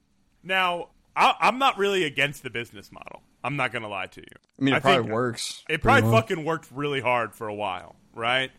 Now, 0.42 0.88
I, 1.16 1.34
I'm 1.40 1.58
not 1.58 1.78
really 1.78 2.04
against 2.04 2.42
the 2.42 2.50
business 2.50 2.92
model. 2.92 3.22
I'm 3.42 3.56
not 3.56 3.72
gonna 3.72 3.88
lie 3.88 4.06
to 4.06 4.20
you. 4.20 4.26
I 4.60 4.64
mean, 4.64 4.74
it 4.74 4.78
I 4.78 4.80
probably 4.80 5.12
works. 5.12 5.64
It 5.68 5.82
probably 5.82 6.10
fucking 6.10 6.44
worked 6.44 6.68
really 6.72 7.00
hard 7.00 7.34
for 7.34 7.48
a 7.48 7.54
while, 7.54 7.96
right? 8.14 8.50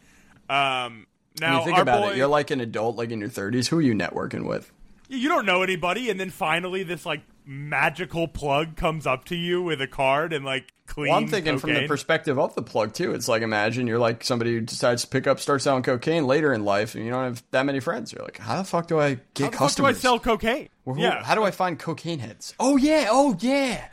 Um, 0.50 1.08
When 1.40 1.52
now 1.52 1.60
you 1.60 1.66
think 1.66 1.78
about 1.78 2.02
boy, 2.02 2.10
it, 2.12 2.18
you're 2.18 2.28
like 2.28 2.52
an 2.52 2.62
adult, 2.62 2.96
like 2.96 3.12
in 3.12 3.20
your 3.20 3.30
30s. 3.30 3.68
Who 3.68 3.78
are 3.78 3.82
you 3.82 3.94
networking 3.94 4.46
with? 4.48 4.72
you 5.10 5.30
don't 5.30 5.46
know 5.46 5.64
anybody, 5.64 6.10
and 6.10 6.20
then 6.20 6.30
finally 6.30 6.84
this 6.84 7.06
like 7.06 7.22
magical 7.50 8.28
plug 8.28 8.76
comes 8.76 9.08
up 9.08 9.24
to 9.26 9.36
you 9.36 9.64
with 9.64 9.82
a 9.82 9.88
card 9.88 10.34
and 10.34 10.44
like 10.44 10.74
clean. 10.86 11.08
Well, 11.10 11.18
I'm 11.18 11.28
thinking 11.30 11.58
from 11.58 11.74
the 11.74 11.88
perspective 11.88 12.38
of 12.38 12.54
the 12.56 12.62
plug 12.62 12.94
too. 12.94 13.14
It's 13.14 13.28
like 13.30 13.42
imagine 13.42 13.88
you're 13.88 13.98
like 14.00 14.24
somebody 14.24 14.54
who 14.54 14.62
decides 14.62 15.04
to 15.04 15.08
pick 15.08 15.28
up, 15.28 15.40
start 15.40 15.62
selling 15.62 15.82
cocaine 15.82 16.28
later 16.28 16.52
in 16.54 16.66
life, 16.66 16.94
and 16.96 17.06
you 17.06 17.10
don't 17.12 17.24
have 17.24 17.44
that 17.52 17.66
many 17.66 17.80
friends. 17.80 18.12
You're 18.12 18.24
like, 18.24 18.38
how 18.38 18.58
the 18.58 18.66
fuck 18.66 18.88
do 18.88 19.00
I 19.00 19.20
get 19.34 19.46
How 19.46 19.50
the 19.52 19.58
fuck 19.70 19.76
do 19.76 19.86
I 19.86 19.94
sell 19.94 20.20
cocaine? 20.20 20.68
Who- 20.86 21.00
yeah, 21.00 21.24
How 21.24 21.36
do 21.36 21.44
I 21.44 21.52
find 21.52 21.80
cocaine 21.80 22.20
heads? 22.20 22.54
Oh 22.60 22.76
yeah, 22.76 23.08
oh 23.10 23.38
yeah. 23.40 23.88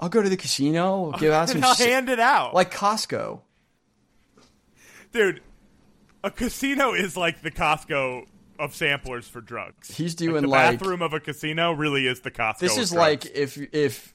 I'll 0.00 0.08
go 0.08 0.20
to 0.22 0.28
the 0.28 0.36
casino, 0.36 1.12
give 1.18 1.32
out 1.32 1.48
some 1.48 1.58
and 1.58 1.64
I'll 1.66 1.74
hand 1.74 2.08
it 2.08 2.20
out. 2.20 2.52
like 2.54 2.72
Costco. 2.74 3.40
dude, 5.12 5.40
a 6.24 6.30
casino 6.30 6.94
is 6.94 7.16
like 7.16 7.42
the 7.42 7.50
Costco 7.50 8.26
of 8.58 8.74
samplers 8.74 9.28
for 9.28 9.40
drugs. 9.40 9.94
He's 9.96 10.12
Like, 10.12 10.18
doing 10.18 10.42
the 10.42 10.48
like, 10.48 10.78
bathroom 10.78 11.02
of 11.02 11.12
a 11.12 11.20
casino 11.20 11.72
really 11.72 12.06
is 12.06 12.20
the 12.20 12.30
Costco. 12.30 12.58
this 12.58 12.76
is 12.76 12.92
like 12.92 13.26
if 13.26 13.56
if 13.74 14.14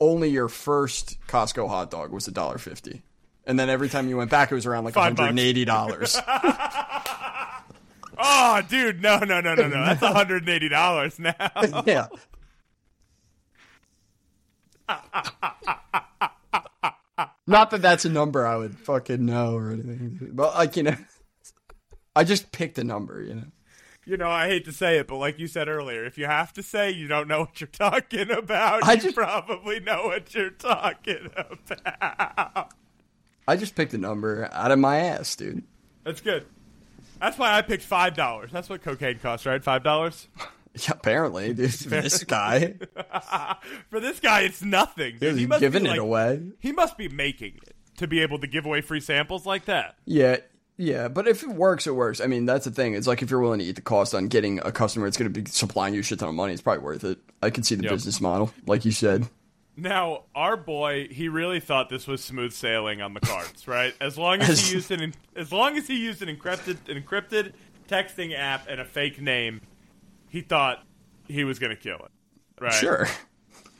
only 0.00 0.30
your 0.30 0.48
first 0.48 1.18
Costco 1.28 1.68
hot 1.68 1.90
dog 1.90 2.10
was 2.12 2.26
a 2.28 2.32
dollar 2.32 2.58
fifty, 2.58 3.02
and 3.46 3.58
then 3.58 3.68
every 3.68 3.88
time 3.88 4.08
you 4.08 4.16
went 4.16 4.30
back, 4.30 4.50
it 4.50 4.54
was 4.54 4.66
around 4.66 4.84
like 4.84 4.94
hundred 4.94 5.28
and 5.30 5.38
eighty 5.38 5.64
dollars. 5.64 6.16
oh, 8.18 8.62
dude, 8.68 9.00
no, 9.02 9.18
no, 9.18 9.40
no, 9.40 9.54
no, 9.54 9.68
no. 9.68 9.84
That's 9.84 10.02
180 10.02 10.68
dollars 10.68 11.18
now. 11.18 11.34
yeah. 11.86 12.06
Not 17.46 17.70
that 17.72 17.82
that's 17.82 18.04
a 18.04 18.08
number 18.08 18.46
I 18.46 18.56
would 18.56 18.78
fucking 18.78 19.24
know 19.24 19.54
or 19.56 19.70
anything, 19.72 20.30
but 20.32 20.54
like 20.54 20.76
you 20.76 20.84
know, 20.84 20.96
I 22.14 22.24
just 22.24 22.52
picked 22.52 22.78
a 22.78 22.84
number. 22.84 23.22
You 23.22 23.34
know, 23.34 23.44
You 24.06 24.16
know, 24.16 24.30
I 24.30 24.48
hate 24.48 24.64
to 24.64 24.72
say 24.72 24.98
it, 24.98 25.06
but 25.08 25.16
like 25.16 25.38
you 25.38 25.46
said 25.46 25.68
earlier, 25.68 26.04
if 26.04 26.16
you 26.18 26.24
have 26.26 26.52
to 26.54 26.62
say 26.62 26.90
you 26.90 27.06
don't 27.06 27.28
know 27.28 27.40
what 27.40 27.60
you're 27.60 27.68
talking 27.68 28.30
about, 28.30 28.82
I 28.84 28.94
you 28.94 29.00
just- 29.00 29.14
probably 29.16 29.78
know 29.80 30.06
what 30.06 30.34
you're 30.34 30.50
talking 30.50 31.28
about. 31.36 32.72
I 33.46 33.56
just 33.56 33.74
picked 33.74 33.94
a 33.94 33.98
number 33.98 34.48
out 34.52 34.70
of 34.70 34.78
my 34.78 34.98
ass, 34.98 35.34
dude. 35.36 35.64
That's 36.04 36.20
good. 36.20 36.46
That's 37.20 37.36
why 37.36 37.52
I 37.56 37.62
picked 37.62 37.82
five 37.82 38.14
dollars. 38.14 38.50
That's 38.52 38.68
what 38.70 38.80
cocaine 38.82 39.18
costs, 39.18 39.44
right? 39.46 39.62
Five 39.62 39.82
dollars. 39.82 40.28
Yeah, 40.72 40.92
apparently, 40.92 41.52
dude. 41.52 41.70
This 41.88 42.22
guy, 42.22 42.74
For 43.90 43.98
this 43.98 44.20
guy, 44.20 44.42
it's 44.42 44.62
nothing. 44.62 45.18
Dude. 45.18 45.32
he's 45.32 45.40
He 45.40 45.46
must 45.46 45.60
be, 45.60 45.66
giving 45.66 45.84
it 45.84 45.88
like- 45.90 45.98
away. 45.98 46.42
He 46.60 46.70
must 46.70 46.96
be 46.96 47.08
making 47.08 47.54
it 47.56 47.74
to 47.96 48.06
be 48.06 48.20
able 48.20 48.38
to 48.38 48.46
give 48.46 48.66
away 48.66 48.80
free 48.80 49.00
samples 49.00 49.44
like 49.44 49.64
that. 49.64 49.96
Yeah, 50.06 50.36
yeah, 50.80 51.08
but 51.08 51.28
if 51.28 51.42
it 51.42 51.50
works, 51.50 51.86
it 51.86 51.94
works. 51.94 52.20
I 52.22 52.26
mean, 52.26 52.46
that's 52.46 52.64
the 52.64 52.70
thing. 52.70 52.94
It's 52.94 53.06
like 53.06 53.20
if 53.20 53.30
you're 53.30 53.40
willing 53.40 53.58
to 53.58 53.64
eat 53.66 53.76
the 53.76 53.82
cost 53.82 54.14
on 54.14 54.28
getting 54.28 54.60
a 54.60 54.72
customer, 54.72 55.06
it's 55.06 55.18
going 55.18 55.30
to 55.30 55.42
be 55.42 55.48
supplying 55.50 55.92
you 55.92 56.00
a 56.00 56.02
shit 56.02 56.18
ton 56.18 56.30
of 56.30 56.34
money. 56.34 56.54
It's 56.54 56.62
probably 56.62 56.82
worth 56.82 57.04
it. 57.04 57.18
I 57.42 57.50
can 57.50 57.62
see 57.62 57.74
the 57.74 57.82
Yep. 57.82 57.92
business 57.92 58.18
model, 58.20 58.50
like 58.66 58.86
you 58.86 58.90
said. 58.90 59.28
Now, 59.76 60.24
our 60.34 60.56
boy, 60.56 61.08
he 61.10 61.28
really 61.28 61.60
thought 61.60 61.90
this 61.90 62.06
was 62.06 62.24
smooth 62.24 62.52
sailing 62.52 63.02
on 63.02 63.12
the 63.12 63.20
cards, 63.20 63.68
right? 63.68 63.94
As 64.00 64.16
long 64.16 64.40
as 64.40 64.60
he 64.68 64.74
used 64.74 64.90
an 64.90 65.14
as 65.36 65.52
long 65.52 65.76
as 65.76 65.86
he 65.86 65.98
used 65.98 66.22
an 66.22 66.34
encrypted 66.34 66.88
an 66.88 67.02
encrypted 67.02 67.52
texting 67.86 68.34
app 68.34 68.66
and 68.66 68.80
a 68.80 68.84
fake 68.86 69.20
name, 69.20 69.60
he 70.28 70.40
thought 70.40 70.82
he 71.28 71.44
was 71.44 71.58
going 71.58 71.76
to 71.76 71.80
kill 71.80 71.96
it. 71.96 72.10
Right? 72.58 72.72
Sure. 72.72 73.06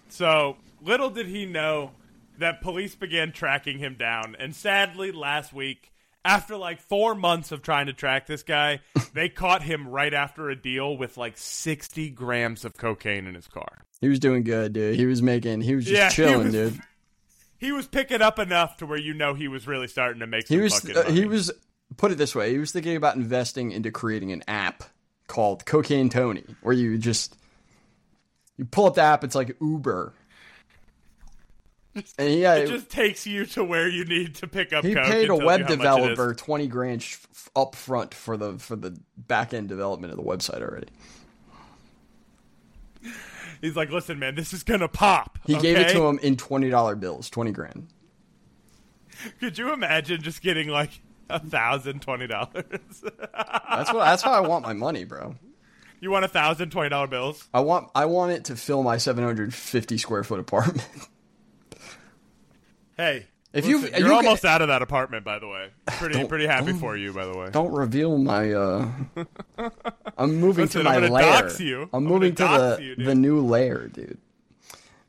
So, 0.09 0.57
little 0.82 1.09
did 1.09 1.26
he 1.26 1.46
know 1.46 1.92
that 2.38 2.61
police 2.61 2.94
began 2.94 3.32
tracking 3.32 3.78
him 3.78 3.94
down, 3.94 4.36
and 4.38 4.55
sadly 4.55 5.12
last 5.12 5.53
week 5.53 5.92
after 6.25 6.57
like 6.57 6.81
4 6.81 7.14
months 7.14 7.53
of 7.53 7.62
trying 7.62 7.87
to 7.87 7.93
track 7.93 8.27
this 8.27 8.43
guy, 8.43 8.81
they 9.14 9.29
caught 9.29 9.62
him 9.62 9.89
right 9.89 10.12
after 10.12 10.51
a 10.51 10.57
deal 10.57 10.97
with 10.97 11.16
like 11.16 11.37
60 11.39 12.11
grams 12.11 12.64
of 12.64 12.77
cocaine 12.77 13.27
in 13.27 13.35
his 13.35 13.49
car. 13.49 13.85
He 14.01 14.09
was 14.09 14.18
doing 14.18 14.45
good, 14.45 14.73
dude. 14.73 14.97
He 14.97 15.07
was 15.07 15.21
making. 15.23 15.61
He 15.61 15.75
was 15.75 15.85
just 15.85 15.97
Yeah, 15.97 16.09
chilling, 16.09 16.45
was- 16.45 16.53
dude. 16.53 16.81
He 17.59 17.73
was 17.73 17.87
picking 17.87 18.23
up 18.23 18.39
enough 18.39 18.79
to 18.79 18.87
where 18.87 18.99
you 18.99 19.12
know 19.12 19.35
he 19.35 19.47
was 19.47 19.66
really 19.66 19.87
starting 19.87 20.21
to 20.21 20.27
make 20.27 20.47
some 20.47 20.57
He 20.57 20.62
was. 20.62 20.81
fucking 20.81 20.97
Uh, 20.97 21.11
he 21.11 21.27
was. 21.27 21.51
Put 21.99 22.11
it 22.11 22.16
this 22.16 22.35
way: 22.35 22.53
he 22.53 22.59
was 22.59 22.73
thinking 22.73 22.97
about 22.97 23.16
investing 23.16 23.71
into 23.73 23.91
creating 23.91 24.33
an 24.33 24.43
app 24.49 24.85
called 25.27 25.66
Cocaine 25.66 26.09
Tony, 26.09 26.45
where 26.62 26.73
you 26.75 26.97
just 26.97 27.37
you 28.57 28.64
pull 28.64 28.87
up 28.87 28.95
the 28.95 29.03
app. 29.03 29.25
It's 29.25 29.35
like 29.35 29.57
Uber. 29.61 30.14
And 32.18 32.34
yeah, 32.34 32.55
It 32.55 32.68
just 32.68 32.88
takes 32.88 33.26
you 33.26 33.45
to 33.47 33.64
where 33.64 33.88
you 33.88 34.05
need 34.05 34.36
to 34.36 34.47
pick 34.47 34.72
up. 34.72 34.84
he 34.84 34.95
coke 34.95 35.07
paid 35.07 35.28
a 35.28 35.34
web 35.36 35.61
you 35.61 35.66
how 35.66 35.70
much 35.70 35.70
it 35.70 35.72
is. 35.72 35.78
developer 35.78 36.34
twenty 36.34 36.68
grand 36.68 37.03
sh- 37.03 37.16
up 37.57 37.74
front 37.74 38.14
for 38.14 38.36
the 38.36 38.59
for 38.59 38.76
the 38.76 38.97
back 39.16 39.53
end 39.53 39.68
development 39.68 40.12
of 40.12 40.16
the 40.16 40.22
website 40.22 40.62
already. 40.62 40.86
He's 43.61 43.76
like, 43.76 43.91
"Listen, 43.91 44.18
man, 44.18 44.34
this 44.36 44.53
is 44.53 44.62
gonna 44.62 44.88
pop." 44.88 45.38
He 45.47 45.57
gave 45.57 45.76
it 45.76 45.91
to 45.91 46.03
him 46.07 46.18
in 46.22 46.36
twenty 46.36 46.70
dollar 46.70 46.95
bills, 46.97 47.28
twenty 47.28 47.51
grand. 47.53 47.88
Could 49.38 49.59
you 49.59 49.72
imagine 49.72 50.22
just 50.22 50.41
getting 50.43 50.68
like 50.68 51.01
a 51.28 51.41
thousand 51.41 52.01
twenty 52.03 52.26
dollars? 52.26 52.53
That's 53.34 53.93
what. 53.93 54.05
That's 54.05 54.22
how 54.22 54.32
I 54.32 54.41
want 54.47 54.64
my 54.64 54.72
money, 54.72 55.05
bro. 55.05 55.34
you 56.01 56.11
want 56.11 56.24
a 56.24 56.28
thousand 56.28 56.70
twenty 56.70 56.88
dollar 56.88 57.07
bills? 57.07 57.49
I 57.53 57.61
want. 57.61 57.91
I 57.95 58.07
want 58.07 58.32
it 58.32 58.45
to 58.47 58.57
fill 58.57 58.82
my 58.82 58.97
seven 58.97 59.24
hundred 59.24 59.53
fifty 59.53 59.99
square 59.99 60.24
foot 60.24 60.41
apartment. 60.41 60.86
Hey, 63.01 63.26
If 63.53 63.66
you- 63.66 63.88
you're 63.96 64.12
almost 64.12 64.44
out 64.44 64.61
of 64.62 64.68
that 64.68 64.82
apartment, 64.82 65.24
by 65.24 65.38
the 65.38 65.48
way. 65.48 65.70
Pretty 65.86 66.22
pretty 66.28 66.46
happy 66.46 66.72
for 66.74 66.96
you, 66.96 67.12
by 67.12 67.24
the 67.26 67.36
way. 67.36 67.48
Don't 67.51 67.72
reveal 67.72 68.18
my. 68.18 68.53
uh 68.53 68.88
I'm 70.18 70.36
moving 70.36 70.66
Listen, 70.66 70.84
to 70.84 70.90
my 70.90 70.96
I'm 70.96 71.11
lair. 71.11 71.48
I'm 71.48 71.88
I'm 71.92 72.05
moving 72.05 72.34
to 72.34 72.42
the 72.44 72.78
you, 72.82 72.96
the 73.05 73.14
new 73.14 73.40
lair, 73.40 73.88
dude. 73.88 74.18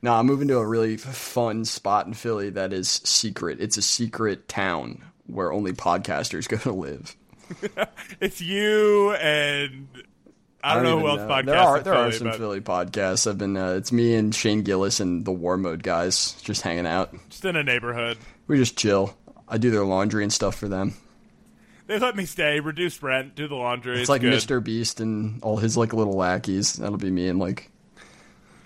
No, 0.01 0.13
I'm 0.15 0.25
moving 0.25 0.47
to 0.47 0.57
a 0.57 0.65
really 0.65 0.97
fun 0.97 1.65
spot 1.65 2.07
in 2.07 2.13
Philly 2.13 2.49
that 2.51 2.73
is 2.73 2.89
secret. 2.89 3.59
It's 3.61 3.77
a 3.77 3.81
secret 3.83 4.47
town 4.47 5.03
where 5.27 5.51
only 5.51 5.73
podcasters 5.73 6.47
go 6.49 6.57
to 6.57 6.71
live. 6.71 7.15
It's 8.21 8.39
you 8.39 9.11
and 9.15 9.87
I 10.63 10.75
don't, 10.75 10.83
know 10.83 10.99
who 10.99 11.07
else 11.07 11.17
even 11.21 11.27
podcasts. 11.29 11.45
There 11.45 11.57
are 11.59 11.79
there 11.81 11.93
are 11.95 12.11
some 12.11 12.27
but 12.27 12.37
Philly 12.37 12.61
podcasts. 12.61 13.27
I've 13.27 13.37
been. 13.37 13.57
Uh, 13.57 13.71
it's 13.73 13.91
me 13.91 14.15
and 14.15 14.33
Shane 14.33 14.61
Gillis 14.63 14.99
and 14.99 15.25
the 15.25 15.31
War 15.31 15.57
Mode 15.57 15.81
guys 15.83 16.33
just 16.43 16.61
hanging 16.61 16.85
out. 16.85 17.13
just 17.29 17.45
in 17.45 17.55
a 17.55 17.63
neighborhood. 17.63 18.17
We 18.47 18.57
just 18.57 18.77
chill. 18.77 19.15
I 19.47 19.57
do 19.57 19.71
their 19.71 19.83
laundry 19.85 20.23
and 20.23 20.31
stuff 20.31 20.55
for 20.55 20.67
them. 20.67 20.93
They 21.87 21.99
let 21.99 22.15
me 22.15 22.25
stay, 22.25 22.59
reduce 22.61 23.01
rent, 23.03 23.35
do 23.35 23.47
the 23.47 23.55
laundry. 23.55 23.93
It's, 23.93 24.01
It's 24.01 24.09
like 24.09 24.21
good. 24.21 24.33
Mr. 24.33 24.63
Beast 24.63 25.01
and 25.01 25.43
all 25.43 25.57
his 25.57 25.75
like 25.75 25.93
little 25.93 26.13
lackeys. 26.13 26.73
That'll 26.73 26.97
be 26.97 27.11
me 27.11 27.27
and 27.27 27.37
like 27.39 27.69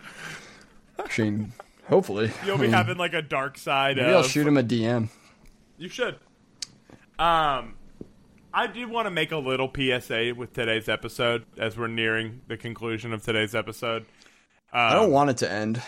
Shane. 1.09 1.53
Hopefully, 1.87 2.31
You'll 2.45 2.55
I 2.55 2.57
be 2.57 2.63
mean, 2.63 2.71
having 2.71 2.97
like 2.97 3.13
a 3.13 3.21
dark 3.21 3.57
side. 3.57 3.97
Maybe 3.97 4.09
of, 4.09 4.15
I'll 4.17 4.23
shoot 4.23 4.45
him 4.47 4.57
a 4.57 4.63
DM. 4.63 5.09
You 5.77 5.87
should. 5.89 6.17
Um, 7.19 7.75
I 8.55 8.67
do 8.67 8.87
want 8.87 9.05
to 9.05 9.11
make 9.11 9.33
a 9.33 9.37
little 9.37 9.69
PSA 9.69 10.33
with 10.33 10.53
today's 10.53 10.87
episode 10.87 11.45
as 11.57 11.77
we're 11.77 11.87
nearing 11.87 12.41
the 12.47 12.55
conclusion 12.55 13.11
of 13.11 13.21
today's 13.21 13.53
episode. 13.53 14.05
I 14.71 14.93
don't 14.93 15.05
um, 15.07 15.11
want 15.11 15.29
it 15.29 15.37
to 15.37 15.51
end. 15.51 15.81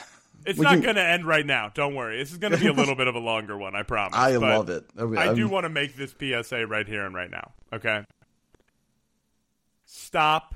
It's 0.46 0.60
we 0.60 0.66
not 0.66 0.74
can- 0.74 0.82
going 0.82 0.96
to 0.98 1.04
end 1.04 1.26
right 1.26 1.46
now. 1.46 1.72
Don't 1.74 1.96
worry. 1.96 2.18
This 2.18 2.34
is 2.34 2.40
going 2.40 2.52
to 2.52 2.60
be 2.60 2.68
a 2.68 2.74
little 2.74 2.96
bit 2.96 3.08
of 3.08 3.16
a 3.16 3.20
longer 3.20 3.58
one. 3.58 3.74
I 3.74 3.84
promise. 3.84 4.16
I 4.20 4.36
love 4.36 4.70
it. 4.70 4.84
I, 4.98 5.04
I 5.04 5.34
do 5.34 5.48
want 5.48 5.64
to 5.64 5.70
make 5.70 5.96
this 5.96 6.14
PSA 6.20 6.68
right 6.68 6.86
here 6.86 7.06
and 7.06 7.16
right 7.16 7.32
now. 7.32 7.54
Okay. 7.72 8.04
Stop 9.86 10.54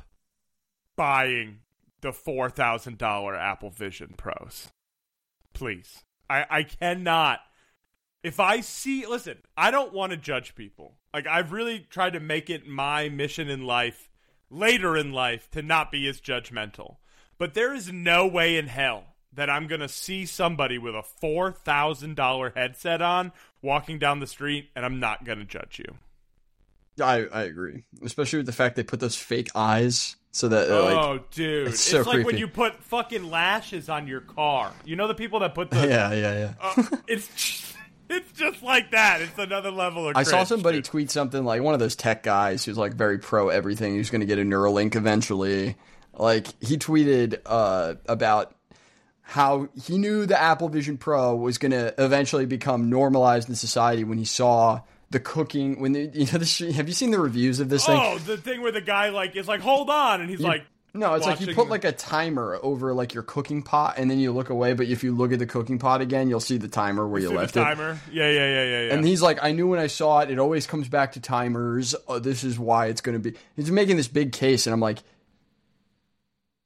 buying 0.98 1.60
the 2.02 2.12
four 2.12 2.50
thousand 2.50 2.98
dollar 2.98 3.36
Apple 3.36 3.70
Vision 3.70 4.16
Pros, 4.18 4.70
please. 5.54 6.04
I 6.30 6.46
I 6.50 6.64
cannot. 6.64 7.40
If 8.24 8.40
I 8.40 8.62
see, 8.62 9.06
listen, 9.08 9.38
I 9.58 9.72
don't 9.72 9.94
want 9.94 10.12
to 10.12 10.18
judge 10.18 10.56
people. 10.56 10.96
Like 11.14 11.28
I've 11.28 11.52
really 11.52 11.80
tried 11.80 12.14
to 12.14 12.20
make 12.20 12.50
it 12.50 12.68
my 12.68 13.10
mission 13.10 13.50
in 13.50 13.66
life, 13.66 14.10
later 14.50 14.96
in 14.96 15.12
life, 15.12 15.50
to 15.52 15.62
not 15.62 15.92
be 15.92 16.08
as 16.08 16.22
judgmental. 16.22 16.98
But 17.38 17.54
there 17.54 17.74
is 17.74 17.92
no 17.92 18.28
way 18.28 18.58
in 18.58 18.68
hell 18.68 19.06
that 19.34 19.50
I'm 19.50 19.68
gonna 19.68 19.88
see 19.88 20.26
somebody 20.26 20.78
with 20.78 20.96
a 20.96 21.04
four 21.04 21.52
thousand 21.52 22.16
dollar 22.16 22.52
headset 22.56 23.02
on 23.02 23.32
walking 23.62 23.98
down 23.98 24.20
the 24.20 24.28
street, 24.28 24.70
and 24.76 24.86
I'm 24.86 25.00
not 25.00 25.26
gonna 25.26 25.46
judge 25.46 25.80
you. 25.80 25.96
I 27.04 27.26
I 27.26 27.44
agree, 27.44 27.84
especially 28.04 28.38
with 28.38 28.46
the 28.46 28.52
fact 28.52 28.76
they 28.76 28.84
put 28.84 29.00
those 29.00 29.16
fake 29.16 29.50
eyes 29.56 30.16
so 30.32 30.48
that 30.48 30.70
uh, 30.70 30.84
like 30.84 30.96
oh, 30.96 31.20
dude, 31.32 31.68
it's 31.68 31.76
it's, 31.76 32.06
so 32.06 32.10
like 32.10 32.26
when 32.26 32.38
you 32.38 32.48
put 32.48 32.76
fucking 32.84 33.30
lashes 33.30 33.90
on 33.90 34.08
your 34.08 34.22
car. 34.22 34.72
You 34.86 34.96
know 34.96 35.08
the 35.08 35.16
people 35.16 35.40
that 35.40 35.56
put 35.56 35.72
the. 35.72 35.78
yeah 35.88 36.14
yeah 36.14 36.40
yeah. 36.40 36.54
uh, 36.62 36.98
it's 37.08 37.74
it's 38.16 38.32
just 38.34 38.62
like 38.62 38.92
that. 38.92 39.22
It's 39.22 39.38
another 39.38 39.72
level 39.72 40.10
of. 40.10 40.16
I 40.16 40.24
saw 40.24 40.38
cringe, 40.38 40.50
somebody 40.50 40.78
dude. 40.80 40.86
tweet 40.86 41.12
something 41.12 41.44
like 41.44 41.62
one 41.62 41.74
of 41.74 41.80
those 41.80 41.96
tech 41.96 42.24
guys 42.24 42.66
who's 42.66 42.78
like 42.78 42.94
very 42.94 43.18
pro 43.20 43.50
everything. 43.50 43.96
Who's 43.96 44.10
going 44.10 44.22
to 44.22 44.28
get 44.28 44.38
a 44.38 44.44
Neuralink 44.44 44.96
eventually. 44.96 45.76
Like 46.14 46.48
he 46.62 46.78
tweeted 46.78 47.40
uh, 47.46 47.96
about 48.08 48.54
how 49.22 49.70
he 49.82 49.98
knew 49.98 50.26
the 50.26 50.40
Apple 50.40 50.68
Vision 50.68 50.98
Pro 50.98 51.36
was 51.36 51.58
going 51.58 51.72
to 51.72 51.94
eventually 51.98 52.46
become 52.46 52.90
normalized 52.90 53.48
in 53.48 53.56
society 53.56 54.04
when 54.04 54.18
he 54.18 54.26
saw 54.26 54.82
the 55.10 55.20
cooking 55.20 55.80
when 55.80 55.94
the, 55.94 56.02
you 56.14 56.26
know 56.26 56.40
the 56.40 56.74
have 56.74 56.88
you 56.88 56.94
seen 56.94 57.12
the 57.12 57.20
reviews 57.20 57.60
of 57.60 57.70
this 57.70 57.86
thing? 57.86 58.00
Oh, 58.00 58.18
the 58.18 58.38
thing 58.38 58.62
where 58.62 58.74
the 58.74 58.82
guy 58.82 59.10
like 59.10 59.36
is 59.36 59.48
like, 59.48 59.62
hold 59.62 59.90
on, 59.90 60.22
and 60.22 60.30
he's 60.30 60.42
like, 60.42 60.66
No, 60.94 61.14
it's 61.14 61.26
like 61.26 61.40
you 61.40 61.54
put 61.56 61.70
like 61.70 61.86
a 61.86 61.94
timer 61.94 62.60
over 62.62 62.94
like 62.94 63.14
your 63.14 63.24
cooking 63.24 63.64
pot, 63.64 63.96
and 63.98 64.12
then 64.12 64.20
you 64.20 64.32
look 64.34 64.50
away. 64.50 64.74
But 64.74 64.88
if 64.88 65.04
you 65.04 65.16
look 65.16 65.32
at 65.32 65.40
the 65.40 65.46
cooking 65.46 65.80
pot 65.80 66.02
again, 66.02 66.28
you'll 66.30 66.42
see 66.42 66.58
the 66.58 66.68
timer 66.68 67.08
where 67.08 67.22
you 67.22 67.28
"See 67.30 67.34
the 67.34 67.40
left 67.40 67.56
it. 67.56 67.62
timer. 67.62 68.00
Yeah, 68.12 68.30
yeah, 68.30 68.48
yeah, 68.48 68.64
yeah, 68.64 68.82
yeah. 68.88 68.94
And 68.94 69.06
he's 69.06 69.22
like, 69.22 69.40
I 69.42 69.54
knew 69.54 69.68
when 69.68 69.80
I 69.80 69.88
saw 69.88 70.20
it. 70.20 70.30
It 70.30 70.38
always 70.38 70.68
comes 70.68 70.90
back 70.90 71.14
to 71.14 71.22
timers. 71.22 71.96
Oh, 72.10 72.20
this 72.20 72.44
is 72.44 72.60
why 72.60 72.88
it's 72.88 73.00
going 73.00 73.22
to 73.22 73.32
be. 73.32 73.38
He's 73.56 73.72
making 73.72 73.96
this 73.96 74.10
big 74.10 74.34
case, 74.34 74.68
and 74.68 74.74
I'm 74.74 74.82
like, 74.82 75.00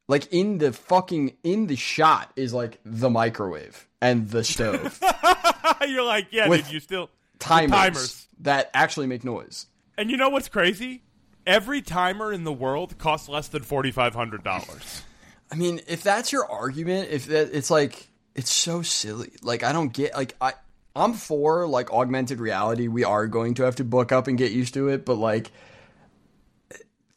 like 0.08 0.32
in 0.34 0.58
the 0.58 0.74
fucking 0.74 1.38
in 1.44 1.68
the 1.68 1.76
shot 1.76 2.32
is 2.36 2.54
like 2.54 2.80
the 2.84 3.10
microwave 3.10 3.88
and 4.02 4.30
the 4.30 4.44
stove 4.44 5.00
You're 5.88 6.04
like, 6.04 6.28
yeah, 6.32 6.48
With 6.48 6.66
dude, 6.66 6.74
you 6.74 6.80
still 6.80 7.10
timers, 7.40 7.72
timers. 7.72 8.28
that 8.42 8.72
actually 8.74 9.08
make 9.08 9.24
noise. 9.24 9.68
And 9.98 10.10
you 10.10 10.18
know 10.18 10.30
what's 10.30 10.50
crazy? 10.50 11.04
Every 11.46 11.82
timer 11.82 12.34
in 12.34 12.44
the 12.44 12.54
world 12.54 12.98
costs 12.98 13.30
less 13.30 13.48
than 13.48 13.64
forty 13.64 13.92
five 13.92 14.16
hundred 14.16 14.44
dollars. 14.44 15.04
I 15.52 15.56
mean, 15.56 15.82
if 15.88 16.02
that's 16.04 16.32
your 16.32 16.50
argument, 16.50 17.10
if 17.12 17.28
that 17.28 17.50
it's 17.54 17.70
like 17.70 18.08
it's 18.34 18.52
so 18.52 18.82
silly. 18.82 19.32
Like 19.42 19.64
I 19.64 19.72
don't 19.72 19.94
get 19.94 20.16
like 20.16 20.36
I 20.42 20.54
I'm 20.96 21.14
for 21.14 21.68
like 21.68 21.92
augmented 21.92 22.40
reality. 22.40 22.88
We 22.88 23.04
are 23.04 23.28
going 23.28 23.56
to 23.56 23.64
have 23.64 23.76
to 23.78 23.84
book 23.84 24.12
up 24.12 24.28
and 24.28 24.38
get 24.38 24.52
used 24.52 24.74
to 24.76 24.90
it, 24.90 25.06
but 25.06 25.16
like 25.16 25.52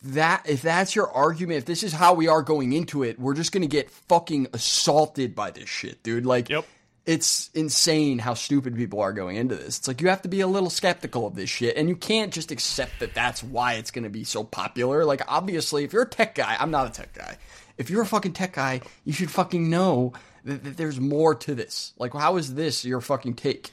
that 0.02 0.48
if 0.48 0.62
that's 0.62 0.94
your 0.94 1.10
argument, 1.10 1.58
if 1.58 1.64
this 1.64 1.82
is 1.82 1.92
how 1.92 2.14
we 2.14 2.28
are 2.28 2.42
going 2.42 2.72
into 2.72 3.02
it, 3.02 3.18
we're 3.18 3.34
just 3.34 3.52
going 3.52 3.62
to 3.62 3.68
get 3.68 3.90
fucking 3.90 4.48
assaulted 4.52 5.34
by 5.34 5.50
this 5.50 5.68
shit, 5.68 6.02
dude. 6.02 6.26
Like 6.26 6.48
Yep. 6.48 6.66
It's 7.08 7.50
insane 7.54 8.18
how 8.18 8.34
stupid 8.34 8.76
people 8.76 9.00
are 9.00 9.14
going 9.14 9.36
into 9.36 9.56
this. 9.56 9.78
It's 9.78 9.88
like 9.88 10.02
you 10.02 10.08
have 10.08 10.20
to 10.22 10.28
be 10.28 10.42
a 10.42 10.46
little 10.46 10.68
skeptical 10.68 11.26
of 11.26 11.34
this 11.34 11.48
shit, 11.48 11.74
and 11.78 11.88
you 11.88 11.96
can't 11.96 12.34
just 12.34 12.50
accept 12.50 13.00
that 13.00 13.14
that's 13.14 13.42
why 13.42 13.74
it's 13.74 13.90
going 13.90 14.04
to 14.04 14.10
be 14.10 14.24
so 14.24 14.44
popular. 14.44 15.06
Like, 15.06 15.22
obviously, 15.26 15.84
if 15.84 15.94
you're 15.94 16.02
a 16.02 16.08
tech 16.08 16.34
guy, 16.34 16.54
I'm 16.60 16.70
not 16.70 16.86
a 16.86 16.90
tech 16.90 17.14
guy. 17.14 17.38
If 17.78 17.88
you're 17.88 18.02
a 18.02 18.06
fucking 18.06 18.34
tech 18.34 18.52
guy, 18.52 18.82
you 19.06 19.14
should 19.14 19.30
fucking 19.30 19.70
know 19.70 20.12
that, 20.44 20.62
that 20.64 20.76
there's 20.76 21.00
more 21.00 21.34
to 21.34 21.54
this. 21.54 21.94
Like, 21.96 22.12
how 22.12 22.36
is 22.36 22.54
this 22.54 22.84
your 22.84 23.00
fucking 23.00 23.36
take? 23.36 23.72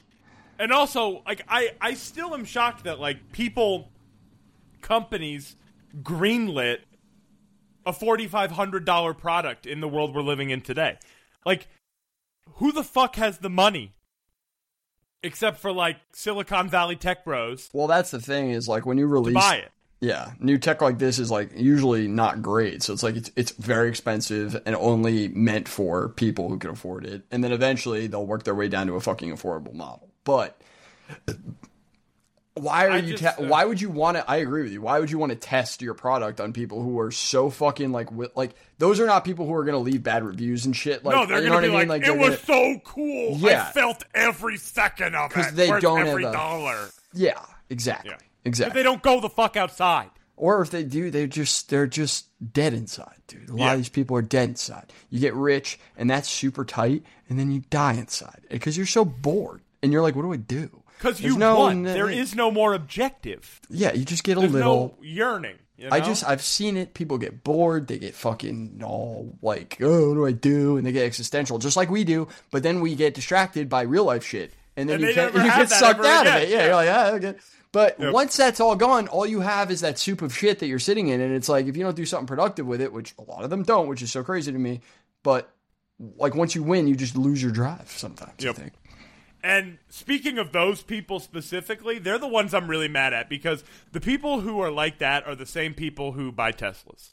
And 0.58 0.72
also, 0.72 1.22
like, 1.26 1.42
I 1.46 1.72
I 1.78 1.92
still 1.92 2.32
am 2.32 2.46
shocked 2.46 2.84
that 2.84 2.98
like 2.98 3.32
people, 3.32 3.90
companies, 4.80 5.56
greenlit 6.02 6.78
a 7.84 7.92
forty 7.92 8.28
five 8.28 8.50
hundred 8.50 8.86
dollar 8.86 9.12
product 9.12 9.66
in 9.66 9.82
the 9.82 9.88
world 9.88 10.14
we're 10.14 10.22
living 10.22 10.48
in 10.48 10.62
today. 10.62 10.96
Like, 11.44 11.68
who 12.54 12.72
the 12.72 12.82
fuck 12.84 13.16
has 13.16 13.38
the 13.38 13.50
money? 13.50 13.92
Except 15.22 15.58
for 15.58 15.72
like 15.72 15.96
Silicon 16.12 16.68
Valley 16.68 16.94
tech 16.96 17.24
bros 17.24 17.68
Well, 17.72 17.86
that's 17.86 18.10
the 18.10 18.20
thing 18.20 18.50
is 18.50 18.68
like 18.68 18.86
when 18.86 18.98
you 18.98 19.06
release, 19.06 19.34
buy 19.34 19.56
it. 19.56 19.72
yeah, 20.00 20.32
new 20.38 20.56
tech 20.58 20.80
like 20.82 20.98
this 20.98 21.18
is 21.18 21.30
like 21.30 21.50
usually 21.56 22.06
not 22.06 22.42
great. 22.42 22.82
So 22.82 22.92
it's 22.92 23.02
like 23.02 23.16
it's 23.16 23.30
it's 23.34 23.50
very 23.52 23.88
expensive 23.88 24.60
and 24.66 24.76
only 24.76 25.28
meant 25.28 25.68
for 25.68 26.10
people 26.10 26.48
who 26.48 26.58
can 26.58 26.70
afford 26.70 27.06
it. 27.06 27.22
And 27.32 27.42
then 27.42 27.50
eventually 27.52 28.06
they'll 28.06 28.26
work 28.26 28.44
their 28.44 28.54
way 28.54 28.68
down 28.68 28.86
to 28.86 28.94
a 28.94 29.00
fucking 29.00 29.32
affordable 29.32 29.74
model. 29.74 30.10
But 30.24 30.60
why 32.56 32.86
are 32.86 32.90
I 32.92 32.96
you? 32.98 33.16
just, 33.16 33.22
te- 33.36 33.44
uh, 33.44 33.48
why 33.48 33.64
would 33.64 33.80
you 33.80 33.90
want 33.90 34.16
to? 34.16 34.28
I 34.30 34.36
agree 34.36 34.62
with 34.62 34.72
you. 34.72 34.80
Why 34.82 34.98
would 34.98 35.10
you 35.10 35.18
want 35.18 35.30
to 35.30 35.36
test 35.36 35.82
your 35.82 35.94
product 35.94 36.40
on 36.40 36.52
people 36.52 36.82
who 36.82 36.98
are 37.00 37.10
so 37.10 37.50
fucking 37.50 37.92
like 37.92 38.06
wi- 38.06 38.30
like 38.34 38.52
those 38.78 38.98
are 39.00 39.06
not 39.06 39.24
people 39.24 39.46
who 39.46 39.54
are 39.54 39.64
gonna 39.64 39.78
leave 39.78 40.02
bad 40.02 40.24
reviews 40.24 40.66
and 40.66 40.74
shit. 40.74 41.04
Like, 41.04 41.14
no, 41.14 41.26
they're 41.26 41.42
you 41.42 41.48
gonna 41.50 41.66
be 41.68 41.74
I 41.74 41.78
mean? 41.80 41.88
like, 41.88 42.06
it 42.06 42.16
was 42.16 42.36
gonna- 42.42 42.74
so 42.74 42.80
cool. 42.84 43.36
Yeah. 43.38 43.66
I 43.68 43.72
felt 43.72 44.04
every 44.14 44.56
second 44.56 45.14
of 45.14 45.30
it. 45.30 45.34
because 45.36 45.52
they 45.54 45.68
don't 45.80 46.06
every 46.06 46.24
have 46.24 46.32
a- 46.32 46.36
dollar. 46.36 46.88
yeah, 47.12 47.40
exactly, 47.70 48.10
Yeah. 48.10 48.16
Exactly. 48.44 48.78
they 48.78 48.82
don't 48.84 49.02
go 49.02 49.20
the 49.20 49.28
fuck 49.30 49.56
outside. 49.56 50.10
Or 50.38 50.60
if 50.60 50.70
they 50.70 50.82
do, 50.84 51.10
they 51.10 51.26
just 51.26 51.70
they're 51.70 51.86
just 51.86 52.26
dead 52.52 52.74
inside, 52.74 53.16
dude. 53.26 53.48
A 53.48 53.52
lot 53.52 53.58
Yeah. 53.58 53.72
of 53.72 53.78
these 53.78 53.88
people 53.88 54.16
are 54.18 54.22
dead 54.22 54.50
inside. 54.50 54.92
You 55.08 55.18
get 55.18 55.34
rich, 55.34 55.78
and 55.96 56.10
that's 56.10 56.28
super 56.28 56.64
tight, 56.64 57.02
and 57.30 57.38
then 57.38 57.50
you 57.50 57.62
die 57.70 57.94
inside 57.94 58.42
because 58.50 58.76
you're 58.76 58.84
so 58.86 59.04
bored, 59.04 59.62
and 59.82 59.92
you're 59.92 60.02
like, 60.02 60.14
"What 60.14 60.22
do 60.22 60.32
I 60.34 60.36
do?" 60.36 60.82
Because 60.98 61.20
you 61.20 61.36
no 61.38 61.58
won. 61.60 61.86
n- 61.86 61.94
There 61.94 62.08
is 62.10 62.34
no 62.34 62.50
more 62.50 62.74
objective. 62.74 63.60
Yeah, 63.68 63.92
you 63.92 64.04
just 64.04 64.24
get 64.24 64.36
a 64.36 64.40
There's 64.40 64.52
little. 64.52 64.96
no 65.00 65.04
yearning. 65.06 65.56
you 65.76 65.88
I 65.92 66.00
just 66.00 66.26
I've 66.26 66.42
seen 66.42 66.76
it. 66.76 66.94
People 66.94 67.18
get 67.18 67.44
bored. 67.44 67.86
They 67.86 67.98
get 67.98 68.14
fucking 68.14 68.80
all 68.84 69.36
like, 69.42 69.76
"Oh, 69.82 70.08
what 70.08 70.14
do 70.14 70.26
I 70.26 70.32
do?" 70.32 70.76
And 70.78 70.86
they 70.86 70.92
get 70.92 71.04
existential, 71.04 71.58
just 71.58 71.76
like 71.76 71.90
we 71.90 72.04
do. 72.04 72.28
But 72.50 72.62
then 72.62 72.80
we 72.80 72.94
get 72.94 73.14
distracted 73.14 73.68
by 73.68 73.82
real 73.82 74.04
life 74.04 74.24
shit, 74.24 74.52
and 74.76 74.88
then 74.88 75.00
And 75.02 75.10
you 75.10 75.14
never 75.16 75.38
you 75.38 75.44
get 75.44 75.68
sucked 75.70 76.04
out 76.04 76.26
of 76.26 76.34
it. 76.42 76.48
Yeah, 76.48 76.56
Yeah. 76.58 76.64
you're 76.66 76.74
like, 76.74 76.88
ah, 76.90 77.10
okay. 77.16 77.34
But 77.72 78.00
Yep. 78.00 78.12
once 78.14 78.36
that's 78.38 78.58
all 78.58 78.74
gone, 78.74 79.06
all 79.08 79.26
you 79.26 79.40
have 79.40 79.70
is 79.70 79.80
that 79.82 79.98
soup 79.98 80.22
of 80.22 80.34
shit 80.34 80.60
that 80.60 80.66
you're 80.66 80.78
sitting 80.78 81.08
in, 81.08 81.20
and 81.20 81.34
it's 81.34 81.48
like 81.48 81.66
if 81.66 81.76
you 81.76 81.82
don't 81.82 81.96
do 81.96 82.06
something 82.06 82.26
productive 82.26 82.66
with 82.66 82.80
it, 82.80 82.90
which 82.90 83.12
a 83.18 83.22
lot 83.30 83.44
of 83.44 83.50
them 83.50 83.62
don't, 83.64 83.86
which 83.86 84.00
is 84.00 84.10
so 84.10 84.22
crazy 84.24 84.50
to 84.50 84.58
me. 84.58 84.80
But 85.22 85.50
like 86.16 86.34
once 86.34 86.54
you 86.54 86.62
win, 86.62 86.86
you 86.88 86.94
just 86.94 87.16
lose 87.16 87.42
your 87.42 87.50
drive 87.52 87.90
sometimes. 87.94 88.32
Yep. 88.42 88.54
I 88.58 88.58
think. 88.62 88.72
And 89.46 89.78
speaking 89.88 90.38
of 90.38 90.50
those 90.50 90.82
people 90.82 91.20
specifically, 91.20 92.00
they're 92.00 92.18
the 92.18 92.26
ones 92.26 92.52
I'm 92.52 92.68
really 92.68 92.88
mad 92.88 93.12
at 93.12 93.28
because 93.28 93.62
the 93.92 94.00
people 94.00 94.40
who 94.40 94.58
are 94.60 94.72
like 94.72 94.98
that 94.98 95.24
are 95.24 95.36
the 95.36 95.46
same 95.46 95.72
people 95.72 96.10
who 96.12 96.32
buy 96.32 96.50
Teslas. 96.50 97.10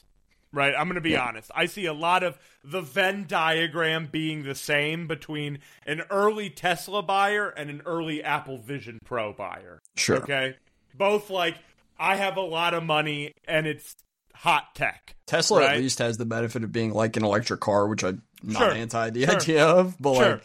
Right? 0.52 0.74
I'm 0.76 0.86
going 0.86 0.96
to 0.96 1.00
be 1.00 1.16
honest. 1.16 1.50
I 1.54 1.66
see 1.66 1.86
a 1.86 1.92
lot 1.92 2.22
of 2.24 2.38
the 2.64 2.80
Venn 2.80 3.26
diagram 3.28 4.08
being 4.10 4.42
the 4.42 4.54
same 4.54 5.06
between 5.06 5.58
an 5.86 6.02
early 6.10 6.50
Tesla 6.50 7.02
buyer 7.02 7.48
and 7.50 7.70
an 7.70 7.82
early 7.86 8.22
Apple 8.22 8.58
Vision 8.58 8.98
Pro 9.04 9.32
buyer. 9.32 9.80
Sure. 9.96 10.16
Okay? 10.18 10.56
Both 10.96 11.30
like, 11.30 11.56
I 11.98 12.16
have 12.16 12.36
a 12.36 12.40
lot 12.40 12.74
of 12.74 12.82
money 12.82 13.32
and 13.46 13.66
it's 13.66 13.94
hot 14.34 14.74
tech. 14.74 15.14
Tesla 15.26 15.60
Right. 15.60 15.74
at 15.76 15.78
least 15.80 15.98
has 16.00 16.16
the 16.18 16.24
benefit 16.26 16.62
of 16.64 16.70
being 16.72 16.92
like 16.92 17.16
an 17.16 17.24
electric 17.24 17.60
car, 17.60 17.86
which 17.88 18.02
I'm 18.04 18.22
not 18.42 18.58
Sure. 18.58 18.72
anti 18.72 19.10
the 19.10 19.24
Sure. 19.24 19.34
idea 19.36 19.66
of. 19.66 19.96
But 20.00 20.14
Sure. 20.14 20.30
like, 20.32 20.42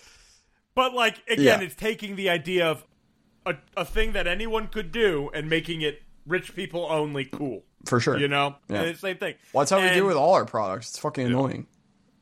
But 0.75 0.93
like 0.93 1.17
again, 1.29 1.43
Yeah. 1.45 1.61
it's 1.61 1.75
taking 1.75 2.15
the 2.15 2.29
idea 2.29 2.67
of 2.69 2.85
a, 3.45 3.55
a 3.75 3.85
thing 3.85 4.13
that 4.13 4.27
anyone 4.27 4.67
could 4.67 4.91
do 4.91 5.29
and 5.33 5.49
making 5.49 5.81
it 5.81 6.01
rich 6.27 6.55
people 6.55 6.85
only 6.89 7.25
cool. 7.25 7.63
for 7.85 7.99
sure, 7.99 8.17
You 8.19 8.27
know? 8.27 8.55
Yeah. 8.69 8.79
And 8.81 8.87
it's 8.89 9.01
the 9.01 9.07
same 9.07 9.17
thing. 9.17 9.35
Well, 9.53 9.61
that's 9.61 9.71
how 9.71 9.77
we 9.77 9.87
And- 9.87 9.95
do 9.95 10.05
with 10.05 10.17
all 10.17 10.33
our 10.33 10.45
products. 10.45 10.89
It's 10.89 10.99
fucking 10.99 11.25
annoying. 11.25 11.67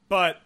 But 0.09 0.41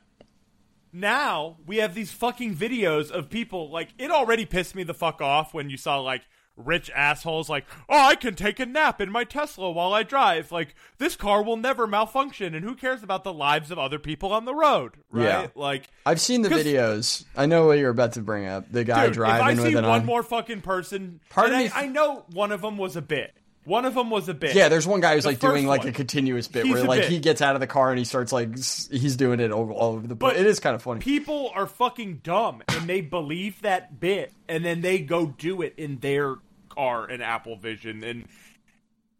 now 0.93 1.57
we 1.65 1.77
have 1.77 1.93
these 1.93 2.11
fucking 2.11 2.55
videos 2.55 3.11
of 3.11 3.29
people 3.29 3.69
like 3.69 3.89
it 3.97 4.11
already 4.11 4.45
pissed 4.45 4.75
me 4.75 4.83
the 4.83 4.93
fuck 4.93 5.21
off 5.21 5.53
when 5.53 5.69
you 5.69 5.77
saw 5.77 5.99
like 5.99 6.23
rich 6.55 6.91
assholes 6.95 7.49
like, 7.49 7.65
"Oh, 7.89 7.97
I 7.97 8.15
can 8.15 8.35
take 8.35 8.59
a 8.59 8.65
nap 8.65 9.01
in 9.01 9.11
my 9.11 9.23
Tesla 9.23 9.71
while 9.71 9.93
I 9.93 10.03
drive. 10.03 10.51
Like 10.51 10.75
this 10.97 11.15
car 11.15 11.43
will 11.43 11.57
never 11.57 11.87
malfunction 11.87 12.53
and 12.53 12.63
who 12.63 12.75
cares 12.75 13.03
about 13.03 13.23
the 13.23 13.33
lives 13.33 13.71
of 13.71 13.79
other 13.79 13.99
people 13.99 14.31
on 14.33 14.45
the 14.45 14.53
road?" 14.55 14.93
Right? 15.09 15.23
Yeah. 15.25 15.47
Like 15.55 15.89
I've 16.05 16.21
seen 16.21 16.41
the 16.41 16.49
videos. 16.49 17.25
I 17.35 17.45
know 17.45 17.67
what 17.67 17.77
you're 17.79 17.89
about 17.89 18.13
to 18.13 18.21
bring 18.21 18.45
up. 18.45 18.71
The 18.71 18.83
guy 18.83 19.05
Dude, 19.07 19.15
driving 19.15 19.59
if 19.59 19.65
I 19.65 19.69
see 19.69 19.75
an 19.77 19.85
one 19.85 20.01
eye. 20.01 20.05
more 20.05 20.23
fucking 20.23 20.61
person, 20.61 21.19
Part 21.29 21.47
and 21.47 21.55
I, 21.55 21.63
me- 21.63 21.71
I 21.73 21.87
know 21.87 22.25
one 22.31 22.51
of 22.51 22.61
them 22.61 22.77
was 22.77 22.95
a 22.95 23.01
bit. 23.01 23.33
One 23.63 23.85
of 23.85 23.93
them 23.93 24.09
was 24.09 24.27
a 24.27 24.33
bit. 24.33 24.55
Yeah, 24.55 24.69
there's 24.69 24.87
one 24.87 25.01
guy 25.01 25.13
who's 25.13 25.23
The 25.23 25.29
like 25.29 25.39
doing 25.39 25.67
like 25.67 25.81
one. 25.81 25.89
a 25.89 25.91
continuous 25.91 26.47
bit 26.47 26.65
He's 26.65 26.73
where 26.73 26.83
like 26.83 27.01
bit. 27.01 27.11
he 27.11 27.19
gets 27.19 27.41
out 27.43 27.55
of 27.55 27.61
the 27.61 27.67
car 27.67 27.91
and 27.91 27.99
he 27.99 28.05
starts 28.05 28.31
like 28.31 28.55
he's 28.55 29.15
doing 29.15 29.39
it 29.39 29.51
over 29.51 29.71
all 29.71 29.93
over 29.93 30.07
the 30.07 30.15
place. 30.15 30.33
But 30.33 30.39
It 30.39 30.47
is 30.47 30.59
kind 30.59 30.75
of 30.75 30.81
funny. 30.81 30.99
People 30.99 31.51
are 31.53 31.67
fucking 31.67 32.21
dumb, 32.23 32.63
and 32.67 32.87
they 32.89 33.01
believe 33.01 33.61
that 33.61 33.99
bit, 33.99 34.33
and 34.49 34.65
then 34.65 34.81
they 34.81 34.99
go 34.99 35.27
do 35.27 35.61
it 35.61 35.75
in 35.77 35.99
their 35.99 36.37
car 36.69 37.07
in 37.09 37.21
Apple 37.21 37.55
Vision, 37.55 38.03
and 38.03 38.25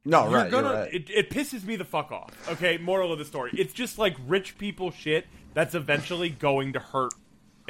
no, 0.06 0.24
you're 0.24 0.32
right, 0.40 0.50
gonna. 0.52 0.68
you're 0.70 0.78
right. 0.80 0.94
It, 0.94 1.10
it 1.12 1.30
pisses 1.30 1.64
me 1.64 1.76
the 1.76 1.86
fuck 1.86 2.12
off. 2.12 2.32
Okay, 2.50 2.80
moral 2.80 3.14
of 3.14 3.20
the 3.20 3.26
story: 3.26 3.52
it's 3.54 3.74
just 3.74 4.00
like 4.00 4.16
rich 4.28 4.58
people 4.58 4.90
shit 4.90 5.28
that's 5.54 5.76
eventually 5.76 6.30
going 6.30 6.74
to 6.74 6.80
hurt 6.80 7.14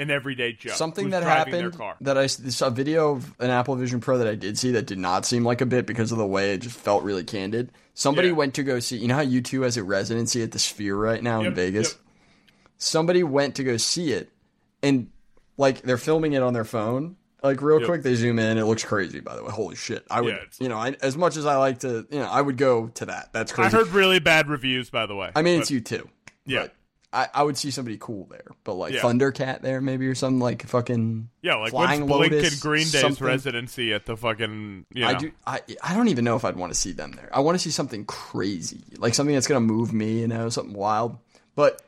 an 0.02 0.10
everyday 0.12 0.54
Joe. 0.54 0.72
Something 0.72 1.12
that 1.12 1.24
happened 1.24 1.78
that 2.02 2.18
I 2.18 2.28
saw 2.28 2.68
a 2.68 2.72
video 2.72 3.12
of 3.14 3.34
an 3.40 3.50
Apple 3.50 3.76
Vision 3.76 4.00
Pro 4.02 4.18
that 4.18 4.28
I 4.28 4.36
did 4.36 4.58
see 4.58 4.72
that 4.72 4.88
did 4.88 4.98
not 4.98 5.26
seem 5.26 5.46
like 5.46 5.62
a 5.62 5.66
bit 5.66 5.86
because 5.86 6.12
of 6.12 6.18
the 6.18 6.26
way 6.26 6.54
it 6.54 6.58
just 6.60 6.78
felt 6.78 7.04
really 7.04 7.24
candid. 7.24 7.72
Somebody 7.94 8.30
Yeah. 8.30 8.34
went 8.36 8.54
to 8.56 8.64
go 8.64 8.80
see. 8.80 8.98
You 8.98 9.08
know 9.08 9.16
how 9.16 9.22
U 9.22 9.42
two 9.42 9.62
has 9.62 9.78
a 9.78 9.84
residency 9.84 10.42
at 10.44 10.52
the 10.52 10.60
Sphere 10.60 10.96
right 10.96 11.22
now 11.22 11.42
in 11.42 11.54
Vegas. 11.54 11.90
yep. 11.92 11.98
Somebody 12.78 13.24
went 13.24 13.56
to 13.56 13.64
go 13.64 13.78
see 13.78 14.12
it, 14.12 14.32
and 14.82 15.08
like 15.58 15.82
they're 15.84 15.98
filming 15.98 16.34
it 16.34 16.42
on 16.42 16.54
their 16.54 16.66
phone. 16.66 17.16
Like 17.44 17.62
real 17.62 17.80
Yep. 17.80 17.88
quick, 17.88 18.04
they 18.04 18.14
zoom 18.16 18.38
in. 18.40 18.58
It 18.58 18.66
looks 18.66 18.84
crazy, 18.84 19.20
by 19.20 19.36
the 19.36 19.44
way. 19.44 19.52
Holy 19.52 19.76
shit! 19.76 20.06
I 20.12 20.22
would, 20.22 20.34
Yeah, 20.34 20.40
you 20.60 20.70
know, 20.70 20.78
I, 20.78 20.96
as 21.02 21.18
much 21.18 21.38
as 21.38 21.46
I 21.46 21.56
like 21.58 21.80
to, 21.80 22.06
you 22.12 22.20
know, 22.20 22.26
I 22.30 22.40
would 22.42 22.58
go 22.58 22.88
to 22.96 23.06
that. 23.08 23.30
That's 23.34 23.52
crazy. 23.52 23.76
I 23.76 23.80
heard 23.80 23.88
really 23.90 24.20
bad 24.20 24.48
reviews, 24.48 24.90
by 24.90 25.06
the 25.06 25.16
way. 25.16 25.32
I 25.36 25.42
mean, 25.42 25.58
but- 25.58 25.62
it's 25.64 25.72
you 25.72 25.82
too. 25.82 26.08
Yeah. 26.46 26.64
but 26.64 26.76
I, 27.14 27.28
I 27.34 27.44
would 27.44 27.58
see 27.58 27.72
somebody 27.72 27.98
cool 28.00 28.26
there, 28.32 28.46
but 28.64 28.76
like 28.76 28.94
Yeah. 28.94 29.02
Thundercat 29.02 29.62
there 29.62 29.82
maybe 29.82 30.08
or 30.08 30.16
something 30.16 30.40
like 30.40 30.66
fucking 30.66 31.30
Yeah, 31.42 31.56
like 31.56 31.72
Flying 31.72 32.06
Blink 32.08 32.32
Lotus, 32.32 32.54
and 32.54 32.62
Green 32.62 32.84
Day's 32.84 33.02
something. 33.02 33.28
residency 33.28 33.94
at 33.94 34.06
the 34.06 34.16
fucking 34.16 34.86
you 34.94 35.02
know. 35.02 35.08
I 35.08 35.14
do. 35.16 35.32
I 35.46 35.62
I 35.84 35.94
don't 35.94 36.08
even 36.08 36.24
know 36.24 36.38
if 36.38 36.46
I'd 36.46 36.56
want 36.56 36.72
to 36.74 36.80
see 36.80 36.94
them 36.94 37.12
there. 37.12 37.30
I 37.34 37.42
want 37.42 37.56
to 37.56 37.60
see 37.60 37.70
something 37.72 38.06
crazy, 38.06 38.84
like 38.98 39.14
something 39.14 39.36
that's 39.36 39.48
gonna 39.48 39.60
move 39.60 39.92
me. 39.94 40.22
You 40.22 40.28
know, 40.28 40.48
something 40.50 40.74
wild. 40.74 41.18
But 41.54 41.82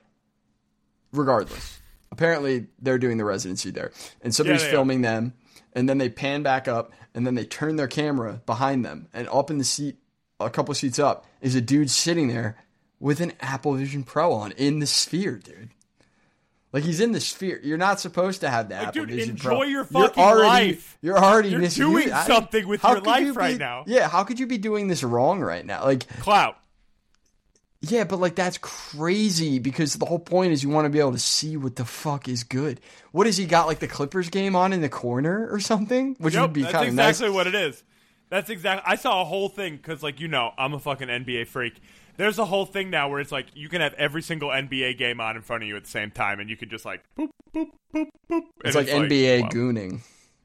regardless, 1.12 1.80
apparently 2.12 2.68
they're 2.82 2.98
doing 2.98 3.18
the 3.18 3.26
residency 3.26 3.72
there, 3.72 3.92
and 4.22 4.34
somebody's 4.36 4.64
are. 4.64 4.70
filming 4.70 5.02
them, 5.02 5.34
and 5.74 5.88
then 5.88 5.98
they 6.00 6.10
pan 6.10 6.44
back 6.44 6.68
up, 6.68 6.92
and 7.14 7.26
then 7.26 7.36
they 7.36 7.46
turn 7.46 7.76
their 7.76 7.88
camera 7.88 8.42
behind 8.46 8.84
them, 8.84 9.08
and 9.14 9.28
up 9.30 9.50
in 9.50 9.58
the 9.58 9.64
seat, 9.64 9.98
a 10.40 10.50
couple 10.50 10.74
seats 10.76 11.00
up, 11.00 11.26
is 11.42 11.56
a 11.56 11.62
dude 11.62 11.90
sitting 11.90 12.28
there 12.28 12.58
with 13.04 13.20
an 13.20 13.34
Apple 13.42 13.74
Vision 13.74 14.04
Pro 14.04 14.32
on 14.32 14.54
in 14.54 14.80
the 14.80 14.88
sphere, 14.88 15.36
dude. 15.38 15.72
Like 16.72 16.86
he's 16.86 17.00
in 17.02 17.12
the 17.12 17.20
sphere. 17.20 17.60
You're 17.62 17.78
not 17.78 18.00
supposed 18.00 18.40
to 18.42 18.50
have 18.50 18.70
the 18.70 18.76
Apple 18.76 18.92
dude, 19.06 19.10
Vision 19.10 19.30
enjoy 19.32 19.50
Pro. 19.50 19.58
your 19.64 19.70
You're 19.72 19.84
fucking 19.86 20.24
already, 20.24 20.68
life. 20.72 20.98
You're 21.02 21.18
already 21.20 21.50
You're 21.50 21.60
missing- 21.60 21.84
doing 21.84 22.12
I- 22.12 22.26
something 22.26 22.66
with 22.68 22.82
your 22.82 23.02
life 23.02 23.26
you 23.26 23.34
right 23.34 23.54
be- 23.56 23.60
now. 23.60 23.84
Yeah, 23.86 24.08
how 24.08 24.24
could 24.24 24.40
you 24.40 24.48
be 24.48 24.58
doing 24.58 24.88
this 24.88 25.04
wrong 25.04 25.42
right 25.42 25.66
now? 25.66 25.84
Like, 25.84 26.08
Clout. 26.22 26.58
yeah, 27.82 28.06
but 28.06 28.20
like 28.20 28.36
that's 28.36 28.58
crazy 28.60 29.60
because 29.60 29.96
the 29.96 30.06
whole 30.06 30.18
point 30.18 30.54
is 30.54 30.64
you 30.64 30.70
want 30.70 30.86
to 30.86 30.90
be 30.90 31.00
able 31.00 31.12
to 31.12 31.20
see 31.20 31.58
what 31.58 31.76
the 31.76 31.86
fuck 31.86 32.28
is 32.30 32.44
good. 32.44 32.80
What 33.12 33.28
has 33.28 33.36
he 33.38 33.46
got 33.46 33.68
like 33.68 33.80
the 33.80 33.88
Clippers 33.88 34.30
game 34.30 34.56
on 34.56 34.72
in 34.74 34.82
the 34.82 34.90
corner 34.90 35.48
or 35.52 35.60
something? 35.60 36.16
Which 36.20 36.34
Yep, 36.36 36.42
would 36.42 36.54
be 36.54 36.62
that's 36.62 36.72
kind 36.74 36.86
of 36.88 36.94
exactly 36.94 37.28
nice. 37.28 37.36
what 37.36 37.48
it 37.48 37.56
is. 37.56 37.84
That's 38.30 38.50
exactly. 38.50 38.84
I 38.92 38.96
saw 38.96 39.22
a 39.22 39.26
whole 39.26 39.50
thing 39.50 39.76
because, 39.76 40.02
like, 40.02 40.20
you 40.20 40.28
know, 40.28 40.54
I'm 40.58 40.74
a 40.74 40.80
fucking 40.80 41.08
NBA 41.08 41.46
freak. 41.46 41.80
There's 42.18 42.40
a 42.40 42.46
whole 42.46 42.66
thing 42.66 42.90
now 42.90 43.10
where 43.10 43.20
it's 43.20 43.32
like 43.32 43.48
you 43.56 43.70
can 43.70 43.82
have 43.82 43.94
every 43.96 44.22
single 44.22 44.50
NBA 44.50 44.98
game 44.98 45.20
on 45.20 45.36
in 45.36 45.42
front 45.42 45.64
of 45.64 45.70
you 45.70 45.76
at 45.76 45.84
the 45.84 45.90
same 45.90 46.12
time, 46.12 46.40
and 46.40 46.50
you 46.50 46.58
can 46.58 46.70
just 46.70 46.86
like 46.86 47.04
boop 47.18 47.30
boop 47.54 47.70
boop 47.94 48.08
boop. 48.30 48.42
It's 48.64 48.76
like 48.76 48.88
NBA 48.88 49.44
wow. 49.44 49.50
gooning. 49.50 50.02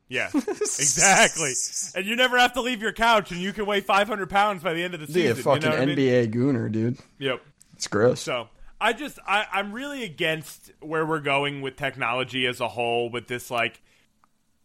Yeah, 0.09 0.31
exactly. 0.35 1.53
And 1.95 2.07
you 2.07 2.17
never 2.17 2.39
have 2.39 2.55
to 2.55 2.63
leave 2.63 2.81
your 2.81 2.93
couch, 2.93 3.31
and 3.31 3.41
you 3.41 3.53
can 3.53 3.67
weigh 3.67 3.81
500 3.81 4.31
pounds 4.31 4.63
by 4.63 4.73
the 4.73 4.83
end 4.83 4.95
of 4.95 5.01
the 5.01 5.07
Be 5.07 5.13
season. 5.13 5.33
a 5.33 5.43
fucking 5.43 5.63
you 5.63 5.69
know 5.69 5.75
what 5.75 5.83
I 5.83 5.87
mean? 5.87 5.99
NBA 5.99 6.35
gooner, 6.35 6.73
dude. 6.73 6.99
Yep. 7.19 7.43
It's 7.75 7.87
gross. 7.89 8.21
So 8.21 8.49
I 8.81 8.93
just 8.93 9.19
I, 9.27 9.47
I'm 9.53 9.73
really 9.73 10.05
against 10.05 10.73
where 10.81 11.05
we're 11.05 11.21
going 11.21 11.61
with 11.61 11.77
technology 11.77 12.47
as 12.47 12.61
a 12.61 12.69
whole 12.69 13.11
with 13.11 13.29
this 13.29 13.51
like 13.51 13.81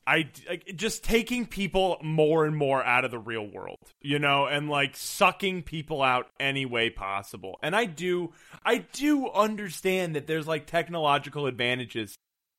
I 0.05 0.29
like 0.49 0.75
just 0.75 1.03
taking 1.03 1.45
people 1.45 1.97
more 2.01 2.45
and 2.45 2.55
more 2.55 2.83
out 2.83 3.05
of 3.05 3.11
the 3.11 3.19
real 3.19 3.45
world, 3.45 3.77
you 4.01 4.19
know, 4.19 4.47
and 4.47 4.69
like 4.69 4.97
sucking 4.97 5.63
people 5.63 6.01
out 6.01 6.27
any 6.39 6.65
way 6.65 6.89
possible. 6.89 7.57
And 7.63 7.75
I 7.75 7.85
do 7.85 8.33
I 8.65 8.79
do 8.91 9.29
understand 9.29 10.15
that 10.15 10.27
there's 10.27 10.47
like 10.47 10.65
technological 10.65 11.47
advantages 11.47 12.15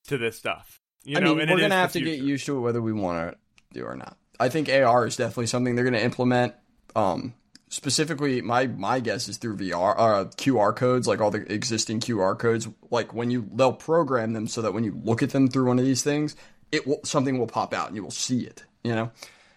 to 0.08 0.18
this 0.18 0.36
stuff. 0.36 0.78
You 1.04 1.18
I 1.18 1.20
know, 1.20 1.34
mean, 1.34 1.42
and 1.42 1.50
we're 1.50 1.60
gonna 1.60 1.74
have 1.74 1.92
to 1.92 2.00
get 2.00 2.20
used 2.20 2.46
to 2.46 2.56
it 2.56 2.60
whether 2.60 2.80
we 2.80 2.92
want 2.92 3.32
to 3.32 3.38
do 3.78 3.84
or 3.84 3.96
not. 3.96 4.16
I 4.40 4.48
think 4.48 4.68
AR 4.68 5.06
is 5.06 5.16
definitely 5.16 5.46
something 5.46 5.74
they're 5.74 5.84
gonna 5.84 5.98
implement. 5.98 6.54
Um, 6.96 7.34
specifically, 7.68 8.40
my 8.40 8.68
my 8.68 9.00
guess 9.00 9.28
is 9.28 9.36
through 9.36 9.58
VR, 9.58 9.94
uh, 9.98 10.24
QR 10.36 10.74
codes, 10.74 11.06
like 11.06 11.20
all 11.20 11.30
the 11.30 11.52
existing 11.52 12.00
QR 12.00 12.38
codes. 12.38 12.68
Like 12.90 13.12
when 13.12 13.30
you 13.30 13.48
they'll 13.52 13.72
program 13.72 14.32
them 14.32 14.46
so 14.46 14.62
that 14.62 14.72
when 14.72 14.84
you 14.84 14.98
look 15.04 15.22
at 15.22 15.30
them 15.30 15.48
through 15.48 15.66
one 15.66 15.78
of 15.78 15.84
these 15.84 16.02
things, 16.02 16.36
it 16.72 16.86
will 16.86 17.00
something 17.04 17.38
will 17.38 17.46
pop 17.46 17.72
out 17.72 17.88
and 17.88 17.96
you 17.96 18.02
will 18.02 18.10
see 18.10 18.40
it. 18.40 18.64
You 18.82 18.94
know. 18.94 19.10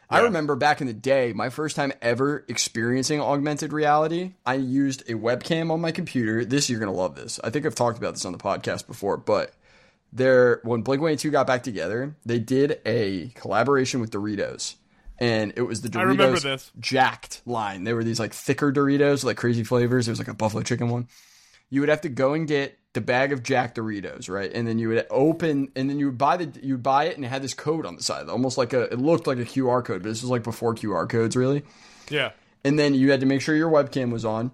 I 0.10 0.20
remember 0.22 0.56
back 0.56 0.80
in 0.80 0.88
the 0.88 0.94
day, 0.94 1.34
my 1.34 1.50
first 1.50 1.76
time 1.76 1.92
ever 2.02 2.46
experiencing 2.48 3.20
augmented 3.20 3.74
reality, 3.74 4.36
I 4.46 4.54
used 4.54 5.02
a 5.10 5.16
webcam 5.16 5.70
on 5.70 5.82
my 5.82 5.92
computer. 5.92 6.46
This 6.46 6.70
you're 6.70 6.80
gonna 6.80 6.94
love 6.94 7.16
this. 7.16 7.42
I 7.44 7.50
think 7.50 7.66
I've 7.66 7.76
talked 7.76 7.98
about 7.98 8.14
this 8.14 8.24
on 8.24 8.32
the 8.32 8.38
podcast 8.38 8.88
before, 8.88 9.18
but 9.18 9.54
there 10.14 10.62
when 10.64 10.82
Blink 10.82 11.02
182 11.02 11.30
got 11.32 11.46
back 11.48 11.64
together, 11.64 12.16
they 12.26 12.40
did 12.40 12.80
a 12.86 13.30
collaboration 13.36 14.00
with 14.00 14.12
Doritos. 14.12 14.76
And 15.20 15.54
it 15.56 15.64
was 15.64 15.82
the 15.82 15.90
Doritos 15.90 16.00
I 16.00 16.04
remember 16.04 16.40
this. 16.40 16.72
jacked 16.80 17.42
line. 17.46 17.84
They 17.84 17.94
were 17.94 18.04
these 18.04 18.20
like 18.20 18.34
thicker 18.34 18.72
Doritos, 18.72 19.24
like 19.24 19.36
crazy 19.36 19.64
flavors. 19.64 20.06
There 20.06 20.12
was 20.12 20.20
like 20.20 20.28
a 20.28 20.34
buffalo 20.34 20.64
chicken 20.64 20.90
one. 20.90 21.08
You 21.70 21.82
would 21.82 21.90
have 21.90 22.02
to 22.02 22.10
go 22.10 22.34
and 22.34 22.48
get 22.48 22.78
the 22.94 23.02
bag 23.02 23.32
of 23.32 23.44
Jack 23.44 23.76
Doritos, 23.76 24.30
right? 24.30 24.52
And 24.52 24.68
then 24.68 24.80
you 24.80 24.90
would 24.90 25.06
open, 25.10 25.72
and 25.76 25.90
then 25.90 26.00
you 26.00 26.08
would 26.08 26.18
buy 26.18 26.38
the, 26.38 26.60
you 26.62 26.76
would 26.76 26.84
buy 26.84 27.06
it, 27.06 27.16
and 27.16 27.26
it 27.26 27.28
had 27.28 27.44
this 27.44 27.54
code 27.54 27.86
on 27.86 27.96
the 27.96 28.02
side, 28.04 28.28
almost 28.30 28.58
like 28.58 28.74
a, 28.74 28.84
it 28.92 29.00
looked 29.00 29.28
like 29.28 29.38
a 29.38 29.46
QR 29.46 29.84
code, 29.84 30.02
but 30.04 30.10
this 30.10 30.22
was 30.22 30.32
like 30.32 30.44
before 30.44 30.74
QR 30.74 31.08
codes, 31.08 31.36
really 31.36 31.64
Yeah. 32.10 32.32
and 32.64 32.80
then 32.80 32.94
you 32.96 33.12
had 33.12 33.20
to 33.20 33.26
make 33.26 33.42
sure 33.42 33.56
your 33.56 33.70
webcam 33.72 34.12
was 34.12 34.26
on 34.26 34.52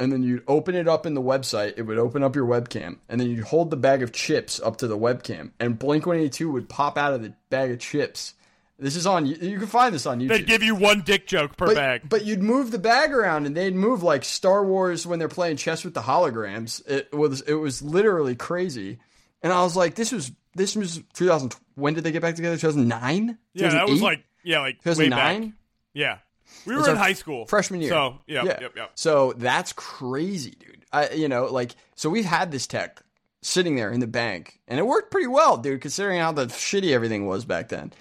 and 0.00 0.10
then 0.10 0.22
you'd 0.22 0.42
open 0.48 0.74
it 0.74 0.88
up 0.88 1.04
in 1.06 1.14
the 1.14 1.20
website 1.22 1.74
it 1.76 1.82
would 1.82 1.98
open 1.98 2.22
up 2.22 2.34
your 2.34 2.46
webcam 2.46 2.96
and 3.08 3.20
then 3.20 3.28
you'd 3.30 3.44
hold 3.44 3.70
the 3.70 3.76
bag 3.76 4.02
of 4.02 4.10
chips 4.12 4.58
up 4.60 4.76
to 4.78 4.86
the 4.88 4.96
webcam 4.98 5.50
and 5.60 5.78
blink 5.78 6.06
182 6.06 6.50
would 6.50 6.68
pop 6.68 6.96
out 6.96 7.12
of 7.12 7.22
the 7.22 7.34
bag 7.50 7.70
of 7.70 7.78
chips 7.78 8.34
this 8.82 8.96
is 8.96 9.06
on 9.06 9.26
you 9.26 9.36
you 9.36 9.58
can 9.58 9.66
find 9.66 9.94
this 9.94 10.06
on 10.06 10.20
youtube 10.20 10.28
They'd 10.28 10.46
give 10.46 10.62
you 10.62 10.74
one 10.74 11.02
dick 11.02 11.26
joke 11.26 11.56
per 11.56 11.66
but, 11.66 11.74
bag. 11.76 12.02
but 12.08 12.24
you'd 12.24 12.42
move 12.42 12.70
the 12.70 12.78
bag 12.78 13.12
around 13.12 13.46
and 13.46 13.56
they'd 13.56 13.74
move 13.74 14.02
like 14.02 14.24
Star 14.24 14.64
Wars 14.64 15.06
when 15.06 15.18
they're 15.18 15.28
playing 15.28 15.56
chess 15.56 15.84
with 15.84 15.94
the 15.94 16.00
holograms. 16.00 16.86
It 16.88 17.12
was 17.12 17.42
it 17.42 17.54
was 17.54 17.82
literally 17.82 18.34
crazy. 18.34 18.98
And 19.42 19.52
I 19.52 19.62
was 19.62 19.76
like, 19.76 19.94
this 19.94 20.12
was 20.12 20.32
this 20.54 20.76
was 20.76 21.02
2000. 21.14 21.54
When 21.74 21.94
did 21.94 22.04
they 22.04 22.12
get 22.12 22.22
back 22.22 22.34
together? 22.36 22.56
2009. 22.56 23.38
yeah, 23.54 23.68
that 23.70 23.88
was 23.88 24.02
like 24.02 24.24
yeah, 24.42 24.60
like 24.60 24.82
2009. 24.82 25.54
Yeah. 25.94 26.18
We 26.66 26.76
were 26.76 26.88
in 26.90 26.96
high 26.96 27.14
school. 27.14 27.46
freshman 27.46 27.80
year. 27.80 27.90
So, 27.90 28.18
yep, 28.26 28.44
yeah. 28.44 28.58
yep, 28.60 28.72
yep. 28.76 28.90
So 28.94 29.32
that's 29.36 29.72
crazy, 29.72 30.50
dude. 30.50 30.84
I, 30.92 31.10
you 31.10 31.28
know, 31.28 31.46
like, 31.46 31.74
so 31.94 32.10
we've 32.10 32.26
had 32.26 32.50
this 32.50 32.66
tech 32.66 33.00
sitting 33.40 33.74
there 33.74 33.90
in 33.90 34.00
the 34.00 34.06
bank, 34.06 34.60
and 34.68 34.78
it 34.78 34.86
worked 34.86 35.10
pretty 35.10 35.28
well, 35.28 35.56
dude, 35.56 35.80
considering 35.80 36.20
how 36.20 36.32
the 36.32 36.46
shitty 36.46 36.92
everything 36.92 37.26
was 37.26 37.44
back 37.44 37.68
then. 37.68 37.92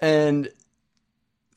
And 0.00 0.48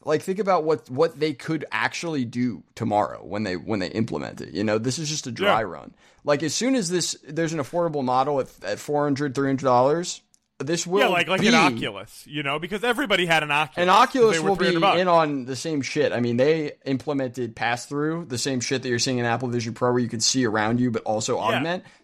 like, 0.06 0.22
think 0.22 0.40
about 0.40 0.64
what 0.64 0.90
what 0.90 1.20
they 1.20 1.34
could 1.34 1.66
actually 1.72 2.26
do 2.26 2.64
tomorrow 2.76 3.24
when 3.24 3.44
they 3.44 3.56
when 3.56 3.80
they 3.80 3.88
implement 3.90 4.42
it. 4.42 4.54
You 4.54 4.64
know, 4.64 4.78
this 4.78 4.98
is 4.98 5.10
just 5.10 5.28
a 5.28 5.32
dry 5.32 5.60
Yeah. 5.62 5.68
run. 5.68 5.94
Like, 6.24 6.44
as 6.44 6.54
soon 6.54 6.76
as 6.76 6.90
this 6.90 7.18
there's 7.28 7.54
an 7.54 7.60
affordable 7.60 8.04
model 8.04 8.40
at 8.40 8.48
at 8.64 8.80
400 8.80 9.36
300 9.36 9.64
dollars. 9.64 10.22
This 10.62 10.86
will 10.86 11.00
Yeah, 11.00 11.08
like 11.08 11.30
like 11.30 11.40
be 11.40 11.48
an 11.48 11.56
Oculus, 11.56 12.26
you 12.28 12.44
know, 12.44 12.60
because 12.60 12.84
everybody 12.84 13.26
had 13.26 13.44
an 13.44 13.52
Oculus. 13.52 13.78
an 13.82 13.88
Oculus 13.90 14.40
will 14.42 14.58
be 14.58 14.78
bucks. 14.78 15.00
in 15.00 15.08
on 15.08 15.46
the 15.46 15.56
same 15.56 15.82
shit. 15.82 16.12
I 16.12 16.20
mean, 16.20 16.36
they 16.36 16.74
implemented 16.86 17.56
pass 17.56 17.86
through, 17.86 18.26
the 18.26 18.38
same 18.38 18.60
shit 18.60 18.82
that 18.84 18.90
you're 18.90 19.00
seeing 19.00 19.20
in 19.20 19.26
Apple 19.26 19.48
Vision 19.48 19.74
Pro, 19.74 19.92
where 19.92 20.00
you 20.02 20.10
can 20.10 20.20
see 20.20 20.46
around 20.46 20.82
you, 20.82 20.92
but 20.92 21.04
also 21.04 21.38
Yeah. 21.38 21.60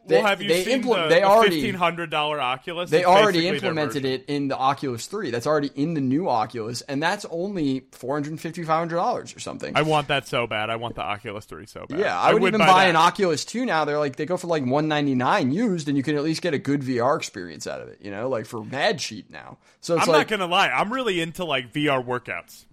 They, 0.07 0.17
well, 0.17 0.27
have 0.27 0.41
you 0.41 0.47
they 0.47 0.63
seen 0.63 0.83
impl- 0.83 1.03
the, 1.03 1.09
they 1.09 1.21
the 1.21 1.25
already 1.25 1.55
fifteen 1.55 1.73
hundred 1.75 2.11
dollar 2.11 2.39
Oculus? 2.39 2.91
they 2.91 2.99
It's 2.99 3.07
already 3.07 3.47
implemented 3.47 4.05
it 4.05 4.25
in 4.27 4.47
the 4.47 4.57
Oculus 4.57 5.07
3. 5.07 5.31
That's 5.31 5.47
already 5.47 5.71
in 5.75 5.95
the 5.95 6.01
new 6.01 6.29
Oculus, 6.29 6.81
and 6.81 7.01
that's 7.01 7.25
only 7.25 7.87
450 7.91 8.63
dollars 8.63 9.35
or 9.35 9.39
something. 9.39 9.75
I 9.75 9.81
want 9.81 10.09
that 10.09 10.27
so 10.27 10.45
bad. 10.45 10.69
I 10.69 10.75
want 10.75 10.95
the 10.95 11.01
Oculus 11.01 11.45
Three 11.45 11.65
so 11.65 11.85
bad. 11.89 11.99
yeah, 11.99 12.19
I 12.19 12.33
would, 12.33 12.43
even 12.43 12.59
buy, 12.59 12.83
that. 12.85 12.89
an 12.89 12.95
Oculus 12.95 13.45
2 13.45 13.65
now. 13.65 13.85
They're 13.85 13.97
like 13.97 14.15
they 14.15 14.25
go 14.25 14.37
for 14.37 14.47
like 14.47 14.61
199 14.61 15.51
used, 15.51 15.87
and 15.87 15.97
you 15.97 16.03
can 16.03 16.15
at 16.15 16.23
least 16.23 16.41
get 16.41 16.53
a 16.53 16.59
good 16.59 16.81
VR 16.81 17.17
experience 17.17 17.65
out 17.65 17.81
of 17.81 17.87
it. 17.87 17.99
You 18.01 18.11
know, 18.11 18.29
like 18.29 18.45
for 18.45 18.63
mad 18.63 18.99
cheap 18.99 19.31
now. 19.31 19.57
So 19.81 19.95
it's 19.95 20.07
I'm 20.07 20.13
like 20.13 20.29
not 20.29 20.37
gonna 20.37 20.51
lie. 20.51 20.69
I'm 20.69 20.93
really 20.93 21.19
into 21.19 21.45
like 21.45 21.73
VR 21.73 22.05
workouts. 22.05 22.65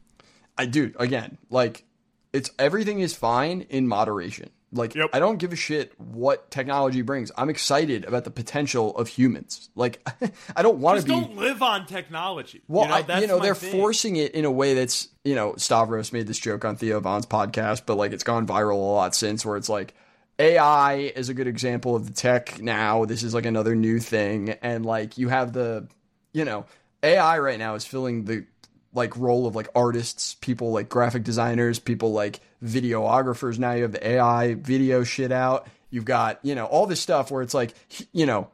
I 0.59 0.67
do 0.67 0.93
again, 0.99 1.39
like 1.49 1.85
it's 2.33 2.51
everything 2.59 3.01
is 3.01 3.15
fine 3.15 3.63
in 3.71 3.89
moderation. 3.89 4.51
Like 4.73 4.95
Yep. 4.95 5.11
I 5.13 5.19
don't 5.19 5.37
give 5.37 5.53
a 5.53 5.57
shit 5.57 5.93
what 6.01 6.51
technology 6.51 7.03
brings. 7.03 7.31
I'm 7.37 7.51
excited 7.51 8.05
about 8.07 8.25
the 8.25 8.31
potential 8.31 8.97
of 8.97 9.07
humans. 9.09 9.69
Like 9.75 10.01
I 10.57 10.63
don't 10.63 10.79
want 10.79 10.97
to 11.01 11.07
Just 11.07 11.09
be 11.09 11.13
don't 11.27 11.37
live 11.37 11.63
on 11.63 11.85
technology. 11.87 12.63
well, 12.69 12.85
you 12.85 12.89
know, 13.07 13.15
I- 13.15 13.21
you 13.21 13.27
know 13.27 13.39
they're 13.39 13.55
thing. 13.55 13.71
forcing 13.73 14.17
it 14.17 14.33
in 14.33 14.45
a 14.47 14.51
way 14.51 14.75
that's 14.75 15.09
you 15.25 15.35
know 15.35 15.55
Stavros 15.57 16.13
made 16.13 16.27
this 16.27 16.39
joke 16.39 16.65
on 16.65 16.77
Theo 16.77 17.01
Von's 17.01 17.27
podcast, 17.27 17.83
but 17.87 17.97
like 17.97 18.13
it's 18.13 18.25
gone 18.25 18.47
viral 18.47 18.73
a 18.73 18.77
lot 18.77 19.15
since. 19.15 19.45
Where 19.45 19.57
it's 19.57 19.69
like 19.69 19.95
AI 20.39 20.95
is 21.15 21.29
a 21.29 21.35
good 21.35 21.47
example 21.47 21.95
of 21.95 22.07
the 22.07 22.13
tech 22.13 22.61
now. 22.61 23.05
This 23.05 23.23
is 23.23 23.35
like 23.35 23.47
another 23.47 23.75
new 23.75 23.99
thing, 24.01 24.51
and 24.63 24.85
like 24.87 25.19
you 25.19 25.29
have 25.29 25.53
the 25.53 25.87
you 26.33 26.45
know 26.45 26.65
AI 27.03 27.39
right 27.39 27.59
now 27.59 27.75
is 27.75 27.85
filling 27.85 28.25
the 28.25 28.47
like 28.95 29.17
role 29.17 29.47
of 29.47 29.55
like 29.57 29.69
artists, 29.75 30.35
people 30.35 30.73
like 30.73 30.89
graphic 30.89 31.23
designers, 31.25 31.79
people 31.79 32.13
like 32.13 32.41
videographers. 32.63 33.59
Now 33.59 33.73
you 33.73 33.83
have 33.83 33.93
the 33.93 34.07
AI 34.07 34.55
video 34.55 35.05
shit 35.05 35.33
out. 35.33 35.67
You've 35.91 36.05
got 36.05 36.39
you 36.43 36.55
know 36.55 36.67
all 36.67 36.87
this 36.87 37.01
stuff 37.01 37.31
where 37.31 37.43
it's 37.43 37.55
like 37.55 37.75
you 38.13 38.27
know 38.27 38.49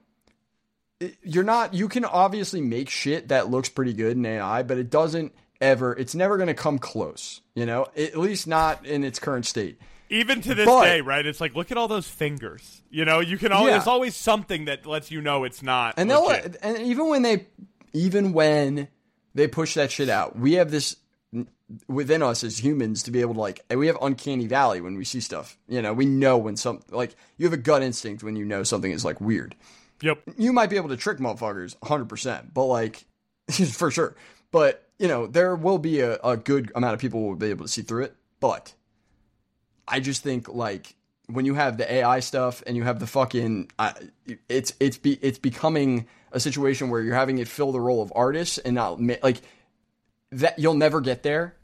you're 1.22 1.44
not 1.44 1.74
you 1.74 1.88
can 1.88 2.04
obviously 2.04 2.60
make 2.60 2.88
shit 2.88 3.28
that 3.28 3.48
looks 3.50 3.68
pretty 3.68 3.92
good 3.92 4.16
in 4.16 4.26
AI, 4.26 4.62
but 4.64 4.78
it 4.78 4.90
doesn't 4.90 5.32
ever 5.60 5.92
it's 5.92 6.14
never 6.14 6.36
going 6.36 6.48
to 6.48 6.54
come 6.54 6.78
close, 6.78 7.40
you 7.54 7.66
know? 7.66 7.86
At 7.96 8.16
least 8.18 8.46
not 8.46 8.84
in 8.86 9.04
its 9.04 9.18
current 9.18 9.46
state. 9.46 9.78
Even 10.10 10.40
to 10.40 10.54
this 10.54 10.66
But- 10.66 10.84
day, 10.84 11.00
right? 11.00 11.24
It's 11.24 11.40
like 11.40 11.54
look 11.54 11.70
at 11.70 11.76
all 11.76 11.86
those 11.88 12.08
fingers. 12.08 12.82
You 12.90 13.04
know, 13.04 13.20
you 13.20 13.38
can 13.38 13.52
always 13.52 13.70
Yeah. 13.72 13.78
there's 13.78 13.86
always 13.86 14.16
something 14.16 14.64
that 14.64 14.86
lets 14.86 15.10
you 15.10 15.20
know 15.20 15.44
it's 15.44 15.62
not. 15.62 15.94
And 15.96 16.10
they'll 16.10 16.28
and 16.62 16.78
even 16.78 17.08
when 17.08 17.22
they 17.22 17.46
even 17.92 18.32
when 18.32 18.88
they 19.38 19.48
push 19.48 19.74
that 19.74 19.90
shit 19.90 20.08
out, 20.08 20.38
we 20.38 20.54
have 20.54 20.70
this 20.70 20.96
within 21.86 22.22
us 22.22 22.44
as 22.44 22.62
humans 22.62 23.02
to 23.02 23.10
be 23.10 23.20
able 23.20 23.34
to 23.34 23.40
like 23.40 23.60
and 23.68 23.78
we 23.78 23.86
have 23.88 23.98
uncanny 24.00 24.46
valley 24.46 24.80
when 24.80 24.96
we 24.96 25.04
see 25.04 25.20
stuff. 25.20 25.58
You 25.68 25.82
know, 25.82 25.92
we 25.92 26.06
know 26.06 26.38
when 26.38 26.56
some 26.56 26.80
like 26.90 27.14
you 27.36 27.46
have 27.46 27.52
a 27.52 27.58
gut 27.58 27.82
instinct 27.82 28.22
when 28.22 28.36
you 28.36 28.44
know 28.44 28.62
something 28.62 28.90
is 28.90 29.04
like 29.04 29.20
weird. 29.20 29.54
Yep. 30.00 30.22
you 30.36 30.52
might 30.52 30.70
be 30.70 30.76
able 30.76 30.90
to 30.90 30.96
trick 30.96 31.18
motherfuckers 31.18 31.76
100%, 31.78 32.54
but 32.54 32.64
like, 32.64 33.04
for 33.72 33.90
sure. 33.90 34.14
But, 34.50 34.88
you 34.98 35.08
know, 35.08 35.26
there 35.26 35.56
will 35.56 35.78
be 35.78 36.00
a, 36.00 36.18
a 36.18 36.36
good 36.36 36.72
amount 36.74 36.94
of 36.94 37.00
people 37.00 37.20
who 37.20 37.26
will 37.28 37.36
be 37.36 37.50
able 37.50 37.64
to 37.64 37.70
see 37.70 37.82
through 37.82 38.04
it. 38.04 38.16
But 38.40 38.72
I 39.86 40.00
just 40.00 40.22
think, 40.22 40.48
like, 40.48 40.94
when 41.26 41.44
you 41.44 41.54
have 41.54 41.76
the 41.76 41.92
AI 41.92 42.20
stuff 42.20 42.62
and 42.66 42.76
you 42.76 42.84
have 42.84 43.00
the 43.00 43.06
fucking, 43.06 43.70
it's 44.48 44.72
it's 44.80 44.96
be, 44.96 45.18
it's 45.20 45.38
becoming 45.38 46.06
a 46.32 46.40
situation 46.40 46.90
where 46.90 47.00
you're 47.02 47.14
having 47.14 47.38
it 47.38 47.48
fill 47.48 47.72
the 47.72 47.80
role 47.80 48.02
of 48.02 48.12
artist 48.14 48.60
and 48.64 48.74
not 48.74 49.00
like 49.22 49.40
that. 50.32 50.58
You'll 50.58 50.74
never 50.74 51.00
get 51.00 51.22
there, 51.22 51.54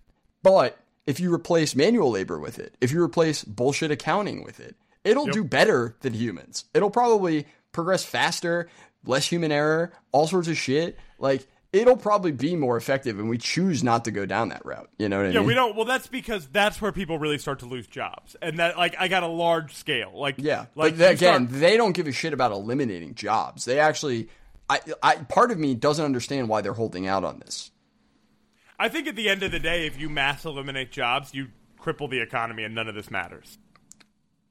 but 0.43 0.79
if 1.07 1.21
you 1.21 1.33
replace 1.33 1.75
manual 1.77 2.11
labor 2.11 2.39
with 2.39 2.59
it, 2.59 2.75
if 2.81 2.91
you 2.93 3.03
replace 3.03 3.45
bullshit 3.45 3.91
accounting 3.91 4.43
with 4.43 4.61
it, 4.61 4.75
it'll 5.05 5.27
Yep. 5.27 5.35
do 5.35 5.45
better 5.45 5.97
than 6.01 6.15
humans. 6.15 6.65
It'll 6.73 6.91
probably 6.91 7.47
progress 7.73 8.05
faster, 8.05 8.69
less 9.05 9.27
human 9.29 9.53
error, 9.53 9.93
all 10.13 10.27
sorts 10.27 10.49
of 10.49 10.57
shit. 10.57 10.99
Like 11.19 11.47
it'll 11.73 11.97
probably 11.97 12.31
be 12.31 12.55
more 12.55 12.77
effective, 12.77 13.19
and 13.19 13.29
we 13.29 13.37
choose 13.37 13.83
not 13.83 14.05
to 14.05 14.11
go 14.13 14.25
down 14.25 14.49
that 14.51 14.65
route. 14.65 14.89
You 14.97 15.09
know 15.09 15.17
what 15.17 15.27
I 15.27 15.31
Yeah, 15.31 15.41
mean? 15.41 15.43
Yeah, 15.43 15.47
we 15.49 15.55
don't. 15.55 15.75
Well, 15.77 15.85
that's 15.85 16.07
because 16.07 16.47
that's 16.47 16.81
where 16.81 16.93
people 16.93 17.19
really 17.19 17.37
start 17.39 17.59
to 17.59 17.67
lose 17.67 17.87
jobs, 17.89 18.37
and 18.41 18.61
that 18.61 18.79
like 18.79 18.95
I 18.99 19.09
got 19.09 19.25
a 19.25 19.29
large 19.29 19.75
scale. 19.75 20.13
Like 20.15 20.37
Yeah, 20.39 20.67
like 20.77 20.97
th- 20.97 21.19
start- 21.19 21.43
again, 21.43 21.49
they 21.61 21.77
don't 21.77 21.93
give 21.93 22.07
a 22.07 22.13
shit 22.13 22.33
about 22.33 22.53
eliminating 22.53 23.15
jobs. 23.17 23.65
They 23.65 23.81
actually, 23.81 24.29
I, 24.69 24.81
I, 25.03 25.17
part 25.17 25.51
of 25.51 25.59
me 25.59 25.75
doesn't 25.75 26.05
understand 26.05 26.49
why 26.49 26.61
they're 26.63 26.73
holding 26.73 27.07
out 27.07 27.25
on 27.25 27.39
this. 27.41 27.71
I 28.79 28.89
think 28.89 29.07
at 29.07 29.15
the 29.17 29.29
end 29.29 29.43
of 29.43 29.53
the 29.53 29.59
day, 29.61 29.87
if 29.87 29.99
you 30.01 30.09
mass 30.09 30.45
eliminate 30.45 30.91
jobs, 30.91 31.35
you 31.35 31.49
cripple 31.81 32.09
the 32.11 32.21
economy, 32.21 32.65
and 32.65 32.75
none 32.75 32.89
of 32.89 32.95
this 32.95 33.11
matters. 33.11 33.59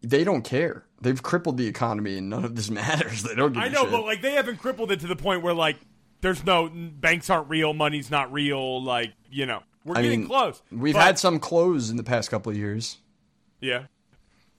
They 0.02 0.24
don't 0.24 0.44
care. 0.44 0.86
They've 1.02 1.22
crippled 1.22 1.58
the 1.58 1.68
economy, 1.68 2.18
and 2.18 2.30
none 2.30 2.46
of 2.46 2.56
this 2.56 2.70
matters. 2.72 3.24
They 3.24 3.36
don't 3.36 3.54
give 3.54 3.64
I 3.64 3.68
know, 3.70 3.86
but 3.86 4.04
like 4.04 4.22
they 4.22 4.34
haven't 4.34 4.58
crippled 4.58 4.92
it 4.92 5.00
to 5.02 5.08
the 5.08 5.16
point 5.16 5.42
where 5.44 5.54
like 5.54 5.78
there's 6.22 6.46
no 6.46 6.70
banks 6.74 7.30
aren't 7.30 7.50
real, 7.50 7.74
money's 7.74 8.12
not 8.12 8.32
real. 8.32 8.84
Like 8.84 9.14
you 9.30 9.46
know, 9.46 9.64
we're 9.84 9.98
I 9.98 10.02
getting 10.04 10.22
mean, 10.22 10.30
close. 10.30 10.62
We've 10.72 10.94
But- 10.94 11.04
had 11.04 11.20
some 11.20 11.40
close 11.40 11.90
in 11.90 11.98
the 11.98 12.04
past 12.04 12.30
couple 12.30 12.52
of 12.52 12.58
years. 12.58 12.98
yeah, 13.62 13.86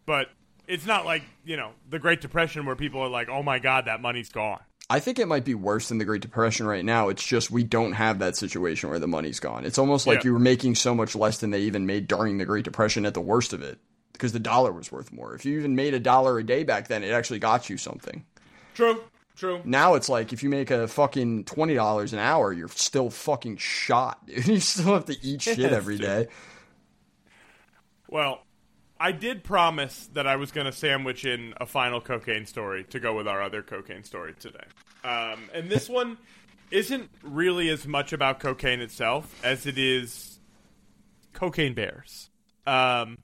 but 0.06 0.28
it's 0.66 0.86
not 0.86 1.05
like 1.05 1.22
you 1.44 1.56
know 1.56 1.72
the 1.89 1.98
Great 1.98 2.20
Depression 2.20 2.66
where 2.66 2.76
people 2.76 3.01
are 3.01 3.09
like, 3.09 3.28
oh 3.28 3.43
my 3.43 3.59
god, 3.59 3.85
that 3.86 4.01
money's 4.02 4.28
gone. 4.31 4.60
I 4.90 5.01
think 5.01 5.19
it 5.19 5.27
might 5.28 5.44
be 5.44 5.55
worse 5.55 5.89
than 5.89 5.98
the 5.98 6.05
Great 6.05 6.20
Depression 6.20 6.66
right 6.66 6.85
now. 6.85 7.09
It's 7.09 7.24
just 7.24 7.51
we 7.51 7.65
don't 7.65 7.93
have 7.93 8.19
that 8.19 8.36
situation 8.36 8.90
where 8.90 8.98
the 8.98 9.09
money's 9.09 9.40
gone. 9.40 9.65
It's 9.65 9.78
almost 9.78 10.06
like 10.06 10.19
Yeah. 10.19 10.28
you 10.28 10.32
were 10.35 10.39
making 10.39 10.74
so 10.74 10.94
much 10.94 11.16
less 11.16 11.39
than 11.39 11.51
they 11.51 11.62
even 11.62 11.86
made 11.86 12.06
during 12.06 12.36
the 12.39 12.44
Great 12.44 12.65
Depression 12.65 13.06
at 13.06 13.15
the 13.15 13.20
worst 13.20 13.52
of 13.55 13.62
it 13.62 13.78
because 14.12 14.32
the 14.32 14.39
dollar 14.39 14.73
was 14.73 14.93
worth 14.93 15.11
more. 15.11 15.35
If 15.35 15.44
you 15.47 15.59
even 15.59 15.74
made 15.74 15.94
a 15.94 16.01
dollar 16.01 16.39
a 16.39 16.44
day 16.44 16.65
back 16.65 16.89
then, 16.89 17.02
it 17.02 17.11
actually 17.12 17.39
got 17.39 17.70
you 17.70 17.78
something. 17.78 18.27
True, 18.74 19.02
true. 19.36 19.62
Now 19.65 19.94
it's 19.94 20.11
like 20.11 20.32
if 20.35 20.43
you 20.43 20.51
make 20.51 20.70
a 20.70 20.86
fucking 20.86 21.44
twenty 21.44 21.74
dollars 21.74 22.12
an 22.12 22.19
hour, 22.19 22.52
you're 22.52 22.69
still 22.69 23.09
fucking 23.09 23.56
shot, 23.56 24.27
dude. 24.27 24.47
You 24.48 24.61
still 24.61 24.93
have 24.94 25.06
to 25.06 25.16
eat 25.23 25.40
shit 25.43 25.59
every 25.61 25.97
day. 25.97 26.28
Well, 28.09 28.44
I 29.05 29.12
did 29.12 29.44
promise 29.44 30.09
that 30.14 30.26
I 30.26 30.36
was 30.36 30.51
going 30.51 30.64
to 30.64 30.72
sandwich 30.72 31.26
in 31.26 31.52
a 31.60 31.66
final 31.66 32.01
cocaine 32.01 32.47
story 32.47 32.85
to 32.85 32.98
go 32.98 33.14
with 33.14 33.28
our 33.28 33.43
other 33.43 33.60
cocaine 33.60 34.02
story 34.02 34.32
today. 34.40 34.64
Um, 35.05 35.51
and 35.52 35.68
this 35.68 35.90
one 35.90 36.16
isn't 36.70 37.10
really 37.22 37.68
as 37.68 37.86
much 37.86 38.14
about 38.14 38.40
cocaine 38.40 38.81
itself 38.81 39.39
as 39.44 39.66
it 39.66 39.76
is 39.76 40.40
cocaine 41.35 41.74
bears. 41.74 42.31
Um, 42.66 43.18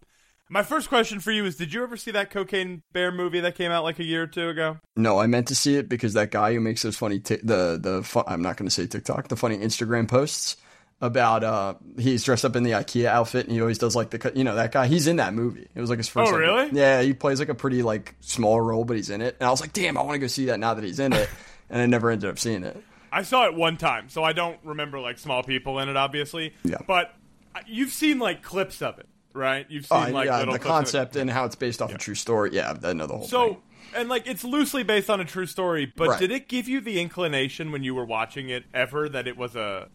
my 0.50 0.62
first 0.64 0.90
question 0.90 1.18
for 1.18 1.32
you 1.32 1.46
is 1.46 1.56
Did 1.56 1.72
you 1.72 1.82
ever 1.82 1.96
see 1.96 2.10
that 2.10 2.30
cocaine 2.30 2.82
bear 2.92 3.10
movie 3.10 3.40
that 3.40 3.54
came 3.54 3.72
out 3.72 3.82
like 3.82 3.98
a 4.00 4.04
year 4.04 4.24
or 4.24 4.26
two 4.26 4.50
ago? 4.50 4.80
No, 4.96 5.18
I 5.18 5.28
meant 5.28 5.48
to 5.48 5.54
see 5.54 5.76
it 5.76 5.88
because 5.88 6.12
that 6.12 6.30
guy 6.30 6.52
who 6.52 6.60
makes 6.60 6.82
those 6.82 6.98
funny 6.98 7.20
ti- 7.20 7.40
the 7.42 7.78
the 7.80 8.02
fu- 8.02 8.24
I'm 8.26 8.42
not 8.42 8.58
going 8.58 8.68
to 8.68 8.74
say 8.74 8.86
TikTok, 8.86 9.28
the 9.28 9.36
funny 9.36 9.56
Instagram 9.56 10.08
posts 10.08 10.58
about 11.02 11.42
uh 11.42 11.74
he's 11.98 12.22
dressed 12.24 12.44
up 12.44 12.56
in 12.56 12.62
the 12.62 12.72
IKEA 12.72 13.06
outfit 13.06 13.46
and 13.46 13.54
he 13.54 13.60
always 13.62 13.78
does 13.78 13.96
like 13.96 14.10
the 14.10 14.32
you 14.34 14.44
know 14.44 14.54
that 14.54 14.70
guy 14.70 14.86
he's 14.86 15.06
in 15.06 15.16
that 15.16 15.32
movie. 15.34 15.66
It 15.74 15.80
was 15.80 15.88
like 15.90 15.98
his 15.98 16.08
first. 16.08 16.30
Oh, 16.30 16.34
like- 16.34 16.40
really? 16.40 16.70
yeah, 16.78 17.00
he 17.02 17.14
plays 17.14 17.38
like 17.40 17.48
a 17.48 17.54
pretty 17.54 17.82
like 17.82 18.14
small 18.20 18.60
role, 18.60 18.84
but 18.84 18.96
he's 18.96 19.10
in 19.10 19.20
it. 19.22 19.36
And 19.40 19.46
I 19.46 19.50
was 19.50 19.60
like, 19.60 19.72
damn, 19.72 19.96
I 19.96 20.02
want 20.02 20.14
to 20.14 20.18
go 20.18 20.26
see 20.26 20.46
that 20.46 20.60
now 20.60 20.74
that 20.74 20.84
he's 20.84 21.00
in 21.00 21.12
it, 21.12 21.28
and 21.70 21.80
I 21.80 21.86
never 21.86 22.10
ended 22.10 22.28
up 22.28 22.38
seeing 22.38 22.64
it. 22.64 22.76
I 23.12 23.22
saw 23.22 23.46
it 23.46 23.54
one 23.54 23.76
time, 23.76 24.08
so 24.08 24.22
I 24.22 24.32
don't 24.32 24.58
remember 24.62 25.00
like 25.00 25.18
small 25.18 25.42
people 25.42 25.78
in 25.80 25.88
it, 25.88 25.96
obviously. 25.96 26.52
Yeah. 26.64 26.76
But 26.86 27.12
uh, 27.56 27.60
you've 27.66 27.90
seen 27.90 28.18
like 28.20 28.42
clips 28.42 28.82
of 28.82 28.98
it, 29.00 29.08
right? 29.32 29.66
You've 29.68 29.86
seen 29.86 29.98
Oh, 29.98 30.10
like 30.10 30.26
yeah, 30.26 30.38
little 30.38 30.52
the 30.52 30.58
concept 30.60 31.16
and 31.16 31.28
how 31.30 31.44
it's 31.46 31.56
based 31.56 31.80
off 31.82 31.92
a 31.92 31.98
true 31.98 32.14
story. 32.14 32.50
Yeah, 32.52 32.76
I 32.84 32.92
know 32.92 33.06
the 33.08 33.16
whole 33.16 33.26
So, 33.26 33.46
thing. 33.48 33.56
and 33.96 34.08
like 34.08 34.28
it's 34.28 34.44
loosely 34.44 34.84
based 34.84 35.10
on 35.10 35.18
a 35.20 35.24
true 35.24 35.46
story, 35.46 35.92
but 35.96 36.08
Right. 36.10 36.20
did 36.20 36.30
it 36.30 36.46
give 36.46 36.68
you 36.68 36.80
the 36.80 37.00
inclination 37.00 37.72
when 37.72 37.82
you 37.82 37.94
were 37.96 38.04
watching 38.04 38.48
it 38.50 38.64
ever 38.72 39.08
that 39.08 39.26
it 39.26 39.36
was 39.36 39.56
a 39.56 39.88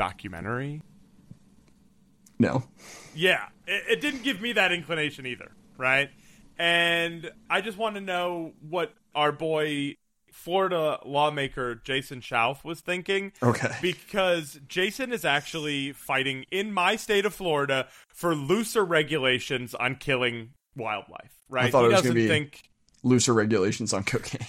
documentary? 0.00 0.80
No, 2.38 2.64
Yeah, 3.14 3.48
it, 3.66 3.82
it 3.90 4.00
didn't 4.00 4.22
give 4.22 4.40
me 4.40 4.54
that 4.54 4.72
inclination 4.72 5.26
either, 5.26 5.52
right? 5.76 6.08
And 6.58 7.30
I 7.50 7.60
just 7.60 7.76
want 7.76 7.96
to 7.96 8.00
know 8.00 8.54
what 8.66 8.94
our 9.14 9.30
boy 9.30 9.96
Florida 10.32 10.98
lawmaker 11.04 11.74
Jason 11.74 12.22
Shoaf 12.22 12.64
was 12.64 12.80
thinking. 12.80 13.32
Okay. 13.42 13.72
Because 13.82 14.58
Jason 14.66 15.12
is 15.12 15.26
actually 15.26 15.92
fighting 15.92 16.46
in 16.50 16.72
my 16.72 16.96
state 16.96 17.26
of 17.26 17.34
Florida 17.34 17.86
for 18.08 18.34
looser 18.34 18.84
regulations 18.86 19.74
on 19.74 19.96
killing 19.96 20.52
wildlife, 20.74 21.34
right? 21.50 21.66
I 21.66 21.70
thought 21.70 21.80
he 21.82 21.86
it 21.86 21.92
was 21.92 22.00
doesn't 22.00 22.14
be- 22.14 22.26
think 22.26 22.62
looser 23.02 23.34
regulations 23.34 23.92
on 23.92 24.04
cocaine. 24.04 24.46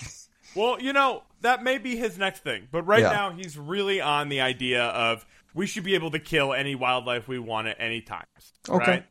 Well, 0.56 0.82
you 0.82 0.92
know, 0.94 1.24
that 1.42 1.64
may 1.64 1.78
be 1.78 1.96
his 1.96 2.18
next 2.18 2.44
thing. 2.44 2.68
But 2.72 2.84
right 2.84 3.02
Yeah. 3.02 3.12
now, 3.14 3.32
he's 3.32 3.58
really 3.58 4.00
on 4.02 4.28
the 4.30 4.42
idea 4.42 4.84
of 4.84 5.26
we 5.54 5.68
should 5.68 5.84
be 5.84 5.96
able 5.96 6.12
to 6.12 6.20
kill 6.20 6.54
any 6.54 6.76
wildlife 6.76 7.28
we 7.28 7.40
want 7.40 7.68
at 7.68 7.78
any 7.80 8.02
time. 8.02 8.26
Okay. 8.70 8.92
Right? 8.92 9.06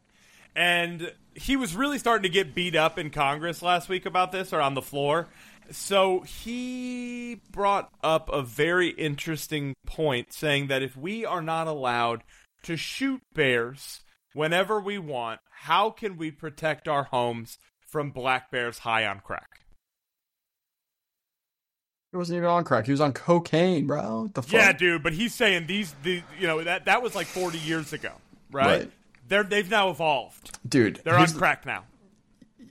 And 0.57 1.13
he 1.35 1.57
was 1.57 1.75
really 1.77 1.99
starting 1.99 2.25
to 2.25 2.29
get 2.29 2.55
beat 2.55 2.75
up 2.75 2.99
in 2.99 3.11
Congress 3.11 3.63
last 3.63 3.89
week 3.89 4.07
about 4.07 4.33
this 4.33 4.53
or 4.53 4.61
on 4.61 4.75
the 4.75 4.83
floor. 4.83 5.29
So 5.71 6.21
he 6.21 7.41
brought 7.53 7.91
up 8.03 8.29
a 8.33 8.43
very 8.43 8.89
interesting 8.89 9.75
point 9.87 10.33
saying 10.33 10.67
that 10.67 10.83
if 10.83 10.97
we 10.97 11.25
are 11.25 11.43
not 11.43 11.69
allowed 11.69 12.25
to 12.65 12.77
shoot 12.77 13.21
bears 13.33 14.01
whenever 14.35 14.81
we 14.81 14.99
want, 14.99 15.41
how 15.51 15.91
can 15.91 16.17
we 16.17 16.31
protect 16.31 16.89
our 16.89 17.05
homes 17.05 17.59
from 17.87 18.11
black 18.11 18.51
bears 18.51 18.79
high 18.79 19.07
on 19.07 19.21
crack? 19.21 19.50
He 22.11 22.17
wasn't 22.17 22.39
even 22.39 22.49
on 22.49 22.65
crack. 22.65 22.87
He 22.87 22.91
was 22.91 23.01
on 23.01 23.13
cocaine, 23.13 23.87
bro. 23.87 24.23
What 24.23 24.35
the 24.35 24.43
fuck? 24.43 24.53
Yeah, 24.53 24.73
dude, 24.73 25.03
but 25.03 25.13
he's 25.13 25.33
saying 25.33 25.67
these, 25.69 25.95
the 26.03 26.23
you 26.41 26.47
know 26.49 26.63
that 26.65 26.87
that 26.87 27.03
was 27.03 27.15
like 27.15 27.27
40 27.29 27.59
years 27.59 27.93
ago, 27.93 28.11
right? 28.51 28.67
Right. 28.67 28.91
They're 29.29 29.45
they've 29.45 29.71
now 29.71 29.91
evolved. 29.91 30.59
dude. 30.69 31.01
They're 31.05 31.17
on 31.17 31.29
crack 31.33 31.65
now. 31.65 31.85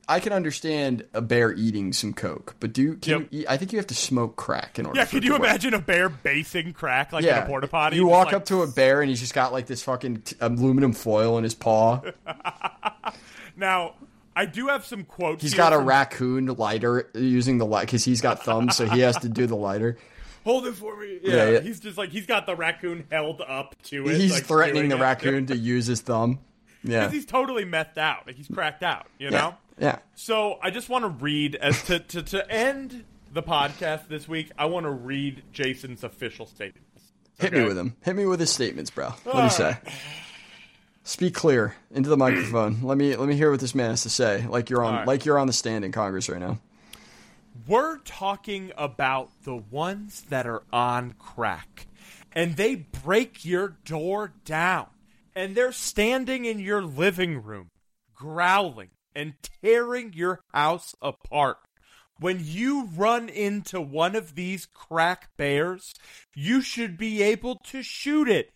I 0.10 0.20
can 0.20 0.34
understand 0.34 1.06
a 1.14 1.22
bear 1.22 1.54
eating 1.54 1.94
some 1.94 2.14
coke, 2.14 2.56
but 2.60 2.74
do 2.74 2.96
can 2.98 3.12
Yep. 3.22 3.28
you 3.32 3.40
eat, 3.42 3.46
I 3.48 3.56
think 3.58 3.72
you 3.72 3.78
have 3.78 3.88
to 3.88 3.94
smoke 3.96 4.36
crack 4.36 4.78
in 4.80 4.88
order. 4.88 5.00
Yeah, 5.00 5.06
could 5.06 5.24
you 5.24 5.32
work. 5.34 5.42
imagine 5.42 5.74
a 5.76 5.80
bear 5.80 6.10
basing 6.10 6.74
crack 6.74 7.14
like 7.14 7.24
in 7.24 7.34
a 7.34 7.46
porta 7.46 7.68
potty? 7.68 7.96
you 7.96 8.08
walk 8.08 8.26
like- 8.28 8.36
up 8.36 8.46
to 8.46 8.64
a 8.64 8.68
bear 8.68 9.02
and 9.02 9.10
he's 9.10 9.20
just 9.22 9.34
got 9.36 9.54
like 9.54 9.68
this 9.68 9.84
fucking 9.84 10.22
t- 10.24 10.36
aluminum 10.42 10.92
foil 10.94 11.38
in 11.38 11.44
his 11.46 11.54
paw. 11.56 12.02
now. 13.56 13.94
I 14.36 14.46
do 14.46 14.68
have 14.68 14.86
some 14.86 15.04
quotes. 15.04 15.42
He's 15.42 15.54
got 15.54 15.74
a 15.74 15.78
from- 15.78 15.86
raccoon 15.86 16.46
lighter 16.48 17.10
using 17.14 17.58
the 17.58 17.66
light 17.66 17.88
because 17.88 18.06
he's 18.06 18.22
got 18.22 18.44
thumbs, 18.44 18.76
so 18.78 18.86
he 18.88 19.00
has 19.02 19.18
to 19.18 19.30
do 19.30 19.46
the 19.48 19.56
lighter. 19.56 19.98
Hold 20.46 20.66
it 20.68 20.76
for 20.76 20.96
me. 20.98 21.20
Yeah, 21.22 21.36
Yeah, 21.36 21.50
yeah. 21.50 21.60
he's 21.60 21.80
just 21.80 21.98
like 21.98 22.10
he's 22.10 22.26
got 22.26 22.46
the 22.46 22.56
raccoon 22.56 23.06
held 23.12 23.42
up 23.42 23.76
to 23.84 24.08
it. 24.08 24.18
He's 24.18 24.32
like, 24.32 24.46
threatening 24.46 24.88
the 24.90 24.96
it. 24.98 25.02
raccoon 25.02 25.46
to 25.48 25.58
use 25.58 25.86
his 25.88 26.02
thumb. 26.02 26.40
Yeah, 26.82 27.00
because 27.02 27.12
he's 27.14 27.26
totally 27.26 27.66
methed 27.66 27.98
out. 27.98 28.26
Like 28.26 28.38
he's 28.38 28.48
cracked 28.48 28.84
out. 28.84 29.08
You 29.18 29.32
yeah, 29.32 29.38
know. 29.38 29.56
yeah. 29.80 30.00
So 30.16 30.60
I 30.64 30.70
just 30.70 30.88
want 30.88 31.04
to 31.04 31.10
read 31.10 31.56
as 31.56 31.84
to, 31.84 32.00
to 32.00 32.24
to 32.24 32.50
end 32.50 33.04
the 33.34 33.44
podcast 33.44 34.08
this 34.08 34.30
week. 34.30 34.50
I 34.58 34.64
want 34.68 34.86
to 34.86 34.90
read 34.90 35.44
Jason's 35.52 36.06
official 36.06 36.46
statements. 36.46 37.12
Hit 37.38 37.52
me 37.52 37.66
with 37.66 37.78
him. 37.78 37.98
Hit 38.02 38.16
me 38.16 38.26
with 38.26 38.40
his 38.40 38.50
statements, 38.50 38.92
bro. 38.92 39.10
What 39.26 39.36
do 39.36 39.44
you 39.44 39.50
say? 39.50 39.76
Speak 41.10 41.34
clear 41.34 41.74
into 41.90 42.08
the 42.08 42.18
microphone. 42.18 42.84
let 42.84 42.96
me 42.96 43.16
let 43.16 43.28
me 43.28 43.36
hear 43.36 43.50
what 43.50 43.60
this 43.60 43.74
man 43.74 43.90
has 43.90 44.04
to 44.04 44.12
say. 44.12 44.46
Like 44.46 44.70
you're 44.70 44.86
on 44.86 44.94
right. 44.94 45.08
like 45.08 45.26
you're 45.26 45.40
on 45.40 45.48
the 45.48 45.54
stand 45.54 45.84
in 45.84 45.92
Congress 45.92 46.30
right 46.30 46.40
now. 46.40 46.60
We're 47.68 47.98
talking 47.98 48.72
about 48.78 49.32
the 49.44 49.56
ones 49.56 50.22
that 50.30 50.46
are 50.46 50.62
on 50.72 51.16
crack. 51.18 51.88
And 52.32 52.58
they 52.58 52.76
break 52.76 53.44
your 53.44 53.80
door 53.86 54.34
down. 54.46 54.86
And 55.36 55.56
they're 55.56 55.72
standing 55.72 56.46
in 56.46 56.60
your 56.60 56.84
living 56.84 57.42
room, 57.42 57.72
growling 58.14 58.92
and 59.16 59.34
tearing 59.64 60.14
your 60.14 60.42
house 60.54 60.94
apart. 61.02 61.58
When 62.20 62.40
you 62.44 62.88
run 62.96 63.30
into 63.30 63.82
one 63.82 64.16
of 64.16 64.36
these 64.36 64.68
crack 64.68 65.36
bears, 65.38 65.96
you 66.36 66.62
should 66.62 67.00
be 67.00 67.24
able 67.24 67.56
to 67.66 67.82
shoot 67.82 68.30
it. 68.30 68.52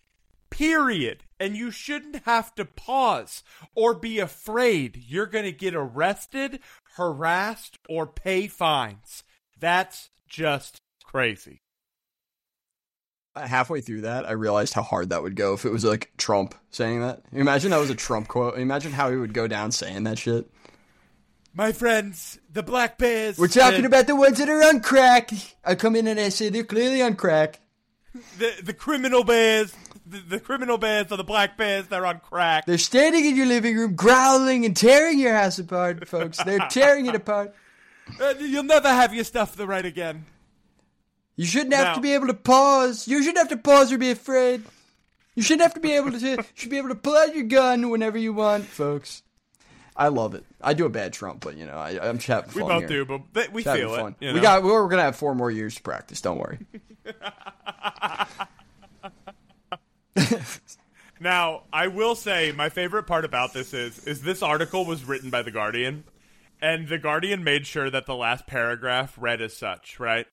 Period. 0.52 1.24
And 1.44 1.58
you 1.58 1.72
shouldn't 1.72 2.24
have 2.24 2.56
to 2.56 2.64
pause 2.64 3.44
or 3.76 3.94
be 3.94 4.18
afraid 4.18 4.96
you're 4.96 5.26
going 5.26 5.44
to 5.44 5.52
get 5.52 5.76
arrested, 5.76 6.62
harassed, 6.96 7.78
or 7.90 8.08
pay 8.08 8.48
fines. 8.48 9.24
That's 9.60 10.10
just 10.26 10.80
crazy. 11.04 11.60
Uh, 13.36 13.46
halfway 13.46 13.82
through 13.82 14.02
that, 14.04 14.26
I 14.26 14.32
realized 14.32 14.74
how 14.74 14.84
hard 14.84 15.10
that 15.10 15.22
would 15.22 15.36
go 15.36 15.54
if 15.54 15.66
it 15.66 15.72
was 15.74 15.84
like 15.84 16.14
Trump 16.16 16.56
saying 16.70 17.02
that. 17.02 17.24
Imagine 17.34 17.72
that 17.72 17.78
was 17.78 17.90
a 17.90 17.96
Trump 17.96 18.30
quote. 18.30 18.58
Imagine 18.58 18.94
how 18.94 19.12
he 19.12 19.18
would 19.18 19.34
go 19.34 19.46
down 19.46 19.74
saying 19.74 20.06
that 20.06 20.18
shit. 20.18 20.50
My 21.54 21.74
friends, 21.74 22.40
the 22.54 22.64
black 22.64 22.98
bears. 22.98 23.38
We're 23.38 23.50
talking 23.50 23.82
the, 23.82 23.88
about 23.88 24.08
the 24.08 24.16
ones 24.16 24.38
that 24.38 24.48
are 24.48 24.64
on 24.64 24.80
crack. 24.80 25.32
I 25.66 25.76
come 25.76 25.98
in 25.98 26.08
and 26.08 26.22
I 26.22 26.30
say 26.30 26.48
they're 26.48 26.64
clearly 26.64 27.02
on 27.02 27.18
crack. 27.18 27.60
the 28.38 28.54
the 28.64 28.74
criminal 28.74 29.26
bears. 29.26 29.76
The, 30.06 30.20
the 30.20 30.40
criminal 30.40 30.78
bears 30.78 31.12
are 31.12 31.18
the 31.18 31.24
black 31.24 31.58
bears. 31.58 31.88
They're 31.88 32.06
on 32.06 32.20
crack. 32.20 32.66
They're 32.66 32.78
standing 32.78 33.26
in 33.26 33.36
your 33.36 33.46
living 33.46 33.78
room, 33.78 33.96
growling 33.96 34.66
and 34.66 34.76
tearing 34.76 35.18
your 35.20 35.34
house 35.34 35.60
apart, 35.60 36.08
folks. 36.08 36.44
They're 36.44 36.68
tearing 36.70 37.06
it 37.06 37.16
apart. 37.16 37.56
Uh, 38.20 38.34
you'll 38.40 38.64
never 38.64 38.90
have 38.90 39.14
your 39.14 39.24
stuff 39.24 39.56
the 39.56 39.66
right 39.66 39.86
again. 39.86 40.26
You 41.36 41.46
shouldn't 41.46 41.74
have 41.74 41.96
to 41.96 42.02
be 42.02 42.14
able 42.14 42.28
to 42.28 42.34
pause. 42.34 43.08
You 43.08 43.22
shouldn't 43.24 43.40
have 43.40 43.50
to 43.50 43.58
pause 43.58 43.92
or 43.92 43.98
be 43.98 44.12
afraid. 44.12 44.64
You 45.36 45.42
shouldn't 45.42 45.64
have 45.64 45.74
to 45.74 45.80
be 45.80 45.94
able 45.94 46.12
to. 46.12 46.20
You 46.20 46.38
should 46.54 46.70
be 46.70 46.78
able 46.78 46.90
to 46.90 46.96
pull 46.96 47.16
out 47.16 47.34
your 47.34 47.46
gun 47.46 47.90
whenever 47.90 48.18
you 48.18 48.34
want, 48.34 48.66
folks. 48.66 49.24
I 49.96 50.10
love 50.10 50.36
it. 50.36 50.44
I 50.62 50.74
do 50.74 50.86
a 50.86 50.90
bad 50.90 51.14
Trump, 51.14 51.42
but 51.44 51.56
you 51.56 51.66
know, 51.66 51.78
I, 51.78 52.00
I'm 52.08 52.18
just 52.18 52.28
having 52.28 52.52
We 52.54 52.62
fun 52.62 52.70
both 52.70 52.90
here. 52.90 53.06
do, 53.06 53.20
but 53.32 53.52
we 53.52 53.64
feel 53.64 53.96
it. 53.96 54.16
you 54.20 54.34
We 54.34 54.40
got. 54.42 54.64
We're 54.64 54.88
gonna 54.88 55.04
have 55.04 55.16
four 55.16 55.34
more 55.34 55.50
years 55.50 55.76
to 55.76 55.82
practice. 55.82 56.22
Don't 56.22 56.38
worry. 56.38 56.60
Now, 61.24 61.64
I 61.72 61.88
will 61.88 62.16
say 62.16 62.52
my 62.52 62.68
favorite 62.68 63.04
part 63.04 63.24
about 63.24 63.54
this 63.54 63.74
is 63.74 64.06
is 64.06 64.24
this 64.24 64.42
article 64.42 64.86
was 64.86 65.06
written 65.06 65.30
by 65.30 65.42
the 65.42 65.52
Guardian, 65.52 66.04
and 66.62 66.90
the 66.90 66.98
Guardian 66.98 67.46
made 67.46 67.66
sure 67.66 67.90
that 67.90 68.06
the 68.06 68.16
last 68.16 68.46
paragraph 68.46 69.16
read 69.18 69.42
as 69.42 69.56
such, 69.56 70.02
right? 70.02 70.26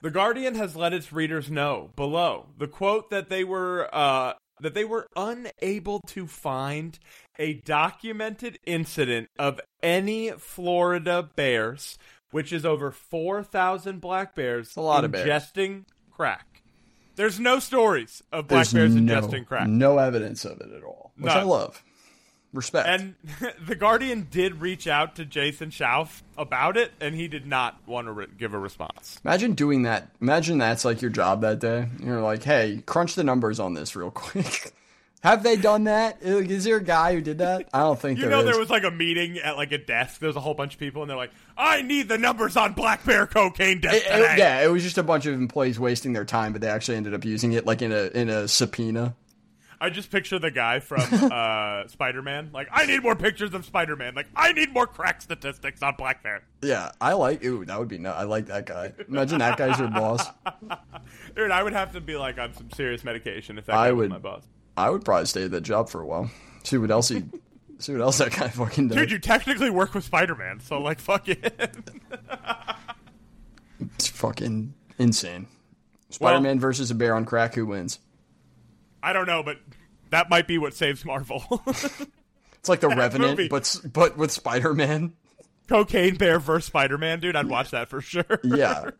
The 0.00 0.10
Guardian 0.10 0.54
has 0.54 0.74
let 0.74 0.94
its 0.94 1.12
readers 1.12 1.50
know 1.50 1.90
below 1.94 2.46
the 2.56 2.68
quote 2.68 3.10
that 3.10 3.28
they 3.28 3.44
were 3.44 3.88
uh, 3.92 4.32
that 4.60 4.72
they 4.72 4.84
were 4.84 5.06
unable 5.14 6.00
to 6.06 6.26
find 6.26 6.98
a 7.38 7.54
documented 7.54 8.58
incident 8.64 9.28
of 9.38 9.60
any 9.82 10.30
Florida 10.30 11.28
bears, 11.36 11.98
which 12.30 12.50
is 12.50 12.64
over 12.64 12.90
four 12.90 13.42
thousand 13.42 14.00
black 14.00 14.34
bears, 14.34 14.74
a 14.76 14.80
lot 14.80 15.04
of 15.04 15.10
bears. 15.10 15.28
ingesting 15.28 15.84
crack. 16.10 16.46
There's 17.20 17.38
no 17.38 17.58
stories 17.58 18.22
of 18.32 18.48
black 18.48 18.66
There's 18.68 18.94
bears 18.94 18.94
no, 18.94 19.20
ingesting 19.20 19.46
crack. 19.46 19.68
No 19.68 19.98
evidence 19.98 20.46
of 20.46 20.58
it 20.62 20.72
at 20.72 20.82
all, 20.82 21.12
which 21.18 21.30
I 21.30 21.42
love. 21.42 21.84
Respect. 22.54 22.88
And 22.88 23.14
the 23.66 23.74
Guardian 23.74 24.28
did 24.30 24.62
reach 24.62 24.86
out 24.86 25.16
to 25.16 25.26
Jason 25.26 25.68
Shoaf 25.68 26.22
about 26.38 26.78
it, 26.78 26.92
and 26.98 27.14
he 27.14 27.28
did 27.28 27.44
not 27.44 27.76
want 27.86 28.06
to 28.06 28.12
re- 28.12 28.26
give 28.38 28.54
a 28.54 28.58
response. 28.58 29.20
Imagine 29.22 29.52
doing 29.52 29.82
that. 29.82 30.08
Imagine 30.22 30.56
that's 30.56 30.86
like 30.86 31.02
your 31.02 31.10
job 31.10 31.42
that 31.42 31.58
day. 31.58 31.88
You're 32.02 32.22
like, 32.22 32.42
hey, 32.42 32.82
crunch 32.86 33.16
the 33.16 33.22
numbers 33.22 33.60
on 33.60 33.74
this 33.74 33.94
real 33.94 34.10
quick. 34.14 34.72
Have 35.22 35.42
they 35.42 35.56
done 35.56 35.84
that? 35.84 36.22
Is 36.22 36.64
there 36.64 36.76
a 36.76 36.82
guy 36.82 37.12
who 37.14 37.20
did 37.20 37.38
that? 37.38 37.68
I 37.74 37.80
don't 37.80 38.00
think 38.00 38.18
You 38.18 38.22
there 38.22 38.30
know, 38.30 38.38
is. 38.40 38.46
there 38.46 38.58
was 38.58 38.70
like 38.70 38.84
a 38.84 38.90
meeting 38.90 39.38
at 39.38 39.56
like 39.56 39.70
a 39.70 39.76
desk. 39.78 40.18
There's 40.20 40.36
a 40.36 40.40
whole 40.40 40.54
bunch 40.54 40.72
of 40.74 40.80
people, 40.80 41.02
and 41.02 41.10
they're 41.10 41.16
like, 41.18 41.32
"I 41.58 41.82
need 41.82 42.08
the 42.08 42.16
numbers 42.16 42.56
on 42.56 42.72
black 42.72 43.04
bear 43.04 43.26
cocaine 43.26 43.80
death 43.80 43.94
It- 43.94 44.06
it- 44.06 44.38
yeah, 44.38 44.62
it 44.62 44.68
was 44.70 44.82
just 44.82 44.96
a 44.96 45.02
bunch 45.02 45.26
of 45.26 45.34
employees 45.34 45.78
wasting 45.78 46.14
their 46.14 46.24
time, 46.24 46.52
but 46.52 46.62
they 46.62 46.68
actually 46.68 46.96
ended 46.96 47.12
up 47.12 47.24
using 47.26 47.52
it 47.52 47.66
like 47.66 47.82
in 47.82 47.92
a 47.92 48.06
in 48.18 48.30
a 48.30 48.48
subpoena. 48.48 49.14
I 49.82 49.88
just 49.90 50.10
picture 50.10 50.38
the 50.38 50.50
guy 50.50 50.80
from 50.80 51.00
uh, 51.32 51.86
Spider 51.88 52.20
Man. 52.22 52.50
Like, 52.52 52.68
I 52.70 52.84
need 52.86 53.02
more 53.02 53.16
pictures 53.16 53.52
of 53.54 53.64
Spider 53.64 53.96
Man. 53.96 54.14
Like, 54.14 54.26
I 54.36 54.52
need 54.52 54.72
more 54.74 54.86
crack 54.86 55.22
statistics 55.22 55.82
on 55.82 55.94
black 55.96 56.22
bear. 56.22 56.42
Yeah, 56.62 56.92
I 57.00 57.12
like. 57.14 57.42
Ooh, 57.44 57.64
that 57.66 57.78
would 57.78 57.88
be. 57.88 57.96
No, 57.98 58.12
I 58.12 58.24
like 58.24 58.46
that 58.46 58.66
guy. 58.66 58.92
Imagine 59.08 59.38
that 59.38 59.56
guy's 59.58 59.78
your 59.78 59.88
boss. 59.88 60.26
Dude, 61.36 61.50
I 61.50 61.62
would 61.62 61.72
have 61.72 61.92
to 61.92 62.00
be 62.00 62.16
like 62.16 62.38
on 62.38 62.52
some 62.54 62.70
serious 62.70 63.04
medication 63.04 63.58
if 63.58 63.66
that 63.66 63.76
I 63.76 63.88
guy 63.88 63.92
was 63.92 64.08
my 64.10 64.18
boss. 64.18 64.42
I 64.76 64.90
would 64.90 65.04
probably 65.04 65.26
stay 65.26 65.44
at 65.44 65.50
that 65.50 65.62
job 65.62 65.88
for 65.88 66.00
a 66.00 66.06
while. 66.06 66.30
See 66.64 66.78
what 66.78 66.90
else 66.90 67.08
he. 67.08 67.24
see 67.78 67.92
what 67.92 68.00
else 68.02 68.18
that 68.18 68.32
guy 68.32 68.48
fucking 68.48 68.88
does. 68.88 68.96
Dude, 68.96 69.10
you 69.10 69.18
technically 69.18 69.70
work 69.70 69.94
with 69.94 70.04
Spider 70.04 70.34
Man, 70.34 70.60
so 70.60 70.80
like, 70.80 71.00
fuck 71.00 71.28
it. 71.28 71.52
It's 73.94 74.08
fucking 74.08 74.74
insane. 74.98 75.46
Spider 76.10 76.40
Man 76.40 76.60
versus 76.60 76.90
a 76.90 76.94
bear 76.94 77.14
on 77.14 77.24
crack. 77.24 77.54
Who 77.54 77.66
wins? 77.66 77.98
I 79.02 79.12
don't 79.12 79.26
know, 79.26 79.42
but 79.42 79.58
that 80.10 80.28
might 80.28 80.46
be 80.46 80.58
what 80.58 80.74
saves 80.74 81.04
Marvel. 81.04 81.62
It's 82.60 82.68
like 82.68 82.80
the 82.80 82.88
Revenant, 82.88 83.38
movie. 83.38 83.48
but 83.48 83.80
but 83.90 84.18
with 84.18 84.30
Spider 84.30 84.74
Man. 84.74 85.14
Cocaine 85.66 86.16
Bear 86.16 86.38
versus 86.38 86.66
Spider 86.66 86.98
Man, 86.98 87.18
dude. 87.18 87.34
I'd 87.34 87.48
watch 87.48 87.70
that 87.70 87.88
for 87.88 88.02
sure. 88.02 88.22
Yeah, 88.44 88.90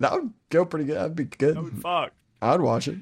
that 0.00 0.12
would 0.12 0.32
go 0.50 0.64
pretty 0.64 0.86
good. 0.86 0.96
That'd 0.96 1.14
be 1.14 1.22
good. 1.22 1.56
Fuck. 1.80 2.10
I'd 2.42 2.60
watch 2.60 2.88
it. 2.88 2.98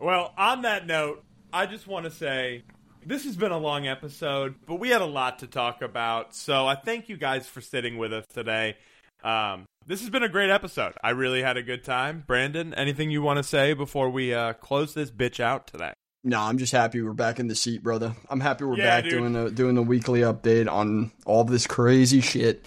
Well, 0.00 0.32
on 0.38 0.62
that 0.62 0.86
note, 0.86 1.22
I 1.52 1.66
just 1.66 1.86
want 1.86 2.04
to 2.04 2.10
say 2.10 2.64
this 3.04 3.24
has 3.24 3.36
been 3.36 3.52
a 3.52 3.58
long 3.58 3.86
episode, 3.86 4.54
but 4.66 4.76
we 4.76 4.88
had 4.90 5.02
a 5.02 5.06
lot 5.06 5.40
to 5.40 5.46
talk 5.46 5.82
about. 5.82 6.34
So 6.34 6.66
I 6.66 6.74
thank 6.74 7.08
you 7.08 7.16
guys 7.16 7.46
for 7.46 7.60
sitting 7.60 7.98
with 7.98 8.12
us 8.12 8.24
today. 8.32 8.76
Um, 9.22 9.66
this 9.86 10.00
has 10.00 10.08
been 10.10 10.22
a 10.22 10.28
great 10.28 10.50
episode. 10.50 10.94
I 11.02 11.10
really 11.10 11.42
had 11.42 11.56
a 11.56 11.62
good 11.62 11.84
time. 11.84 12.24
Brandon, 12.26 12.72
anything 12.74 13.10
you 13.10 13.20
want 13.22 13.36
to 13.38 13.42
say 13.42 13.74
before 13.74 14.08
we 14.08 14.32
uh, 14.32 14.54
close 14.54 14.94
this 14.94 15.10
bitch 15.10 15.40
out 15.40 15.66
today? 15.66 15.92
No, 16.22 16.38
I'm 16.40 16.58
just 16.58 16.72
happy 16.72 17.00
we're 17.02 17.12
back 17.12 17.38
in 17.40 17.48
the 17.48 17.54
seat, 17.54 17.82
brother. 17.82 18.14
I'm 18.28 18.40
happy 18.40 18.64
we're 18.64 18.76
Yeah, 18.76 18.84
back 19.00 19.04
dude. 19.04 19.12
doing 19.12 19.32
the 19.32 19.50
doing 19.50 19.74
the 19.74 19.82
weekly 19.82 20.20
update 20.20 20.70
on 20.70 21.12
all 21.24 21.44
this 21.44 21.66
crazy 21.66 22.20
shit. 22.20 22.64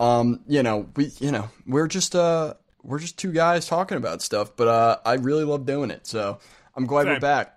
Um, 0.00 0.40
you 0.48 0.62
know, 0.64 0.88
we 0.96 1.12
you 1.20 1.30
know, 1.30 1.48
we're 1.66 1.86
just 1.86 2.16
uh 2.16 2.54
we're 2.82 2.98
just 2.98 3.16
two 3.16 3.32
guys 3.32 3.66
talking 3.66 3.96
about 3.98 4.20
stuff, 4.20 4.56
but 4.56 4.66
uh 4.68 4.98
I 5.04 5.14
really 5.14 5.44
love 5.44 5.64
doing 5.64 5.92
it. 5.92 6.08
So, 6.08 6.40
I'm 6.78 6.86
glad 6.86 7.06
we're 7.08 7.18
back. 7.18 7.54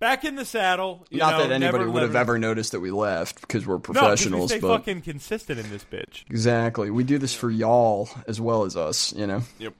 Back 0.00 0.24
in 0.24 0.34
the 0.34 0.44
saddle. 0.44 1.06
You 1.08 1.20
Not 1.20 1.38
know, 1.38 1.46
that 1.46 1.52
anybody 1.52 1.84
would 1.86 2.02
have 2.02 2.16
ever 2.16 2.36
noticed 2.36 2.72
that 2.72 2.80
we 2.80 2.90
left 2.90 3.40
because 3.40 3.64
we're 3.64 3.76
No, 3.76 3.78
'cause 3.80 3.88
we 3.88 4.00
professionals, 4.00 4.50
stay 4.50 4.58
but 4.60 4.78
fucking 4.78 5.02
consistent 5.02 5.60
in 5.60 5.70
this 5.70 5.84
bitch. 5.84 6.24
exactly. 6.28 6.90
We 6.90 7.04
do 7.04 7.16
this 7.18 7.32
for 7.32 7.48
y'all 7.48 8.08
as 8.26 8.40
well 8.40 8.64
as 8.64 8.76
us, 8.76 9.12
you 9.12 9.26
know. 9.28 9.42
Yep. 9.60 9.74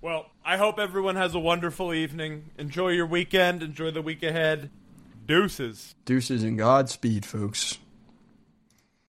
Well, 0.00 0.26
I 0.44 0.56
hope 0.58 0.78
everyone 0.78 1.16
has 1.16 1.34
a 1.34 1.40
wonderful 1.40 1.92
evening. 1.92 2.50
Enjoy 2.56 2.90
your 2.90 3.06
weekend. 3.06 3.64
Enjoy 3.64 3.90
the 3.90 4.00
week 4.00 4.22
ahead. 4.22 4.70
Deuces. 5.26 5.96
Deuces 6.04 6.44
and 6.44 6.56
Godspeed, 6.56 7.26
folks. 7.26 7.78